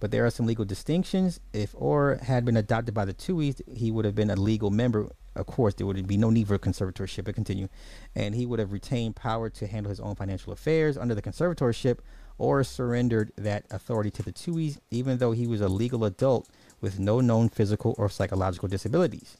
But 0.00 0.10
there 0.10 0.26
are 0.26 0.30
some 0.30 0.46
legal 0.46 0.64
distinctions. 0.64 1.38
If 1.52 1.74
Oher 1.74 2.20
had 2.20 2.44
been 2.44 2.56
adopted 2.56 2.92
by 2.92 3.04
the 3.04 3.14
Tuohys, 3.14 3.60
he 3.68 3.92
would 3.92 4.04
have 4.04 4.16
been 4.16 4.30
a 4.30 4.36
legal 4.36 4.70
member. 4.70 5.12
Of 5.36 5.46
course, 5.46 5.74
there 5.74 5.86
would 5.86 6.08
be 6.08 6.16
no 6.16 6.28
need 6.28 6.48
for 6.48 6.54
a 6.54 6.58
conservatorship. 6.58 7.24
But 7.24 7.36
continue, 7.36 7.68
and 8.16 8.34
he 8.34 8.44
would 8.44 8.58
have 8.58 8.72
retained 8.72 9.14
power 9.14 9.48
to 9.50 9.66
handle 9.68 9.90
his 9.90 10.00
own 10.00 10.16
financial 10.16 10.52
affairs 10.52 10.98
under 10.98 11.14
the 11.14 11.22
conservatorship, 11.22 11.98
or 12.36 12.64
surrendered 12.64 13.30
that 13.36 13.64
authority 13.70 14.10
to 14.10 14.22
the 14.24 14.32
Tuohys, 14.32 14.78
even 14.90 15.18
though 15.18 15.30
he 15.30 15.46
was 15.46 15.60
a 15.60 15.68
legal 15.68 16.04
adult 16.04 16.48
with 16.80 16.98
no 16.98 17.20
known 17.20 17.48
physical 17.48 17.94
or 17.96 18.08
psychological 18.08 18.68
disabilities. 18.68 19.36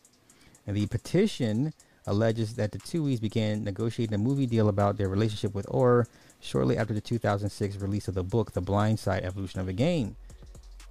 And 0.65 0.77
the 0.77 0.87
petition 0.87 1.75
alleges 2.07 2.55
that 2.55 2.73
the 2.73 2.79
Tuohys 2.79 3.21
began 3.21 3.65
negotiating 3.65 4.15
a 4.15 4.19
movie 4.19 4.47
deal 4.47 4.69
about 4.69 4.97
their 4.97 5.09
relationship 5.09 5.55
with 5.55 5.67
Oher 5.67 6.07
shortly 6.41 6.77
after 6.77 6.93
the 6.95 7.01
2006 7.01 7.77
release 7.77 8.09
of 8.09 8.15
the 8.15 8.25
book 8.25 8.53
The 8.53 8.61
Blind 8.61 8.99
Side 8.99 9.25
Evolution 9.25 9.61
of 9.61 9.69
a 9.69 9.73
Game. 9.73 10.17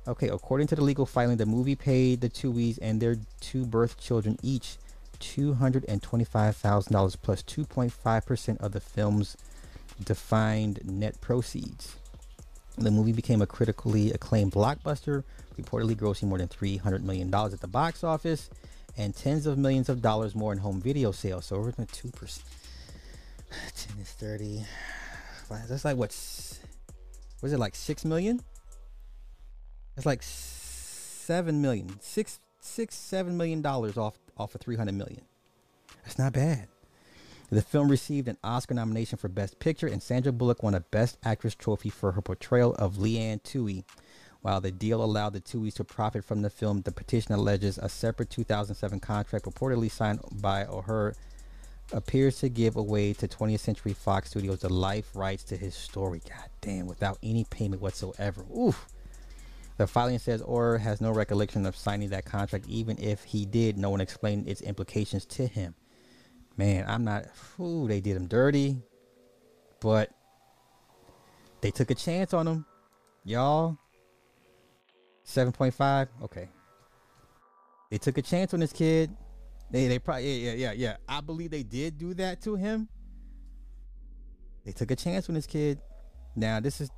Okay, 0.08 0.30
according 0.30 0.68
to 0.68 0.76
the 0.76 0.84
legal 0.84 1.06
filing, 1.06 1.38
the 1.38 1.46
movie 1.46 1.76
paid 1.76 2.22
the 2.22 2.30
Tuohys 2.30 2.80
and 2.82 3.02
their 3.02 3.18
two 3.40 3.66
birth 3.66 4.00
children 4.00 4.38
each 4.42 4.78
$225,000 5.20 7.16
plus 7.22 7.44
2.5% 7.44 8.58
of 8.60 8.72
the 8.72 8.80
film's 8.80 9.38
defined 10.04 10.80
net 10.84 11.22
proceeds. 11.22 11.98
The 12.78 12.90
movie 12.90 13.12
became 13.12 13.42
a 13.42 13.46
critically 13.46 14.12
acclaimed 14.12 14.54
blockbuster, 14.54 15.24
reportedly 15.60 15.96
grossing 15.96 16.30
more 16.30 16.40
than 16.40 16.48
$300 16.48 17.04
million 17.04 17.32
at 17.34 17.60
the 17.60 17.68
box 17.68 18.04
office 18.04 18.50
and 18.98 19.16
tens 19.16 19.46
of 19.46 19.58
millions 19.58 19.90
of 19.90 20.02
dollars 20.02 20.36
more 20.36 20.52
in 20.52 20.60
home 20.60 20.82
video 20.82 21.12
sales. 21.12 21.46
So 21.46 21.58
we're 21.58 21.70
over 21.70 21.72
2%. 21.72 22.42
10 23.76 23.98
is 24.00 24.12
30. 24.12 24.66
That's 25.68 25.84
like 25.84 25.98
what? 25.98 26.10
Was 27.42 27.54
it 27.54 27.60
like 27.60 27.76
6 27.76 28.06
million? 28.06 28.42
It's 29.98 30.06
like 30.06 30.24
7 30.24 31.62
million. 31.62 32.00
6 32.00 32.40
6 32.62 32.96
7 32.96 33.38
million 33.38 33.62
dollars 33.62 33.98
off 33.98 34.18
off 34.38 34.56
of 34.56 34.62
300 34.62 34.94
million. 34.94 35.22
That's 36.04 36.18
not 36.18 36.34
bad. 36.34 36.68
The 37.50 37.62
film 37.62 37.90
received 37.92 38.30
an 38.30 38.38
Oscar 38.46 38.76
nomination 38.76 39.18
for 39.18 39.28
Best 39.28 39.60
Picture, 39.60 39.88
and 39.88 40.02
Sandra 40.02 40.32
Bullock 40.32 40.64
won 40.64 40.74
a 40.74 40.80
Best 40.80 41.18
Actress 41.22 41.54
trophy 41.54 41.90
for 41.90 42.14
her 42.14 42.22
portrayal 42.22 42.74
of 42.76 42.98
Leigh 42.98 43.18
Anne 43.18 43.40
Tuohy 43.40 43.84
While 44.42 44.62
the 44.62 44.72
deal 44.72 45.04
allowed 45.04 45.34
the 45.34 45.42
Tuohys 45.42 45.76
to 45.76 45.84
profit 45.84 46.26
from 46.26 46.42
the 46.42 46.50
film, 46.50 46.82
the 46.82 46.92
petition 46.92 47.34
alleges 47.34 47.78
a 47.78 47.88
separate 47.88 48.32
2007 48.32 49.00
contract 49.00 49.46
reportedly 49.46 49.92
signed 49.92 50.20
by 50.42 50.66
Oher 50.66 51.14
appears 51.94 52.40
to 52.40 52.50
give 52.50 52.76
away 52.76 53.14
to 53.14 53.28
20th 53.28 53.60
Century 53.60 53.94
Fox 53.94 54.30
Studios 54.30 54.62
the 54.62 54.74
life 54.74 55.16
rights 55.16 55.44
to 55.44 55.58
his 55.58 55.76
story. 55.76 56.22
God 56.28 56.50
damn, 56.62 56.88
without 56.88 57.20
any 57.22 57.46
payment 57.46 57.82
whatsoever. 57.82 58.46
Oof. 58.58 58.88
The 59.78 59.88
filing 59.88 60.20
says 60.20 60.42
Oher 60.42 60.80
has 60.80 61.02
no 61.02 61.12
recollection 61.12 61.66
of 61.66 61.76
signing 61.76 62.10
that 62.10 62.26
contract. 62.26 62.66
Even 62.68 62.98
if 63.00 63.24
he 63.24 63.46
did, 63.46 63.78
no 63.78 63.90
one 63.90 64.02
explained 64.02 64.48
its 64.48 64.62
implications 64.62 65.26
to 65.26 65.48
him. 65.48 65.76
Man, 66.58 66.86
I'm 66.88 67.04
not. 67.04 67.26
Ooh, 67.60 67.88
they 67.88 68.02
did 68.02 68.16
him 68.16 68.28
dirty, 68.28 68.78
but 69.80 70.12
they 71.62 71.72
took 71.72 71.92
a 71.92 71.96
chance 71.96 72.34
on 72.34 72.48
him, 72.48 72.66
y'all. 73.24 73.78
Seven 75.32 75.54
point 75.54 75.74
five. 75.74 76.10
Okay. 76.22 76.50
They 77.90 77.98
took 77.98 78.18
a 78.18 78.22
chance 78.22 78.54
on 78.54 78.60
this 78.60 78.74
kid. 78.74 79.10
They 79.72 79.88
they 79.88 79.98
probably 79.98 80.26
yeah 80.26 80.52
yeah 80.52 80.56
yeah 80.56 80.72
yeah. 80.74 80.96
I 81.08 81.22
believe 81.22 81.52
they 81.52 81.64
did 81.64 81.98
do 81.98 82.14
that 82.16 82.42
to 82.42 82.56
him. 82.56 82.90
They 84.66 84.74
took 84.74 84.92
a 84.92 84.96
chance 84.98 85.30
on 85.30 85.36
this 85.36 85.48
kid. 85.48 85.80
Now 86.36 86.60
this 86.60 86.82
is 86.82 86.92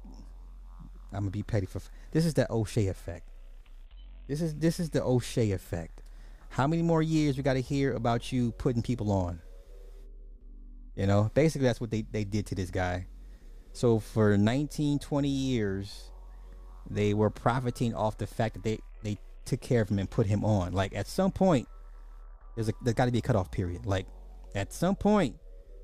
I'm 1.11 1.19
gonna 1.19 1.29
be 1.29 1.43
petty 1.43 1.67
for 1.67 1.79
this 2.09 2.25
is 2.25 2.33
the 2.33 2.51
O'Shea 2.51 2.87
effect. 2.87 3.29
This 4.27 4.41
is 4.41 4.55
this 4.55 4.79
is 4.79 4.89
the 4.89 5.03
O'Shea 5.03 5.51
effect. 5.51 6.01
How 6.49 6.65
many 6.65 6.81
more 6.81 7.03
years 7.03 7.37
we 7.37 7.43
got 7.43 7.53
to 7.53 7.61
hear 7.61 7.93
about 7.93 8.31
you 8.31 8.51
putting 8.53 8.81
people 8.81 9.11
on? 9.11 9.41
You 10.95 11.05
know, 11.05 11.29
basically 11.35 11.67
that's 11.67 11.81
what 11.81 11.91
they, 11.91 12.03
they 12.11 12.23
did 12.23 12.47
to 12.47 12.55
this 12.55 12.71
guy. 12.71 13.07
So 13.73 13.99
for 13.99 14.37
19, 14.37 14.99
20 14.99 15.27
years, 15.27 16.11
they 16.89 17.13
were 17.13 17.29
profiting 17.29 17.93
off 17.93 18.17
the 18.17 18.27
fact 18.27 18.55
that 18.55 18.63
they, 18.63 18.79
they 19.03 19.17
took 19.45 19.61
care 19.61 19.81
of 19.81 19.89
him 19.89 19.99
and 19.99 20.09
put 20.09 20.27
him 20.27 20.43
on. 20.43 20.73
Like 20.73 20.95
at 20.95 21.07
some 21.07 21.31
point, 21.31 21.67
there's 22.55 22.69
a 22.69 22.73
there's 22.81 22.95
got 22.95 23.05
to 23.05 23.11
be 23.11 23.19
a 23.19 23.21
cutoff 23.21 23.51
period. 23.51 23.85
Like 23.85 24.05
at 24.55 24.73
some 24.73 24.95
point, 24.95 25.35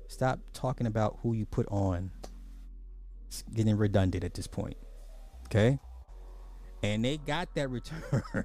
stop 0.08 0.40
talking 0.52 0.86
about 0.86 1.18
who 1.22 1.34
you 1.34 1.46
put 1.46 1.66
on. 1.68 2.10
It's 3.26 3.42
getting 3.54 3.76
redundant 3.76 4.24
at 4.24 4.34
this 4.34 4.46
point. 4.46 4.76
Okay? 5.46 5.78
And 6.82 7.04
they 7.04 7.18
got 7.18 7.54
that 7.54 7.68
return. 7.68 8.22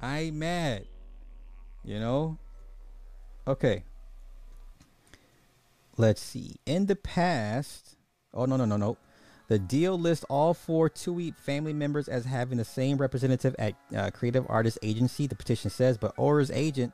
I 0.00 0.18
ain't 0.20 0.36
mad. 0.36 0.84
You 1.84 1.98
know? 1.98 2.38
Okay. 3.46 3.84
Let's 5.96 6.20
see. 6.20 6.56
In 6.66 6.86
the 6.86 6.94
past, 6.94 7.96
oh 8.32 8.44
no 8.44 8.56
no 8.56 8.64
no 8.64 8.76
no. 8.76 8.98
The 9.48 9.58
deal 9.58 9.98
lists 9.98 10.26
all 10.28 10.52
four 10.52 10.90
Tuohy 10.90 11.34
family 11.34 11.72
members 11.72 12.06
as 12.06 12.26
having 12.26 12.58
the 12.58 12.64
same 12.64 12.98
representative 12.98 13.56
at 13.58 13.74
uh, 13.96 14.10
Creative 14.10 14.44
Artists 14.46 14.78
Agency. 14.82 15.26
The 15.26 15.34
petition 15.34 15.70
says, 15.70 15.96
but 15.96 16.14
Oher's 16.16 16.50
agent, 16.50 16.92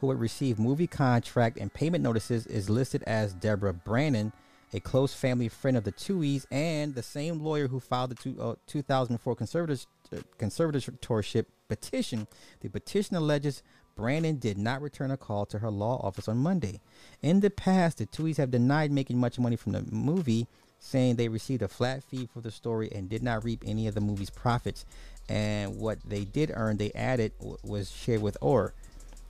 who 0.00 0.06
would 0.06 0.18
receive 0.18 0.58
movie 0.58 0.86
contract 0.86 1.58
and 1.58 1.72
payment 1.72 2.02
notices, 2.02 2.46
is 2.46 2.70
listed 2.70 3.02
as 3.06 3.34
Deborah 3.34 3.74
Brannon, 3.74 4.32
a 4.72 4.80
close 4.80 5.12
family 5.12 5.48
friend 5.50 5.76
of 5.76 5.84
the 5.84 5.92
Tuohys, 5.92 6.46
and 6.50 6.94
the 6.94 7.02
same 7.02 7.38
lawyer 7.40 7.68
who 7.68 7.78
filed 7.78 8.12
the 8.12 8.14
two, 8.14 8.40
uh, 8.40 8.54
2004 8.66 9.36
conservatorship, 9.36 9.86
uh, 10.16 10.20
conservatorship 10.38 11.44
petition. 11.68 12.26
The 12.60 12.70
petition 12.70 13.14
alleges 13.14 13.62
Brannon 13.94 14.38
did 14.38 14.56
not 14.56 14.80
return 14.80 15.10
a 15.10 15.18
call 15.18 15.44
to 15.46 15.58
her 15.58 15.70
law 15.70 16.00
office 16.02 16.28
on 16.28 16.38
Monday. 16.38 16.80
In 17.20 17.40
the 17.40 17.50
past, 17.50 17.98
the 17.98 18.06
Tuohys 18.06 18.38
have 18.38 18.50
denied 18.50 18.90
making 18.90 19.18
much 19.18 19.38
money 19.38 19.56
from 19.56 19.72
the 19.72 19.82
movie, 19.82 20.48
saying 20.80 21.16
they 21.16 21.28
received 21.28 21.62
a 21.62 21.68
flat 21.68 22.02
fee 22.02 22.28
for 22.32 22.40
the 22.40 22.50
story 22.50 22.90
and 22.92 23.08
did 23.08 23.22
not 23.22 23.44
reap 23.44 23.62
any 23.66 23.86
of 23.86 23.94
the 23.94 24.00
movie's 24.00 24.30
profits. 24.30 24.84
And 25.28 25.78
what 25.78 25.98
they 26.04 26.24
did 26.24 26.50
earn, 26.54 26.78
they 26.78 26.90
added, 26.92 27.32
w- 27.38 27.58
was 27.62 27.92
shared 27.92 28.22
with 28.22 28.36
Oher. 28.40 28.72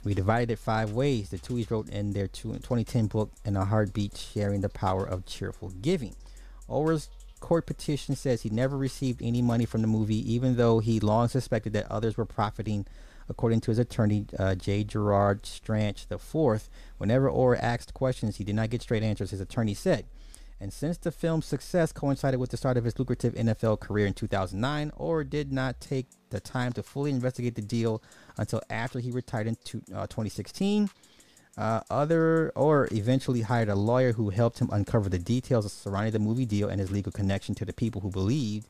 We 0.03 0.15
divided 0.15 0.51
it 0.51 0.59
five 0.59 0.93
ways. 0.93 1.29
The 1.29 1.39
Tuohys 1.39 1.71
wrote 1.71 1.91
in 1.91 2.13
their 2.13 2.29
two, 2.29 2.53
2010 2.53 3.09
book, 3.09 3.33
In 3.45 3.57
a 3.57 3.67
Heartbeat, 3.67 4.17
sharing 4.17 4.63
the 4.63 4.71
power 4.71 5.05
of 5.05 5.27
cheerful 5.27 5.71
giving. 5.83 6.15
Oher's 6.71 7.11
court 7.41 7.67
petition 7.67 8.15
says 8.15 8.43
he 8.43 8.51
never 8.51 8.79
received 8.79 9.21
any 9.23 9.43
money 9.43 9.67
from 9.67 9.83
the 9.83 9.87
movie, 9.87 10.33
even 10.33 10.57
though 10.57 10.79
he 10.79 11.01
long 11.01 11.29
suspected 11.29 11.73
that 11.75 11.91
others 11.91 12.17
were 12.17 12.25
profiting. 12.25 12.87
According 13.29 13.61
to 13.63 13.71
his 13.71 13.79
attorney, 13.79 14.27
uh, 14.39 14.55
J. 14.55 14.85
Gerard 14.85 15.47
Stranch 15.47 16.07
IV, 16.11 16.69
whenever 16.99 17.31
Oher 17.31 17.59
asked 17.61 17.95
questions, 17.95 18.37
he 18.37 18.45
did 18.45 18.55
not 18.57 18.71
get 18.71 18.83
straight 18.83 19.03
answers, 19.03 19.31
his 19.31 19.41
attorney 19.41 19.75
said. 19.75 20.07
And 20.61 20.73
since 20.73 20.99
the 20.99 21.11
film's 21.11 21.47
success 21.47 21.91
coincided 21.91 22.39
with 22.39 22.51
the 22.51 22.57
start 22.57 22.77
of 22.77 22.85
his 22.85 22.99
lucrative 22.99 23.35
NFL 23.35 23.81
career 23.81 24.07
in 24.07 24.12
2009, 24.12 24.93
Oher 24.99 25.28
did 25.28 25.53
not 25.53 25.81
take 25.81 26.07
the 26.28 26.41
time 26.41 26.73
to 26.74 26.82
fully 26.82 27.11
investigate 27.11 27.55
the 27.55 27.62
deal 27.62 28.03
until 28.37 28.61
after 28.69 28.99
he 28.99 29.11
retired 29.11 29.47
in 29.47 29.57
to, 29.65 29.82
uh, 29.95 30.07
2016. 30.07 30.91
Uh, 31.57 31.81
other 31.91 32.53
or 32.55 32.89
eventually 32.93 33.41
hired 33.41 33.69
a 33.69 33.74
lawyer 33.74 34.12
who 34.12 34.31
helped 34.31 34.61
him 34.61 34.69
uncover 34.70 35.09
the 35.09 35.19
details 35.19 35.70
surrounding 35.73 36.12
the 36.12 36.19
movie 36.19 36.47
deal 36.47 36.69
and 36.69 36.78
his 36.78 36.91
legal 36.91 37.11
connection 37.11 37.55
to 37.55 37.65
the 37.65 37.73
people 37.73 38.03
who 38.03 38.11
believed 38.11 38.69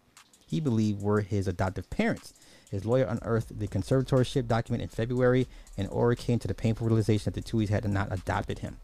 he 0.50 0.58
believed 0.58 1.00
were 1.00 1.20
his 1.20 1.46
adoptive 1.46 1.88
parents. 1.90 2.34
His 2.72 2.84
lawyer 2.84 3.04
unearthed 3.04 3.56
the 3.56 3.68
conservatorship 3.68 4.48
document 4.48 4.82
in 4.82 4.88
February, 4.88 5.46
and 5.78 5.88
Oher 5.90 6.18
came 6.18 6.40
to 6.40 6.48
the 6.48 6.54
painful 6.54 6.88
realization 6.88 7.32
that 7.32 7.44
the 7.44 7.48
Tuohys 7.48 7.68
had 7.68 7.88
not 7.88 8.12
adopted 8.12 8.58
him. 8.58 8.78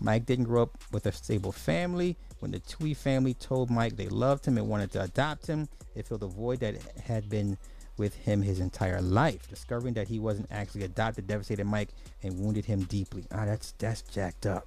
Mike 0.00 0.26
didn't 0.26 0.44
grow 0.44 0.62
up 0.62 0.78
with 0.92 1.06
a 1.06 1.12
stable 1.12 1.52
family. 1.52 2.16
When 2.40 2.50
the 2.50 2.60
Tuohy 2.60 2.96
family 2.96 3.34
told 3.34 3.70
Mike 3.70 3.96
they 3.96 4.08
loved 4.08 4.46
him 4.46 4.58
and 4.58 4.68
wanted 4.68 4.92
to 4.92 5.02
adopt 5.02 5.46
him, 5.46 5.68
it 5.94 6.06
filled 6.06 6.22
a 6.22 6.26
void 6.26 6.60
that 6.60 6.74
had 7.04 7.28
been 7.28 7.56
with 7.96 8.14
him 8.14 8.42
his 8.42 8.60
entire 8.60 9.00
life. 9.00 9.48
Discovering 9.48 9.94
that 9.94 10.08
he 10.08 10.18
wasn't 10.18 10.48
actually 10.50 10.84
adopted 10.84 11.26
devastated 11.26 11.64
Mike 11.64 11.90
and 12.22 12.38
wounded 12.38 12.64
him 12.64 12.82
deeply. 12.84 13.24
Ah, 13.32 13.44
that's 13.44 13.72
that's 13.78 14.02
jacked 14.02 14.46
up. 14.46 14.66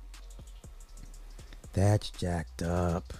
That's 1.74 2.10
jacked 2.10 2.64
up. 2.64 3.14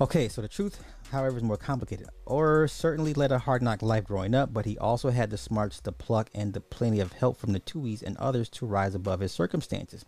Okay, 0.00 0.28
so 0.28 0.42
the 0.42 0.48
truth, 0.48 0.82
however, 1.10 1.36
is 1.36 1.42
more 1.42 1.56
complicated. 1.56 2.08
Oher 2.26 2.68
certainly 2.68 3.14
led 3.14 3.32
a 3.32 3.38
hard 3.38 3.62
knock 3.62 3.82
life 3.82 4.04
growing 4.04 4.34
up, 4.34 4.52
but 4.52 4.66
he 4.66 4.78
also 4.78 5.10
had 5.10 5.30
the 5.30 5.38
smarts, 5.38 5.80
the 5.80 5.92
pluck, 5.92 6.30
and 6.34 6.52
the 6.52 6.60
plenty 6.60 7.00
of 7.00 7.12
help 7.12 7.38
from 7.38 7.52
the 7.52 7.60
Tuohys 7.60 8.02
and 8.02 8.16
others 8.18 8.48
to 8.50 8.66
rise 8.66 8.94
above 8.94 9.20
his 9.20 9.32
circumstances. 9.32 10.04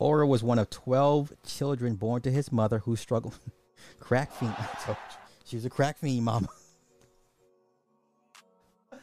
Oher 0.00 0.26
was 0.26 0.42
one 0.42 0.58
of 0.58 0.70
12 0.70 1.32
children 1.44 1.96
born 1.96 2.22
to 2.22 2.30
his 2.30 2.52
mother 2.52 2.80
who 2.80 2.96
struggled. 2.96 3.38
crack 4.00 4.32
fiend. 4.32 4.54
she 5.44 5.56
was 5.56 5.64
a 5.64 5.70
crack 5.70 5.98
fiend, 5.98 6.24
mama. 6.24 6.48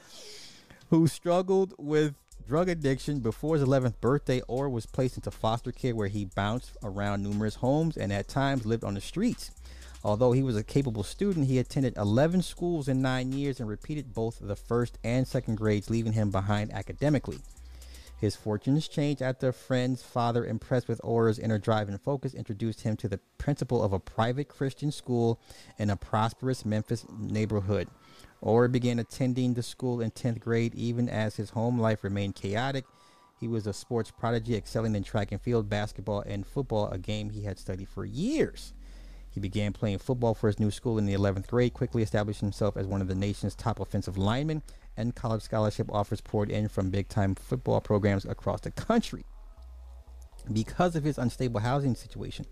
who 0.90 1.08
struggled 1.08 1.74
with 1.78 2.16
drug 2.48 2.70
addiction 2.70 3.20
before 3.20 3.56
his 3.56 3.68
11th 3.68 4.00
birthday 4.00 4.42
or 4.48 4.70
was 4.70 4.86
placed 4.86 5.18
into 5.18 5.32
foster 5.32 5.72
care 5.72 5.96
where 5.96 6.08
he 6.08 6.26
bounced 6.26 6.78
around 6.84 7.24
numerous 7.24 7.56
homes 7.56 7.98
and 7.98 8.14
at 8.14 8.28
times 8.28 8.66
lived 8.66 8.84
on 8.84 8.94
the 8.94 9.02
streets. 9.02 9.52
Although 10.06 10.34
he 10.34 10.44
was 10.44 10.56
a 10.56 10.64
capable 10.64 11.02
student, 11.02 11.48
he 11.48 11.58
attended 11.58 11.98
11 11.98 12.44
schools 12.44 12.88
in 12.88 13.02
nine 13.02 13.32
years 13.32 13.60
and 13.60 13.68
repeated 13.68 14.14
both 14.14 14.38
the 14.40 14.56
first 14.56 15.00
and 15.04 15.28
second 15.28 15.56
grades, 15.56 15.90
leaving 15.90 16.14
him 16.14 16.30
behind 16.30 16.72
academically. 16.72 17.40
His 18.22 18.36
fortunes 18.36 18.88
changed 18.88 19.24
after 19.24 19.48
a 19.48 19.54
friend's 19.54 20.04
father, 20.04 20.46
impressed 20.46 20.88
with 20.88 21.02
Oher's 21.02 21.40
inner 21.40 21.58
drive 21.58 21.90
and 21.90 22.00
focus, 22.00 22.36
introduced 22.36 22.82
him 22.82 22.96
to 22.98 23.08
the 23.08 23.20
principal 23.40 23.82
of 23.82 23.94
a 23.94 24.00
private 24.00 24.48
Christian 24.48 24.92
school 24.92 25.40
in 25.80 25.90
a 25.90 25.98
prosperous 25.98 26.66
Memphis 26.66 27.08
neighborhood. 27.18 27.88
Oher 28.44 28.72
began 28.72 29.00
attending 29.00 29.56
the 29.56 29.64
school 29.64 30.02
in 30.02 30.12
10th 30.12 30.40
grade, 30.40 30.76
even 30.76 31.10
as 31.10 31.38
his 31.38 31.50
home 31.50 31.80
life 31.80 32.04
remained 32.04 32.36
chaotic. 32.36 32.86
He 33.40 33.48
was 33.48 33.66
a 33.66 33.74
sports 33.74 34.12
prodigy, 34.12 34.56
excelling 34.56 34.94
in 34.94 35.04
track 35.04 35.32
and 35.32 35.42
field, 35.42 35.68
basketball, 35.68 36.22
and 36.22 36.46
football, 36.46 36.90
a 36.90 37.00
game 37.00 37.32
he 37.32 37.46
had 37.46 37.58
studied 37.58 37.90
for 37.90 38.06
years. 38.06 38.74
He 39.36 39.42
began 39.42 39.74
playing 39.74 39.98
football 39.98 40.34
for 40.34 40.48
his 40.48 40.62
new 40.62 40.72
school 40.72 40.98
in 40.98 41.06
the 41.06 41.14
11th 41.14 41.48
grade, 41.48 41.74
quickly 41.74 42.02
established 42.02 42.40
himself 42.40 42.78
as 42.78 42.88
one 42.88 43.02
of 43.02 43.10
the 43.10 43.16
nation's 43.16 43.54
top 43.54 43.82
offensive 43.82 44.18
linemen, 44.18 44.64
and 44.96 45.14
college 45.14 45.42
scholarship 45.42 45.92
offers 45.92 46.22
poured 46.22 46.50
in 46.50 46.70
from 46.70 46.90
big 46.90 47.10
time 47.10 47.36
football 47.36 47.82
programs 47.82 48.24
across 48.24 48.62
the 48.62 48.72
country. 48.72 49.26
Because 50.54 50.96
of 50.96 51.04
his 51.04 51.18
unstable 51.18 51.60
housing 51.60 51.96
situation, 51.96 52.46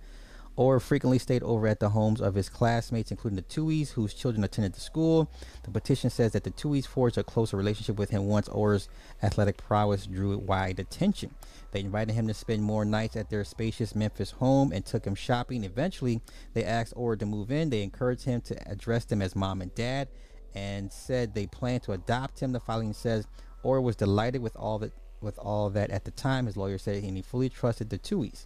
Oher 0.58 0.80
frequently 0.80 1.18
stayed 1.18 1.42
over 1.42 1.68
at 1.68 1.80
the 1.80 1.90
homes 1.90 2.22
of 2.22 2.36
his 2.36 2.48
classmates, 2.48 3.10
including 3.10 3.38
the 3.38 3.42
Tuohys, 3.42 3.92
whose 3.92 4.14
children 4.14 4.44
attended 4.44 4.74
the 4.74 4.80
school. 4.80 5.32
The 5.64 5.72
petition 5.72 6.12
says 6.12 6.34
that 6.34 6.44
the 6.44 6.52
Tuohys 6.52 6.86
forged 6.86 7.18
a 7.18 7.24
closer 7.24 7.58
relationship 7.58 7.98
with 7.98 8.12
him 8.12 8.28
once 8.28 8.48
Oher's 8.50 8.88
athletic 9.24 9.58
prowess 9.58 10.06
drew 10.06 10.38
wide 10.38 10.80
attention. 10.80 11.34
They 11.72 11.80
invited 11.80 12.14
him 12.14 12.28
to 12.28 12.36
spend 12.36 12.62
more 12.62 12.86
nights 12.86 13.16
at 13.16 13.32
their 13.32 13.44
spacious 13.44 13.96
Memphis 13.96 14.32
home 14.32 14.72
and 14.72 14.86
took 14.86 15.06
him 15.06 15.16
shopping. 15.16 15.64
Eventually, 15.64 16.22
they 16.54 16.64
asked 16.64 16.96
Oher 16.96 17.18
to 17.18 17.26
move 17.26 17.52
in. 17.52 17.72
They 17.72 17.82
encouraged 17.82 18.26
him 18.26 18.42
to 18.42 18.72
address 18.72 19.06
them 19.06 19.24
as 19.24 19.36
mom 19.36 19.62
and 19.62 19.74
dad 19.74 20.08
and 20.54 20.92
said 20.92 21.34
they 21.34 21.48
planned 21.48 21.82
to 21.84 21.94
adopt 21.94 22.40
him. 22.40 22.52
The 22.52 22.60
filing 22.60 22.94
says 22.94 23.26
Oher 23.66 23.82
was 23.82 23.96
delighted 23.96 24.42
with 24.42 24.56
all 24.56 24.78
that 24.80 24.94
with 25.20 25.40
all 25.40 25.70
that 25.72 25.90
at 25.90 26.06
the 26.06 26.12
time. 26.12 26.46
His 26.46 26.58
lawyer 26.58 26.78
said 26.78 27.04
and 27.04 27.16
he 27.16 27.24
fully 27.24 27.50
trusted 27.50 27.90
the 27.90 27.98
Tuohys. 27.98 28.46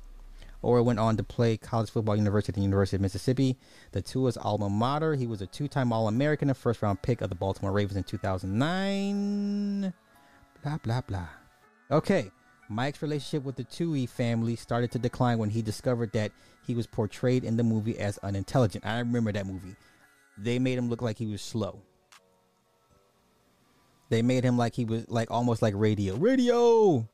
Oher 0.64 0.84
went 0.84 1.00
on 1.00 1.18
to 1.18 1.24
play 1.24 1.58
college 1.58 1.90
football 1.90 2.16
university 2.16 2.52
at 2.52 2.56
the 2.56 2.62
University 2.62 2.96
of 2.98 3.02
Mississippi. 3.02 3.58
The 3.92 4.00
is 4.28 4.38
alma 4.38 4.70
mater. 4.70 5.16
He 5.16 5.28
was 5.28 5.42
a 5.42 5.48
two-time 5.48 5.94
All-American, 5.94 6.50
a 6.50 6.54
first-round 6.54 7.02
pick 7.02 7.22
of 7.22 7.30
the 7.30 7.36
Baltimore 7.36 7.72
Ravens 7.72 7.98
in 7.98 8.04
2009. 8.04 9.94
Blah 10.64 10.78
blah 10.78 11.02
blah. 11.02 11.28
Okay, 11.92 12.32
Mike's 12.70 13.02
relationship 13.02 13.44
with 13.44 13.56
the 13.56 13.64
Tuohy 13.64 14.10
family 14.10 14.56
started 14.56 14.92
to 14.92 15.00
decline 15.00 15.38
when 15.38 15.50
he 15.50 15.62
discovered 15.62 16.12
that 16.14 16.32
he 16.66 16.76
was 16.76 16.88
portrayed 16.88 17.44
in 17.44 17.56
the 17.56 17.64
movie 17.64 17.98
as 17.98 18.18
unintelligent. 18.20 18.86
I 18.86 19.00
remember 19.00 19.32
that 19.32 19.46
movie. 19.46 19.76
They 20.38 20.60
made 20.60 20.78
him 20.78 20.90
look 20.90 21.02
like 21.02 21.18
he 21.18 21.28
was 21.28 21.42
slow. 21.42 21.82
They 24.10 24.22
made 24.22 24.44
him 24.44 24.58
like 24.58 24.76
he 24.76 24.86
was 24.86 25.08
like 25.10 25.32
almost 25.32 25.62
like 25.62 25.74
radio. 25.76 26.16
Radio. 26.16 27.08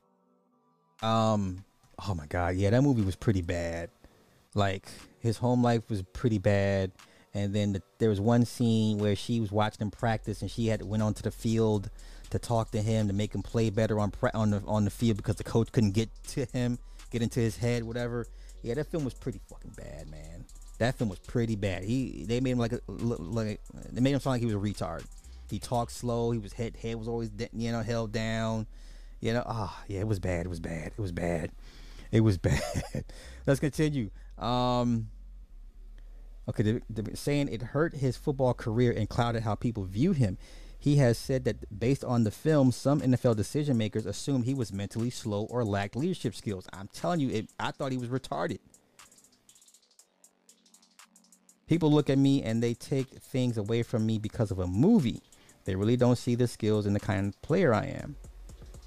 Um 1.02 1.64
oh 2.06 2.14
my 2.14 2.26
god, 2.26 2.56
yeah, 2.56 2.70
that 2.70 2.82
movie 2.82 3.02
was 3.02 3.16
pretty 3.16 3.42
bad. 3.42 3.90
Like 4.54 4.86
his 5.20 5.38
home 5.38 5.62
life 5.62 5.88
was 5.88 6.02
pretty 6.02 6.38
bad. 6.38 6.92
And 7.36 7.52
then 7.52 7.72
the, 7.72 7.82
there 7.98 8.08
was 8.08 8.20
one 8.20 8.44
scene 8.44 8.98
where 8.98 9.16
she 9.16 9.40
was 9.40 9.50
watching 9.50 9.82
him 9.82 9.90
practice, 9.90 10.40
and 10.40 10.50
she 10.50 10.68
had 10.68 10.82
went 10.82 11.02
onto 11.02 11.22
the 11.22 11.32
field 11.32 11.90
to 12.30 12.38
talk 12.38 12.70
to 12.70 12.80
him 12.80 13.08
to 13.08 13.12
make 13.12 13.34
him 13.34 13.42
play 13.42 13.70
better 13.70 13.98
on 13.98 14.10
pra- 14.12 14.30
on 14.34 14.50
the 14.50 14.62
on 14.66 14.84
the 14.84 14.90
field 14.90 15.16
because 15.16 15.36
the 15.36 15.44
coach 15.44 15.72
couldn't 15.72 15.92
get 15.92 16.08
to 16.28 16.44
him, 16.46 16.78
get 17.10 17.22
into 17.22 17.40
his 17.40 17.56
head, 17.56 17.82
whatever. 17.82 18.26
Yeah, 18.62 18.74
that 18.74 18.86
film 18.86 19.04
was 19.04 19.14
pretty 19.14 19.40
fucking 19.48 19.72
bad, 19.76 20.08
man. 20.08 20.44
That 20.78 20.96
film 20.96 21.10
was 21.10 21.18
pretty 21.18 21.56
bad. 21.56 21.84
He 21.84 22.24
they 22.26 22.40
made 22.40 22.52
him 22.52 22.58
like 22.58 22.72
a 22.72 22.80
like 22.88 23.60
they 23.90 24.00
made 24.00 24.12
him 24.12 24.20
sound 24.20 24.34
like 24.34 24.40
he 24.40 24.46
was 24.46 24.54
a 24.54 24.58
retard. 24.58 25.04
He 25.50 25.58
talked 25.58 25.92
slow. 25.92 26.30
He 26.30 26.38
was 26.38 26.52
head 26.52 26.76
head 26.80 26.96
was 26.96 27.08
always 27.08 27.30
you 27.52 27.72
know 27.72 27.82
held 27.82 28.12
down. 28.12 28.66
You 29.20 29.32
know, 29.32 29.42
ah, 29.46 29.74
oh, 29.74 29.84
yeah, 29.88 30.00
it 30.00 30.06
was 30.06 30.18
bad. 30.18 30.46
It 30.46 30.50
was 30.50 30.60
bad. 30.60 30.88
It 30.88 31.00
was 31.00 31.12
bad. 31.12 31.50
It 32.14 32.20
was 32.20 32.38
bad. 32.48 33.04
Let's 33.44 33.58
continue. 33.58 34.10
Um, 34.38 35.08
okay, 36.48 36.80
saying 37.14 37.48
it 37.48 37.60
hurt 37.60 37.94
his 37.94 38.16
football 38.16 38.54
career 38.54 38.94
and 38.96 39.08
clouded 39.08 39.42
how 39.42 39.56
people 39.56 39.82
view 39.82 40.12
him. 40.12 40.38
He 40.78 40.96
has 40.96 41.18
said 41.18 41.44
that 41.44 41.78
based 41.80 42.04
on 42.04 42.22
the 42.22 42.30
film, 42.30 42.70
some 42.70 43.00
NFL 43.00 43.36
decision 43.36 43.76
makers 43.76 44.06
assumed 44.06 44.44
he 44.44 44.54
was 44.54 44.72
mentally 44.72 45.10
slow 45.10 45.44
or 45.44 45.64
lacked 45.64 45.96
leadership 45.96 46.36
skills. 46.36 46.68
I'm 46.72 46.88
telling 46.92 47.18
you, 47.18 47.30
it, 47.30 47.50
I 47.58 47.72
thought 47.72 47.90
he 47.90 47.98
was 47.98 48.10
retarded. 48.10 48.58
People 51.66 51.90
look 51.90 52.10
at 52.10 52.18
me 52.18 52.42
and 52.42 52.62
they 52.62 52.74
take 52.74 53.08
things 53.08 53.56
away 53.56 53.82
from 53.82 54.06
me 54.06 54.18
because 54.18 54.52
of 54.52 54.60
a 54.60 54.66
movie. 54.68 55.22
They 55.64 55.74
really 55.74 55.96
don't 55.96 56.16
see 56.16 56.36
the 56.36 56.46
skills 56.46 56.86
and 56.86 56.94
the 56.94 57.00
kind 57.00 57.26
of 57.26 57.42
player 57.42 57.74
I 57.74 57.86
am. 57.86 58.16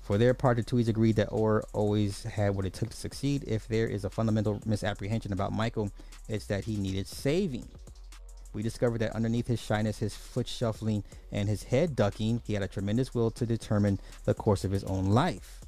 For 0.08 0.18
their 0.18 0.34
part, 0.34 0.56
the 0.56 0.64
Tuohys 0.64 0.88
agreed 0.88 1.18
that 1.18 1.32
Oher 1.32 1.64
always 1.74 2.24
had 2.24 2.56
what 2.56 2.66
it 2.66 2.72
took 2.72 2.92
to 2.92 2.96
succeed. 2.96 3.44
If 3.46 3.68
there 3.68 3.88
is 3.88 4.06
a 4.06 4.10
fundamental 4.10 4.62
misapprehension 4.66 5.34
about 5.34 5.52
Michael, 5.52 5.92
it's 6.30 6.46
that 6.46 6.64
he 6.64 6.78
needed 6.78 7.08
saving. 7.08 7.68
We 8.54 8.64
discovered 8.64 9.00
that 9.00 9.18
underneath 9.18 9.48
his 9.48 9.60
shyness, 9.60 9.98
his 9.98 10.16
foot 10.16 10.48
shuffling, 10.48 11.04
and 11.34 11.50
his 11.50 11.64
head 11.64 11.94
ducking, 11.94 12.42
he 12.46 12.54
had 12.54 12.64
a 12.64 12.70
tremendous 12.70 13.14
will 13.14 13.32
to 13.32 13.46
determine 13.46 14.00
the 14.24 14.34
course 14.34 14.64
of 14.64 14.72
his 14.72 14.86
own 14.86 15.08
life. 15.08 15.60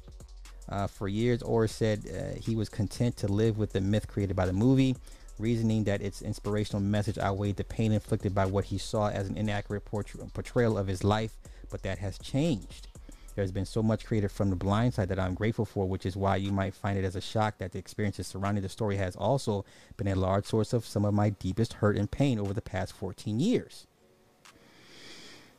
Uh, 0.70 0.86
for 0.86 1.06
years, 1.06 1.42
Oher 1.42 1.68
said 1.68 2.06
uh, 2.08 2.40
he 2.40 2.56
was 2.56 2.70
content 2.70 3.18
to 3.18 3.28
live 3.28 3.58
with 3.58 3.72
the 3.72 3.82
myth 3.82 4.08
created 4.08 4.36
by 4.36 4.46
the 4.46 4.54
movie, 4.54 4.96
reasoning 5.38 5.84
that 5.84 6.00
its 6.00 6.22
inspirational 6.22 6.80
message 6.80 7.18
outweighed 7.18 7.56
the 7.56 7.64
pain 7.64 7.92
inflicted 7.92 8.34
by 8.34 8.46
what 8.46 8.64
he 8.64 8.78
saw 8.78 9.10
as 9.10 9.28
an 9.28 9.36
inaccurate 9.36 9.84
portrayal 9.84 10.78
of 10.78 10.86
his 10.86 11.04
life, 11.04 11.34
but 11.68 11.82
that 11.82 11.98
has 11.98 12.18
changed. 12.18 12.86
There's 13.34 13.52
been 13.52 13.64
so 13.64 13.82
much 13.82 14.04
created 14.04 14.30
from 14.30 14.50
the 14.50 14.56
blind 14.56 14.94
side 14.94 15.08
that 15.08 15.18
I'm 15.18 15.34
grateful 15.34 15.64
for, 15.64 15.86
which 15.86 16.04
is 16.04 16.16
why 16.16 16.36
you 16.36 16.52
might 16.52 16.74
find 16.74 16.98
it 16.98 17.04
as 17.04 17.16
a 17.16 17.20
shock 17.20 17.58
that 17.58 17.72
the 17.72 17.78
experiences 17.78 18.26
surrounding 18.26 18.62
the 18.62 18.68
story 18.68 18.96
has 18.96 19.16
also 19.16 19.64
been 19.96 20.08
a 20.08 20.14
large 20.14 20.46
source 20.46 20.72
of 20.72 20.84
some 20.84 21.04
of 21.04 21.14
my 21.14 21.30
deepest 21.30 21.74
hurt 21.74 21.96
and 21.96 22.10
pain 22.10 22.38
over 22.38 22.52
the 22.52 22.62
past 22.62 22.92
14 22.92 23.40
years. 23.40 23.86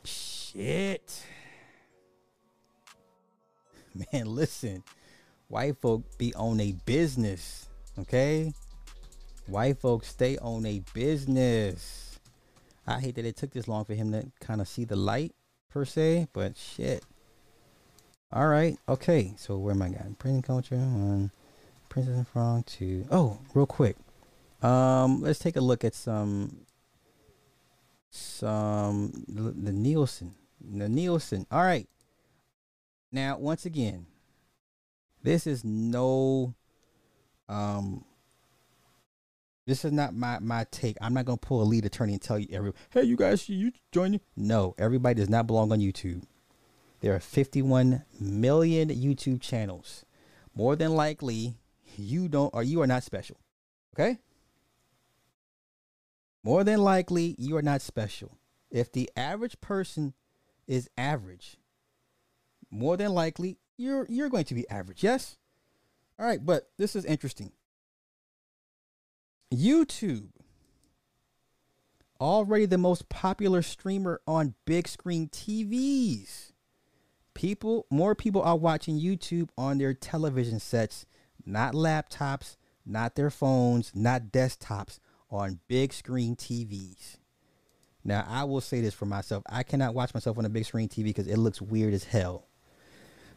Shit. 0.04 1.24
Man, 4.12 4.26
listen. 4.26 4.82
White 5.48 5.76
folk 5.78 6.02
be 6.18 6.34
on 6.34 6.60
a 6.60 6.72
business, 6.86 7.68
okay? 7.98 8.52
White 9.46 9.78
folks 9.78 10.08
stay 10.08 10.38
on 10.38 10.64
a 10.64 10.82
business. 10.94 12.18
I 12.86 13.00
hate 13.00 13.16
that 13.16 13.26
it 13.26 13.36
took 13.36 13.50
this 13.50 13.68
long 13.68 13.84
for 13.84 13.94
him 13.94 14.12
to 14.12 14.30
kind 14.40 14.60
of 14.60 14.68
see 14.68 14.84
the 14.84 14.96
light 14.96 15.34
per 15.68 15.84
se, 15.84 16.28
but 16.32 16.56
shit. 16.56 17.04
All 18.32 18.48
right. 18.48 18.78
Okay. 18.88 19.34
So 19.36 19.58
where 19.58 19.74
am 19.74 19.82
I 19.82 19.90
going? 19.90 20.16
Prison 20.18 20.42
culture 20.42 20.76
on 20.76 21.30
Princess 21.88 22.16
and 22.16 22.28
Frog 22.28 22.64
to 22.66 23.04
oh, 23.10 23.38
real 23.54 23.66
quick. 23.66 23.96
Um, 24.62 25.20
let's 25.20 25.38
take 25.38 25.56
a 25.56 25.60
look 25.60 25.84
at 25.84 25.94
some 25.94 26.64
some 28.08 29.24
the 29.28 29.72
Nielsen. 29.72 30.34
The 30.60 30.88
Nielsen. 30.88 31.46
All 31.50 31.62
right. 31.62 31.88
Now, 33.10 33.36
once 33.36 33.66
again, 33.66 34.06
this 35.22 35.46
is 35.46 35.64
no 35.64 36.54
um 37.48 38.04
this 39.66 39.84
is 39.84 39.92
not 39.92 40.14
my 40.14 40.38
my 40.38 40.66
take. 40.70 40.96
I'm 41.00 41.12
not 41.12 41.26
gonna 41.26 41.36
pull 41.36 41.62
a 41.62 41.64
lead 41.64 41.84
attorney 41.84 42.14
and 42.14 42.22
tell 42.22 42.38
you 42.38 42.48
every 42.52 42.72
hey 42.90 43.02
you 43.02 43.16
guys 43.16 43.48
you 43.48 43.72
join 43.92 44.14
you. 44.14 44.20
No, 44.34 44.74
everybody 44.78 45.16
does 45.16 45.28
not 45.28 45.46
belong 45.46 45.72
on 45.72 45.80
YouTube. 45.80 46.22
There 47.02 47.14
are 47.16 47.20
51 47.20 48.04
million 48.20 48.88
YouTube 48.88 49.40
channels. 49.40 50.04
More 50.54 50.76
than 50.76 50.94
likely, 50.94 51.56
you 51.96 52.28
don't 52.28 52.54
or 52.54 52.62
you 52.62 52.80
are 52.80 52.86
not 52.86 53.02
special. 53.02 53.38
Okay? 53.94 54.18
More 56.44 56.62
than 56.62 56.80
likely, 56.82 57.34
you 57.38 57.56
are 57.56 57.62
not 57.62 57.82
special. 57.82 58.38
If 58.70 58.92
the 58.92 59.10
average 59.16 59.60
person 59.60 60.14
is 60.68 60.88
average, 60.96 61.56
more 62.70 62.96
than 62.96 63.12
likely 63.12 63.58
you're 63.76 64.06
you're 64.08 64.30
going 64.30 64.44
to 64.44 64.54
be 64.54 64.68
average. 64.70 65.02
Yes? 65.02 65.36
All 66.20 66.26
right, 66.26 66.44
but 66.44 66.70
this 66.78 66.94
is 66.94 67.04
interesting. 67.04 67.50
YouTube 69.52 70.28
already 72.20 72.66
the 72.66 72.78
most 72.78 73.08
popular 73.08 73.60
streamer 73.60 74.20
on 74.28 74.54
big 74.64 74.86
screen 74.86 75.28
TVs 75.28 76.51
people 77.34 77.86
more 77.90 78.14
people 78.14 78.42
are 78.42 78.56
watching 78.56 78.98
YouTube 79.00 79.48
on 79.56 79.78
their 79.78 79.94
television 79.94 80.60
sets, 80.60 81.06
not 81.44 81.74
laptops, 81.74 82.56
not 82.84 83.14
their 83.14 83.30
phones, 83.30 83.92
not 83.94 84.32
desktops, 84.32 84.98
on 85.30 85.60
big 85.68 85.92
screen 85.92 86.36
TVs. 86.36 87.16
Now, 88.04 88.26
I 88.28 88.44
will 88.44 88.60
say 88.60 88.80
this 88.80 88.94
for 88.94 89.06
myself. 89.06 89.44
I 89.48 89.62
cannot 89.62 89.94
watch 89.94 90.12
myself 90.12 90.38
on 90.38 90.44
a 90.44 90.48
big 90.48 90.64
screen 90.64 90.88
TV 90.88 91.04
because 91.04 91.28
it 91.28 91.38
looks 91.38 91.62
weird 91.62 91.94
as 91.94 92.04
hell. 92.04 92.48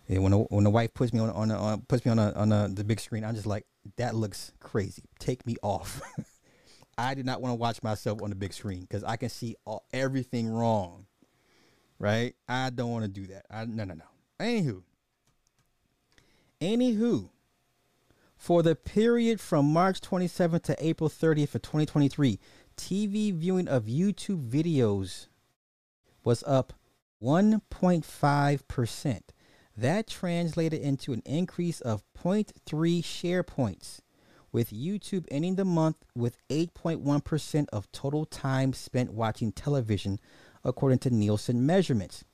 And 0.07 0.21
when 0.23 0.31
the, 0.31 0.37
when 0.39 0.63
the 0.63 0.69
wife 0.69 0.93
puts 0.93 1.13
me 1.13 1.19
on 1.19 1.29
on, 1.29 1.51
a, 1.51 1.57
on 1.57 1.81
puts 1.81 2.05
me 2.05 2.11
on 2.11 2.19
a, 2.19 2.31
on 2.33 2.51
a, 2.51 2.67
the 2.67 2.83
big 2.83 2.99
screen, 2.99 3.23
I'm 3.23 3.35
just 3.35 3.47
like, 3.47 3.65
that 3.97 4.15
looks 4.15 4.51
crazy. 4.59 5.03
Take 5.19 5.45
me 5.45 5.55
off. 5.61 6.01
I 6.97 7.13
do 7.13 7.23
not 7.23 7.41
want 7.41 7.51
to 7.51 7.55
watch 7.55 7.83
myself 7.83 8.21
on 8.21 8.29
the 8.29 8.35
big 8.35 8.53
screen 8.53 8.81
because 8.81 9.03
I 9.03 9.17
can 9.17 9.29
see 9.29 9.55
all, 9.65 9.85
everything 9.91 10.49
wrong 10.49 11.04
right? 11.99 12.35
I 12.47 12.69
don't 12.69 12.91
want 12.91 13.03
to 13.05 13.09
do 13.09 13.27
that. 13.27 13.45
I 13.49 13.65
no 13.65 13.83
no 13.83 13.93
no. 13.93 14.03
Anywho, 14.39 14.83
anywho, 16.61 17.29
for 18.35 18.61
the 18.63 18.75
period 18.75 19.39
from 19.39 19.71
March 19.71 20.01
27th 20.01 20.63
to 20.63 20.75
April 20.85 21.09
30th 21.09 21.55
of 21.55 21.61
2023, 21.61 22.39
TV 22.77 23.33
viewing 23.33 23.67
of 23.67 23.85
YouTube 23.85 24.49
videos 24.49 25.27
was 26.23 26.43
up 26.45 26.73
1.5 27.23 28.67
percent. 28.67 29.31
That 29.77 30.07
translated 30.07 30.81
into 30.81 31.11
an 31.11 31.21
increase 31.25 31.81
of 31.81 32.03
0.3 32.17 33.03
share 33.03 33.43
points, 33.43 34.01
with 34.51 34.71
YouTube 34.71 35.25
ending 35.29 35.55
the 35.55 35.65
month 35.65 35.97
with 36.15 36.37
8.1% 36.49 37.65
of 37.73 37.91
total 37.91 38.25
time 38.25 38.71
spent 38.71 39.11
watching 39.11 39.51
television 39.51 40.17
according 40.65 40.99
to 40.99 41.09
Nielsen 41.09 41.65
measurements. 41.65 42.25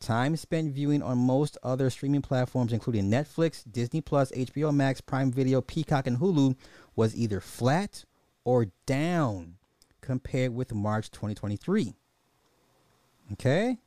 Time 0.00 0.36
spent 0.36 0.74
viewing 0.74 1.02
on 1.02 1.18
most 1.18 1.56
other 1.62 1.88
streaming 1.88 2.22
platforms, 2.22 2.72
including 2.72 3.10
Netflix, 3.10 3.62
Disney 3.70 4.00
Plus, 4.00 4.32
HBO 4.32 4.74
Max, 4.74 5.00
Prime 5.00 5.30
Video, 5.30 5.60
Peacock, 5.60 6.06
and 6.06 6.18
Hulu, 6.18 6.56
was 6.96 7.14
either 7.14 7.40
flat 7.40 8.04
or 8.44 8.66
down 8.86 9.54
compared 10.00 10.54
with 10.54 10.74
March 10.74 11.10
2023. 11.10 11.94
Okay. 13.32 13.78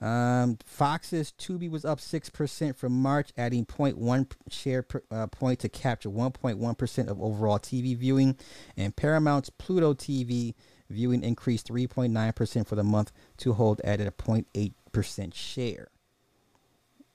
Um, 0.00 0.58
Fox's 0.64 1.32
Tubi 1.38 1.70
was 1.70 1.84
up 1.84 1.98
6% 2.00 2.76
from 2.76 2.92
March, 2.92 3.32
adding 3.36 3.66
0.1 3.66 4.30
share 4.48 4.82
per, 4.82 5.02
uh, 5.10 5.26
point 5.26 5.60
to 5.60 5.68
capture 5.68 6.08
1.1% 6.08 7.08
of 7.08 7.20
overall 7.20 7.58
TV 7.58 7.96
viewing. 7.96 8.36
And 8.76 8.96
Paramount's 8.96 9.50
Pluto 9.50 9.92
TV 9.92 10.54
Viewing 10.90 11.22
increased 11.22 11.68
3.9% 11.68 12.66
for 12.66 12.74
the 12.74 12.84
month 12.84 13.12
to 13.38 13.54
hold 13.54 13.80
at 13.82 14.00
a 14.00 14.10
0.8% 14.10 15.32
share. 15.32 15.88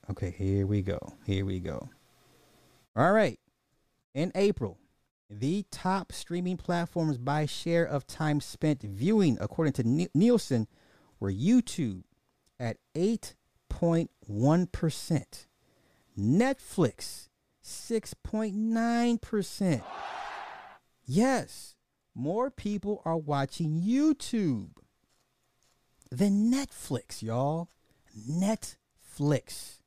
Okay, 0.10 0.32
here 0.32 0.66
we 0.66 0.82
go. 0.82 0.98
Here 1.26 1.46
we 1.46 1.60
go. 1.60 1.90
All 2.96 3.12
right. 3.12 3.38
In 4.14 4.32
April, 4.34 4.78
The 5.30 5.66
top 5.72 6.12
streaming 6.12 6.58
platforms 6.58 7.18
by 7.18 7.48
share 7.48 7.84
of 7.84 8.06
time 8.06 8.40
spent 8.40 8.84
viewing, 8.84 9.40
according 9.42 9.74
to 9.74 10.08
Nielsen, 10.14 10.68
were 11.20 11.32
YouTube 11.32 12.04
at 12.60 12.78
8.1%, 12.94 15.48
Netflix 16.18 17.30
6.9%. 17.64 19.82
Yes, 21.08 21.75
more 22.16 22.50
people 22.50 23.02
are 23.06 23.18
watching 23.18 23.82
YouTube 23.82 24.70
than 26.10 26.52
Netflix, 26.52 27.22
y'all. 27.22 27.70
Netflix. 28.18 29.80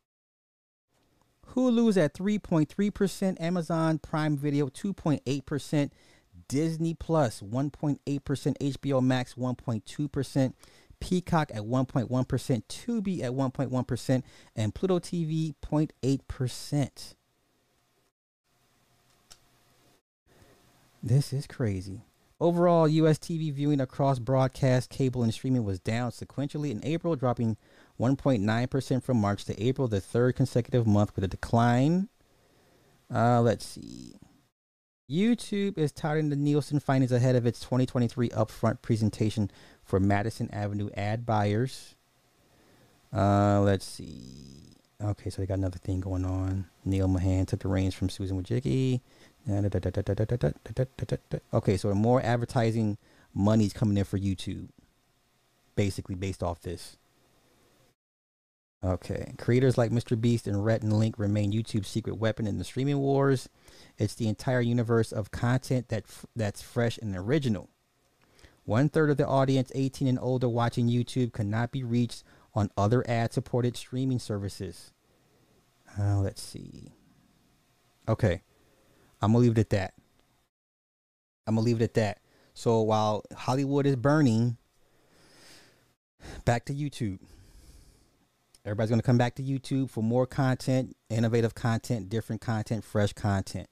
Hulu's 1.54 1.96
at 1.96 2.12
3.3%, 2.12 3.40
Amazon 3.40 3.98
Prime 3.98 4.36
Video 4.36 4.68
2.8%, 4.68 5.90
Disney 6.46 6.94
Plus 6.94 7.40
1.8%, 7.40 7.98
HBO 7.98 9.02
Max 9.02 9.34
1.2%, 9.34 10.52
Peacock 11.00 11.50
at 11.54 11.62
1.1%, 11.62 12.62
Tubi 12.68 13.22
at 13.22 13.32
1.1%, 13.32 14.22
and 14.54 14.74
Pluto 14.74 14.98
TV 14.98 15.54
0.8%. 15.62 17.14
This 21.02 21.32
is 21.32 21.46
crazy. 21.46 22.02
Overall, 22.40 22.86
US 22.86 23.18
TV 23.18 23.52
viewing 23.52 23.80
across 23.80 24.18
broadcast, 24.18 24.90
cable, 24.90 25.22
and 25.22 25.34
streaming 25.34 25.64
was 25.64 25.80
down 25.80 26.12
sequentially 26.12 26.70
in 26.70 26.84
April, 26.84 27.16
dropping 27.16 27.56
1.9% 27.98 29.02
from 29.02 29.20
March 29.20 29.44
to 29.46 29.60
April, 29.62 29.88
the 29.88 30.00
third 30.00 30.36
consecutive 30.36 30.86
month 30.86 31.14
with 31.16 31.24
a 31.24 31.28
decline. 31.28 32.08
Uh, 33.12 33.40
let's 33.40 33.66
see. 33.66 34.14
YouTube 35.10 35.78
is 35.78 35.90
touting 35.90 36.28
the 36.28 36.36
Nielsen 36.36 36.78
findings 36.78 37.12
ahead 37.12 37.34
of 37.34 37.46
its 37.46 37.60
2023 37.60 38.28
upfront 38.28 38.82
presentation 38.82 39.50
for 39.82 39.98
Madison 39.98 40.48
Avenue 40.52 40.90
ad 40.96 41.24
buyers. 41.24 41.96
Uh, 43.12 43.60
let's 43.62 43.86
see. 43.86 44.76
Okay, 45.02 45.30
so 45.30 45.40
they 45.40 45.46
got 45.46 45.58
another 45.58 45.78
thing 45.78 46.00
going 46.00 46.24
on. 46.24 46.66
Neal 46.84 47.08
Mohan 47.08 47.46
took 47.46 47.60
the 47.60 47.68
reins 47.68 47.94
from 47.94 48.10
Susan 48.10 48.40
Wojcicki. 48.40 49.00
Okay, 51.52 51.76
so 51.76 51.92
more 51.94 52.22
advertising 52.22 52.98
money's 53.34 53.72
coming 53.72 53.96
in 53.96 54.04
for 54.04 54.18
YouTube, 54.18 54.68
basically 55.74 56.14
based 56.14 56.42
off 56.42 56.60
this. 56.60 56.96
Okay, 58.84 59.34
creators 59.38 59.76
like 59.76 59.90
Mr. 59.90 60.20
Beast 60.20 60.46
and 60.46 60.64
Rhett 60.64 60.82
and 60.82 60.92
Link 60.92 61.18
remain 61.18 61.52
YouTube's 61.52 61.88
secret 61.88 62.16
weapon 62.16 62.46
in 62.46 62.58
the 62.58 62.64
streaming 62.64 62.98
wars. 62.98 63.48
It's 63.96 64.14
the 64.14 64.28
entire 64.28 64.60
universe 64.60 65.10
of 65.10 65.32
content 65.32 65.88
that 65.88 66.04
that's 66.36 66.62
fresh 66.62 66.96
and 66.98 67.16
original. 67.16 67.70
One 68.66 68.88
third 68.88 69.10
of 69.10 69.16
the 69.16 69.26
audience, 69.26 69.72
18 69.74 70.06
and 70.06 70.18
older, 70.20 70.48
watching 70.48 70.88
YouTube 70.88 71.32
cannot 71.32 71.72
be 71.72 71.82
reached 71.82 72.22
on 72.54 72.70
other 72.76 73.02
ad-supported 73.08 73.76
streaming 73.76 74.18
services. 74.18 74.92
Uh, 75.98 76.18
let's 76.18 76.42
see. 76.42 76.92
Okay. 78.06 78.42
I'm 79.20 79.32
gonna 79.32 79.38
leave 79.38 79.52
it 79.52 79.58
at 79.58 79.70
that. 79.70 79.94
I'm 81.46 81.54
gonna 81.54 81.64
leave 81.64 81.80
it 81.80 81.84
at 81.84 81.94
that. 81.94 82.20
So 82.54 82.82
while 82.82 83.24
Hollywood 83.34 83.86
is 83.86 83.96
burning, 83.96 84.56
back 86.44 86.64
to 86.66 86.74
YouTube. 86.74 87.20
Everybody's 88.64 88.90
gonna 88.90 89.02
come 89.02 89.18
back 89.18 89.34
to 89.36 89.42
YouTube 89.42 89.90
for 89.90 90.02
more 90.02 90.26
content, 90.26 90.96
innovative 91.08 91.54
content, 91.54 92.08
different 92.08 92.40
content, 92.40 92.84
fresh 92.84 93.12
content. 93.12 93.68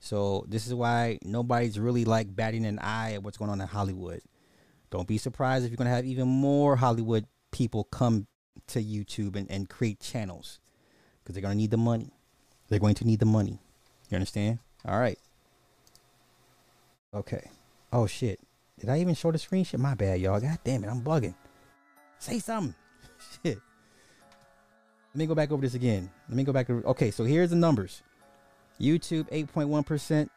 So 0.00 0.44
this 0.48 0.66
is 0.66 0.74
why 0.74 1.18
nobody's 1.22 1.78
really 1.78 2.04
like 2.04 2.34
batting 2.34 2.66
an 2.66 2.78
eye 2.80 3.14
at 3.14 3.22
what's 3.22 3.38
going 3.38 3.50
on 3.50 3.60
in 3.60 3.68
Hollywood. 3.68 4.20
Don't 4.90 5.06
be 5.06 5.16
surprised 5.16 5.64
if 5.64 5.70
you're 5.70 5.76
gonna 5.76 5.90
have 5.90 6.04
even 6.04 6.28
more 6.28 6.76
Hollywood 6.76 7.26
people 7.52 7.84
come 7.84 8.26
to 8.66 8.82
YouTube 8.82 9.36
and, 9.36 9.50
and 9.50 9.68
create 9.68 10.00
channels. 10.00 10.58
Because 11.22 11.34
they're 11.34 11.42
gonna 11.42 11.54
need 11.54 11.70
the 11.70 11.76
money. 11.76 12.12
They're 12.68 12.80
going 12.80 12.96
to 12.96 13.06
need 13.06 13.20
the 13.20 13.26
money. 13.26 13.60
You 14.10 14.16
understand? 14.16 14.58
All 14.86 14.98
right. 14.98 15.18
Okay. 17.14 17.50
Oh 17.92 18.06
shit. 18.06 18.40
Did 18.80 18.88
I 18.88 19.00
even 19.00 19.14
show 19.14 19.30
the 19.30 19.38
screenshot? 19.38 19.78
My 19.78 19.94
bad, 19.94 20.20
y'all. 20.20 20.40
God 20.40 20.58
damn 20.64 20.82
it, 20.84 20.88
I'm 20.88 21.02
bugging. 21.02 21.34
Say 22.18 22.38
something. 22.38 22.74
shit. 23.44 23.58
Let 25.14 25.18
me 25.18 25.26
go 25.26 25.34
back 25.34 25.52
over 25.52 25.60
this 25.62 25.74
again. 25.74 26.10
Let 26.28 26.36
me 26.36 26.44
go 26.44 26.52
back. 26.52 26.70
Okay, 26.70 27.10
so 27.10 27.24
here's 27.24 27.50
the 27.50 27.56
numbers. 27.56 28.02
YouTube 28.80 29.28
8.1%, 29.30 30.28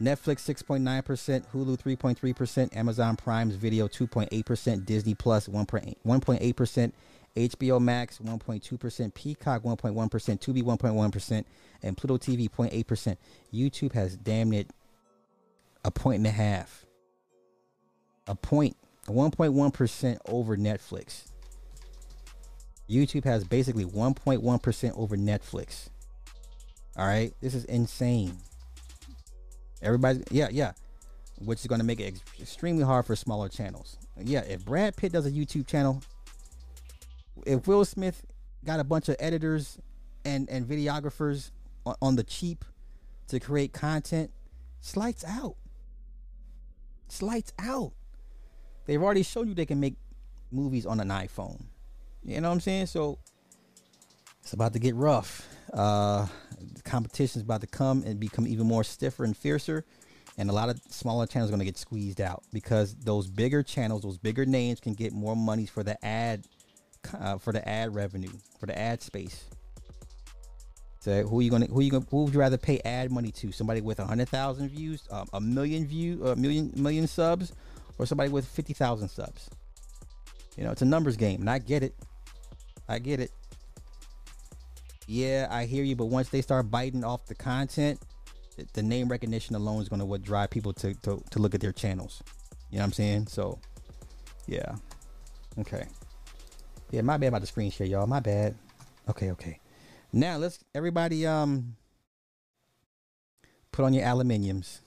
Netflix 0.00 0.64
6.9%, 0.64 1.46
Hulu 1.52 1.76
3.3%, 1.76 2.76
Amazon 2.76 3.16
Prime's 3.16 3.54
Video 3.56 3.88
2.8%, 3.88 4.84
Disney 4.84 5.14
Plus 5.14 5.48
1.8%, 5.48 6.92
HBO 7.36 7.80
Max 7.80 8.18
1.2%, 8.18 9.14
Peacock 9.14 9.62
1.1%, 9.62 10.10
Tubi 10.40 10.62
1.1%, 10.62 11.44
and 11.82 11.96
Pluto 11.96 12.18
TV 12.18 12.50
0.8%. 12.50 13.16
YouTube 13.52 13.92
has 13.92 14.16
damn 14.16 14.52
it 14.52 14.68
a 15.84 15.90
point 15.90 16.18
and 16.18 16.26
a 16.26 16.30
half. 16.30 16.84
A 18.26 18.34
point, 18.34 18.76
1.1 19.06 20.18
over 20.28 20.56
Netflix. 20.56 21.30
YouTube 22.88 23.24
has 23.24 23.44
basically 23.44 23.84
1.1% 23.84 24.98
over 24.98 25.16
Netflix. 25.16 25.88
All 26.96 27.06
right, 27.06 27.32
this 27.40 27.54
is 27.54 27.64
insane. 27.66 28.36
Everybody's, 29.80 30.24
yeah, 30.30 30.48
yeah, 30.50 30.72
which 31.38 31.60
is 31.60 31.66
going 31.66 31.78
to 31.78 31.86
make 31.86 32.00
it 32.00 32.04
ex- 32.04 32.20
extremely 32.40 32.82
hard 32.82 33.06
for 33.06 33.16
smaller 33.16 33.48
channels. 33.48 33.96
Yeah, 34.18 34.40
if 34.40 34.64
Brad 34.64 34.96
Pitt 34.96 35.12
does 35.12 35.24
a 35.24 35.30
YouTube 35.30 35.66
channel, 35.66 36.02
if 37.46 37.66
Will 37.66 37.84
Smith 37.84 38.24
got 38.64 38.80
a 38.80 38.84
bunch 38.84 39.08
of 39.08 39.16
editors 39.18 39.78
and 40.24 40.48
and 40.48 40.66
videographers 40.66 41.50
on, 41.86 41.94
on 42.02 42.16
the 42.16 42.24
cheap 42.24 42.64
to 43.28 43.40
create 43.40 43.72
content, 43.72 44.30
slights 44.80 45.24
out. 45.24 45.56
Slights 47.08 47.52
out. 47.58 47.92
They've 48.86 49.02
already 49.02 49.22
shown 49.22 49.48
you 49.48 49.54
they 49.54 49.66
can 49.66 49.80
make 49.80 49.94
movies 50.50 50.86
on 50.86 51.00
an 51.00 51.08
iPhone. 51.08 51.62
You 52.24 52.40
know 52.40 52.48
what 52.48 52.54
I'm 52.54 52.60
saying? 52.60 52.86
So 52.86 53.18
it's 54.42 54.52
about 54.52 54.72
to 54.72 54.78
get 54.78 54.94
rough. 54.94 55.48
Uh, 55.72 56.26
the 56.74 56.82
competition 56.82 57.40
is 57.40 57.44
about 57.44 57.60
to 57.60 57.66
come 57.66 58.02
and 58.04 58.18
become 58.18 58.46
even 58.46 58.66
more 58.66 58.84
stiffer 58.84 59.24
and 59.24 59.36
fiercer. 59.36 59.84
And 60.38 60.48
a 60.48 60.52
lot 60.52 60.68
of 60.68 60.80
smaller 60.88 61.26
channels 61.26 61.50
are 61.50 61.52
going 61.52 61.60
to 61.60 61.64
get 61.64 61.76
squeezed 61.76 62.20
out 62.20 62.42
because 62.52 62.94
those 62.94 63.28
bigger 63.28 63.62
channels, 63.62 64.02
those 64.02 64.18
bigger 64.18 64.46
names 64.46 64.80
can 64.80 64.94
get 64.94 65.12
more 65.12 65.36
money 65.36 65.66
for 65.66 65.82
the 65.82 66.02
ad 66.04 66.46
uh, 67.18 67.38
for 67.38 67.52
the 67.52 67.66
ad 67.68 67.94
revenue, 67.94 68.32
for 68.58 68.66
the 68.66 68.78
ad 68.78 69.02
space. 69.02 69.44
So 71.00 71.22
who 71.22 71.40
are 71.40 71.42
you 71.42 71.50
gonna 71.50 71.66
who 71.66 71.80
are 71.80 71.82
you 71.82 71.90
gonna 71.90 72.06
who 72.10 72.24
would 72.24 72.34
you 72.34 72.40
rather 72.40 72.58
pay 72.58 72.78
ad 72.84 73.10
money 73.10 73.30
to? 73.32 73.52
Somebody 73.52 73.80
with 73.80 74.00
a 74.00 74.04
hundred 74.04 74.28
thousand 74.28 74.68
views, 74.68 75.02
um, 75.10 75.26
a 75.32 75.40
million 75.40 75.86
view, 75.86 76.26
a 76.26 76.36
million 76.36 76.72
million 76.76 77.06
subs, 77.06 77.52
or 77.98 78.04
somebody 78.04 78.28
with 78.28 78.46
fifty 78.46 78.74
thousand 78.74 79.08
subs? 79.08 79.48
You 80.56 80.64
know, 80.64 80.72
it's 80.72 80.82
a 80.82 80.86
numbers 80.86 81.16
game, 81.16 81.40
and 81.40 81.48
I 81.48 81.58
get 81.58 81.82
it. 81.82 81.94
I 82.86 82.98
get 82.98 83.18
it. 83.18 83.30
Yeah, 85.06 85.48
I 85.50 85.64
hear 85.64 85.84
you, 85.84 85.96
but 85.96 86.06
once 86.06 86.28
they 86.28 86.42
start 86.42 86.70
biting 86.70 87.02
off 87.02 87.26
the 87.26 87.34
content, 87.34 87.98
the 88.74 88.82
name 88.82 89.08
recognition 89.08 89.56
alone 89.56 89.80
is 89.80 89.88
to 89.88 90.04
what 90.04 90.22
drive 90.22 90.50
people 90.50 90.74
to, 90.74 90.92
to 91.02 91.22
to 91.30 91.38
look 91.38 91.54
at 91.54 91.62
their 91.62 91.72
channels. 91.72 92.22
You 92.70 92.76
know 92.76 92.82
what 92.82 92.86
I'm 92.86 92.92
saying? 92.92 93.26
So, 93.28 93.58
yeah. 94.46 94.76
Okay. 95.58 95.86
Yeah, 96.90 97.02
my 97.02 97.16
bad 97.18 97.28
about 97.28 97.42
the 97.42 97.46
screen 97.46 97.70
share, 97.70 97.86
y'all. 97.86 98.06
My 98.06 98.20
bad. 98.20 98.56
Okay, 99.08 99.30
okay. 99.30 99.60
Now 100.12 100.38
let's 100.38 100.58
everybody 100.74 101.24
um 101.24 101.76
put 103.70 103.84
on 103.84 103.94
your 103.94 104.04
aluminiums. 104.04 104.80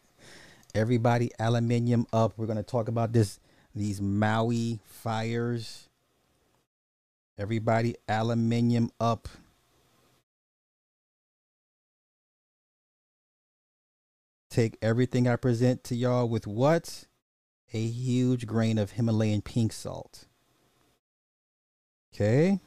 everybody 0.74 1.30
aluminium 1.38 2.06
up. 2.12 2.34
We're 2.36 2.46
gonna 2.46 2.62
talk 2.62 2.88
about 2.88 3.12
this 3.12 3.40
these 3.74 4.00
Maui 4.00 4.80
fires. 4.84 5.88
Everybody 7.38 7.96
aluminium 8.08 8.90
up. 9.00 9.26
Take 14.50 14.76
everything 14.82 15.26
I 15.26 15.36
present 15.36 15.82
to 15.84 15.94
y'all 15.94 16.28
with 16.28 16.46
what? 16.46 17.06
A 17.72 17.86
huge 17.86 18.46
grain 18.46 18.76
of 18.76 18.92
Himalayan 18.92 19.40
pink 19.40 19.72
salt. 19.72 20.26
Okay. 22.14 22.60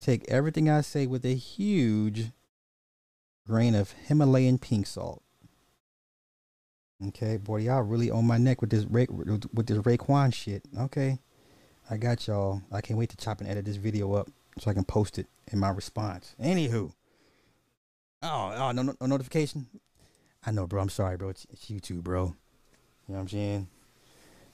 Take 0.00 0.28
everything 0.28 0.70
I 0.70 0.80
say 0.82 1.06
with 1.06 1.24
a 1.24 1.34
huge 1.34 2.30
grain 3.46 3.74
of 3.74 3.92
Himalayan 3.92 4.58
pink 4.58 4.86
salt. 4.86 5.22
Okay, 7.08 7.36
boy, 7.36 7.58
y'all 7.58 7.82
really 7.82 8.10
on 8.10 8.26
my 8.26 8.38
neck 8.38 8.60
with 8.60 8.70
this 8.70 8.84
Ray, 8.84 9.06
with 9.08 9.66
this 9.66 9.78
Raekwon 9.78 10.34
shit. 10.34 10.62
Okay, 10.78 11.18
I 11.88 11.96
got 11.96 12.26
y'all. 12.26 12.62
I 12.72 12.80
can't 12.80 12.98
wait 12.98 13.10
to 13.10 13.16
chop 13.16 13.40
and 13.40 13.48
edit 13.48 13.64
this 13.64 13.76
video 13.76 14.14
up 14.14 14.28
so 14.58 14.70
I 14.70 14.74
can 14.74 14.84
post 14.84 15.18
it 15.18 15.26
in 15.52 15.58
my 15.58 15.70
response. 15.70 16.34
Anywho, 16.42 16.92
oh, 18.22 18.52
oh, 18.56 18.72
no, 18.72 18.82
no, 18.82 18.94
no 19.00 19.06
notification. 19.06 19.66
I 20.44 20.50
know, 20.50 20.66
bro. 20.66 20.82
I'm 20.82 20.88
sorry, 20.88 21.16
bro. 21.16 21.28
It's, 21.28 21.46
it's 21.50 21.66
YouTube, 21.66 22.02
bro. 22.02 22.24
You 22.24 23.14
know 23.14 23.14
what 23.14 23.20
I'm 23.20 23.28
saying? 23.28 23.68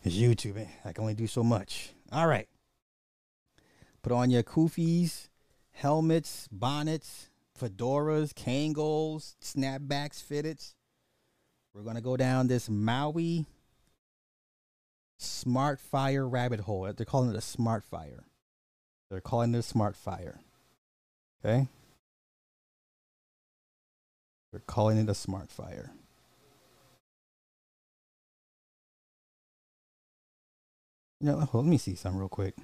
It's 0.03 0.17
YouTube. 0.17 0.57
Man. 0.57 0.69
I 0.85 0.93
can 0.93 1.03
only 1.03 1.15
do 1.15 1.27
so 1.27 1.43
much. 1.43 1.93
All 2.13 2.27
right. 2.27 2.49
Put 4.05 4.13
on 4.13 4.29
your 4.31 4.43
kufis, 4.43 5.29
helmets, 5.73 6.47
bonnets, 6.53 7.31
fedoras, 7.59 8.35
Kangols, 8.35 9.35
snapbacks, 9.43 10.23
fitteds. 10.23 10.75
We're 11.73 11.85
gonna 11.85 12.03
go 12.03 12.15
down 12.15 12.47
this 12.47 12.69
Maui 12.69 13.47
smart 15.19 15.81
fire 15.81 16.29
rabbit 16.29 16.61
hole. 16.61 16.93
They're 16.95 17.07
calling 17.07 17.31
it 17.31 17.37
a 17.37 17.41
smart 17.41 17.83
fire. 17.83 18.25
They're 19.11 19.23
calling 19.23 19.55
it 19.55 19.59
a 19.59 19.63
smart 19.63 19.97
fire. 19.97 20.39
Okay? 21.43 21.67
They're 24.53 24.61
calling 24.61 24.99
it 24.99 25.09
a 25.09 25.15
smart 25.15 25.51
fire. 25.51 25.93
You 31.23 31.29
know, 31.29 31.49
let 31.55 31.65
me 31.65 31.79
see 31.79 31.95
some 31.95 32.19
real 32.19 32.29
quick. 32.29 32.55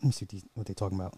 Let 0.00 0.06
me 0.06 0.12
see 0.12 0.26
these, 0.26 0.44
what 0.54 0.66
they're 0.66 0.74
talking 0.74 0.98
about. 0.98 1.14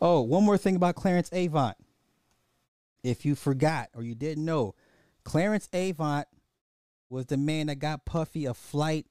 Oh, 0.00 0.20
one 0.20 0.44
more 0.44 0.56
thing 0.56 0.76
about 0.76 0.94
Clarence 0.94 1.28
Avant. 1.32 1.76
If 3.02 3.24
you 3.24 3.34
forgot 3.34 3.90
or 3.94 4.02
you 4.02 4.14
didn't 4.14 4.44
know, 4.44 4.74
Clarence 5.24 5.68
Avant 5.72 6.26
was 7.10 7.26
the 7.26 7.36
man 7.36 7.66
that 7.66 7.76
got 7.76 8.04
Puffy 8.04 8.46
a 8.46 8.54
flight 8.54 9.06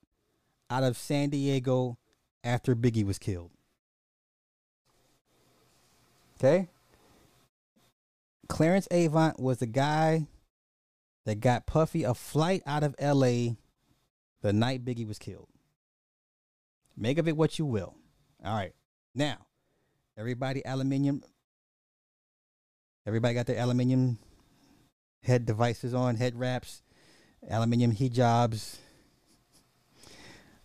out 0.69 0.83
of 0.83 0.97
San 0.97 1.29
Diego 1.29 1.97
after 2.43 2.75
Biggie 2.75 3.05
was 3.05 3.19
killed. 3.19 3.51
Okay? 6.39 6.69
Clarence 8.47 8.87
Avant 8.91 9.39
was 9.39 9.57
the 9.57 9.65
guy 9.65 10.27
that 11.27 11.41
got 11.41 11.65
Puffy 11.65 12.03
a 12.05 12.13
flight 12.13 12.63
out 12.65 12.83
of 12.83 12.95
LA 13.01 13.55
the 14.41 14.53
night 14.53 14.85
Biggie 14.85 15.05
was 15.05 15.19
killed. 15.19 15.49
Make 16.95 17.17
of 17.17 17.27
it 17.27 17.35
what 17.35 17.59
you 17.59 17.65
will. 17.65 17.95
All 18.45 18.55
right. 18.55 18.73
Now, 19.13 19.45
everybody 20.17 20.65
aluminium 20.65 21.21
everybody 23.05 23.33
got 23.33 23.45
their 23.45 23.59
aluminium 23.59 24.19
head 25.21 25.45
devices 25.45 25.93
on, 25.93 26.15
head 26.15 26.39
wraps, 26.39 26.81
aluminium 27.49 27.91
hijabs. 27.91 28.77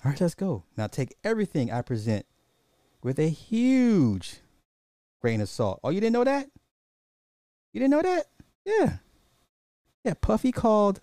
All 0.05 0.13
right, 0.13 0.21
let's 0.21 0.37
go. 0.37 0.63
Now 0.77 0.87
take 0.87 1.17
everything 1.25 1.73
I 1.73 1.83
present 1.83 2.25
with 3.03 3.19
a 3.19 3.29
huge 3.29 4.37
grain 5.21 5.41
of 5.41 5.49
salt. 5.49 5.81
Oh, 5.83 5.91
you 5.91 6.01
didn't 6.01 6.13
know 6.13 6.25
that? 6.25 6.49
You 7.73 7.81
didn't 7.81 7.91
know 7.91 8.03
that? 8.03 8.27
Yeah. 8.65 8.99
Yeah, 10.05 10.15
Puffy 10.21 10.53
called 10.53 11.01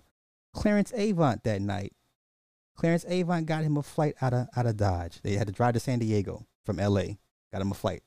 Clarence 0.52 0.92
Avant 0.94 1.42
that 1.44 1.62
night. 1.62 1.92
Clarence 2.76 3.04
Avant 3.08 3.46
got 3.46 3.62
him 3.62 3.76
a 3.76 3.82
flight 3.82 4.14
out 4.20 4.32
of 4.32 4.48
out 4.56 4.66
of 4.66 4.76
Dodge. 4.76 5.20
They 5.22 5.34
had 5.34 5.46
to 5.46 5.52
drive 5.52 5.74
to 5.74 5.80
San 5.80 5.98
Diego 5.98 6.46
from 6.64 6.76
LA. 6.76 7.04
Got 7.52 7.62
him 7.62 7.70
a 7.70 7.74
flight. 7.74 8.02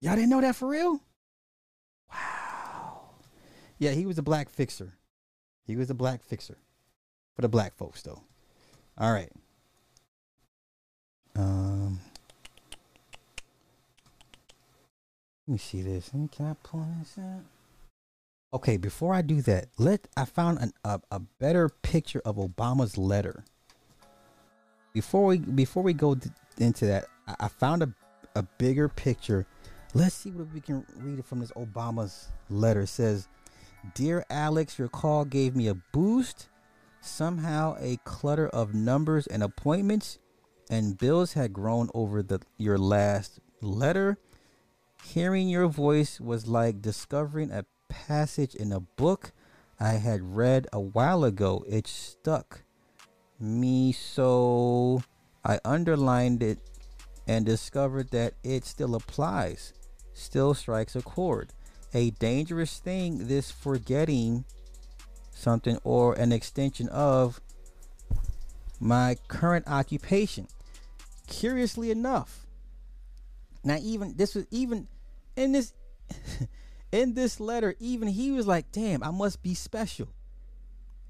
Y'all 0.00 0.14
didn't 0.14 0.30
know 0.30 0.40
that 0.40 0.56
for 0.56 0.68
real? 0.68 1.00
Wow. 2.12 3.10
Yeah, 3.78 3.92
he 3.92 4.06
was 4.06 4.18
a 4.18 4.22
black 4.22 4.48
fixer. 4.48 4.94
He 5.66 5.76
was 5.76 5.90
a 5.90 5.94
black 5.94 6.22
fixer. 6.22 6.58
For 7.34 7.42
the 7.42 7.48
black 7.48 7.76
folks 7.76 8.02
though. 8.02 8.22
All 8.98 9.12
right. 9.12 9.30
Um 11.34 12.00
Let 15.46 15.52
me 15.52 15.58
see 15.58 15.82
this. 15.82 16.08
Can 16.08 16.30
I 16.40 16.54
pull 16.64 16.84
this 16.98 17.16
out? 17.18 17.44
Okay, 18.54 18.76
before 18.76 19.12
I 19.12 19.22
do 19.22 19.42
that, 19.42 19.68
let 19.76 20.06
I 20.16 20.24
found 20.24 20.58
an, 20.60 20.72
a 20.84 21.00
a 21.10 21.20
better 21.20 21.68
picture 21.68 22.22
of 22.24 22.36
Obama's 22.36 22.96
letter. 22.96 23.44
Before 24.94 25.26
we 25.26 25.38
before 25.38 25.82
we 25.82 25.92
go 25.92 26.14
d- 26.14 26.30
into 26.58 26.86
that, 26.86 27.06
I, 27.26 27.34
I 27.40 27.48
found 27.48 27.82
a 27.82 27.92
a 28.34 28.42
bigger 28.42 28.88
picture. 28.88 29.46
Let's 29.94 30.14
see 30.14 30.30
what 30.30 30.52
we 30.52 30.60
can 30.60 30.86
read 30.98 31.18
it 31.18 31.24
from 31.24 31.40
this 31.40 31.50
Obama's 31.52 32.28
letter. 32.48 32.82
It 32.82 32.88
says, 32.88 33.28
"Dear 33.94 34.24
Alex, 34.30 34.78
your 34.78 34.88
call 34.88 35.24
gave 35.24 35.56
me 35.56 35.68
a 35.68 35.74
boost. 35.74 36.48
Somehow, 37.00 37.76
a 37.78 37.98
clutter 38.04 38.48
of 38.48 38.74
numbers 38.74 39.26
and 39.26 39.42
appointments 39.42 40.18
and 40.70 40.98
bills 40.98 41.34
had 41.34 41.52
grown 41.52 41.90
over 41.94 42.22
the 42.22 42.40
your 42.58 42.78
last 42.78 43.40
letter." 43.60 44.18
Hearing 45.04 45.48
your 45.48 45.68
voice 45.68 46.20
was 46.20 46.46
like 46.46 46.80
discovering 46.80 47.50
a 47.50 47.64
passage 47.88 48.54
in 48.54 48.72
a 48.72 48.80
book 48.80 49.32
I 49.78 49.94
had 49.94 50.36
read 50.36 50.66
a 50.72 50.80
while 50.80 51.24
ago. 51.24 51.64
It 51.68 51.86
stuck 51.86 52.62
me 53.38 53.92
so 53.92 55.02
I 55.44 55.60
underlined 55.64 56.42
it 56.42 56.58
and 57.26 57.44
discovered 57.44 58.10
that 58.10 58.34
it 58.42 58.64
still 58.64 58.94
applies, 58.94 59.72
still 60.14 60.54
strikes 60.54 60.96
a 60.96 61.02
chord. 61.02 61.52
A 61.94 62.10
dangerous 62.10 62.78
thing, 62.78 63.28
this 63.28 63.50
forgetting 63.50 64.44
something 65.30 65.78
or 65.84 66.14
an 66.14 66.32
extension 66.32 66.88
of 66.88 67.40
my 68.80 69.16
current 69.28 69.66
occupation. 69.68 70.48
Curiously 71.26 71.90
enough, 71.90 72.46
now 73.64 73.78
even 73.80 74.14
this 74.16 74.34
was 74.34 74.46
even 74.50 74.88
in 75.36 75.52
this 75.52 75.72
in 76.92 77.14
this 77.14 77.40
letter, 77.40 77.74
even 77.78 78.08
he 78.08 78.30
was 78.30 78.46
like, 78.46 78.72
damn, 78.72 79.02
I 79.02 79.10
must 79.10 79.42
be 79.42 79.54
special. 79.54 80.08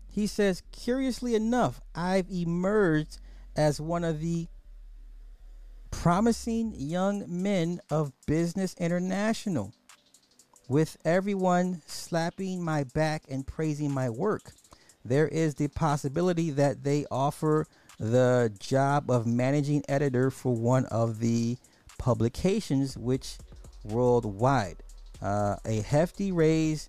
He 0.09 0.27
says, 0.27 0.63
curiously 0.73 1.35
enough, 1.35 1.81
I've 1.95 2.31
emerged 2.31 3.19
as 3.55 3.81
one 3.81 4.05
of 4.05 4.21
the 4.21 4.47
promising 5.91 6.75
young 6.77 7.25
men 7.29 7.81
of 7.91 8.13
Business 8.27 8.75
International, 8.79 9.73
with 10.69 10.97
everyone 11.05 11.83
slapping 11.87 12.63
my 12.63 12.85
back 12.85 13.25
and 13.29 13.47
praising 13.47 13.93
my 13.93 14.11
work. 14.11 14.53
There 15.05 15.29
is 15.29 15.55
the 15.55 15.69
possibility 15.69 16.51
that 16.51 16.83
they 16.83 17.07
offer 17.11 17.67
the 17.99 18.53
job 18.59 19.11
of 19.11 19.27
managing 19.27 19.85
editor 19.89 20.31
for 20.31 20.55
one 20.55 20.85
of 20.87 21.21
the 21.21 21.57
publications, 21.99 22.97
which 22.97 23.39
worldwide. 23.85 24.83
Uh, 25.23 25.57
a 25.65 25.81
hefty 25.81 26.33
raise, 26.33 26.89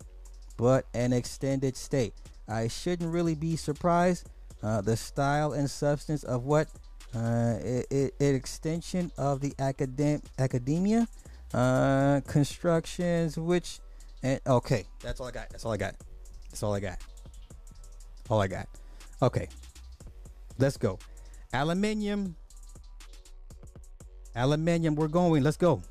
but 0.57 0.85
an 0.93 1.13
extended 1.13 1.77
stay. 1.77 2.11
I 2.47 2.67
shouldn't 2.67 3.11
really 3.11 3.35
be 3.35 3.55
surprised. 3.55 4.29
Uh, 4.63 4.81
the 4.81 4.97
style 4.97 5.53
and 5.53 5.69
substance 5.69 6.23
of 6.23 6.45
what 6.45 6.67
uh, 7.15 7.55
it, 7.63 7.85
it, 7.91 8.13
it 8.19 8.35
extension 8.35 9.11
of 9.17 9.39
the 9.39 9.51
academ- 9.51 10.23
academia 10.39 11.07
uh, 11.53 12.21
constructions, 12.27 13.37
which 13.37 13.79
and 14.23 14.39
okay, 14.47 14.85
that's 15.01 15.19
all 15.19 15.27
I 15.27 15.31
got. 15.31 15.49
That's 15.49 15.65
all 15.65 15.71
I 15.71 15.77
got. 15.77 15.95
That's 16.49 16.63
all 16.63 16.73
I 16.73 16.79
got. 16.79 16.97
All 18.29 18.41
I 18.41 18.47
got. 18.47 18.67
Okay, 19.21 19.47
let's 20.57 20.77
go. 20.77 20.99
Aluminium. 21.53 22.35
Aluminium. 24.35 24.95
We're 24.95 25.07
going. 25.07 25.43
Let's 25.43 25.57
go. 25.57 25.81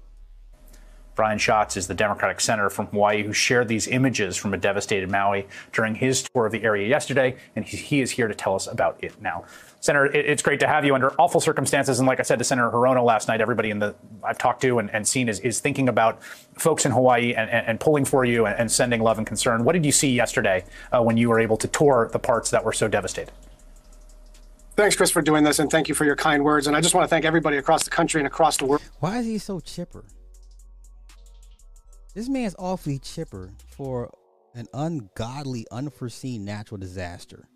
Brian 1.16 1.38
Schatz 1.38 1.78
is 1.78 1.86
the 1.88 1.94
Democratic 1.94 2.40
senator 2.40 2.68
from 2.68 2.86
Hawaii 2.88 3.22
who 3.22 3.32
shared 3.32 3.68
these 3.68 3.88
images 3.88 4.36
from 4.36 4.52
a 4.52 4.58
devastated 4.58 5.10
Maui 5.10 5.48
during 5.72 5.94
his 5.94 6.22
tour 6.22 6.44
of 6.44 6.52
the 6.52 6.62
area 6.62 6.86
yesterday, 6.86 7.36
and 7.56 7.64
he, 7.64 7.78
he 7.78 8.00
is 8.02 8.10
here 8.10 8.28
to 8.28 8.34
tell 8.34 8.54
us 8.54 8.66
about 8.66 9.02
it 9.02 9.20
now. 9.20 9.44
Senator, 9.80 10.06
it's 10.06 10.42
great 10.42 10.60
to 10.60 10.68
have 10.68 10.84
you 10.84 10.94
under 10.94 11.12
awful 11.18 11.40
circumstances, 11.40 11.98
and 11.98 12.06
like 12.06 12.20
I 12.20 12.22
said 12.22 12.38
to 12.38 12.44
Senator 12.44 12.70
Hirono 12.70 13.02
last 13.02 13.28
night, 13.28 13.40
everybody 13.40 13.70
in 13.70 13.78
the 13.78 13.94
I've 14.22 14.36
talked 14.36 14.60
to 14.62 14.78
and, 14.78 14.90
and 14.90 15.08
seen 15.08 15.28
is, 15.28 15.40
is 15.40 15.58
thinking 15.58 15.88
about 15.88 16.22
folks 16.22 16.84
in 16.84 16.92
Hawaii 16.92 17.32
and, 17.34 17.48
and, 17.48 17.66
and 17.66 17.80
pulling 17.80 18.04
for 18.04 18.24
you 18.24 18.44
and, 18.46 18.58
and, 18.58 18.70
sending 18.70 19.00
love 19.00 19.16
and 19.16 19.26
concern. 19.26 19.64
What 19.64 19.72
did 19.72 19.86
you 19.86 19.92
see 19.92 20.12
yesterday 20.12 20.64
uh, 20.92 21.02
when 21.02 21.16
you 21.16 21.30
were 21.30 21.40
able 21.40 21.56
to 21.58 21.68
tour 21.68 22.10
the 22.12 22.18
parts 22.18 22.50
that 22.50 22.64
were 22.64 22.72
so 22.72 22.88
devastated? 22.88 23.32
Thanks, 24.74 24.96
Chris, 24.96 25.10
for 25.10 25.22
doing 25.22 25.44
this, 25.44 25.58
and 25.60 25.70
thank 25.70 25.88
you 25.88 25.94
for 25.94 26.04
your 26.04 26.16
kind 26.16 26.44
words. 26.44 26.66
And 26.66 26.76
I 26.76 26.82
just 26.82 26.94
want 26.94 27.04
to 27.04 27.08
thank 27.08 27.24
everybody 27.24 27.56
across 27.56 27.84
the 27.84 27.90
country 27.90 28.20
and 28.20 28.26
across 28.26 28.58
the 28.58 28.66
world. 28.66 28.82
Why 29.00 29.18
is 29.18 29.26
he 29.26 29.38
so 29.38 29.60
chipper? 29.60 30.04
This 32.16 32.30
man's 32.30 32.56
awfully 32.58 32.98
chipper 32.98 33.52
for 33.76 34.10
an 34.54 34.68
ungodly, 34.72 35.66
unforeseen 35.70 36.46
natural 36.46 36.78
disaster. 36.78 37.46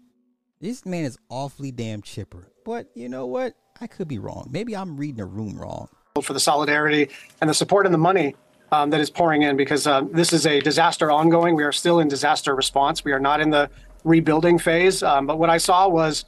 This 0.61 0.85
man 0.85 1.05
is 1.05 1.17
awfully 1.31 1.73
damn 1.73 2.03
chipper. 2.03 2.53
But 2.67 2.91
you 2.95 3.09
know 3.09 3.25
what? 3.25 3.55
I 3.81 3.87
could 3.87 4.07
be 4.07 4.19
wrong. 4.19 4.51
Maybe 4.53 4.77
I'm 4.77 4.99
reading 4.99 5.17
the 5.17 5.25
room 5.25 5.59
wrong. 5.59 5.89
For 6.23 6.35
the 6.35 6.41
solidarity 6.41 7.09
and 7.41 7.49
the 7.49 7.55
support 7.55 7.87
and 7.87 7.95
the 7.95 7.99
money 7.99 8.37
um, 8.71 8.91
that 8.91 9.01
is 9.01 9.09
pouring 9.09 9.41
in 9.41 9.57
because 9.57 9.87
um, 9.87 10.13
this 10.13 10.31
is 10.31 10.45
a 10.45 10.61
disaster 10.61 11.11
ongoing. 11.11 11.57
We 11.57 11.65
are 11.65 11.73
still 11.73 11.99
in 12.01 12.09
disaster 12.09 12.55
response. 12.55 13.03
We 13.03 13.13
are 13.13 13.19
not 13.19 13.41
in 13.41 13.49
the 13.49 13.71
rebuilding 14.05 14.59
phase. 14.59 15.03
Um, 15.03 15.27
but 15.27 15.39
what 15.39 15.49
I 15.49 15.57
saw 15.57 15.89
was 15.89 16.27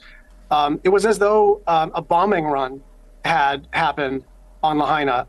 um, 0.49 0.81
it 0.83 0.89
was 0.89 1.05
as 1.05 1.19
though 1.19 1.61
um, 1.67 1.91
a 1.93 2.01
bombing 2.01 2.45
run 2.45 2.81
had 3.23 3.67
happened 3.73 4.23
on 4.63 4.79
Lahaina. 4.79 5.27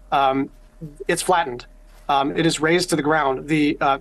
It's 1.06 1.20
flattened. 1.20 1.66
Um, 2.08 2.36
it 2.36 2.46
is 2.46 2.60
razed 2.60 2.90
to 2.90 2.96
the 2.96 3.02
ground. 3.02 3.48
The 3.48 3.78
uh, 3.80 3.98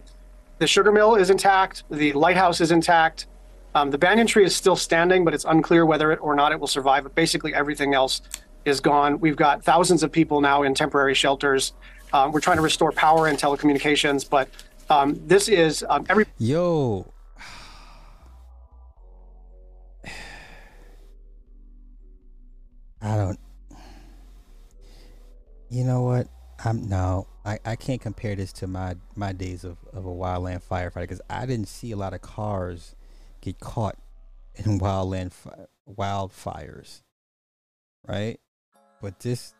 the 0.59 0.67
sugar 0.67 0.91
mill 0.91 1.15
is 1.15 1.29
intact. 1.29 1.83
The 1.89 2.13
lighthouse 2.13 2.61
is 2.61 2.71
intact. 2.71 3.27
Um, 3.75 3.89
the 3.89 3.97
banyan 3.97 4.27
tree 4.27 4.45
is 4.45 4.55
still 4.55 4.75
standing, 4.75 5.25
but 5.25 5.33
it's 5.33 5.45
unclear 5.45 5.85
whether 5.85 6.11
it 6.11 6.19
or 6.21 6.35
not 6.35 6.51
it 6.51 6.59
will 6.59 6.67
survive. 6.67 7.03
But 7.03 7.15
basically, 7.15 7.53
everything 7.53 7.93
else 7.93 8.21
is 8.65 8.79
gone. 8.79 9.19
We've 9.19 9.35
got 9.35 9.63
thousands 9.63 10.03
of 10.03 10.11
people 10.11 10.41
now 10.41 10.63
in 10.63 10.73
temporary 10.73 11.15
shelters. 11.15 11.73
Um, 12.11 12.31
we're 12.31 12.41
trying 12.41 12.57
to 12.57 12.63
restore 12.63 12.91
power 12.91 13.27
and 13.27 13.37
telecommunications, 13.37 14.29
but 14.29 14.47
um, 14.89 15.19
this 15.25 15.47
is 15.49 15.83
um, 15.89 16.05
every. 16.09 16.25
Yo. 16.37 17.11
I 23.01 23.17
don't. 23.17 23.39
You 25.69 25.83
know 25.83 26.03
what? 26.03 26.27
I'm 26.63 26.87
no. 26.87 27.27
I, 27.45 27.59
I 27.65 27.75
can't 27.75 28.01
compare 28.01 28.35
this 28.35 28.53
to 28.53 28.67
my 28.67 28.95
my 29.15 29.33
days 29.33 29.63
of, 29.63 29.77
of 29.91 30.05
a 30.05 30.09
wildland 30.09 30.61
firefighter 30.63 31.01
because 31.01 31.21
I 31.29 31.45
didn't 31.45 31.67
see 31.67 31.91
a 31.91 31.97
lot 31.97 32.13
of 32.13 32.21
cars 32.21 32.95
get 33.41 33.59
caught 33.59 33.97
in 34.55 34.79
wildland 34.79 35.33
fi- 35.33 35.65
wildfires, 35.89 37.01
right? 38.07 38.39
But 39.01 39.19
this, 39.19 39.53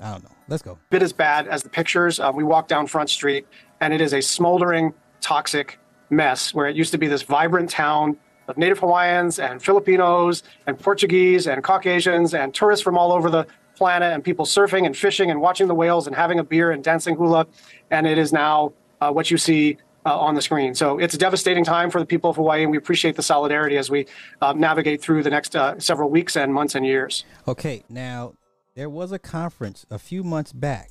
I 0.00 0.12
don't 0.12 0.22
know. 0.22 0.30
Let's 0.46 0.62
go. 0.62 0.78
bit 0.90 1.02
as 1.02 1.12
bad 1.12 1.48
as 1.48 1.64
the 1.64 1.68
pictures. 1.68 2.20
Uh, 2.20 2.30
we 2.32 2.44
walk 2.44 2.68
down 2.68 2.86
Front 2.86 3.10
Street, 3.10 3.46
and 3.80 3.92
it 3.92 4.00
is 4.00 4.14
a 4.14 4.20
smoldering, 4.20 4.94
toxic 5.20 5.80
mess 6.10 6.54
where 6.54 6.66
it 6.68 6.76
used 6.76 6.92
to 6.92 6.98
be 6.98 7.08
this 7.08 7.22
vibrant 7.22 7.70
town 7.70 8.16
of 8.46 8.56
Native 8.56 8.78
Hawaiians 8.78 9.38
and 9.38 9.60
Filipinos 9.60 10.42
and 10.66 10.78
Portuguese 10.78 11.48
and 11.48 11.64
Caucasians 11.64 12.34
and 12.34 12.54
tourists 12.54 12.84
from 12.84 12.96
all 12.96 13.12
over 13.12 13.30
the 13.30 13.46
planet 13.76 14.12
and 14.12 14.22
people 14.22 14.44
surfing 14.44 14.86
and 14.86 14.96
fishing 14.96 15.30
and 15.30 15.40
watching 15.40 15.68
the 15.68 15.74
whales 15.74 16.06
and 16.06 16.16
having 16.16 16.38
a 16.38 16.44
beer 16.44 16.70
and 16.70 16.82
dancing 16.82 17.16
hula. 17.16 17.46
And 17.90 18.06
it 18.06 18.18
is 18.18 18.32
now 18.32 18.72
uh, 19.00 19.10
what 19.10 19.30
you 19.30 19.38
see 19.38 19.78
uh, 20.06 20.18
on 20.18 20.34
the 20.34 20.42
screen. 20.42 20.74
So 20.74 20.98
it's 20.98 21.14
a 21.14 21.18
devastating 21.18 21.64
time 21.64 21.90
for 21.90 21.98
the 21.98 22.06
people 22.06 22.30
of 22.30 22.36
Hawaii, 22.36 22.62
and 22.62 22.70
we 22.70 22.76
appreciate 22.76 23.16
the 23.16 23.22
solidarity 23.22 23.76
as 23.76 23.90
we 23.90 24.06
uh, 24.40 24.52
navigate 24.52 25.00
through 25.00 25.22
the 25.22 25.30
next 25.30 25.56
uh, 25.56 25.78
several 25.78 26.10
weeks 26.10 26.36
and 26.36 26.52
months 26.52 26.74
and 26.74 26.84
years. 26.84 27.24
Okay, 27.48 27.84
now 27.88 28.34
there 28.74 28.90
was 28.90 29.12
a 29.12 29.18
conference 29.18 29.86
a 29.90 29.98
few 29.98 30.22
months 30.22 30.52
back. 30.52 30.90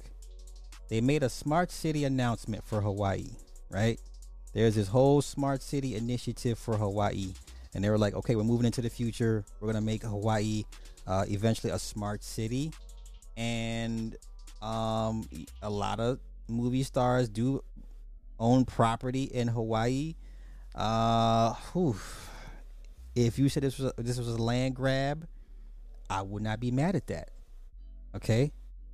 They 0.89 1.01
made 1.01 1.23
a 1.23 1.30
smart 1.30 1.72
city 1.72 2.03
announcement 2.03 2.64
for 2.65 2.81
Hawaii, 2.81 3.30
right? 3.69 3.99
There's 4.53 4.76
this 4.76 4.88
whole 4.88 5.22
smart 5.22 5.61
city 5.61 5.95
initiative 5.95 6.57
for 6.60 6.77
Hawaii, 6.77 7.34
and 7.73 7.84
they 7.84 7.89
were 7.89 7.97
like, 7.97 8.14
okay, 8.14 8.35
we're 8.35 8.43
moving 8.43 8.65
into 8.65 8.81
the 8.81 8.89
future. 8.89 9.43
We're 9.60 9.68
gonna 9.68 9.81
make 9.81 10.03
Hawaii 10.03 10.64
uh, 11.07 11.25
eventually 11.27 11.71
a 11.71 11.80
smart 11.80 12.23
city, 12.23 12.71
and 13.38 14.15
um, 14.61 15.27
a 15.61 15.69
lot 15.69 15.99
of 15.99 16.19
movie 16.47 16.84
stars 16.84 17.30
do 17.30 17.63
own 18.39 18.65
property 18.65 19.23
in 19.23 19.47
Hawaii. 19.47 20.15
Uh, 20.75 21.53
whew. 21.71 21.95
if 23.15 23.38
you 23.38 23.47
said 23.49 23.63
this 23.63 23.77
was 23.77 23.93
a, 23.97 24.01
this 24.01 24.17
was 24.17 24.27
a 24.27 24.41
land 24.41 24.75
grab, 24.75 25.27
I 26.09 26.21
would 26.21 26.43
not 26.43 26.59
be 26.59 26.71
mad 26.71 26.95
at 26.95 27.07
that. 27.07 27.30
Okay, 28.15 28.51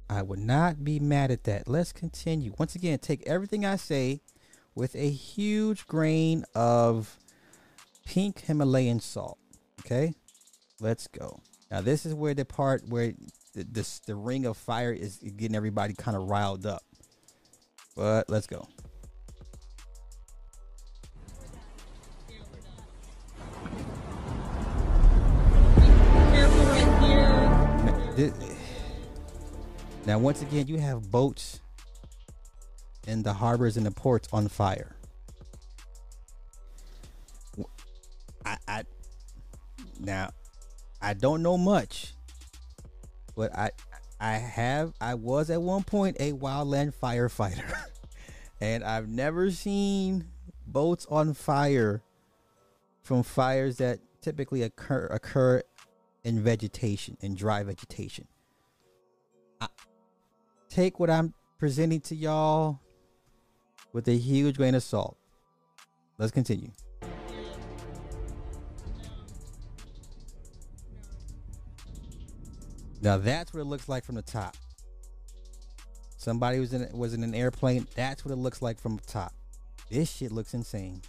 I 0.09 0.21
would 0.21 0.39
not 0.39 0.83
be 0.83 0.99
mad 0.99 1.31
at 1.31 1.43
that. 1.43 1.67
Let's 1.67 1.91
continue. 1.91 2.53
Once 2.57 2.75
again, 2.75 2.99
take 2.99 3.25
everything 3.27 3.65
I 3.65 3.75
say 3.75 4.21
with 4.75 4.95
a 4.95 5.09
huge 5.09 5.87
grain 5.87 6.45
of 6.55 7.17
pink 8.05 8.41
Himalayan 8.41 8.99
salt. 8.99 9.37
Okay, 9.81 10.13
let's 10.79 11.07
go. 11.07 11.41
Now 11.71 11.81
this 11.81 12.05
is 12.05 12.13
where 12.13 12.33
the 12.33 12.45
part 12.45 12.87
where 12.87 13.13
the 13.53 13.99
the, 14.05 14.15
ring 14.15 14.45
of 14.45 14.57
fire 14.57 14.91
is 14.91 15.17
getting 15.17 15.55
everybody 15.55 15.93
kind 15.93 16.17
of 16.17 16.29
riled 16.29 16.65
up. 16.65 16.83
But 17.95 18.29
let's 18.29 18.47
go. 18.47 18.67
Now, 30.05 30.17
once 30.17 30.41
again, 30.41 30.67
you 30.67 30.77
have 30.79 31.09
boats 31.09 31.61
in 33.07 33.23
the 33.23 33.31
harbors 33.31 33.77
and 33.77 33.85
the 33.85 33.91
ports 33.91 34.27
on 34.33 34.47
fire. 34.47 34.95
I, 38.45 38.57
I 38.67 38.83
now 39.99 40.31
I 41.01 41.13
don't 41.13 41.41
know 41.41 41.57
much, 41.57 42.13
but 43.35 43.55
I 43.55 43.71
I 44.19 44.33
have 44.33 44.93
I 44.99 45.13
was 45.15 45.49
at 45.49 45.61
one 45.61 45.83
point 45.83 46.17
a 46.19 46.33
wildland 46.33 46.93
firefighter, 46.93 47.71
and 48.61 48.83
I've 48.83 49.07
never 49.07 49.49
seen 49.51 50.25
boats 50.67 51.07
on 51.09 51.33
fire 51.33 52.03
from 53.01 53.23
fires 53.23 53.77
that 53.77 53.99
typically 54.21 54.63
occur 54.63 55.07
occur 55.07 55.63
in 56.23 56.41
vegetation 56.41 57.17
in 57.21 57.33
dry 57.33 57.63
vegetation. 57.63 58.27
I, 59.61 59.67
take 60.69 60.99
what 60.99 61.09
I'm 61.09 61.33
presenting 61.57 62.01
to 62.01 62.15
y'all 62.15 62.79
with 63.93 64.07
a 64.07 64.15
huge 64.15 64.57
grain 64.57 64.75
of 64.75 64.83
salt. 64.83 65.17
Let's 66.17 66.31
continue. 66.31 66.71
Now 73.01 73.17
that's 73.17 73.53
what 73.53 73.61
it 73.61 73.65
looks 73.65 73.87
like 73.87 74.03
from 74.03 74.15
the 74.15 74.21
top. 74.21 74.55
Somebody 76.17 76.59
was 76.59 76.73
in 76.73 76.87
was 76.97 77.13
in 77.13 77.23
an 77.23 77.33
airplane. 77.33 77.87
That's 77.95 78.25
what 78.25 78.31
it 78.31 78.37
looks 78.37 78.61
like 78.61 78.79
from 78.79 78.97
the 78.97 79.03
top. 79.03 79.33
This 79.89 80.11
shit 80.11 80.31
looks 80.31 80.53
insane. 80.53 81.01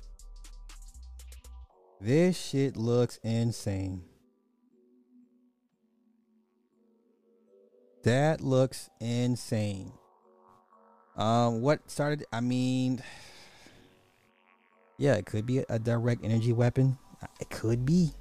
This 2.01 2.41
shit 2.41 2.77
looks 2.77 3.19
insane. 3.23 4.05
That 8.05 8.41
looks 8.41 8.89
insane. 9.01 9.93
Um, 11.17 11.61
what 11.61 11.91
started? 11.91 12.25
I 12.33 12.41
mean, 12.41 13.03
yeah, 14.97 15.15
it 15.15 15.27
could 15.27 15.45
be 15.45 15.59
a 15.69 15.79
direct 15.79 16.25
energy 16.25 16.53
weapon. 16.53 16.97
It 17.41 17.51
could 17.51 17.85
be. 17.85 18.12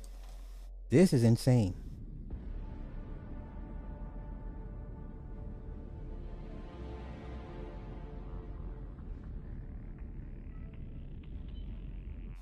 This 0.90 1.14
is 1.14 1.24
insane. 1.24 1.76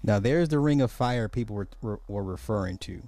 Now 0.07 0.19
there's 0.19 0.47
the 0.47 0.57
ring 0.57 0.79
of 0.79 0.89
fire 0.89 1.27
people 1.27 1.57
were 1.57 1.67
were, 1.81 1.99
were 2.07 2.23
referring 2.23 2.77
to. 2.79 3.05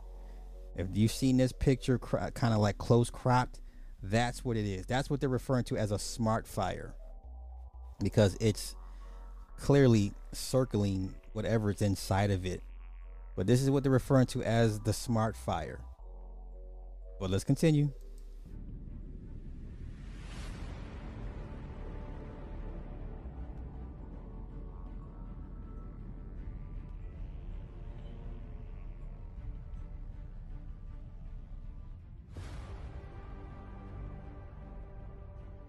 If 0.76 0.88
you've 0.94 1.12
seen 1.12 1.38
this 1.38 1.54
picture, 1.54 1.98
cr- 1.98 2.18
kind 2.34 2.54
of 2.54 2.60
like 2.60 2.78
close 2.78 3.10
cropped, 3.10 3.62
that's 4.04 4.44
what 4.44 4.58
it 4.58 4.66
is. 4.66 4.86
That's 4.86 5.10
what 5.10 5.22
they're 5.22 5.30
referring 5.30 5.64
to 5.66 5.78
as 5.78 5.92
a 5.92 5.98
smart 5.98 6.46
fire, 6.46 6.94
because 8.04 8.38
it's 8.42 8.76
clearly 9.58 10.14
circling 10.34 11.16
whatever's 11.34 11.82
inside 11.82 12.32
of 12.32 12.46
it. 12.46 12.62
But 13.36 13.48
this 13.48 13.62
is 13.62 13.70
what 13.72 13.84
they're 13.84 13.92
referring 13.92 14.28
to 14.28 14.44
as 14.44 14.80
the 14.82 14.94
smart 14.94 15.38
fire. 15.38 15.80
But 17.20 17.30
let's 17.30 17.46
continue. 17.46 17.94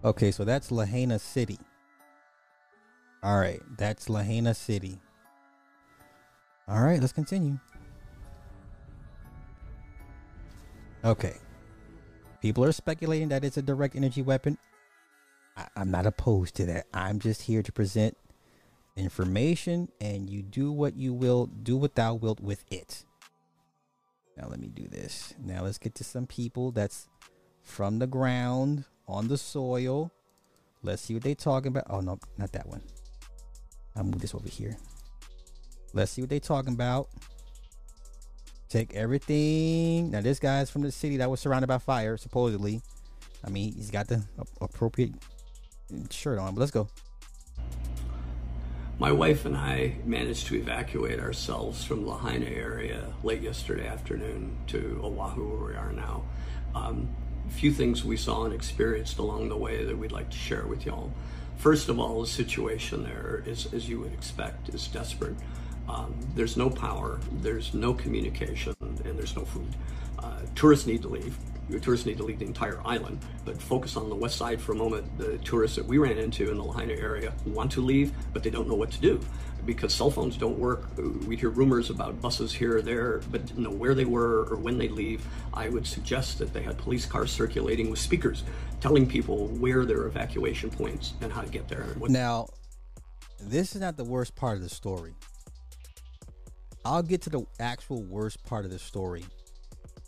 Okay, 0.03 0.31
so 0.31 0.43
that's 0.43 0.71
Lahaina 0.71 1.19
City. 1.19 1.59
All 3.21 3.39
right, 3.39 3.61
that's 3.77 4.09
Lahaina 4.09 4.55
City. 4.55 4.99
All 6.67 6.81
right, 6.81 6.99
let's 6.99 7.13
continue. 7.13 7.59
Okay. 11.03 11.35
People 12.41 12.65
are 12.65 12.71
speculating 12.71 13.29
that 13.29 13.43
it's 13.43 13.57
a 13.57 13.61
direct 13.61 13.95
energy 13.95 14.23
weapon. 14.23 14.57
I, 15.55 15.67
I'm 15.75 15.91
not 15.91 16.07
opposed 16.07 16.55
to 16.55 16.65
that. 16.65 16.87
I'm 16.93 17.19
just 17.19 17.43
here 17.43 17.61
to 17.61 17.71
present 17.71 18.17
information 18.95 19.89
and 19.99 20.29
you 20.29 20.41
do 20.41 20.71
what 20.71 20.95
you 20.95 21.13
will, 21.13 21.45
do 21.45 21.77
what 21.77 21.93
thou 21.93 22.15
wilt 22.15 22.39
with 22.39 22.63
it. 22.71 23.05
Now, 24.35 24.47
let 24.47 24.59
me 24.59 24.69
do 24.69 24.87
this. 24.87 25.35
Now, 25.43 25.63
let's 25.63 25.77
get 25.77 25.93
to 25.95 26.03
some 26.03 26.25
people 26.25 26.71
that's 26.71 27.07
from 27.61 27.99
the 27.99 28.07
ground 28.07 28.85
on 29.11 29.27
the 29.27 29.37
soil. 29.37 30.11
Let's 30.83 31.01
see 31.01 31.13
what 31.13 31.23
they're 31.23 31.35
talking 31.35 31.67
about. 31.67 31.85
Oh 31.89 31.99
no, 31.99 32.17
not 32.37 32.51
that 32.53 32.67
one. 32.67 32.81
I'll 33.95 34.03
move 34.03 34.21
this 34.21 34.33
over 34.33 34.47
here. 34.47 34.77
Let's 35.93 36.11
see 36.11 36.21
what 36.21 36.29
they're 36.29 36.39
talking 36.39 36.73
about. 36.73 37.09
Take 38.69 38.95
everything. 38.95 40.11
Now 40.11 40.21
this 40.21 40.39
guy's 40.39 40.69
from 40.71 40.81
the 40.81 40.91
city 40.91 41.17
that 41.17 41.29
was 41.29 41.39
surrounded 41.39 41.67
by 41.67 41.77
fire, 41.77 42.17
supposedly. 42.17 42.81
I 43.45 43.49
mean, 43.49 43.73
he's 43.73 43.91
got 43.91 44.07
the 44.07 44.23
appropriate 44.61 45.13
shirt 46.09 46.39
on. 46.39 46.55
But 46.55 46.61
let's 46.61 46.71
go. 46.71 46.87
My 48.97 49.11
wife 49.11 49.45
and 49.45 49.57
I 49.57 49.95
managed 50.05 50.47
to 50.47 50.55
evacuate 50.55 51.19
ourselves 51.19 51.83
from 51.83 52.05
Lahaina 52.05 52.45
area 52.45 53.13
late 53.23 53.41
yesterday 53.41 53.87
afternoon 53.87 54.55
to 54.67 55.01
Oahu, 55.03 55.57
where 55.57 55.71
we 55.71 55.75
are 55.75 55.91
now. 55.91 56.23
Um, 56.75 57.09
few 57.51 57.71
things 57.71 58.03
we 58.03 58.17
saw 58.17 58.45
and 58.45 58.53
experienced 58.53 59.17
along 59.19 59.49
the 59.49 59.57
way 59.57 59.83
that 59.83 59.97
we'd 59.97 60.11
like 60.11 60.29
to 60.29 60.37
share 60.37 60.65
with 60.65 60.85
y'all. 60.85 61.11
First 61.57 61.89
of 61.89 61.99
all, 61.99 62.21
the 62.21 62.27
situation 62.27 63.03
there 63.03 63.43
is, 63.45 63.71
as 63.73 63.87
you 63.87 63.99
would 63.99 64.13
expect, 64.13 64.69
is 64.69 64.87
desperate. 64.87 65.35
Um, 65.87 66.15
there's 66.35 66.57
no 66.57 66.69
power, 66.69 67.19
there's 67.41 67.73
no 67.73 67.93
communication, 67.93 68.75
and 68.81 69.17
there's 69.17 69.35
no 69.35 69.45
food. 69.45 69.75
Uh, 70.17 70.39
tourists 70.55 70.87
need 70.87 71.01
to 71.03 71.09
leave. 71.09 71.37
Your 71.69 71.79
tourists 71.79 72.05
need 72.05 72.17
to 72.17 72.23
leave 72.23 72.39
the 72.39 72.45
entire 72.45 72.81
island, 72.85 73.19
but 73.45 73.61
focus 73.61 73.95
on 73.95 74.09
the 74.09 74.15
west 74.15 74.37
side 74.37 74.59
for 74.59 74.73
a 74.73 74.75
moment. 74.75 75.17
The 75.17 75.37
tourists 75.39 75.77
that 75.77 75.85
we 75.85 75.97
ran 75.97 76.17
into 76.17 76.51
in 76.51 76.57
the 76.57 76.63
Lahaina 76.63 76.93
area 76.93 77.33
want 77.45 77.71
to 77.73 77.81
leave, 77.81 78.11
but 78.33 78.43
they 78.43 78.49
don't 78.49 78.67
know 78.67 78.75
what 78.75 78.91
to 78.91 78.99
do 78.99 79.19
because 79.65 79.93
cell 79.93 80.09
phones 80.09 80.37
don't 80.37 80.57
work. 80.57 80.89
We 81.27 81.37
hear 81.37 81.49
rumors 81.49 81.89
about 81.89 82.19
buses 82.19 82.51
here 82.51 82.77
or 82.77 82.81
there, 82.81 83.21
but 83.31 83.45
didn't 83.45 83.63
know 83.63 83.69
where 83.69 83.93
they 83.93 84.05
were 84.05 84.47
or 84.49 84.57
when 84.57 84.77
they 84.77 84.89
leave. 84.89 85.25
I 85.53 85.69
would 85.69 85.85
suggest 85.85 86.39
that 86.39 86.51
they 86.53 86.63
had 86.63 86.77
police 86.77 87.05
cars 87.05 87.31
circulating 87.31 87.89
with 87.89 87.99
speakers 87.99 88.43
telling 88.79 89.07
people 89.07 89.47
where 89.47 89.85
their 89.85 90.07
evacuation 90.07 90.71
points 90.71 91.13
and 91.21 91.31
how 91.31 91.41
to 91.41 91.49
get 91.49 91.67
there. 91.67 91.85
Now, 91.99 92.47
this 93.39 93.75
is 93.75 93.81
not 93.81 93.97
the 93.97 94.03
worst 94.03 94.35
part 94.35 94.57
of 94.57 94.63
the 94.63 94.69
story. 94.69 95.13
I'll 96.83 97.03
get 97.03 97.21
to 97.23 97.29
the 97.29 97.45
actual 97.59 98.03
worst 98.03 98.43
part 98.43 98.65
of 98.65 98.71
the 98.71 98.79
story. 98.79 99.23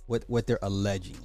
What 0.08 0.24
what 0.28 0.48
they're 0.48 0.60
alleging. 0.64 1.18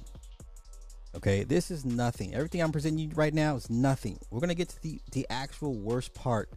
Okay, 1.15 1.43
this 1.43 1.71
is 1.71 1.85
nothing. 1.85 2.35
Everything 2.35 2.61
I'm 2.61 2.71
presenting 2.71 2.99
you 2.99 3.15
right 3.15 3.33
now 3.33 3.55
is 3.55 3.69
nothing. 3.69 4.19
We're 4.29 4.41
gonna 4.41 4.53
get 4.53 4.69
to 4.69 4.81
the 4.81 5.01
the 5.11 5.25
actual 5.29 5.73
worst 5.73 6.13
part 6.13 6.49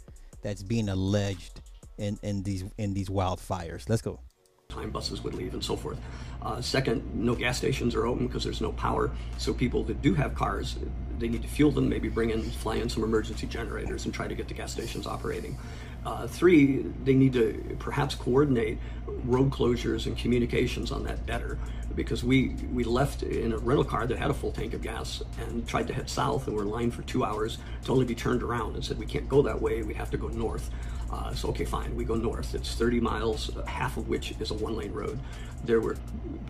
that's 0.42 0.62
being 0.62 0.90
alleged 0.90 1.62
in 1.96 2.18
in 2.22 2.42
these 2.42 2.64
in 2.76 2.92
these 2.92 3.08
wildfires. 3.08 3.88
Let's 3.88 4.02
go. 4.02 4.20
Time 4.68 4.90
buses 4.90 5.22
would 5.22 5.34
leave 5.34 5.54
and 5.54 5.64
so 5.64 5.76
forth. 5.76 5.98
Uh, 6.42 6.60
second, 6.60 7.02
no 7.14 7.34
gas 7.34 7.58
stations 7.58 7.94
are 7.94 8.06
open 8.06 8.26
because 8.26 8.44
there's 8.44 8.60
no 8.60 8.72
power. 8.72 9.10
So 9.38 9.52
people 9.52 9.84
that 9.84 10.00
do 10.00 10.14
have 10.14 10.34
cars, 10.34 10.76
they 11.18 11.28
need 11.28 11.42
to 11.42 11.48
fuel 11.48 11.70
them, 11.70 11.88
maybe 11.90 12.08
bring 12.08 12.30
in, 12.30 12.42
fly 12.42 12.76
in 12.76 12.88
some 12.88 13.04
emergency 13.04 13.46
generators 13.46 14.06
and 14.06 14.14
try 14.14 14.26
to 14.26 14.34
get 14.34 14.48
the 14.48 14.54
gas 14.54 14.72
stations 14.72 15.06
operating. 15.06 15.58
Uh, 16.06 16.26
three, 16.26 16.86
they 17.04 17.14
need 17.14 17.34
to 17.34 17.76
perhaps 17.78 18.14
coordinate 18.14 18.78
road 19.24 19.50
closures 19.50 20.06
and 20.06 20.16
communications 20.16 20.90
on 20.90 21.04
that 21.04 21.24
better 21.26 21.58
because 21.94 22.24
we, 22.24 22.51
we 22.73 22.85
left 22.85 23.23
in 23.23 23.52
a 23.52 23.59
rental 23.59 23.85
car 23.85 24.06
that 24.06 24.19
had 24.19 24.31
a 24.31 24.35
full 24.35 24.52
tank 24.52 24.74
of 24.74 24.82
gas 24.82 25.23
and 25.39 25.66
tried 25.66 25.86
to 25.89 25.94
head 25.94 26.09
south 26.09 26.47
and 26.47 26.56
were 26.56 26.62
in 26.62 26.70
line 26.70 26.90
for 26.90 27.02
two 27.02 27.24
hours 27.24 27.59
to 27.85 27.93
only 27.93 28.05
be 28.05 28.14
turned 28.14 28.43
around 28.43 28.74
and 28.74 28.85
said, 28.85 28.98
we 28.98 29.06
can't 29.06 29.28
go 29.28 29.43
that 29.43 29.60
way, 29.60 29.82
we 29.82 29.94
have 29.94 30.10
to 30.10 30.16
go 30.16 30.28
north. 30.28 30.70
Uh, 31.10 31.35
so, 31.35 31.48
okay, 31.51 31.64
fine, 31.64 31.94
we 31.94 32.05
go 32.05 32.14
north. 32.14 32.55
It's 32.55 32.74
30 32.74 33.01
miles, 33.01 33.51
half 33.66 33.97
of 33.98 34.09
which 34.09 34.32
is 34.40 34.51
a 34.51 34.55
one 34.55 34.77
lane 34.77 34.93
road. 34.93 35.19
There 35.64 35.81
were, 35.81 35.97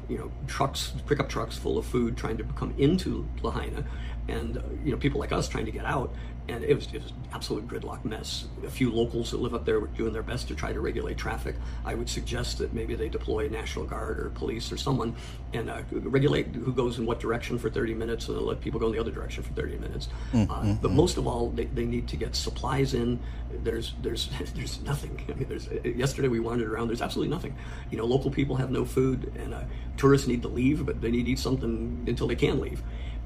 you 0.09 0.19
know, 0.19 0.31
trucks, 0.47 0.93
pickup 1.07 1.29
trucks 1.29 1.57
full 1.57 1.79
of 1.79 1.85
food 1.85 2.17
trying 2.17 2.37
to 2.39 2.45
come 2.45 2.73
into 2.79 3.29
Lahaina 3.43 3.85
and, 4.29 4.59
uh, 4.59 4.63
you 4.85 4.93
know, 4.93 4.99
people 4.99 5.21
like 5.21 5.33
us 5.33 5.49
trying 5.49 5.67
to 5.67 5.73
get 5.73 5.85
out 5.85 6.15
and 6.49 6.65
it 6.65 6.75
was, 6.75 6.91
was 6.93 7.13
absolute 7.33 7.67
gridlock 7.69 8.05
mess. 8.05 8.47
A 8.67 8.71
few 8.71 8.91
locals 8.93 9.31
that 9.31 9.41
live 9.41 9.55
up 9.55 9.65
there 9.65 9.79
were 9.79 9.87
doing 9.89 10.13
their 10.13 10.23
best 10.23 10.49
to 10.49 10.55
try 10.55 10.73
to 10.73 10.81
regulate 10.81 11.17
traffic. 11.17 11.55
I 11.85 11.95
would 11.95 12.09
suggest 12.09 12.59
that 12.59 12.73
maybe 12.73 12.95
they 12.95 13.09
deploy 13.09 13.49
National 13.49 13.85
Guard 13.85 14.19
or 14.19 14.31
police 14.31 14.73
or 14.73 14.77
someone 14.77 15.15
and 15.53 15.71
uh, 15.71 15.83
regulate 15.93 16.47
who 16.49 16.73
goes 16.73 16.99
in 16.99 17.07
what 17.07 17.21
direction 17.21 17.59
for 17.59 17.71
30 17.71 17.95
minutes 17.95 18.29
and 18.29 18.39
let 18.39 18.61
people 18.61 18.81
go 18.81 18.87
in 18.87 18.93
the 18.93 18.99
other 18.99 19.11
direction 19.11 19.43
for 19.43 19.53
30 19.53 19.79
minutes. 19.79 20.09
Mm-hmm. 20.33 20.51
Uh, 20.51 20.75
but 20.75 20.91
most 20.91 21.17
of 21.17 21.27
all, 21.27 21.51
they, 21.51 21.67
they 21.67 21.85
need 21.85 22.09
to 22.09 22.17
get 22.17 22.35
supplies 22.35 22.95
in. 22.95 23.21
There's 23.63 23.95
there's 24.03 24.29
there's 24.55 24.81
nothing. 24.83 25.25
I 25.29 25.35
mean, 25.35 25.49
there's 25.49 25.69
yesterday 25.85 26.29
we 26.29 26.41
wandered 26.41 26.71
around. 26.73 26.89
There's 26.89 27.03
absolutely 27.03 27.33
nothing. 27.35 27.55
You 27.91 27.99
know, 27.99 28.05
local 28.05 28.31
people 28.31 28.57
have 28.57 28.71
no 28.71 28.85
food, 28.85 29.33
and 29.39 29.55
uh, 29.55 29.63
tourists 29.97 30.27
need 30.27 30.43
to 30.43 30.49
leave, 30.49 30.85
but 30.85 31.01
they 31.01 31.11
need 31.11 31.27
to 31.27 31.33
eat 31.33 31.39
something 31.39 32.05
until 32.07 32.27
they 32.27 32.37
can 32.37 32.61
leave 32.61 32.83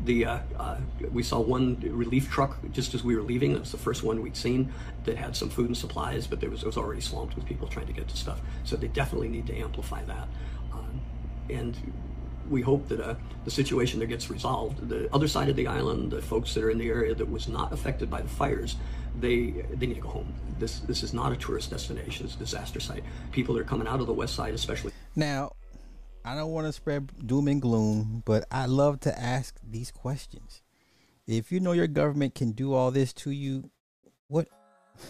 the 0.07 0.25
uh, 0.25 0.39
uh, 0.59 0.79
we 1.13 1.23
saw 1.23 1.39
one 1.41 1.79
relief 1.81 2.31
truck 2.31 2.59
just 2.73 2.95
as 2.95 3.05
we 3.05 3.15
were 3.15 3.23
leaving. 3.23 3.53
It 3.53 3.61
was 3.61 3.73
the 3.73 3.79
first 3.79 4.03
one 4.03 4.23
we'd 4.23 4.37
seen 4.37 4.73
that 5.05 5.17
had 5.17 5.37
some 5.37 5.51
food 5.51 5.67
and 5.67 5.77
supplies, 5.77 6.27
but 6.27 6.41
there 6.41 6.49
was 6.49 6.63
it 6.63 6.67
was 6.67 6.77
already 6.77 7.01
swamped 7.01 7.37
with 7.37 7.45
people 7.45 7.69
trying 7.69 7.87
to 7.87 7.93
get 7.93 8.09
to 8.09 8.17
stuff. 8.17 8.41
So 8.65 8.77
they 8.77 8.89
definitely 8.89 9.29
need 9.29 9.47
to 9.49 9.57
amplify 9.57 10.03
that. 10.05 10.29
Um, 10.73 11.01
and 11.51 11.77
we 12.49 12.63
hope 12.63 12.89
that 12.89 13.01
uh, 13.01 13.15
the 13.45 13.51
situation 13.51 13.99
there 13.99 14.09
gets 14.09 14.31
resolved. 14.31 14.89
The 14.89 15.13
other 15.13 15.29
side 15.29 15.49
of 15.49 15.57
the 15.57 15.67
island, 15.67 16.13
the 16.13 16.23
folks 16.23 16.55
that 16.55 16.63
are 16.63 16.71
in 16.71 16.79
the 16.79 16.89
area 16.89 17.15
that 17.15 17.29
was 17.29 17.49
not 17.49 17.73
affected 17.73 18.09
by 18.09 18.23
the 18.23 18.29
fires, 18.29 18.77
they 19.21 19.51
they 19.51 19.87
need 19.87 19.95
to 19.95 20.01
go 20.01 20.09
home. 20.09 20.33
This 20.59 20.81
this 20.81 21.03
is 21.03 21.13
not 21.13 21.33
a 21.33 21.37
tourist 21.37 21.71
destination; 21.71 22.27
it's 22.27 22.37
a 22.37 22.39
disaster 22.39 22.81
site. 22.81 23.03
People 23.33 23.59
are 23.59 23.65
coming 23.65 23.89
out 23.89 24.01
of 24.01 24.07
the 24.07 24.13
west 24.13 24.35
side, 24.35 24.55
especially 24.55 24.93
now. 25.15 25.53
I 26.27 26.35
don't 26.35 26.51
want 26.51 26.67
to 26.67 26.73
spread 26.73 27.09
doom 27.25 27.47
and 27.47 27.63
gloom, 27.63 28.25
but 28.27 28.47
I 28.51 28.67
love 28.67 28.99
to 29.03 29.17
ask 29.17 29.61
these 29.63 29.93
questions. 29.93 30.61
If 31.29 31.53
you 31.53 31.61
know 31.61 31.71
your 31.71 31.87
government 31.87 32.35
can 32.35 32.51
do 32.51 32.75
all 32.75 32.91
this 32.91 33.13
to 33.13 33.31
you, 33.31 33.71
what 34.27 34.49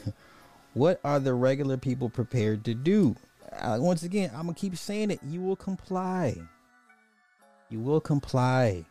what 0.74 1.00
are 1.04 1.18
the 1.18 1.32
regular 1.32 1.78
people 1.78 2.10
prepared 2.10 2.66
to 2.66 2.74
do? 2.74 3.16
Uh, 3.50 3.78
once 3.80 4.02
again, 4.02 4.30
I'm 4.34 4.42
gonna 4.42 4.52
keep 4.52 4.76
saying 4.76 5.10
it. 5.10 5.20
You 5.26 5.40
will 5.40 5.56
comply. 5.56 6.36
You 7.70 7.80
will 7.80 8.02
comply. 8.02 8.84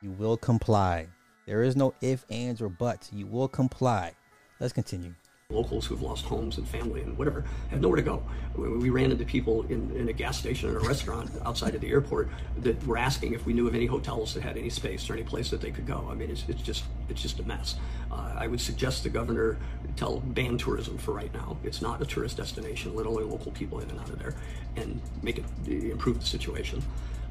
You 0.00 0.12
will 0.12 0.36
comply. 0.36 1.08
There 1.44 1.64
is 1.64 1.74
no 1.74 1.92
if, 2.00 2.24
ands, 2.30 2.62
or 2.62 2.68
buts. 2.68 3.10
You 3.12 3.26
will 3.26 3.48
comply. 3.48 4.12
Let's 4.60 4.72
continue 4.72 5.16
locals 5.50 5.86
who've 5.86 6.02
lost 6.02 6.26
homes 6.26 6.58
and 6.58 6.68
family 6.68 7.00
and 7.00 7.16
whatever 7.16 7.42
have 7.70 7.80
nowhere 7.80 7.96
to 7.96 8.02
go. 8.02 8.22
We 8.54 8.90
ran 8.90 9.10
into 9.10 9.24
people 9.24 9.62
in, 9.70 9.90
in 9.96 10.10
a 10.10 10.12
gas 10.12 10.38
station 10.38 10.68
and 10.68 10.76
a 10.76 10.80
restaurant 10.80 11.30
outside 11.46 11.74
of 11.74 11.80
the 11.80 11.88
airport 11.88 12.28
that 12.58 12.86
were 12.86 12.98
asking 12.98 13.32
if 13.32 13.46
we 13.46 13.54
knew 13.54 13.66
of 13.66 13.74
any 13.74 13.86
hotels 13.86 14.34
that 14.34 14.42
had 14.42 14.58
any 14.58 14.68
space 14.68 15.08
or 15.08 15.14
any 15.14 15.22
place 15.22 15.48
that 15.48 15.62
they 15.62 15.70
could 15.70 15.86
go. 15.86 16.06
I 16.10 16.14
mean, 16.14 16.28
it's, 16.30 16.44
it's 16.48 16.60
just 16.60 16.84
it's 17.08 17.22
just 17.22 17.40
a 17.40 17.44
mess. 17.44 17.76
Uh, 18.12 18.34
I 18.36 18.46
would 18.46 18.60
suggest 18.60 19.04
the 19.04 19.08
governor 19.08 19.56
tell 19.96 20.20
ban 20.20 20.58
tourism 20.58 20.98
for 20.98 21.12
right 21.12 21.32
now. 21.32 21.56
It's 21.64 21.80
not 21.80 22.02
a 22.02 22.04
tourist 22.04 22.36
destination. 22.36 22.94
Let 22.94 23.06
only 23.06 23.24
local 23.24 23.50
people 23.50 23.80
in 23.80 23.88
and 23.88 23.98
out 24.00 24.10
of 24.10 24.18
there, 24.18 24.34
and 24.76 25.00
make 25.22 25.38
it 25.38 25.46
improve 25.66 26.20
the 26.20 26.26
situation. 26.26 26.82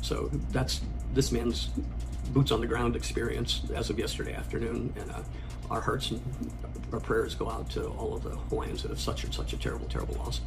So 0.01 0.31
that's 0.49 0.81
this 1.13 1.31
man's 1.31 1.69
boots 2.33 2.51
on 2.51 2.61
the 2.61 2.67
ground 2.67 2.95
experience 2.95 3.61
as 3.75 3.91
of 3.91 3.99
yesterday 3.99 4.33
afternoon, 4.33 4.91
and 4.99 5.11
uh, 5.11 5.21
our 5.69 5.81
hearts 5.81 6.11
and 6.11 6.21
our 6.91 6.99
prayers 6.99 7.35
go 7.35 7.49
out 7.49 7.69
to 7.71 7.87
all 7.87 8.13
of 8.13 8.23
the 8.23 8.29
Hawaiians 8.29 8.83
that 8.83 8.89
have 8.89 8.99
suffered 8.99 9.33
such 9.33 9.53
a 9.53 9.57
terrible, 9.57 9.87
terrible 9.87 10.15
loss. 10.15 10.41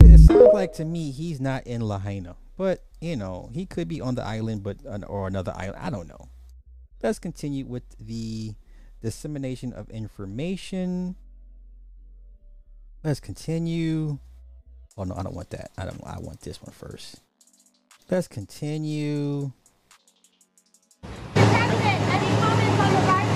It 0.00 0.18
sounds 0.20 0.52
like 0.52 0.72
to 0.74 0.84
me 0.84 1.10
he's 1.10 1.40
not 1.40 1.66
in 1.66 1.80
Lahaina, 1.80 2.36
but 2.56 2.84
you 3.00 3.16
know 3.16 3.50
he 3.52 3.66
could 3.66 3.88
be 3.88 4.00
on 4.00 4.14
the 4.14 4.22
island, 4.22 4.62
but 4.62 4.78
uh, 4.86 4.98
or 5.06 5.26
another 5.26 5.52
island. 5.56 5.78
I 5.80 5.90
don't 5.90 6.08
know. 6.08 6.28
Let's 7.02 7.18
continue 7.18 7.64
with 7.64 7.84
the 7.98 8.54
dissemination 9.02 9.72
of 9.72 9.88
information. 9.90 11.16
Let's 13.04 13.20
continue. 13.20 14.18
Oh 14.96 15.04
no, 15.04 15.14
I 15.14 15.22
don't 15.22 15.34
want 15.34 15.50
that. 15.50 15.70
I 15.78 15.84
don't. 15.84 16.02
I 16.04 16.18
want 16.18 16.40
this 16.40 16.60
one 16.60 16.72
first. 16.72 17.20
Let's 18.10 18.28
continue. 18.28 19.52
come 21.34 23.06
talk 23.06 23.27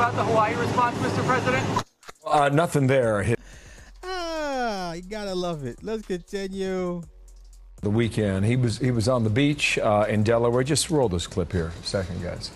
about 0.00 0.16
the 0.16 0.24
Hawaii 0.24 0.54
response, 0.54 0.96
Mr. 1.00 1.22
President? 1.26 1.84
Uh, 2.24 2.48
nothing 2.48 2.86
there. 2.86 3.36
Ah, 4.02 4.94
you 4.94 5.02
gotta 5.02 5.34
love 5.34 5.66
it. 5.66 5.82
Let's 5.82 6.06
continue. 6.06 7.02
The 7.82 7.90
weekend, 7.90 8.46
he 8.46 8.56
was 8.56 8.78
he 8.78 8.90
was 8.92 9.08
on 9.08 9.24
the 9.24 9.30
beach 9.30 9.76
uh, 9.76 10.06
in 10.08 10.22
Delaware. 10.22 10.62
Just 10.62 10.88
roll 10.88 11.10
this 11.10 11.26
clip 11.26 11.52
here, 11.52 11.70
a 11.78 11.86
second, 11.86 12.22
guys. 12.22 12.50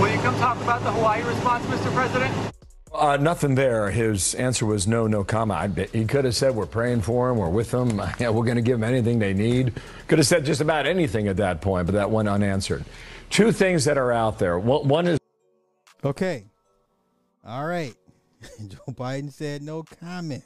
Will 0.00 0.08
you 0.08 0.18
come 0.22 0.38
talk 0.38 0.56
about 0.62 0.82
the 0.82 0.92
Hawaii 0.92 1.22
response, 1.24 1.66
Mr. 1.66 1.92
President? 1.92 2.54
Uh, 2.94 3.16
nothing 3.16 3.56
there. 3.56 3.90
His 3.90 4.34
answer 4.34 4.64
was 4.64 4.86
no, 4.86 5.08
no 5.08 5.24
comment. 5.24 5.90
he 5.92 6.04
could 6.04 6.24
have 6.24 6.36
said, 6.36 6.54
We're 6.54 6.66
praying 6.66 7.00
for 7.00 7.30
him, 7.30 7.38
we're 7.38 7.48
with 7.48 7.72
them, 7.72 8.00
yeah, 8.20 8.30
we're 8.30 8.44
going 8.44 8.56
to 8.56 8.62
give 8.62 8.78
them 8.78 8.88
anything 8.88 9.18
they 9.18 9.34
need. 9.34 9.72
Could 10.06 10.18
have 10.18 10.26
said 10.26 10.44
just 10.44 10.60
about 10.60 10.86
anything 10.86 11.26
at 11.26 11.36
that 11.38 11.60
point, 11.60 11.86
but 11.86 11.92
that 11.92 12.10
went 12.10 12.28
unanswered. 12.28 12.84
Two 13.30 13.50
things 13.50 13.84
that 13.86 13.98
are 13.98 14.12
out 14.12 14.38
there. 14.38 14.58
One 14.58 15.08
is. 15.08 15.18
Okay. 16.04 16.44
All 17.44 17.66
right. 17.66 17.94
Joe 18.68 18.92
Biden 18.92 19.32
said 19.32 19.62
no 19.62 19.82
comment. 19.82 20.44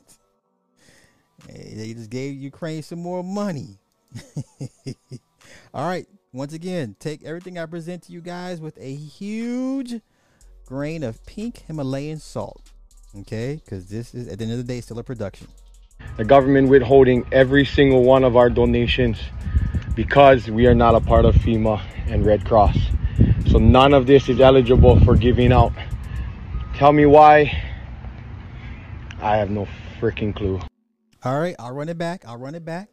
They 1.47 1.93
just 1.93 2.11
gave 2.11 2.35
Ukraine 2.35 2.83
some 2.83 3.01
more 3.01 3.23
money. 3.23 3.79
All 5.75 5.87
right. 5.87 6.07
Once 6.33 6.53
again, 6.53 6.97
take 6.99 7.25
everything 7.25 7.59
I 7.59 7.67
present 7.67 8.05
to 8.05 8.13
you 8.13 8.21
guys 8.21 8.61
with 8.61 8.79
a 8.79 8.95
huge 8.95 10.01
grain 10.69 11.03
of 11.03 11.25
pink 11.25 11.63
Himalayan 11.67 12.19
salt. 12.19 12.61
Okay, 13.21 13.59
because 13.65 13.89
this 13.89 14.15
is 14.15 14.29
at 14.29 14.39
the 14.39 14.45
end 14.45 14.53
of 14.53 14.59
the 14.59 14.65
day 14.65 14.83
still 14.83 14.99
a 14.99 15.03
production. 15.03 15.49
the 16.19 16.25
government 16.27 16.69
withholding 16.69 17.27
every 17.33 17.65
single 17.65 18.03
one 18.03 18.23
of 18.23 18.37
our 18.37 18.51
donations 18.51 19.19
because 19.95 20.51
we 20.51 20.67
are 20.67 20.75
not 20.75 20.95
a 20.95 21.01
part 21.01 21.25
of 21.25 21.35
FEMA 21.37 21.81
and 22.07 22.27
Red 22.27 22.45
Cross. 22.45 22.77
So 23.51 23.59
none 23.59 23.95
of 23.95 24.07
this 24.07 24.29
is 24.29 24.41
eligible 24.41 25.01
for 25.01 25.17
giving 25.17 25.53
out. 25.53 25.73
Tell 26.75 26.93
me 26.93 27.07
why. 27.07 27.51
I 29.23 29.39
have 29.39 29.49
no 29.49 29.67
freaking 29.99 30.37
clue. 30.37 30.61
All 31.25 31.41
right, 31.41 31.57
I'll 31.59 31.75
run 31.75 31.89
it 31.89 31.97
back. 31.97 32.25
I'll 32.29 32.37
run 32.37 32.55
it 32.55 32.67
back. 32.67 32.91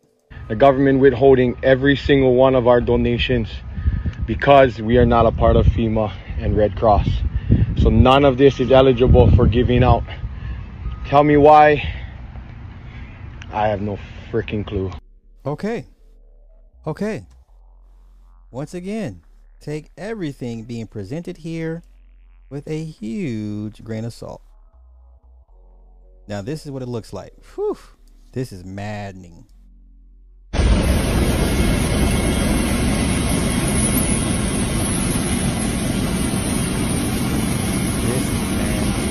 The 0.48 0.56
government 0.56 1.02
withholding 1.02 1.58
every 1.62 1.98
single 1.98 2.36
one 2.36 2.56
of 2.56 2.68
our 2.68 2.80
donations 2.80 3.50
because 4.26 4.82
we 4.82 4.98
are 4.98 5.06
not 5.06 5.26
a 5.26 5.32
part 5.34 5.58
of 5.58 5.66
FEMA 5.66 6.14
and 6.38 6.56
Red 6.56 6.76
Cross. 6.76 7.08
So 7.78 7.90
none 7.90 8.26
of 8.26 8.38
this 8.38 8.60
is 8.60 8.72
eligible 8.72 9.30
for 9.36 9.46
giving 9.48 9.84
out. 9.84 10.04
Tell 11.06 11.24
me 11.24 11.38
why. 11.38 11.84
I 13.52 13.68
have 13.68 13.82
no 13.82 13.98
freaking 14.32 14.66
clue. 14.66 14.92
Okay. 15.46 15.86
Okay. 16.88 17.26
Once 18.52 18.74
again, 18.74 19.22
take 19.60 19.92
everything 19.98 20.64
being 20.64 20.88
presented 20.88 21.38
here 21.38 21.84
with 22.50 22.68
a 22.68 22.84
huge 22.84 23.84
grain 23.84 24.06
of 24.06 24.14
salt. 24.14 24.42
Now, 26.28 26.42
this 26.42 26.66
is 26.66 26.72
what 26.72 26.82
it 26.82 26.88
looks 26.88 27.14
like. 27.14 27.34
Whew. 27.54 27.78
This 28.32 28.52
is 28.52 28.66
maddening. 28.66 29.46
This 38.06 38.22
is 38.22 38.30
maddening. 38.32 39.06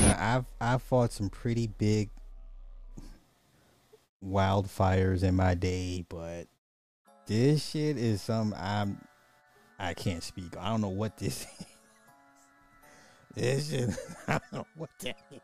Now, 0.00 0.46
I've 0.74 0.82
fought 0.82 1.12
some 1.12 1.30
pretty 1.30 1.68
big 1.68 2.10
wildfires 4.26 5.22
in 5.22 5.36
my 5.36 5.54
day, 5.54 6.04
but 6.08 6.48
this 7.28 7.64
shit 7.64 7.96
is 7.96 8.20
some 8.20 8.52
I'm 8.58 8.98
I 9.78 9.94
can't 9.94 10.20
speak. 10.20 10.56
I 10.58 10.70
don't 10.70 10.80
know 10.80 10.88
what 10.88 11.16
this 11.16 11.46
is. 13.36 13.70
This 13.70 13.70
shit 13.70 13.90
I 14.26 14.32
don't 14.32 14.52
know 14.52 14.66
what 14.74 14.90
that 14.98 15.16
is. 15.30 15.40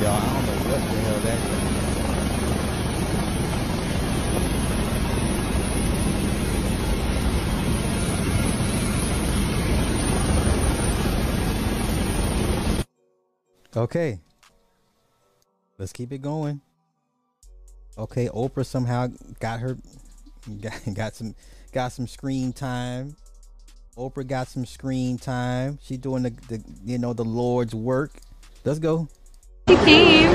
Yo, 0.00 0.10
I 0.10 0.24
don't 0.24 0.46
know 0.46 0.56
what 0.70 0.80
the 0.80 1.00
hell 1.00 1.20
that 1.20 1.66
is. 1.66 1.71
Okay. 13.76 14.20
Let's 15.78 15.92
keep 15.92 16.12
it 16.12 16.22
going. 16.22 16.60
Okay, 17.98 18.28
Oprah 18.28 18.64
somehow 18.64 19.08
got 19.40 19.60
her 19.60 19.76
got, 20.60 20.74
got 20.94 21.14
some 21.14 21.34
got 21.72 21.92
some 21.92 22.06
screen 22.06 22.52
time. 22.52 23.16
Oprah 23.96 24.26
got 24.26 24.48
some 24.48 24.64
screen 24.64 25.18
time. 25.18 25.78
She 25.82 25.96
doing 25.96 26.22
the, 26.22 26.30
the 26.48 26.62
you 26.84 26.98
know 26.98 27.12
the 27.12 27.24
Lord's 27.24 27.74
work. 27.74 28.12
Let's 28.64 28.78
go. 28.78 29.08
He 29.66 29.76
came. 29.76 30.30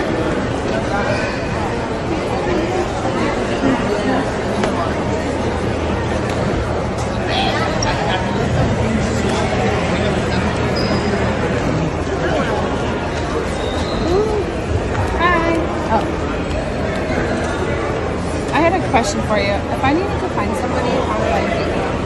Question 18.98 19.22
for 19.28 19.38
you. 19.38 19.52
If 19.53 19.84
I 19.84 19.94
needed 19.94 20.07
to 20.07 20.30
find 20.30 20.56
somebody, 20.57 20.90
how 20.90 21.19
would 21.19 21.32
I 21.32 21.41
do 21.41 21.48
that? 21.72 21.98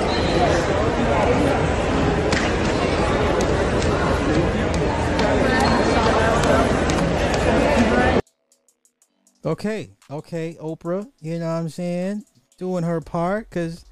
Okay, 9.45 9.91
okay, 10.09 10.57
Oprah. 10.59 11.09
You 11.21 11.39
know 11.39 11.45
what 11.45 11.51
I'm 11.61 11.69
saying? 11.69 12.25
Doing 12.57 12.83
her 12.83 12.99
part 12.99 13.49
because 13.49 13.85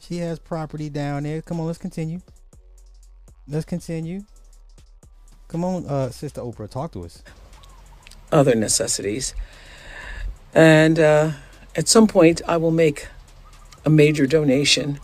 she 0.00 0.16
has 0.18 0.40
property 0.40 0.90
down 0.90 1.22
there. 1.22 1.42
Come 1.42 1.60
on, 1.60 1.66
let's 1.66 1.78
continue. 1.78 2.20
Let's 3.46 3.64
continue. 3.64 4.22
Come 5.46 5.64
on, 5.64 5.86
uh, 5.86 6.10
Sister 6.10 6.40
Oprah, 6.40 6.68
talk 6.68 6.90
to 6.92 7.04
us. 7.04 7.22
other 8.32 8.56
necessities. 8.56 9.32
And 10.54 10.98
uh, 10.98 11.30
at 11.74 11.88
some 11.88 12.06
point, 12.06 12.42
I 12.46 12.56
will 12.56 12.70
make 12.70 13.08
a 13.84 13.90
major 13.90 14.26
donation 14.26 15.00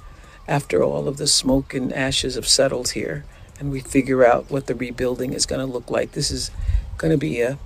after 0.47 0.83
all 0.83 1.09
of 1.09 1.17
the 1.17 1.27
smoke 1.27 1.75
and 1.75 1.93
ashes 1.93 2.35
have 2.35 2.49
settled 2.49 2.91
here 2.91 3.25
and 3.59 3.71
we 3.71 3.81
figure 3.81 4.25
out 4.25 4.51
what 4.51 4.67
the 4.67 4.75
rebuilding 4.75 5.33
is 5.33 5.47
going 5.47 5.61
to 5.61 5.71
look 5.71 5.91
like. 5.91 6.13
This 6.13 6.31
is 6.31 6.51
going 6.97 7.11
to 7.11 7.19
be 7.19 7.41
a, 7.41 7.59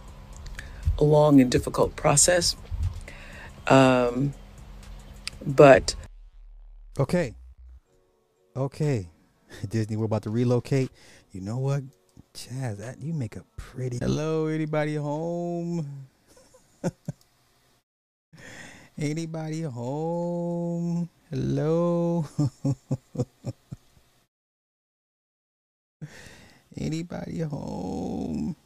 a 0.99 1.05
long 1.05 1.41
and 1.41 1.51
difficult 1.51 1.97
process. 1.97 2.57
Um, 3.66 4.35
but 5.45 5.95
Okay. 6.99 7.35
Okay. 8.57 9.09
Disney, 9.69 9.97
we're 9.97 10.07
about 10.07 10.23
to 10.23 10.31
relocate. 10.31 10.91
You 11.31 11.41
know 11.41 11.59
what? 11.59 11.83
Chaz, 12.35 12.79
that 12.79 13.01
you 13.01 13.12
make 13.12 13.37
a 13.37 13.45
pretty 13.57 13.99
Hello, 13.99 14.47
anybody 14.47 14.95
home? 14.95 16.07
anybody 18.98 19.62
home? 19.62 21.09
Hello? 21.31 22.27
anybody 26.77 27.40
home? 27.40 28.56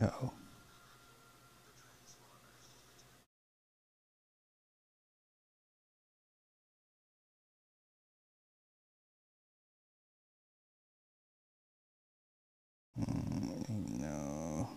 Uh-oh. 0.00 0.32
Mm, 0.32 0.35
No. 13.68 14.68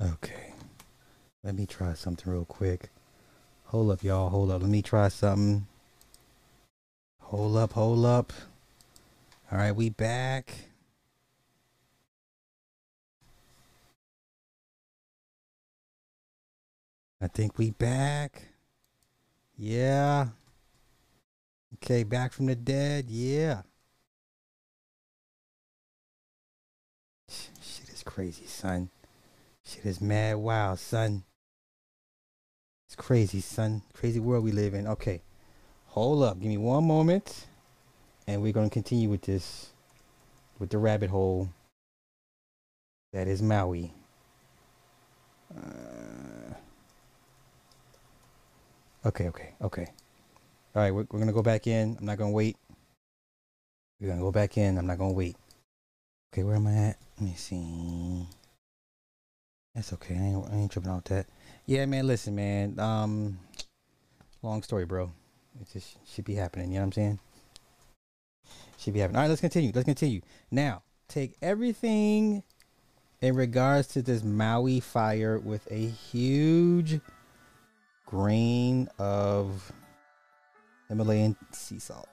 Okay. 0.00 0.54
Let 1.42 1.54
me 1.54 1.66
try 1.66 1.94
something 1.94 2.32
real 2.32 2.44
quick. 2.44 2.90
Hold 3.66 3.90
up, 3.90 4.02
y'all. 4.02 4.30
Hold 4.30 4.50
up. 4.50 4.62
Let 4.62 4.70
me 4.70 4.82
try 4.82 5.08
something. 5.08 5.66
Hold 7.20 7.56
up, 7.56 7.72
hold 7.72 8.04
up. 8.04 8.32
All 9.50 9.58
right, 9.58 9.74
we 9.74 9.88
back. 9.88 10.54
I 17.20 17.26
think 17.28 17.58
we 17.58 17.70
back. 17.70 18.42
Yeah. 19.56 20.28
Okay, 21.74 22.04
back 22.04 22.32
from 22.32 22.46
the 22.46 22.54
dead. 22.54 23.06
Yeah. 23.08 23.62
Crazy, 28.04 28.46
son. 28.46 28.90
Shit 29.64 29.86
is 29.86 30.00
mad 30.00 30.36
wow, 30.36 30.74
son. 30.74 31.24
It's 32.86 32.96
crazy, 32.96 33.40
son. 33.40 33.82
Crazy 33.94 34.20
world 34.20 34.44
we 34.44 34.52
live 34.52 34.74
in. 34.74 34.86
Okay. 34.86 35.22
Hold 35.86 36.22
up. 36.22 36.38
Give 36.38 36.48
me 36.48 36.58
one 36.58 36.86
moment. 36.86 37.46
And 38.26 38.42
we're 38.42 38.52
going 38.52 38.68
to 38.68 38.72
continue 38.72 39.08
with 39.08 39.22
this. 39.22 39.70
With 40.58 40.70
the 40.70 40.78
rabbit 40.78 41.10
hole. 41.10 41.48
That 43.12 43.28
is 43.28 43.42
Maui. 43.42 43.92
Uh, 45.56 46.54
okay, 49.06 49.28
okay, 49.28 49.54
okay. 49.62 49.86
All 50.74 50.82
right, 50.82 50.90
we're, 50.90 51.06
we're 51.10 51.20
going 51.20 51.26
to 51.28 51.32
go 51.32 51.42
back 51.42 51.66
in. 51.66 51.96
I'm 51.98 52.06
not 52.06 52.18
going 52.18 52.32
to 52.32 52.34
wait. 52.34 52.56
We're 54.00 54.08
going 54.08 54.18
to 54.18 54.24
go 54.24 54.32
back 54.32 54.58
in. 54.58 54.78
I'm 54.78 54.86
not 54.86 54.98
going 54.98 55.12
to 55.12 55.16
wait. 55.16 55.36
Okay, 56.32 56.42
where 56.42 56.56
am 56.56 56.66
I 56.66 56.74
at? 56.74 57.03
Let 57.18 57.28
me 57.28 57.34
see. 57.36 58.26
That's 59.74 59.92
okay. 59.92 60.14
I 60.14 60.18
ain't, 60.18 60.48
I 60.50 60.56
ain't 60.56 60.72
tripping 60.72 60.90
out 60.90 61.04
that. 61.06 61.26
Yeah, 61.66 61.86
man. 61.86 62.06
Listen, 62.06 62.34
man. 62.34 62.78
Um, 62.78 63.38
long 64.42 64.62
story, 64.62 64.84
bro. 64.84 65.10
It 65.60 65.68
just 65.72 65.96
should 66.06 66.24
be 66.24 66.34
happening. 66.34 66.70
You 66.70 66.74
know 66.74 66.80
what 66.80 66.86
I'm 66.86 66.92
saying? 66.92 67.18
Should 68.78 68.94
be 68.94 69.00
happening. 69.00 69.16
All 69.16 69.22
right, 69.22 69.28
let's 69.28 69.40
continue. 69.40 69.72
Let's 69.74 69.84
continue. 69.84 70.20
Now, 70.50 70.82
take 71.08 71.36
everything 71.40 72.42
in 73.20 73.34
regards 73.36 73.88
to 73.88 74.02
this 74.02 74.22
Maui 74.22 74.80
fire 74.80 75.38
with 75.38 75.66
a 75.70 75.86
huge 75.86 77.00
grain 78.06 78.88
of 78.98 79.72
Himalayan 80.88 81.36
sea 81.52 81.78
salt. 81.78 82.08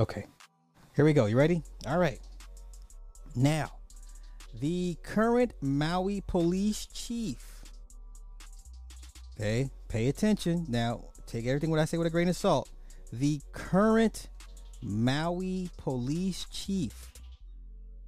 Okay. 0.00 0.24
Here 0.96 1.04
we 1.04 1.12
go. 1.12 1.26
You 1.26 1.36
ready? 1.36 1.62
All 1.86 1.98
right. 1.98 2.20
Now, 3.36 3.70
the 4.58 4.96
current 5.02 5.52
Maui 5.60 6.22
police 6.26 6.86
chief. 6.86 7.62
Okay, 9.38 9.68
pay 9.88 10.08
attention. 10.08 10.64
Now, 10.70 11.04
take 11.26 11.46
everything 11.46 11.68
what 11.70 11.80
I 11.80 11.84
say 11.84 11.98
with 11.98 12.06
a 12.06 12.10
grain 12.10 12.30
of 12.30 12.36
salt. 12.36 12.70
The 13.12 13.42
current 13.52 14.30
Maui 14.80 15.68
police 15.76 16.46
chief 16.50 17.12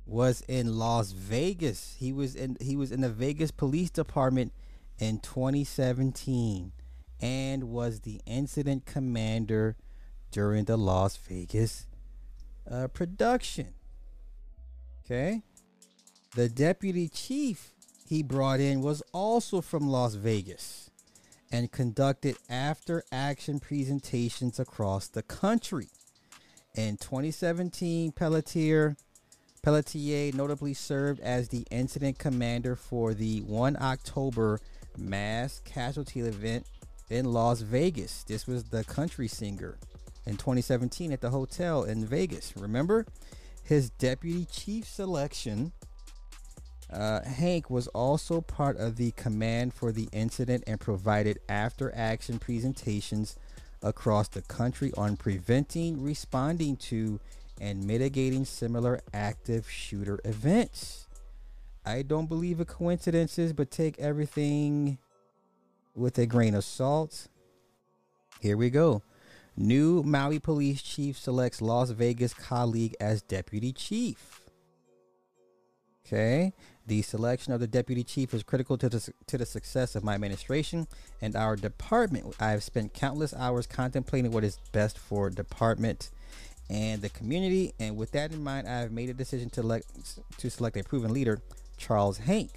was 0.06 0.40
in 0.48 0.78
Las 0.78 1.12
Vegas. 1.12 1.96
He 1.98 2.10
was 2.10 2.34
in 2.34 2.56
he 2.58 2.74
was 2.74 2.90
in 2.90 3.02
the 3.02 3.10
Vegas 3.10 3.50
Police 3.50 3.90
Department 3.90 4.54
in 4.98 5.18
2017 5.18 6.72
and 7.20 7.64
was 7.64 8.00
the 8.00 8.22
incident 8.24 8.86
commander 8.86 9.76
during 10.32 10.64
the 10.64 10.76
Las 10.76 11.16
Vegas 11.16 11.86
uh, 12.68 12.88
production. 12.88 13.68
Okay. 15.04 15.42
The 16.34 16.48
deputy 16.48 17.08
chief 17.08 17.72
he 18.08 18.22
brought 18.22 18.58
in 18.58 18.80
was 18.82 19.02
also 19.12 19.60
from 19.60 19.88
Las 19.88 20.14
Vegas 20.14 20.90
and 21.52 21.70
conducted 21.70 22.36
after 22.48 23.04
action 23.12 23.60
presentations 23.60 24.58
across 24.58 25.06
the 25.08 25.22
country. 25.22 25.88
In 26.74 26.96
2017, 26.96 28.12
Pelletier 28.12 28.96
Pelletier 29.62 30.34
notably 30.34 30.74
served 30.74 31.20
as 31.20 31.48
the 31.48 31.64
incident 31.70 32.18
commander 32.18 32.74
for 32.74 33.14
the 33.14 33.42
1 33.42 33.76
October 33.80 34.58
mass 34.98 35.60
casualty 35.64 36.20
event 36.20 36.66
in 37.10 37.26
Las 37.26 37.60
Vegas. 37.60 38.24
This 38.24 38.46
was 38.46 38.64
the 38.64 38.82
country 38.82 39.28
singer 39.28 39.78
in 40.26 40.36
2017 40.36 41.12
at 41.12 41.20
the 41.20 41.30
hotel 41.30 41.84
in 41.84 42.04
Vegas. 42.06 42.52
Remember? 42.56 43.06
His 43.64 43.90
deputy 43.90 44.44
chief 44.44 44.86
selection, 44.86 45.72
uh, 46.92 47.22
Hank, 47.22 47.70
was 47.70 47.86
also 47.88 48.40
part 48.40 48.76
of 48.76 48.96
the 48.96 49.12
command 49.12 49.72
for 49.72 49.92
the 49.92 50.08
incident 50.12 50.64
and 50.66 50.80
provided 50.80 51.38
after 51.48 51.94
action 51.94 52.38
presentations 52.38 53.36
across 53.82 54.28
the 54.28 54.42
country 54.42 54.92
on 54.96 55.16
preventing, 55.16 56.02
responding 56.02 56.76
to, 56.76 57.20
and 57.60 57.86
mitigating 57.86 58.44
similar 58.44 59.00
active 59.14 59.70
shooter 59.70 60.18
events. 60.24 61.06
I 61.84 62.02
don't 62.02 62.28
believe 62.28 62.60
in 62.60 62.66
coincidences, 62.66 63.52
but 63.52 63.70
take 63.70 63.98
everything 63.98 64.98
with 65.94 66.18
a 66.18 66.26
grain 66.26 66.54
of 66.54 66.64
salt. 66.64 67.28
Here 68.40 68.56
we 68.56 68.70
go. 68.70 69.02
New 69.56 70.02
Maui 70.02 70.38
police 70.38 70.82
chief 70.82 71.18
selects 71.18 71.60
Las 71.60 71.90
Vegas 71.90 72.32
colleague 72.32 72.94
as 73.00 73.22
deputy 73.22 73.72
chief. 73.72 74.40
Okay. 76.06 76.52
The 76.86 77.02
selection 77.02 77.52
of 77.52 77.60
the 77.60 77.66
deputy 77.66 78.02
chief 78.02 78.34
is 78.34 78.42
critical 78.42 78.76
to 78.78 78.88
the, 78.88 79.12
to 79.28 79.38
the 79.38 79.46
success 79.46 79.94
of 79.94 80.02
my 80.02 80.14
administration 80.14 80.88
and 81.20 81.36
our 81.36 81.54
department. 81.54 82.34
I 82.40 82.50
have 82.50 82.62
spent 82.62 82.92
countless 82.92 83.32
hours 83.34 83.66
contemplating 83.66 84.32
what 84.32 84.42
is 84.42 84.58
best 84.72 84.98
for 84.98 85.30
department 85.30 86.10
and 86.68 87.00
the 87.00 87.08
community. 87.08 87.72
And 87.78 87.96
with 87.96 88.10
that 88.12 88.32
in 88.32 88.42
mind, 88.42 88.66
I 88.66 88.80
have 88.80 88.90
made 88.90 89.10
a 89.10 89.14
decision 89.14 89.48
to, 89.50 89.60
elect, 89.60 89.86
to 90.38 90.50
select 90.50 90.76
a 90.76 90.82
proven 90.82 91.12
leader, 91.12 91.40
Charles 91.76 92.18
Hank. 92.18 92.50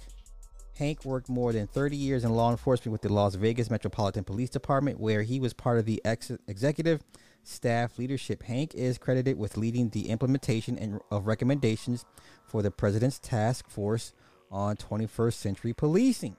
Hank 0.76 1.04
worked 1.04 1.28
more 1.28 1.52
than 1.52 1.66
30 1.66 1.96
years 1.96 2.24
in 2.24 2.34
law 2.34 2.50
enforcement 2.50 2.92
with 2.92 3.00
the 3.00 3.12
Las 3.12 3.34
Vegas 3.34 3.70
Metropolitan 3.70 4.24
Police 4.24 4.50
Department, 4.50 5.00
where 5.00 5.22
he 5.22 5.40
was 5.40 5.54
part 5.54 5.78
of 5.78 5.86
the 5.86 6.02
ex- 6.04 6.32
executive 6.46 7.02
staff 7.42 7.98
leadership. 7.98 8.42
Hank 8.42 8.74
is 8.74 8.98
credited 8.98 9.38
with 9.38 9.56
leading 9.56 9.88
the 9.88 10.10
implementation 10.10 10.76
and, 10.76 11.00
of 11.10 11.26
recommendations 11.26 12.04
for 12.44 12.60
the 12.60 12.70
President's 12.70 13.18
Task 13.18 13.68
Force 13.70 14.12
on 14.50 14.76
21st 14.76 15.34
Century 15.34 15.72
Policing. 15.72 16.36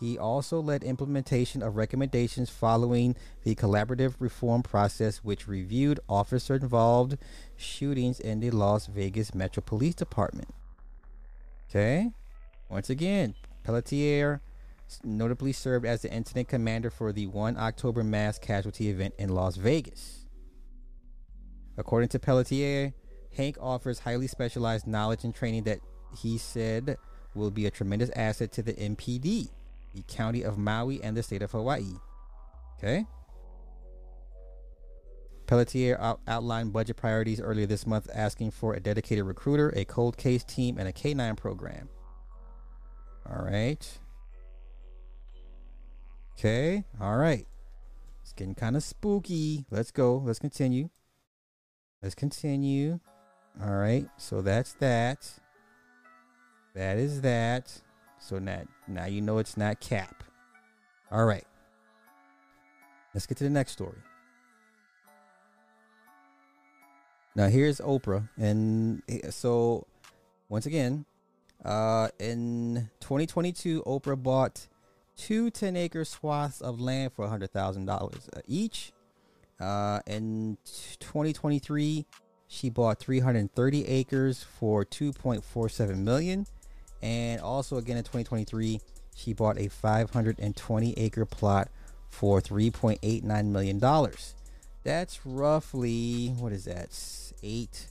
He 0.00 0.16
also 0.16 0.60
led 0.60 0.84
implementation 0.84 1.62
of 1.62 1.76
recommendations 1.76 2.48
following 2.48 3.16
the 3.42 3.56
collaborative 3.56 4.14
reform 4.20 4.62
process, 4.62 5.18
which 5.18 5.48
reviewed 5.48 6.00
officer 6.08 6.54
involved 6.54 7.18
shootings 7.56 8.20
in 8.20 8.40
the 8.40 8.52
Las 8.52 8.86
Vegas 8.86 9.34
Metro 9.34 9.62
Police 9.62 9.96
Department. 9.96 10.54
Okay. 11.68 12.12
Once 12.68 12.90
again, 12.90 13.34
Pelletier 13.64 14.40
notably 15.04 15.52
served 15.52 15.86
as 15.86 16.02
the 16.02 16.12
incident 16.12 16.48
commander 16.48 16.90
for 16.90 17.12
the 17.12 17.26
1 17.26 17.56
October 17.56 18.02
mass 18.02 18.38
casualty 18.38 18.88
event 18.88 19.14
in 19.18 19.30
Las 19.30 19.56
Vegas. 19.56 20.26
According 21.76 22.08
to 22.10 22.18
Pelletier, 22.18 22.92
Hank 23.36 23.56
offers 23.60 24.00
highly 24.00 24.26
specialized 24.26 24.86
knowledge 24.86 25.24
and 25.24 25.34
training 25.34 25.64
that 25.64 25.80
he 26.20 26.38
said 26.38 26.96
will 27.34 27.50
be 27.50 27.66
a 27.66 27.70
tremendous 27.70 28.10
asset 28.10 28.50
to 28.52 28.62
the 28.62 28.74
MPD, 28.74 29.48
the 29.94 30.02
county 30.08 30.42
of 30.42 30.58
Maui, 30.58 31.02
and 31.02 31.16
the 31.16 31.22
state 31.22 31.42
of 31.42 31.52
Hawaii. 31.52 31.94
Okay? 32.78 33.06
Pelletier 35.46 35.96
out- 35.98 36.20
outlined 36.26 36.72
budget 36.72 36.96
priorities 36.96 37.40
earlier 37.40 37.66
this 37.66 37.86
month, 37.86 38.08
asking 38.12 38.50
for 38.50 38.74
a 38.74 38.80
dedicated 38.80 39.24
recruiter, 39.24 39.72
a 39.76 39.84
cold 39.84 40.16
case 40.16 40.44
team, 40.44 40.78
and 40.78 40.88
a 40.88 40.92
K9 40.92 41.36
program. 41.36 41.88
All 43.26 43.42
right. 43.44 43.98
Okay. 46.38 46.84
All 47.00 47.16
right. 47.16 47.46
It's 48.22 48.32
getting 48.32 48.54
kind 48.54 48.76
of 48.76 48.82
spooky. 48.82 49.64
Let's 49.70 49.90
go. 49.90 50.18
Let's 50.18 50.38
continue. 50.38 50.90
Let's 52.02 52.14
continue. 52.14 53.00
All 53.62 53.74
right. 53.74 54.06
So 54.18 54.42
that's 54.42 54.74
that. 54.74 55.28
That 56.74 56.98
is 56.98 57.22
that. 57.22 57.72
So 58.20 58.38
now, 58.38 58.62
now 58.86 59.06
you 59.06 59.20
know 59.20 59.38
it's 59.38 59.56
not 59.56 59.80
cap. 59.80 60.22
All 61.10 61.24
right. 61.24 61.46
Let's 63.14 63.26
get 63.26 63.38
to 63.38 63.44
the 63.44 63.50
next 63.50 63.72
story. 63.72 63.98
Now 67.34 67.48
here's 67.48 67.78
Oprah, 67.80 68.28
and 68.36 69.02
eh, 69.08 69.30
so 69.30 69.86
once 70.48 70.66
again, 70.66 71.04
uh, 71.64 72.08
in 72.18 72.90
2022, 73.00 73.82
Oprah 73.82 74.20
bought 74.20 74.66
two 75.16 75.50
10 75.50 75.76
acre 75.76 76.04
swaths 76.04 76.60
of 76.60 76.80
land 76.80 77.12
for 77.12 77.26
$100,000 77.26 78.28
each. 78.46 78.92
Uh, 79.60 80.00
in 80.06 80.56
2023, 81.00 82.06
she 82.46 82.70
bought 82.70 82.98
330 82.98 83.86
acres 83.86 84.42
for 84.42 84.84
2.47 84.84 85.96
million. 85.98 86.46
And 87.02 87.40
also 87.40 87.76
again 87.76 87.96
in 87.96 88.04
2023, 88.04 88.80
she 89.14 89.32
bought 89.32 89.58
a 89.58 89.68
520 89.68 90.94
acre 90.96 91.26
plot 91.26 91.68
for 92.08 92.40
3.89 92.40 93.46
million 93.46 93.78
dollars. 93.78 94.34
That's 94.84 95.26
roughly 95.26 96.28
what 96.38 96.52
is 96.52 96.64
that? 96.64 96.88
Eight 97.42 97.88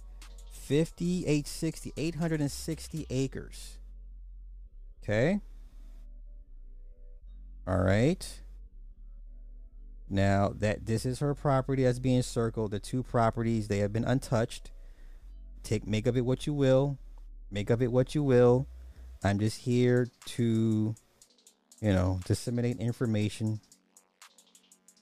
50, 0.68 1.20
860, 1.22 1.94
860 1.96 3.08
acres. 3.10 3.78
Okay. 5.02 5.40
All 7.66 7.78
right. 7.78 8.42
Now 10.10 10.52
that 10.60 10.86
this 10.86 11.06
is 11.06 11.20
her 11.20 11.34
property 11.34 11.84
that's 11.84 12.00
being 12.00 12.22
circled, 12.22 12.72
the 12.72 12.80
two 12.80 13.02
properties 13.02 13.70
they 13.70 13.78
have 13.78 13.94
been 13.94 14.04
untouched. 14.04 14.72
Take 15.64 15.88
make 15.88 16.06
of 16.06 16.18
it 16.18 16.26
what 16.26 16.46
you 16.46 16.54
will. 16.54 16.98
Make 17.50 17.70
of 17.70 17.82
it 17.82 17.92
what 17.92 18.14
you 18.14 18.22
will. 18.22 18.68
I'm 19.24 19.40
just 19.40 19.62
here 19.62 20.10
to, 20.26 20.96
you 21.80 21.94
know, 21.94 22.20
disseminate 22.26 22.78
information. 22.80 23.62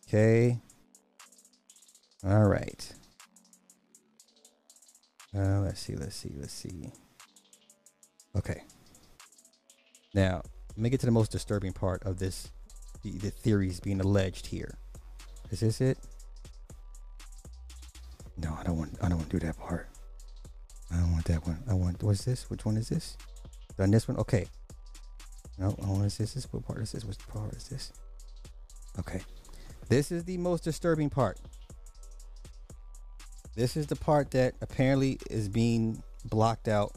Okay. 0.08 0.60
All 2.24 2.45
right. 2.45 2.94
Uh, 5.35 5.59
let's 5.61 5.81
see. 5.81 5.95
Let's 5.95 6.15
see. 6.15 6.33
Let's 6.38 6.53
see. 6.53 6.91
Okay. 8.35 8.64
Now, 10.14 10.41
let 10.69 10.77
me 10.77 10.89
get 10.89 10.99
to 11.01 11.05
the 11.05 11.11
most 11.11 11.31
disturbing 11.31 11.73
part 11.73 12.03
of 12.03 12.19
this. 12.19 12.51
The, 13.03 13.11
the 13.11 13.31
theories 13.31 13.80
being 13.80 13.99
alleged 13.99 14.47
here. 14.47 14.77
Is 15.51 15.59
this 15.59 15.81
it? 15.81 15.97
No, 18.38 18.57
I 18.59 18.64
don't 18.64 18.77
want. 18.77 18.97
I 19.01 19.09
don't 19.09 19.17
want 19.17 19.30
to 19.30 19.39
do 19.39 19.45
that 19.45 19.57
part. 19.57 19.88
I 20.91 20.97
don't 20.97 21.11
want 21.11 21.25
that 21.25 21.45
one. 21.45 21.61
I 21.69 21.73
want. 21.73 22.01
What's 22.01 22.25
this? 22.25 22.49
Which 22.49 22.65
one 22.65 22.77
is 22.77 22.89
this? 22.89 23.17
Done 23.77 23.91
this 23.91 24.07
one. 24.07 24.17
Okay. 24.17 24.47
No, 25.57 25.75
I 25.83 25.88
want 25.88 26.03
this. 26.03 26.33
This 26.33 26.51
what 26.51 26.65
part 26.65 26.80
is 26.80 26.91
this? 26.91 27.05
What 27.05 27.17
part 27.27 27.53
is 27.53 27.67
this? 27.67 27.93
Okay. 28.99 29.22
This 29.88 30.11
is 30.11 30.23
the 30.23 30.38
most 30.38 30.64
disturbing 30.64 31.09
part. 31.09 31.39
This 33.56 33.77
is 33.77 33.88
the 33.88 33.95
part 33.95 34.32
that 34.32 34.53
apparently 34.61 35.17
is 35.30 35.48
being 35.48 36.03
blocked 36.25 36.67
out. 36.67 36.92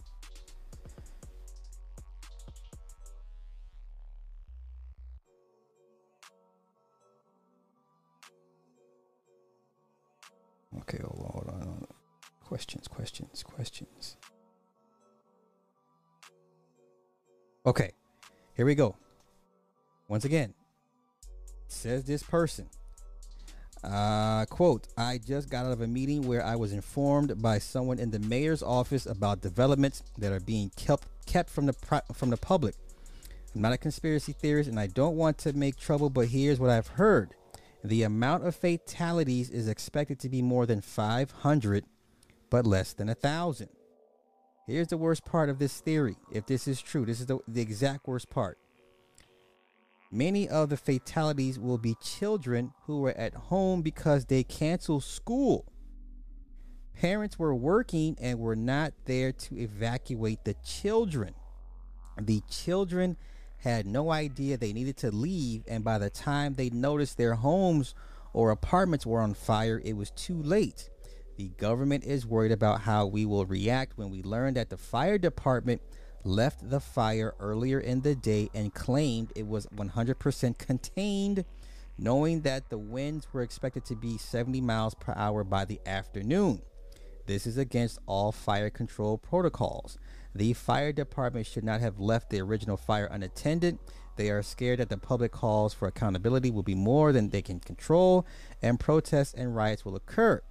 Okay, 10.81 10.99
hold 11.03 11.20
on, 11.20 11.31
hold 11.33 11.49
on. 11.49 11.62
hold 11.62 11.77
on. 11.83 11.87
Questions, 12.45 12.89
questions, 12.89 13.43
questions. 13.43 14.17
Okay, 17.67 17.91
here 18.55 18.65
we 18.65 18.75
go. 18.75 18.97
Once 20.09 20.25
again, 20.25 20.55
says 21.69 22.05
this 22.05 22.23
person. 22.23 22.69
Uh, 23.85 24.45
quote, 24.47 24.89
I 24.97 25.19
just 25.19 25.51
got 25.51 25.67
out 25.67 25.73
of 25.73 25.81
a 25.81 25.87
meeting 25.87 26.27
where 26.27 26.45
I 26.45 26.57
was 26.57 26.73
informed 26.73 27.41
by 27.41 27.59
someone 27.59 27.99
in 27.99 28.11
the 28.11 28.19
mayor's 28.19 28.63
office 28.63 29.07
about 29.07 29.41
developments 29.41 30.03
that 30.19 30.33
are 30.33 30.41
being 30.41 30.71
kept 30.77 31.07
kept 31.27 31.51
from 31.51 31.67
the 31.67 32.03
from 32.13 32.31
the 32.31 32.37
public. 32.37 32.75
I'm 33.55 33.63
not 33.63 33.73
a 33.73 33.79
conspiracy 33.79 34.33
theorist 34.33 34.69
and 34.69 34.81
I 34.81 34.87
don't 34.87 35.17
want 35.17 35.39
to 35.39 35.53
make 35.53 35.77
trouble, 35.77 36.11
but 36.11 36.29
here's 36.29 36.59
what 36.59 36.71
I've 36.71 36.89
heard. 36.89 37.35
The 37.85 38.03
amount 38.03 38.47
of 38.47 38.57
fatalities 38.57 39.51
is 39.51 39.69
expected 39.69 40.19
to 40.21 40.29
be 40.29 40.43
more 40.43 40.67
than 40.67 40.81
500, 40.81 41.85
but 42.51 42.67
less 42.67 42.93
than 42.93 43.09
a 43.09 43.15
thousand. 43.15 43.69
Here's 44.67 44.89
the 44.89 44.99
worst 44.99 45.25
part 45.25 45.49
of 45.49 45.59
this 45.59 45.81
theory. 45.81 46.17
If 46.31 46.47
this 46.47 46.69
is 46.69 46.83
true, 46.83 47.07
this 47.07 47.21
is 47.21 47.27
the, 47.27 47.39
the 47.47 47.63
exact 47.63 48.07
worst 48.07 48.29
part. 48.29 48.59
Many 50.11 50.49
of 50.49 50.70
the 50.70 50.77
fatalities 50.78 51.59
will 51.59 51.77
be 51.77 51.95
children 52.01 52.73
who 52.85 53.01
were 53.01 53.17
at 53.17 53.35
home 53.35 53.83
because 53.83 54.25
they 54.25 54.43
canceled 54.43 55.05
school. 55.05 55.67
Parents 56.95 57.39
were 57.39 57.55
working 57.55 58.17
and 58.20 58.39
were 58.39 58.57
not 58.57 58.95
there 59.05 59.33
to 59.33 59.59
evacuate 59.59 60.45
the 60.45 60.55
children. 60.65 61.35
The 62.19 62.43
children 62.49 63.19
had 63.59 63.87
no 63.87 64.11
idea 64.11 64.57
they 64.57 64.73
needed 64.73 64.97
to 64.99 65.11
leave, 65.11 65.62
and 65.69 65.85
by 65.85 65.99
the 65.99 66.11
time 66.11 66.55
they 66.55 66.70
noticed 66.70 67.19
their 67.19 67.35
homes 67.35 67.95
or 68.33 68.51
apartments 68.51 69.05
were 69.05 69.20
on 69.20 69.35
fire, 69.35 69.81
it 69.85 69.93
was 69.93 70.11
too 70.12 70.43
late. 70.43 70.89
The 71.37 71.51
government 71.51 72.05
is 72.05 72.27
worried 72.27 72.51
about 72.51 72.81
how 72.81 73.07
we 73.07 73.27
will 73.27 73.47
react 73.47 73.99
when 73.99 74.11
we 74.11 74.23
learn 74.23 74.55
that 74.55 74.70
the 74.70 74.77
fire 74.77 75.19
department 75.19 75.83
left 76.25 76.69
the 76.69 76.81
fire 76.81 77.35
earlier 77.41 77.81
in 77.81 78.03
the 78.03 78.15
day 78.15 78.51
and 78.55 78.75
claimed 78.75 79.33
it 79.35 79.47
was 79.47 79.67
100% 79.67 80.59
contained, 80.59 81.45
knowing 81.99 82.43
that 82.43 82.71
the 82.71 82.79
winds 82.79 83.27
were 83.33 83.43
expected 83.43 83.85
to 83.87 83.97
be 83.97 84.19
70 84.19 84.61
miles 84.61 84.95
per 84.95 85.13
hour 85.17 85.45
by 85.45 85.65
the 85.65 85.81
afternoon. 85.87 86.63
This 87.27 87.47
is 87.47 87.59
against 87.59 87.99
all 88.07 88.33
fire 88.33 88.71
control 88.71 89.19
protocols. 89.19 89.99
The 90.35 90.55
fire 90.55 90.93
department 90.93 91.47
should 91.47 91.65
not 91.65 91.81
have 91.81 91.99
left 92.01 92.31
the 92.31 92.41
original 92.41 92.77
fire 92.77 93.07
unattended. 93.11 93.79
They 94.17 94.31
are 94.31 94.43
scared 94.43 94.81
that 94.81 94.89
the 94.89 94.99
public 94.99 95.33
calls 95.33 95.75
for 95.75 95.89
accountability 95.89 96.51
will 96.51 96.63
be 96.63 96.75
more 96.75 97.13
than 97.13 97.29
they 97.29 97.43
can 97.43 97.61
control, 97.61 98.27
and 98.63 98.81
protests 98.81 99.35
and 99.35 99.55
riots 99.55 99.85
will 99.85 99.95
occur. 99.97 100.43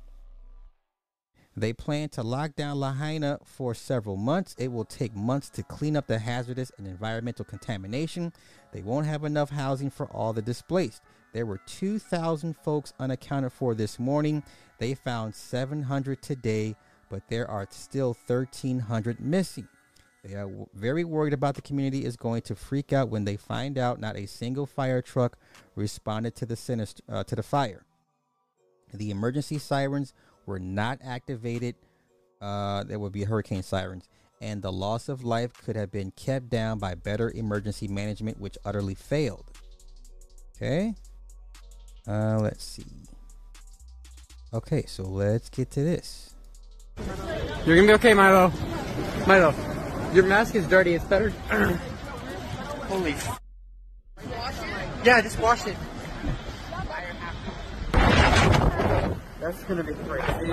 They 1.57 1.73
plan 1.73 2.09
to 2.09 2.21
lock 2.21 2.55
down 2.55 2.79
Lahaina 2.79 3.39
for 3.43 3.73
several 3.73 4.15
months. 4.15 4.55
It 4.59 4.71
will 4.71 4.85
take 4.85 5.15
months 5.15 5.49
to 5.49 5.63
clean 5.63 5.97
up 5.97 6.05
the 6.05 6.19
hazardous 6.19 6.71
and 6.77 6.85
environmental 6.85 7.45
contamination. 7.45 8.31
They 8.71 8.83
won't 8.83 9.07
have 9.07 9.23
enough 9.23 9.49
housing 9.49 9.89
for 9.89 10.05
all 10.11 10.33
the 10.33 10.41
displaced. 10.43 11.01
There 11.33 11.47
were 11.47 11.57
2,000 11.65 12.55
folks 12.57 12.93
unaccounted 12.99 13.53
for 13.53 13.73
this 13.73 13.97
morning. 13.97 14.43
They 14.77 14.93
found 14.93 15.33
700 15.33 16.21
today, 16.21 16.75
but 17.09 17.27
there 17.27 17.49
are 17.49 17.67
still 17.71 18.15
1,300 18.27 19.19
missing. 19.19 19.67
They 20.23 20.35
are 20.35 20.51
very 20.75 21.05
worried 21.05 21.33
about 21.33 21.55
the 21.55 21.63
community 21.63 22.05
is 22.05 22.17
going 22.17 22.43
to 22.43 22.55
freak 22.55 22.93
out 22.93 23.09
when 23.09 23.25
they 23.25 23.35
find 23.35 23.79
out 23.79 23.99
not 23.99 24.15
a 24.15 24.27
single 24.27 24.67
fire 24.67 25.01
truck 25.01 25.39
responded 25.73 26.35
to 26.35 26.45
the 26.45 26.55
sinister, 26.55 27.01
uh, 27.09 27.23
to 27.23 27.35
the 27.35 27.41
fire. 27.41 27.83
The 28.93 29.11
emergency 29.11 29.57
sirens 29.57 30.13
were 30.47 30.59
not 30.59 30.97
activated. 31.03 31.75
Uh, 32.41 32.83
there 32.85 32.97
would 32.97 33.11
be 33.11 33.23
hurricane 33.23 33.61
sirens, 33.61 34.09
and 34.41 34.61
the 34.61 34.71
loss 34.71 35.09
of 35.09 35.23
life 35.23 35.53
could 35.63 35.75
have 35.75 35.91
been 35.91 36.09
kept 36.11 36.49
down 36.49 36.79
by 36.79 36.95
better 36.95 37.31
emergency 37.35 37.87
management, 37.87 38.39
which 38.39 38.57
utterly 38.65 38.95
failed. 38.95 39.45
Okay. 40.55 40.95
Uh, 42.07 42.39
let's 42.41 42.63
see. 42.63 42.85
Okay, 44.53 44.85
so 44.87 45.03
let's 45.03 45.49
get 45.49 45.69
to 45.71 45.83
this. 45.83 46.33
You're 47.65 47.75
gonna 47.75 47.87
be 47.87 47.93
okay, 47.93 48.13
Milo. 48.13 48.51
Milo, 49.27 49.53
your 50.13 50.23
mask 50.23 50.55
is 50.55 50.65
dirty. 50.67 50.93
It's 50.93 51.03
better. 51.05 51.29
Holy. 52.87 53.11
F- 53.11 53.39
yeah, 55.03 55.21
just 55.21 55.39
wash 55.39 55.67
it. 55.67 55.75
That's 59.47 59.63
gonna 59.63 59.81
be 59.81 59.93
crazy. 59.93 60.51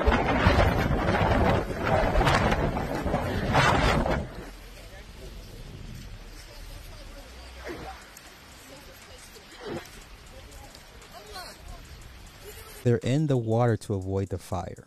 They're 12.84 12.98
in 12.98 13.26
the 13.26 13.36
water 13.36 13.76
to 13.78 13.94
avoid 13.94 14.28
the 14.28 14.38
fire. 14.38 14.86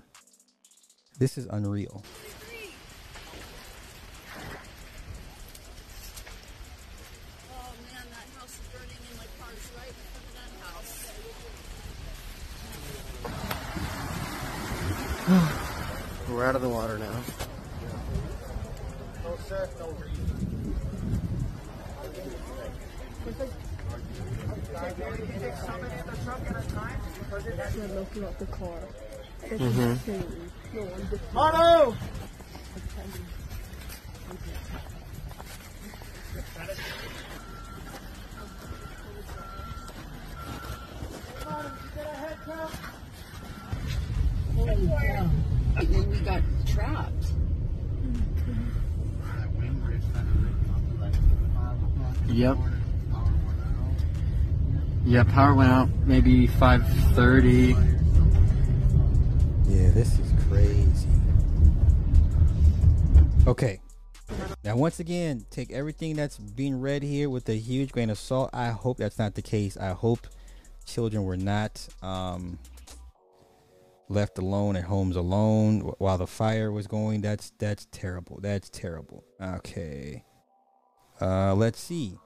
This 1.19 1.37
is 1.37 1.45
unreal. 1.47 2.01
We're 15.27 16.45
out 16.45 16.55
of 16.55 16.61
the 16.61 16.69
water 16.69 16.97
now. 16.97 17.11
looking 27.93 28.23
at 28.23 28.39
the 28.39 28.45
car. 28.45 28.79
Mhm. 29.49 29.99
Mono! 31.33 31.97
And 45.79 45.87
then 45.93 46.09
we 46.09 46.19
got 46.21 46.41
trapped. 46.65 47.31
Yep. 52.27 52.57
Yeah, 55.07 55.23
power 55.23 55.55
went 55.55 55.69
out 55.69 55.87
maybe 56.05 56.49
5:30. 56.49 57.69
Yeah, 59.69 59.89
this 59.91 60.19
is 60.19 60.33
crazy. 60.49 61.07
Okay. 63.47 63.79
Now, 64.65 64.75
once 64.75 64.99
again, 64.99 65.45
take 65.49 65.71
everything 65.71 66.17
that's 66.17 66.37
being 66.37 66.81
read 66.81 67.03
here 67.03 67.29
with 67.29 67.47
a 67.47 67.55
huge 67.55 67.93
grain 67.93 68.09
of 68.09 68.17
salt. 68.17 68.49
I 68.51 68.71
hope 68.71 68.97
that's 68.97 69.17
not 69.17 69.35
the 69.35 69.41
case. 69.41 69.77
I 69.77 69.91
hope 69.91 70.27
children 70.85 71.23
were 71.23 71.37
not 71.37 71.87
um, 72.01 72.59
left 74.09 74.37
alone 74.37 74.75
at 74.75 74.83
homes 74.83 75.15
alone 75.15 75.93
while 75.99 76.17
the 76.17 76.27
fire 76.27 76.69
was 76.69 76.85
going. 76.85 77.21
That's 77.21 77.53
that's 77.59 77.87
terrible. 77.93 78.39
That's 78.41 78.69
terrible. 78.69 79.23
Okay. 79.41 80.25
Uh, 81.21 81.55
let's 81.55 81.79
see. 81.79 82.17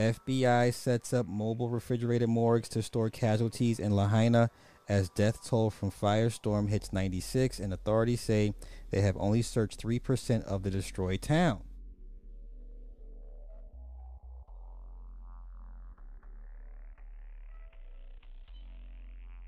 FBI 0.00 0.72
sets 0.72 1.12
up 1.12 1.26
mobile 1.26 1.68
refrigerated 1.68 2.28
morgues 2.28 2.68
to 2.70 2.82
store 2.82 3.10
casualties 3.10 3.78
in 3.78 3.94
Lahaina 3.94 4.50
as 4.88 5.10
death 5.10 5.44
toll 5.46 5.70
from 5.70 5.90
firestorm 5.90 6.68
hits 6.68 6.92
96, 6.92 7.60
and 7.60 7.72
authorities 7.72 8.20
say 8.20 8.54
they 8.90 9.02
have 9.02 9.16
only 9.18 9.42
searched 9.42 9.80
3% 9.80 10.42
of 10.44 10.62
the 10.62 10.70
destroyed 10.70 11.22
town. 11.22 11.62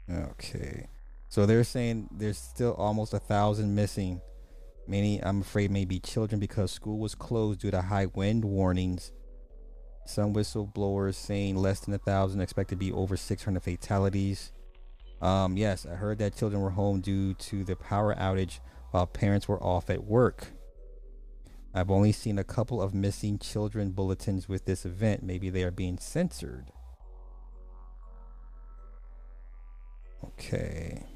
Okay. 0.09 0.89
So 1.29 1.47
they're 1.47 1.65
saying 1.65 2.09
there's 2.13 2.39
still 2.39 2.75
almost 2.75 3.15
a 3.15 3.19
thousand 3.19 3.75
missing. 3.75 4.21
Many, 4.87 5.23
I'm 5.25 5.41
afraid, 5.41 5.71
may 5.71 5.85
be 5.85 5.99
children 5.99 6.39
because 6.39 6.71
school 6.71 6.99
was 6.99 7.15
closed 7.15 7.61
due 7.61 7.71
to 7.71 7.81
high 7.81 8.07
wind 8.07 8.45
warnings. 8.45 9.13
Some 10.05 10.35
whistleblowers 10.35 11.15
saying 11.15 11.57
less 11.57 11.81
than 11.81 11.95
a 11.95 11.99
thousand, 11.99 12.41
expect 12.41 12.71
to 12.71 12.77
be 12.77 12.93
over 12.93 13.17
600 13.17 13.63
fatalities. 13.63 14.53
Um, 15.21 15.57
yes, 15.57 15.87
I 15.87 15.95
heard 15.95 16.19
that 16.19 16.37
children 16.37 16.61
were 16.61 16.71
home 16.71 17.01
due 17.01 17.35
to 17.35 17.65
the 17.65 17.77
power 17.77 18.15
outage 18.15 18.59
while 18.91 19.07
parents 19.07 19.47
were 19.47 19.63
off 19.63 19.89
at 19.89 20.05
work. 20.05 20.49
I've 21.75 21.91
only 21.91 22.13
seen 22.13 22.39
a 22.39 22.45
couple 22.45 22.83
of 22.83 22.93
missing 22.93 23.39
children 23.39 23.93
bulletins 23.93 24.49
with 24.49 24.67
this 24.67 24.85
event. 24.85 25.23
Maybe 25.23 25.49
they 25.49 25.63
are 25.63 25.71
being 25.71 25.99
censored. 25.99 26.73
Okay. 30.25 31.12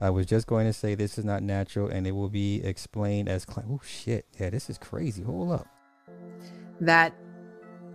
I 0.00 0.10
was 0.10 0.26
just 0.26 0.46
going 0.46 0.66
to 0.66 0.72
say 0.72 0.94
this 0.94 1.18
is 1.18 1.24
not 1.24 1.42
natural 1.42 1.88
and 1.88 2.06
it 2.06 2.12
will 2.12 2.28
be 2.28 2.62
explained 2.64 3.28
as 3.28 3.44
cli- 3.44 3.64
oh 3.68 3.80
shit. 3.84 4.26
Yeah, 4.38 4.50
this 4.50 4.70
is 4.70 4.78
crazy. 4.78 5.22
Hold 5.22 5.52
up. 5.52 5.66
that 6.80 7.14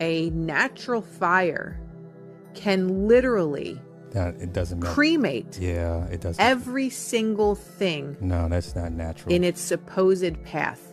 a 0.01 0.29
natural 0.31 1.01
fire 1.01 1.79
can 2.55 3.07
literally 3.07 3.79
That 4.11 4.35
it 4.35 4.51
doesn't 4.53 4.79
matter. 4.79 4.93
cremate 4.93 5.57
Yeah, 5.59 6.05
it 6.07 6.19
doesn't. 6.21 6.43
every 6.43 6.89
single 6.89 7.55
thing 7.55 8.17
no, 8.19 8.49
that's 8.49 8.75
not 8.75 8.91
natural. 8.91 9.33
in 9.33 9.43
its 9.43 9.61
supposed 9.61 10.43
path. 10.43 10.89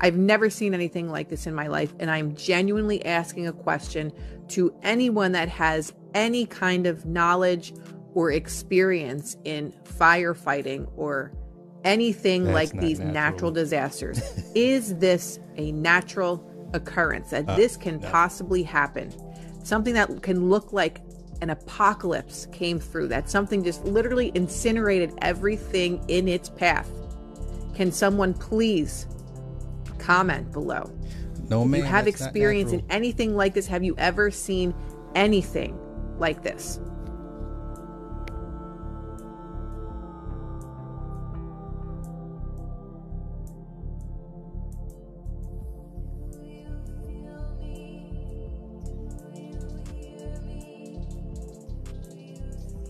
I've 0.00 0.16
never 0.16 0.50
seen 0.50 0.74
anything 0.74 1.08
like 1.10 1.28
this 1.28 1.46
in 1.46 1.54
my 1.54 1.68
life, 1.68 1.94
and 2.00 2.10
I'm 2.10 2.34
genuinely 2.34 3.04
asking 3.06 3.46
a 3.46 3.52
question 3.52 4.12
to 4.48 4.74
anyone 4.82 5.32
that 5.32 5.48
has 5.48 5.92
any 6.14 6.44
kind 6.44 6.86
of 6.86 7.06
knowledge 7.06 7.72
or 8.14 8.30
experience 8.32 9.36
in 9.44 9.72
firefighting 9.84 10.88
or 10.96 11.32
anything 11.84 12.44
That's 12.44 12.54
like 12.72 12.80
these 12.80 12.98
natural. 12.98 13.12
natural 13.14 13.50
disasters. 13.62 14.20
Is 14.54 14.96
this 14.98 15.38
a 15.56 15.72
natural 15.72 16.48
occurrence 16.74 17.30
that 17.30 17.48
Uh, 17.48 17.56
this 17.56 17.76
can 17.76 18.00
no. 18.00 18.10
possibly 18.10 18.62
happen? 18.62 19.12
Something 19.64 19.94
that 19.94 20.22
can 20.22 20.48
look 20.50 20.72
like 20.72 21.00
an 21.40 21.50
apocalypse 21.50 22.46
came 22.52 22.78
through, 22.78 23.08
that 23.08 23.28
something 23.28 23.64
just 23.64 23.84
literally 23.84 24.30
incinerated 24.34 25.12
everything 25.22 26.00
in 26.08 26.28
its 26.28 26.48
path. 26.48 26.88
Can 27.74 27.90
someone 27.90 28.32
please 28.34 29.06
comment 29.98 30.52
below? 30.52 30.90
No 31.48 31.62
if 31.62 31.68
man. 31.68 31.80
you 31.80 31.86
have 31.86 32.06
experience 32.06 32.72
in 32.72 32.84
anything 32.90 33.34
like 33.36 33.54
this, 33.54 33.66
have 33.66 33.82
you 33.82 33.94
ever 33.98 34.30
seen 34.30 34.72
anything 35.14 35.76
like 36.18 36.42
this? 36.42 36.78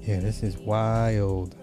Yeah, 0.04 0.18
this 0.18 0.42
is 0.42 0.58
wild. 0.58 1.54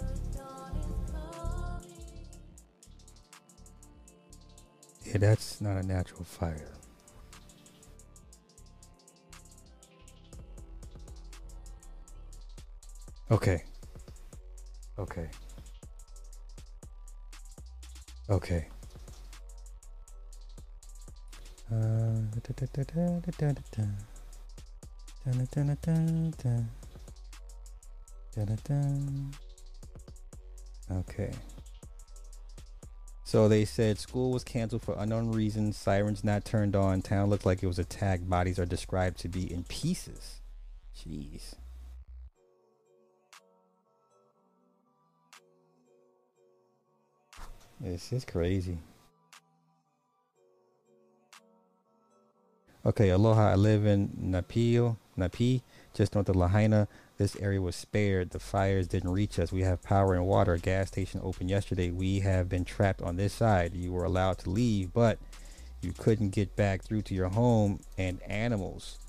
Yeah, 5.05 5.17
that's 5.17 5.59
not 5.59 5.75
a 5.75 5.83
natural 5.85 6.23
fire. 6.23 6.71
Okay. 13.29 13.63
Okay. 14.97 15.29
Okay. 18.29 18.67
Uh, 21.69 21.75
da, 21.75 22.53
da, 22.55 22.83
da, 26.41 26.78
da, 28.35 28.45
da, 28.45 28.55
da. 28.63 28.81
Okay. 30.91 31.31
So 33.23 33.47
they 33.47 33.63
said 33.63 33.99
school 33.99 34.31
was 34.31 34.43
canceled 34.43 34.81
for 34.81 34.95
unknown 34.97 35.31
reasons. 35.31 35.77
Sirens 35.77 36.23
not 36.23 36.45
turned 36.45 36.75
on. 36.75 37.03
Town 37.03 37.29
looked 37.29 37.45
like 37.45 37.61
it 37.61 37.67
was 37.67 37.77
attacked. 37.77 38.27
Bodies 38.27 38.57
are 38.57 38.65
described 38.65 39.19
to 39.19 39.27
be 39.27 39.53
in 39.53 39.63
pieces. 39.65 40.41
Jeez. 40.97 41.53
This 47.79 48.11
is 48.11 48.25
crazy. 48.25 48.79
Okay, 52.85 53.09
aloha. 53.09 53.51
I 53.51 53.55
live 53.55 53.85
in 53.85 54.09
Napil, 54.19 54.97
Napi, 55.17 55.61
just 55.93 56.15
north 56.15 56.29
of 56.29 56.35
Lahaina. 56.35 56.87
This 57.19 57.35
area 57.35 57.61
was 57.61 57.75
spared. 57.75 58.29
The 58.29 58.39
fires 58.39 58.87
didn't 58.87 59.11
reach 59.11 59.39
us. 59.39 59.51
We 59.51 59.63
have 59.63 59.83
power 59.83 60.13
and 60.13 60.25
water. 60.25 60.53
A 60.53 60.59
gas 60.59 60.87
station 60.87 61.19
opened 61.21 61.49
yesterday. 61.49 61.91
We 61.91 62.21
have 62.21 62.47
been 62.47 62.63
trapped 62.63 63.01
on 63.01 63.17
this 63.17 63.33
side. 63.33 63.75
You 63.75 63.91
were 63.91 64.05
allowed 64.05 64.37
to 64.39 64.49
leave, 64.49 64.93
but 64.93 65.19
you 65.81 65.91
couldn't 65.91 66.29
get 66.29 66.55
back 66.55 66.81
through 66.81 67.01
to 67.03 67.13
your 67.13 67.27
home 67.27 67.81
and 67.97 68.23
animals. 68.23 68.99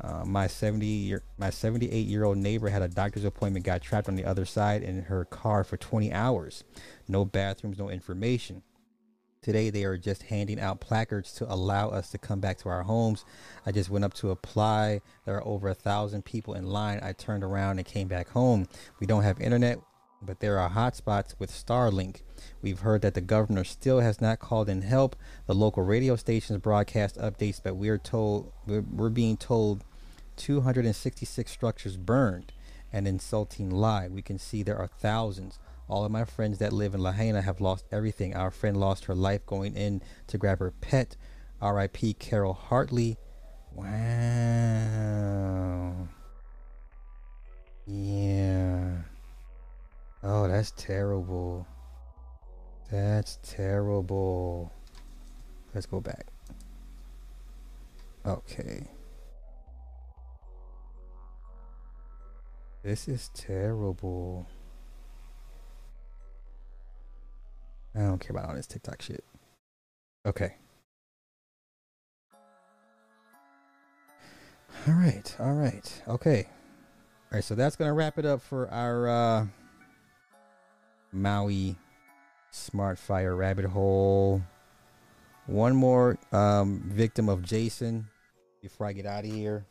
Uh, 0.00 0.24
my 0.24 0.46
70 0.46 0.86
year, 0.86 1.22
my 1.36 1.50
78 1.50 2.06
year 2.06 2.24
old 2.24 2.38
neighbor 2.38 2.70
had 2.70 2.80
a 2.80 2.88
doctor's 2.88 3.24
appointment, 3.24 3.66
got 3.66 3.82
trapped 3.82 4.08
on 4.08 4.14
the 4.14 4.24
other 4.24 4.46
side 4.46 4.82
in 4.82 5.02
her 5.02 5.26
car 5.26 5.64
for 5.64 5.76
20 5.76 6.10
hours. 6.10 6.64
No 7.08 7.26
bathrooms, 7.26 7.76
no 7.76 7.90
information. 7.90 8.62
Today 9.40 9.70
they 9.70 9.84
are 9.84 9.96
just 9.96 10.24
handing 10.24 10.58
out 10.58 10.80
placards 10.80 11.32
to 11.34 11.52
allow 11.52 11.90
us 11.90 12.10
to 12.10 12.18
come 12.18 12.40
back 12.40 12.58
to 12.58 12.68
our 12.68 12.82
homes. 12.82 13.24
I 13.64 13.72
just 13.72 13.88
went 13.88 14.04
up 14.04 14.14
to 14.14 14.30
apply. 14.30 15.00
There 15.24 15.36
are 15.36 15.46
over 15.46 15.68
a 15.68 15.74
thousand 15.74 16.24
people 16.24 16.54
in 16.54 16.66
line. 16.66 16.98
I 17.02 17.12
turned 17.12 17.44
around 17.44 17.78
and 17.78 17.86
came 17.86 18.08
back 18.08 18.30
home. 18.30 18.66
We 18.98 19.06
don't 19.06 19.22
have 19.22 19.40
internet, 19.40 19.78
but 20.20 20.40
there 20.40 20.58
are 20.58 20.70
hotspots 20.70 21.34
with 21.38 21.52
Starlink. 21.52 22.22
We've 22.62 22.80
heard 22.80 23.02
that 23.02 23.14
the 23.14 23.20
governor 23.20 23.62
still 23.62 24.00
has 24.00 24.20
not 24.20 24.40
called 24.40 24.68
in 24.68 24.82
help. 24.82 25.14
The 25.46 25.54
local 25.54 25.84
radio 25.84 26.16
stations 26.16 26.58
broadcast 26.60 27.16
updates, 27.16 27.60
but 27.62 27.76
we're 27.76 27.98
told 27.98 28.52
we're, 28.66 28.80
we're 28.80 29.08
being 29.08 29.36
told 29.36 29.84
266 30.36 31.50
structures 31.50 31.96
burned. 31.96 32.52
An 32.92 33.06
insulting 33.06 33.70
lie. 33.70 34.08
We 34.08 34.22
can 34.22 34.38
see 34.38 34.62
there 34.62 34.78
are 34.78 34.88
thousands. 34.88 35.58
All 35.88 36.04
of 36.04 36.12
my 36.12 36.24
friends 36.24 36.58
that 36.58 36.72
live 36.72 36.94
in 36.94 37.02
Lahaina 37.02 37.40
have 37.40 37.60
lost 37.60 37.86
everything. 37.90 38.36
Our 38.36 38.50
friend 38.50 38.76
lost 38.76 39.06
her 39.06 39.14
life 39.14 39.46
going 39.46 39.74
in 39.74 40.02
to 40.26 40.36
grab 40.36 40.58
her 40.58 40.70
pet. 40.70 41.16
R.I.P. 41.60 42.14
Carol 42.14 42.52
Hartley. 42.52 43.16
Wow. 43.74 43.88
Yeah. 47.86 48.98
Oh, 50.22 50.46
that's 50.46 50.72
terrible. 50.76 51.66
That's 52.90 53.38
terrible. 53.42 54.70
Let's 55.74 55.86
go 55.86 56.00
back. 56.00 56.26
Okay. 58.26 58.88
This 62.82 63.08
is 63.08 63.30
terrible. 63.34 64.46
I 67.94 68.00
don't 68.00 68.18
care 68.18 68.30
about 68.30 68.48
all 68.48 68.54
this 68.54 68.66
TikTok 68.66 69.02
shit. 69.02 69.24
Okay. 70.26 70.54
All 74.86 74.94
right. 74.94 75.36
All 75.40 75.54
right. 75.54 76.02
Okay. 76.08 76.46
All 77.30 77.36
right. 77.36 77.44
So 77.44 77.54
that's 77.54 77.76
going 77.76 77.88
to 77.88 77.92
wrap 77.92 78.18
it 78.18 78.24
up 78.24 78.40
for 78.40 78.68
our 78.70 79.08
uh, 79.08 79.46
Maui 81.12 81.76
Smart 82.50 82.98
Fire 82.98 83.34
Rabbit 83.34 83.64
Hole. 83.66 84.42
One 85.46 85.74
more 85.74 86.18
um, 86.30 86.82
victim 86.86 87.28
of 87.28 87.42
Jason 87.42 88.08
before 88.62 88.86
I 88.86 88.92
get 88.92 89.06
out 89.06 89.24
of 89.24 89.30
here. 89.32 89.64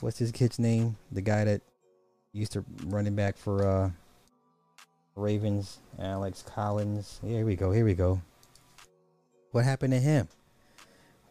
What's 0.00 0.18
his 0.18 0.32
kid's 0.32 0.58
name? 0.58 0.96
The 1.12 1.22
guy 1.22 1.44
that 1.44 1.62
used 2.32 2.52
to 2.52 2.64
running 2.86 3.14
back 3.14 3.36
for 3.36 3.66
uh, 3.66 3.90
Ravens, 5.16 5.78
Alex 5.98 6.42
Collins. 6.42 7.18
Here 7.24 7.44
we 7.44 7.56
go. 7.56 7.72
Here 7.72 7.84
we 7.84 7.94
go. 7.94 8.20
What 9.52 9.64
happened 9.64 9.92
to 9.94 9.98
him? 10.00 10.28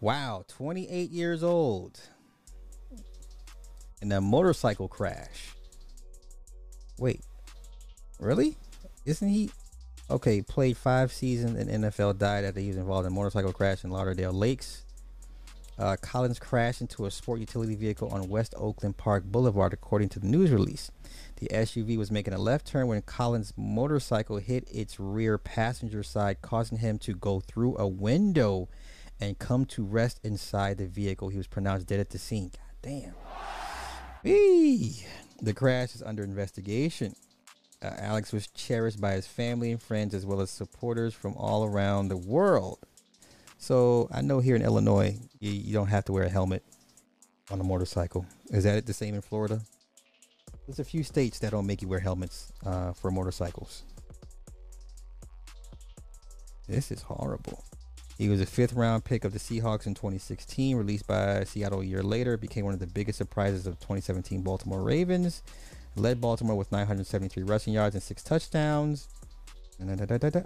Wow, 0.01 0.43
28 0.47 1.11
years 1.11 1.43
old. 1.43 1.99
in 4.01 4.11
a 4.11 4.21
motorcycle 4.21 4.87
crash. 4.87 5.53
Wait, 6.99 7.21
really? 8.19 8.55
Isn't 9.05 9.29
he? 9.29 9.51
Okay, 10.09 10.41
played 10.41 10.77
five 10.77 11.11
seasons 11.11 11.57
in 11.57 11.81
NFL, 11.81 12.17
died 12.19 12.45
after 12.45 12.59
he 12.59 12.67
was 12.67 12.77
involved 12.77 13.07
in 13.07 13.13
a 13.13 13.15
motorcycle 13.15 13.53
crash 13.53 13.83
in 13.83 13.89
Lauderdale 13.89 14.33
Lakes. 14.33 14.84
Uh, 15.77 15.95
Collins 16.01 16.39
crashed 16.39 16.81
into 16.81 17.05
a 17.05 17.11
sport 17.11 17.39
utility 17.39 17.75
vehicle 17.75 18.07
on 18.09 18.29
West 18.29 18.53
Oakland 18.57 18.97
Park 18.97 19.25
Boulevard, 19.25 19.73
according 19.73 20.09
to 20.09 20.19
the 20.19 20.27
news 20.27 20.51
release. 20.51 20.89
The 21.37 21.47
SUV 21.47 21.97
was 21.97 22.11
making 22.11 22.33
a 22.33 22.39
left 22.39 22.65
turn 22.65 22.87
when 22.87 23.01
Collins' 23.01 23.53
motorcycle 23.57 24.37
hit 24.37 24.67
its 24.71 24.99
rear 24.99 25.37
passenger 25.37 26.01
side, 26.01 26.41
causing 26.41 26.77
him 26.77 26.97
to 26.99 27.13
go 27.13 27.41
through 27.41 27.77
a 27.77 27.87
window 27.87 28.69
and 29.19 29.37
come 29.37 29.65
to 29.65 29.83
rest 29.83 30.19
inside 30.23 30.77
the 30.77 30.87
vehicle. 30.87 31.29
He 31.29 31.37
was 31.37 31.47
pronounced 31.47 31.87
dead 31.87 31.99
at 31.99 32.09
the 32.09 32.19
scene. 32.19 32.51
God 32.51 32.75
damn. 32.81 33.13
Eee. 34.23 35.05
The 35.41 35.53
crash 35.53 35.95
is 35.95 36.01
under 36.01 36.23
investigation. 36.23 37.15
Uh, 37.81 37.91
Alex 37.97 38.31
was 38.31 38.47
cherished 38.47 39.01
by 39.01 39.11
his 39.11 39.27
family 39.27 39.71
and 39.71 39.81
friends 39.81 40.13
as 40.13 40.25
well 40.25 40.39
as 40.39 40.49
supporters 40.49 41.13
from 41.13 41.33
all 41.35 41.65
around 41.65 42.07
the 42.07 42.17
world. 42.17 42.79
So 43.57 44.07
I 44.11 44.21
know 44.21 44.39
here 44.39 44.55
in 44.55 44.61
Illinois, 44.61 45.17
you, 45.39 45.51
you 45.51 45.73
don't 45.73 45.87
have 45.87 46.05
to 46.05 46.13
wear 46.13 46.23
a 46.23 46.29
helmet 46.29 46.63
on 47.51 47.59
a 47.59 47.63
motorcycle. 47.63 48.25
Is 48.51 48.63
that 48.63 48.85
the 48.85 48.93
same 48.93 49.15
in 49.15 49.21
Florida? 49.21 49.61
There's 50.67 50.79
a 50.79 50.83
few 50.83 51.03
states 51.03 51.39
that 51.39 51.51
don't 51.51 51.67
make 51.67 51.81
you 51.81 51.87
wear 51.87 51.99
helmets 51.99 52.51
uh, 52.65 52.93
for 52.93 53.11
motorcycles. 53.11 53.83
This 56.67 56.91
is 56.91 57.03
horrible. 57.03 57.63
He 58.17 58.29
was 58.29 58.41
a 58.41 58.45
fifth 58.45 58.73
round 58.73 59.03
pick 59.03 59.25
of 59.25 59.33
the 59.33 59.39
Seahawks 59.39 59.85
in 59.85 59.93
2016, 59.93 60.77
released 60.77 61.05
by 61.05 61.43
Seattle 61.43 61.81
a 61.81 61.85
year 61.85 62.01
later, 62.01 62.37
became 62.37 62.65
one 62.65 62.73
of 62.73 62.79
the 62.79 62.87
biggest 62.87 63.17
surprises 63.17 63.67
of 63.67 63.75
2017 63.79 64.41
Baltimore 64.41 64.81
Ravens, 64.81 65.43
led 65.95 66.21
Baltimore 66.21 66.55
with 66.55 66.71
973 66.71 67.43
rushing 67.43 67.73
yards 67.73 67.93
and 67.93 68.01
six 68.01 68.23
touchdowns. 68.23 69.07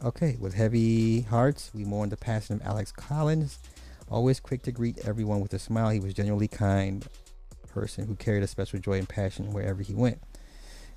Okay, 0.03 0.37
with 0.39 0.53
heavy 0.53 1.21
hearts, 1.21 1.71
we 1.73 1.85
mourn 1.85 2.09
the 2.09 2.17
passing 2.17 2.57
of 2.57 2.61
Alex 2.63 2.91
Collins. 2.91 3.59
Always 4.09 4.39
quick 4.39 4.63
to 4.63 4.71
greet 4.71 5.05
everyone 5.05 5.39
with 5.39 5.53
a 5.53 5.59
smile, 5.59 5.89
he 5.89 5.99
was 5.99 6.13
genuinely 6.13 6.47
kind 6.47 7.05
person 7.69 8.07
who 8.07 8.15
carried 8.15 8.43
a 8.43 8.47
special 8.47 8.79
joy 8.79 8.97
and 8.97 9.07
passion 9.07 9.53
wherever 9.53 9.81
he 9.81 9.93
went. 9.93 10.21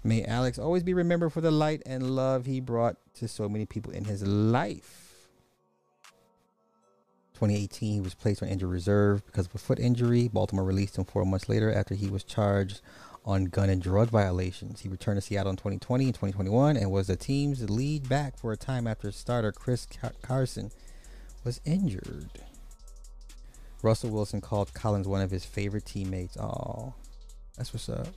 May 0.03 0.25
Alex 0.25 0.59
always 0.59 0.83
be 0.83 0.95
remembered 0.95 1.33
for 1.33 1.41
the 1.41 1.51
light 1.51 1.83
and 1.87 2.17
love 2.17 2.47
he 2.47 2.61
brought 2.61 2.97
to 3.15 3.29
so 3.29 3.49
many 3.49 3.67
people 3.67 3.93
in 3.93 4.05
his 4.05 4.27
life. 4.27 5.29
2018, 7.35 7.95
he 7.95 8.01
was 8.01 8.15
placed 8.15 8.43
on 8.43 8.49
injured 8.49 8.71
reserve 8.71 9.25
because 9.27 9.47
of 9.47 9.55
a 9.55 9.59
foot 9.59 9.79
injury. 9.79 10.29
Baltimore 10.29 10.65
released 10.65 10.97
him 10.97 11.05
four 11.05 11.25
months 11.25 11.49
later 11.49 11.73
after 11.73 11.95
he 11.95 12.09
was 12.09 12.25
charged 12.25 12.81
on 13.25 13.45
gun 13.47 13.71
and 13.71 13.81
drug 13.81 14.09
violations. 14.09 14.81
He 14.81 14.89
returned 14.89 15.17
to 15.17 15.21
Seattle 15.21 15.51
in 15.51 15.57
2020 15.57 16.05
and 16.07 16.15
2021 16.15 16.77
and 16.77 16.91
was 16.91 17.07
the 17.07 17.17
team's 17.17 17.69
lead 17.71 18.09
back 18.09 18.37
for 18.37 18.53
a 18.53 18.57
time 18.57 18.87
after 18.87 19.13
starter 19.13 19.53
Chris 19.53 19.87
Carson 20.23 20.71
was 21.45 21.61
injured. 21.65 22.31
Russell 23.83 24.11
Wilson 24.11 24.41
called 24.41 24.75
Collins 24.75 25.09
one 25.09 25.21
of 25.21 25.31
his 25.31 25.45
favorite 25.45 25.87
teammates. 25.87 26.37
Oh, 26.37 26.95
that's 27.57 27.73
what's 27.73 27.89
up. 27.89 28.09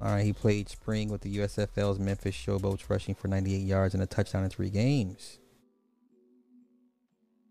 All 0.00 0.12
right, 0.12 0.24
he 0.24 0.32
played 0.32 0.68
spring 0.68 1.08
with 1.08 1.22
the 1.22 1.38
USFL's 1.38 1.98
Memphis 1.98 2.34
Showboats, 2.34 2.90
rushing 2.90 3.14
for 3.14 3.28
98 3.28 3.56
yards 3.56 3.94
and 3.94 4.02
a 4.02 4.06
touchdown 4.06 4.44
in 4.44 4.50
three 4.50 4.68
games. 4.68 5.38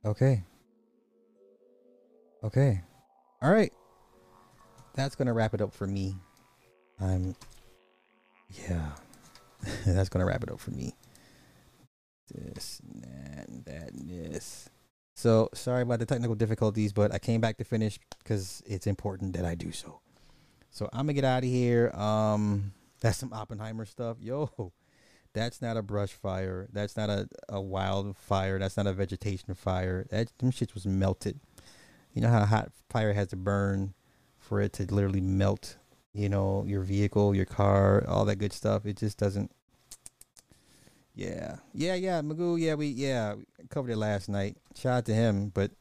Okay. 0.06 0.44
Okay. 2.44 2.82
All 3.42 3.52
right. 3.52 3.74
That's 4.96 5.16
going 5.16 5.28
to 5.28 5.34
wrap 5.34 5.54
it 5.54 5.62
up 5.62 5.74
for 5.74 5.86
me. 5.86 6.16
I'm. 7.00 7.36
Yeah. 8.68 8.92
That's 9.86 10.10
going 10.10 10.22
to 10.22 10.26
wrap 10.26 10.44
it 10.44 10.52
up 10.52 10.60
for 10.60 10.72
me. 10.72 10.96
This, 12.34 12.82
that, 13.02 13.48
and 13.48 13.66
that, 13.66 13.94
and 13.94 14.10
this. 14.10 14.70
So 15.16 15.50
sorry 15.54 15.84
about 15.84 16.00
the 16.00 16.06
technical 16.06 16.36
difficulties, 16.36 16.92
but 16.92 17.14
I 17.14 17.20
came 17.20 17.40
back 17.40 17.58
to 17.58 17.64
finish 17.64 18.00
because 18.20 18.62
it's 18.66 18.86
important 18.86 19.34
that 19.34 19.46
I 19.46 19.56
do 19.56 19.72
so. 19.72 20.02
So 20.72 20.90
I'm 20.92 21.06
gonna 21.06 21.14
get 21.14 21.24
out 21.24 21.44
of 21.44 21.50
here. 21.50 21.90
Um, 21.92 22.74
that's 23.00 23.18
some 23.18 23.32
Oppenheimer 23.32 23.86
stuff. 23.86 24.18
Yo, 24.20 24.74
that's 25.34 25.62
not 25.62 25.78
a 25.78 25.82
brush 25.82 26.12
fire. 26.12 26.68
That's 26.74 26.98
not 26.98 27.10
a, 27.10 27.30
a 27.48 27.62
wild 27.62 28.18
fire. 28.18 28.60
That's 28.60 28.76
not 28.76 28.88
a 28.88 28.94
vegetation 28.94 29.54
fire. 29.54 30.06
That 30.10 30.38
them 30.40 30.52
shits 30.52 30.74
was 30.74 30.86
melted. 30.86 31.40
You 32.14 32.22
know 32.22 32.30
how 32.30 32.42
a 32.42 32.46
hot 32.46 32.72
fire 32.90 33.14
has 33.14 33.30
to 33.30 33.38
burn 33.38 33.94
for 34.46 34.62
it 34.62 34.74
to 34.74 34.84
literally 34.94 35.22
melt. 35.22 35.78
You 36.14 36.30
know 36.30 36.64
your 36.66 36.82
vehicle, 36.82 37.36
your 37.36 37.46
car, 37.46 38.06
all 38.08 38.24
that 38.26 38.38
good 38.38 38.54
stuff. 38.54 38.86
It 38.86 38.96
just 38.98 39.18
doesn't. 39.18 39.52
Yeah, 41.14 41.58
yeah, 41.74 41.96
yeah, 41.96 42.22
Magoo. 42.22 42.60
Yeah, 42.60 42.76
we 42.76 42.88
yeah 42.88 43.34
we 43.34 43.46
covered 43.70 43.92
it 43.92 43.98
last 43.98 44.30
night. 44.30 44.58
Shout 44.76 44.94
out 44.94 45.06
to 45.06 45.14
him, 45.14 45.50
but 45.50 45.72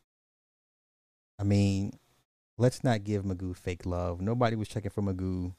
I 1.39 1.45
mean, 1.45 1.93
let's 2.57 2.83
not 2.83 3.05
give 3.05 3.25
Magoo 3.25 3.57
fake 3.57 3.87
love. 3.87 4.21
Nobody 4.21 4.57
was 4.57 4.69
checking 4.69 4.91
for 4.91 5.03
Magoo. 5.03 5.55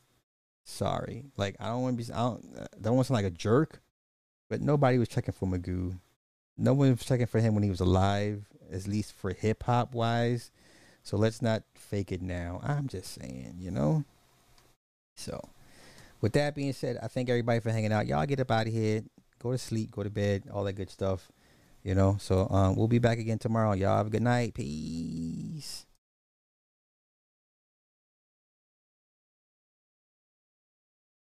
Sorry, 0.64 1.25
like 1.38 1.56
I 1.59 1.67
don't 1.67 1.84
want 1.84 1.98
to 1.98 2.06
be. 2.06 2.14
I 2.14 2.17
don't, 2.17 2.45
I 2.58 2.66
don't 2.82 2.95
want 2.95 3.06
to 3.06 3.14
sound 3.14 3.24
like 3.24 3.32
a 3.32 3.35
jerk, 3.35 3.82
but 4.50 4.61
nobody 4.61 4.98
was 4.98 5.08
checking 5.08 5.34
for 5.34 5.45
Magoo. 5.45 6.00
No 6.58 6.74
one 6.74 6.92
was 6.92 7.06
checking 7.06 7.27
for 7.27 7.40
him 7.40 7.53
when 7.53 7.64
he 7.64 7.69
was 7.69 7.82
alive, 7.82 8.45
at 8.72 8.88
least 8.88 9.14
for 9.14 9.32
hip 9.32 9.64
hop 9.64 9.93
wise. 9.93 10.51
So 11.03 11.17
let's 11.17 11.42
not 11.42 11.64
fake 11.85 12.11
it 12.11 12.22
now. 12.22 12.59
I'm 12.64 12.88
just 12.88 13.14
saying, 13.14 13.55
you 13.59 13.72
know. 13.72 14.03
So, 15.15 15.49
with 16.22 16.33
that 16.33 16.55
being 16.55 16.73
said, 16.73 16.97
I 17.01 17.07
thank 17.07 17.30
everybody 17.30 17.59
for 17.59 17.72
hanging 17.72 17.93
out. 17.93 18.07
Y'all 18.07 18.25
get 18.25 18.39
up 18.39 18.51
out 18.51 18.67
of 18.67 18.73
here 18.73 19.03
go 19.45 19.51
to 19.51 19.57
sleep, 19.57 19.91
go 19.91 20.01
to 20.01 20.09
bed, 20.09 20.43
all 20.51 20.64
that 20.64 20.73
good 20.73 20.89
stuff. 20.89 21.31
You 21.83 21.93
know, 21.93 22.17
so 22.19 22.47
um, 22.49 22.75
we'll 22.75 22.88
be 22.88 22.97
back 22.97 23.19
again 23.19 23.38
tomorrow. 23.38 23.73
Y'all 23.73 23.97
have 23.97 24.07
a 24.07 24.09
good 24.09 24.23
night. 24.23 24.55
Peace. 24.55 25.84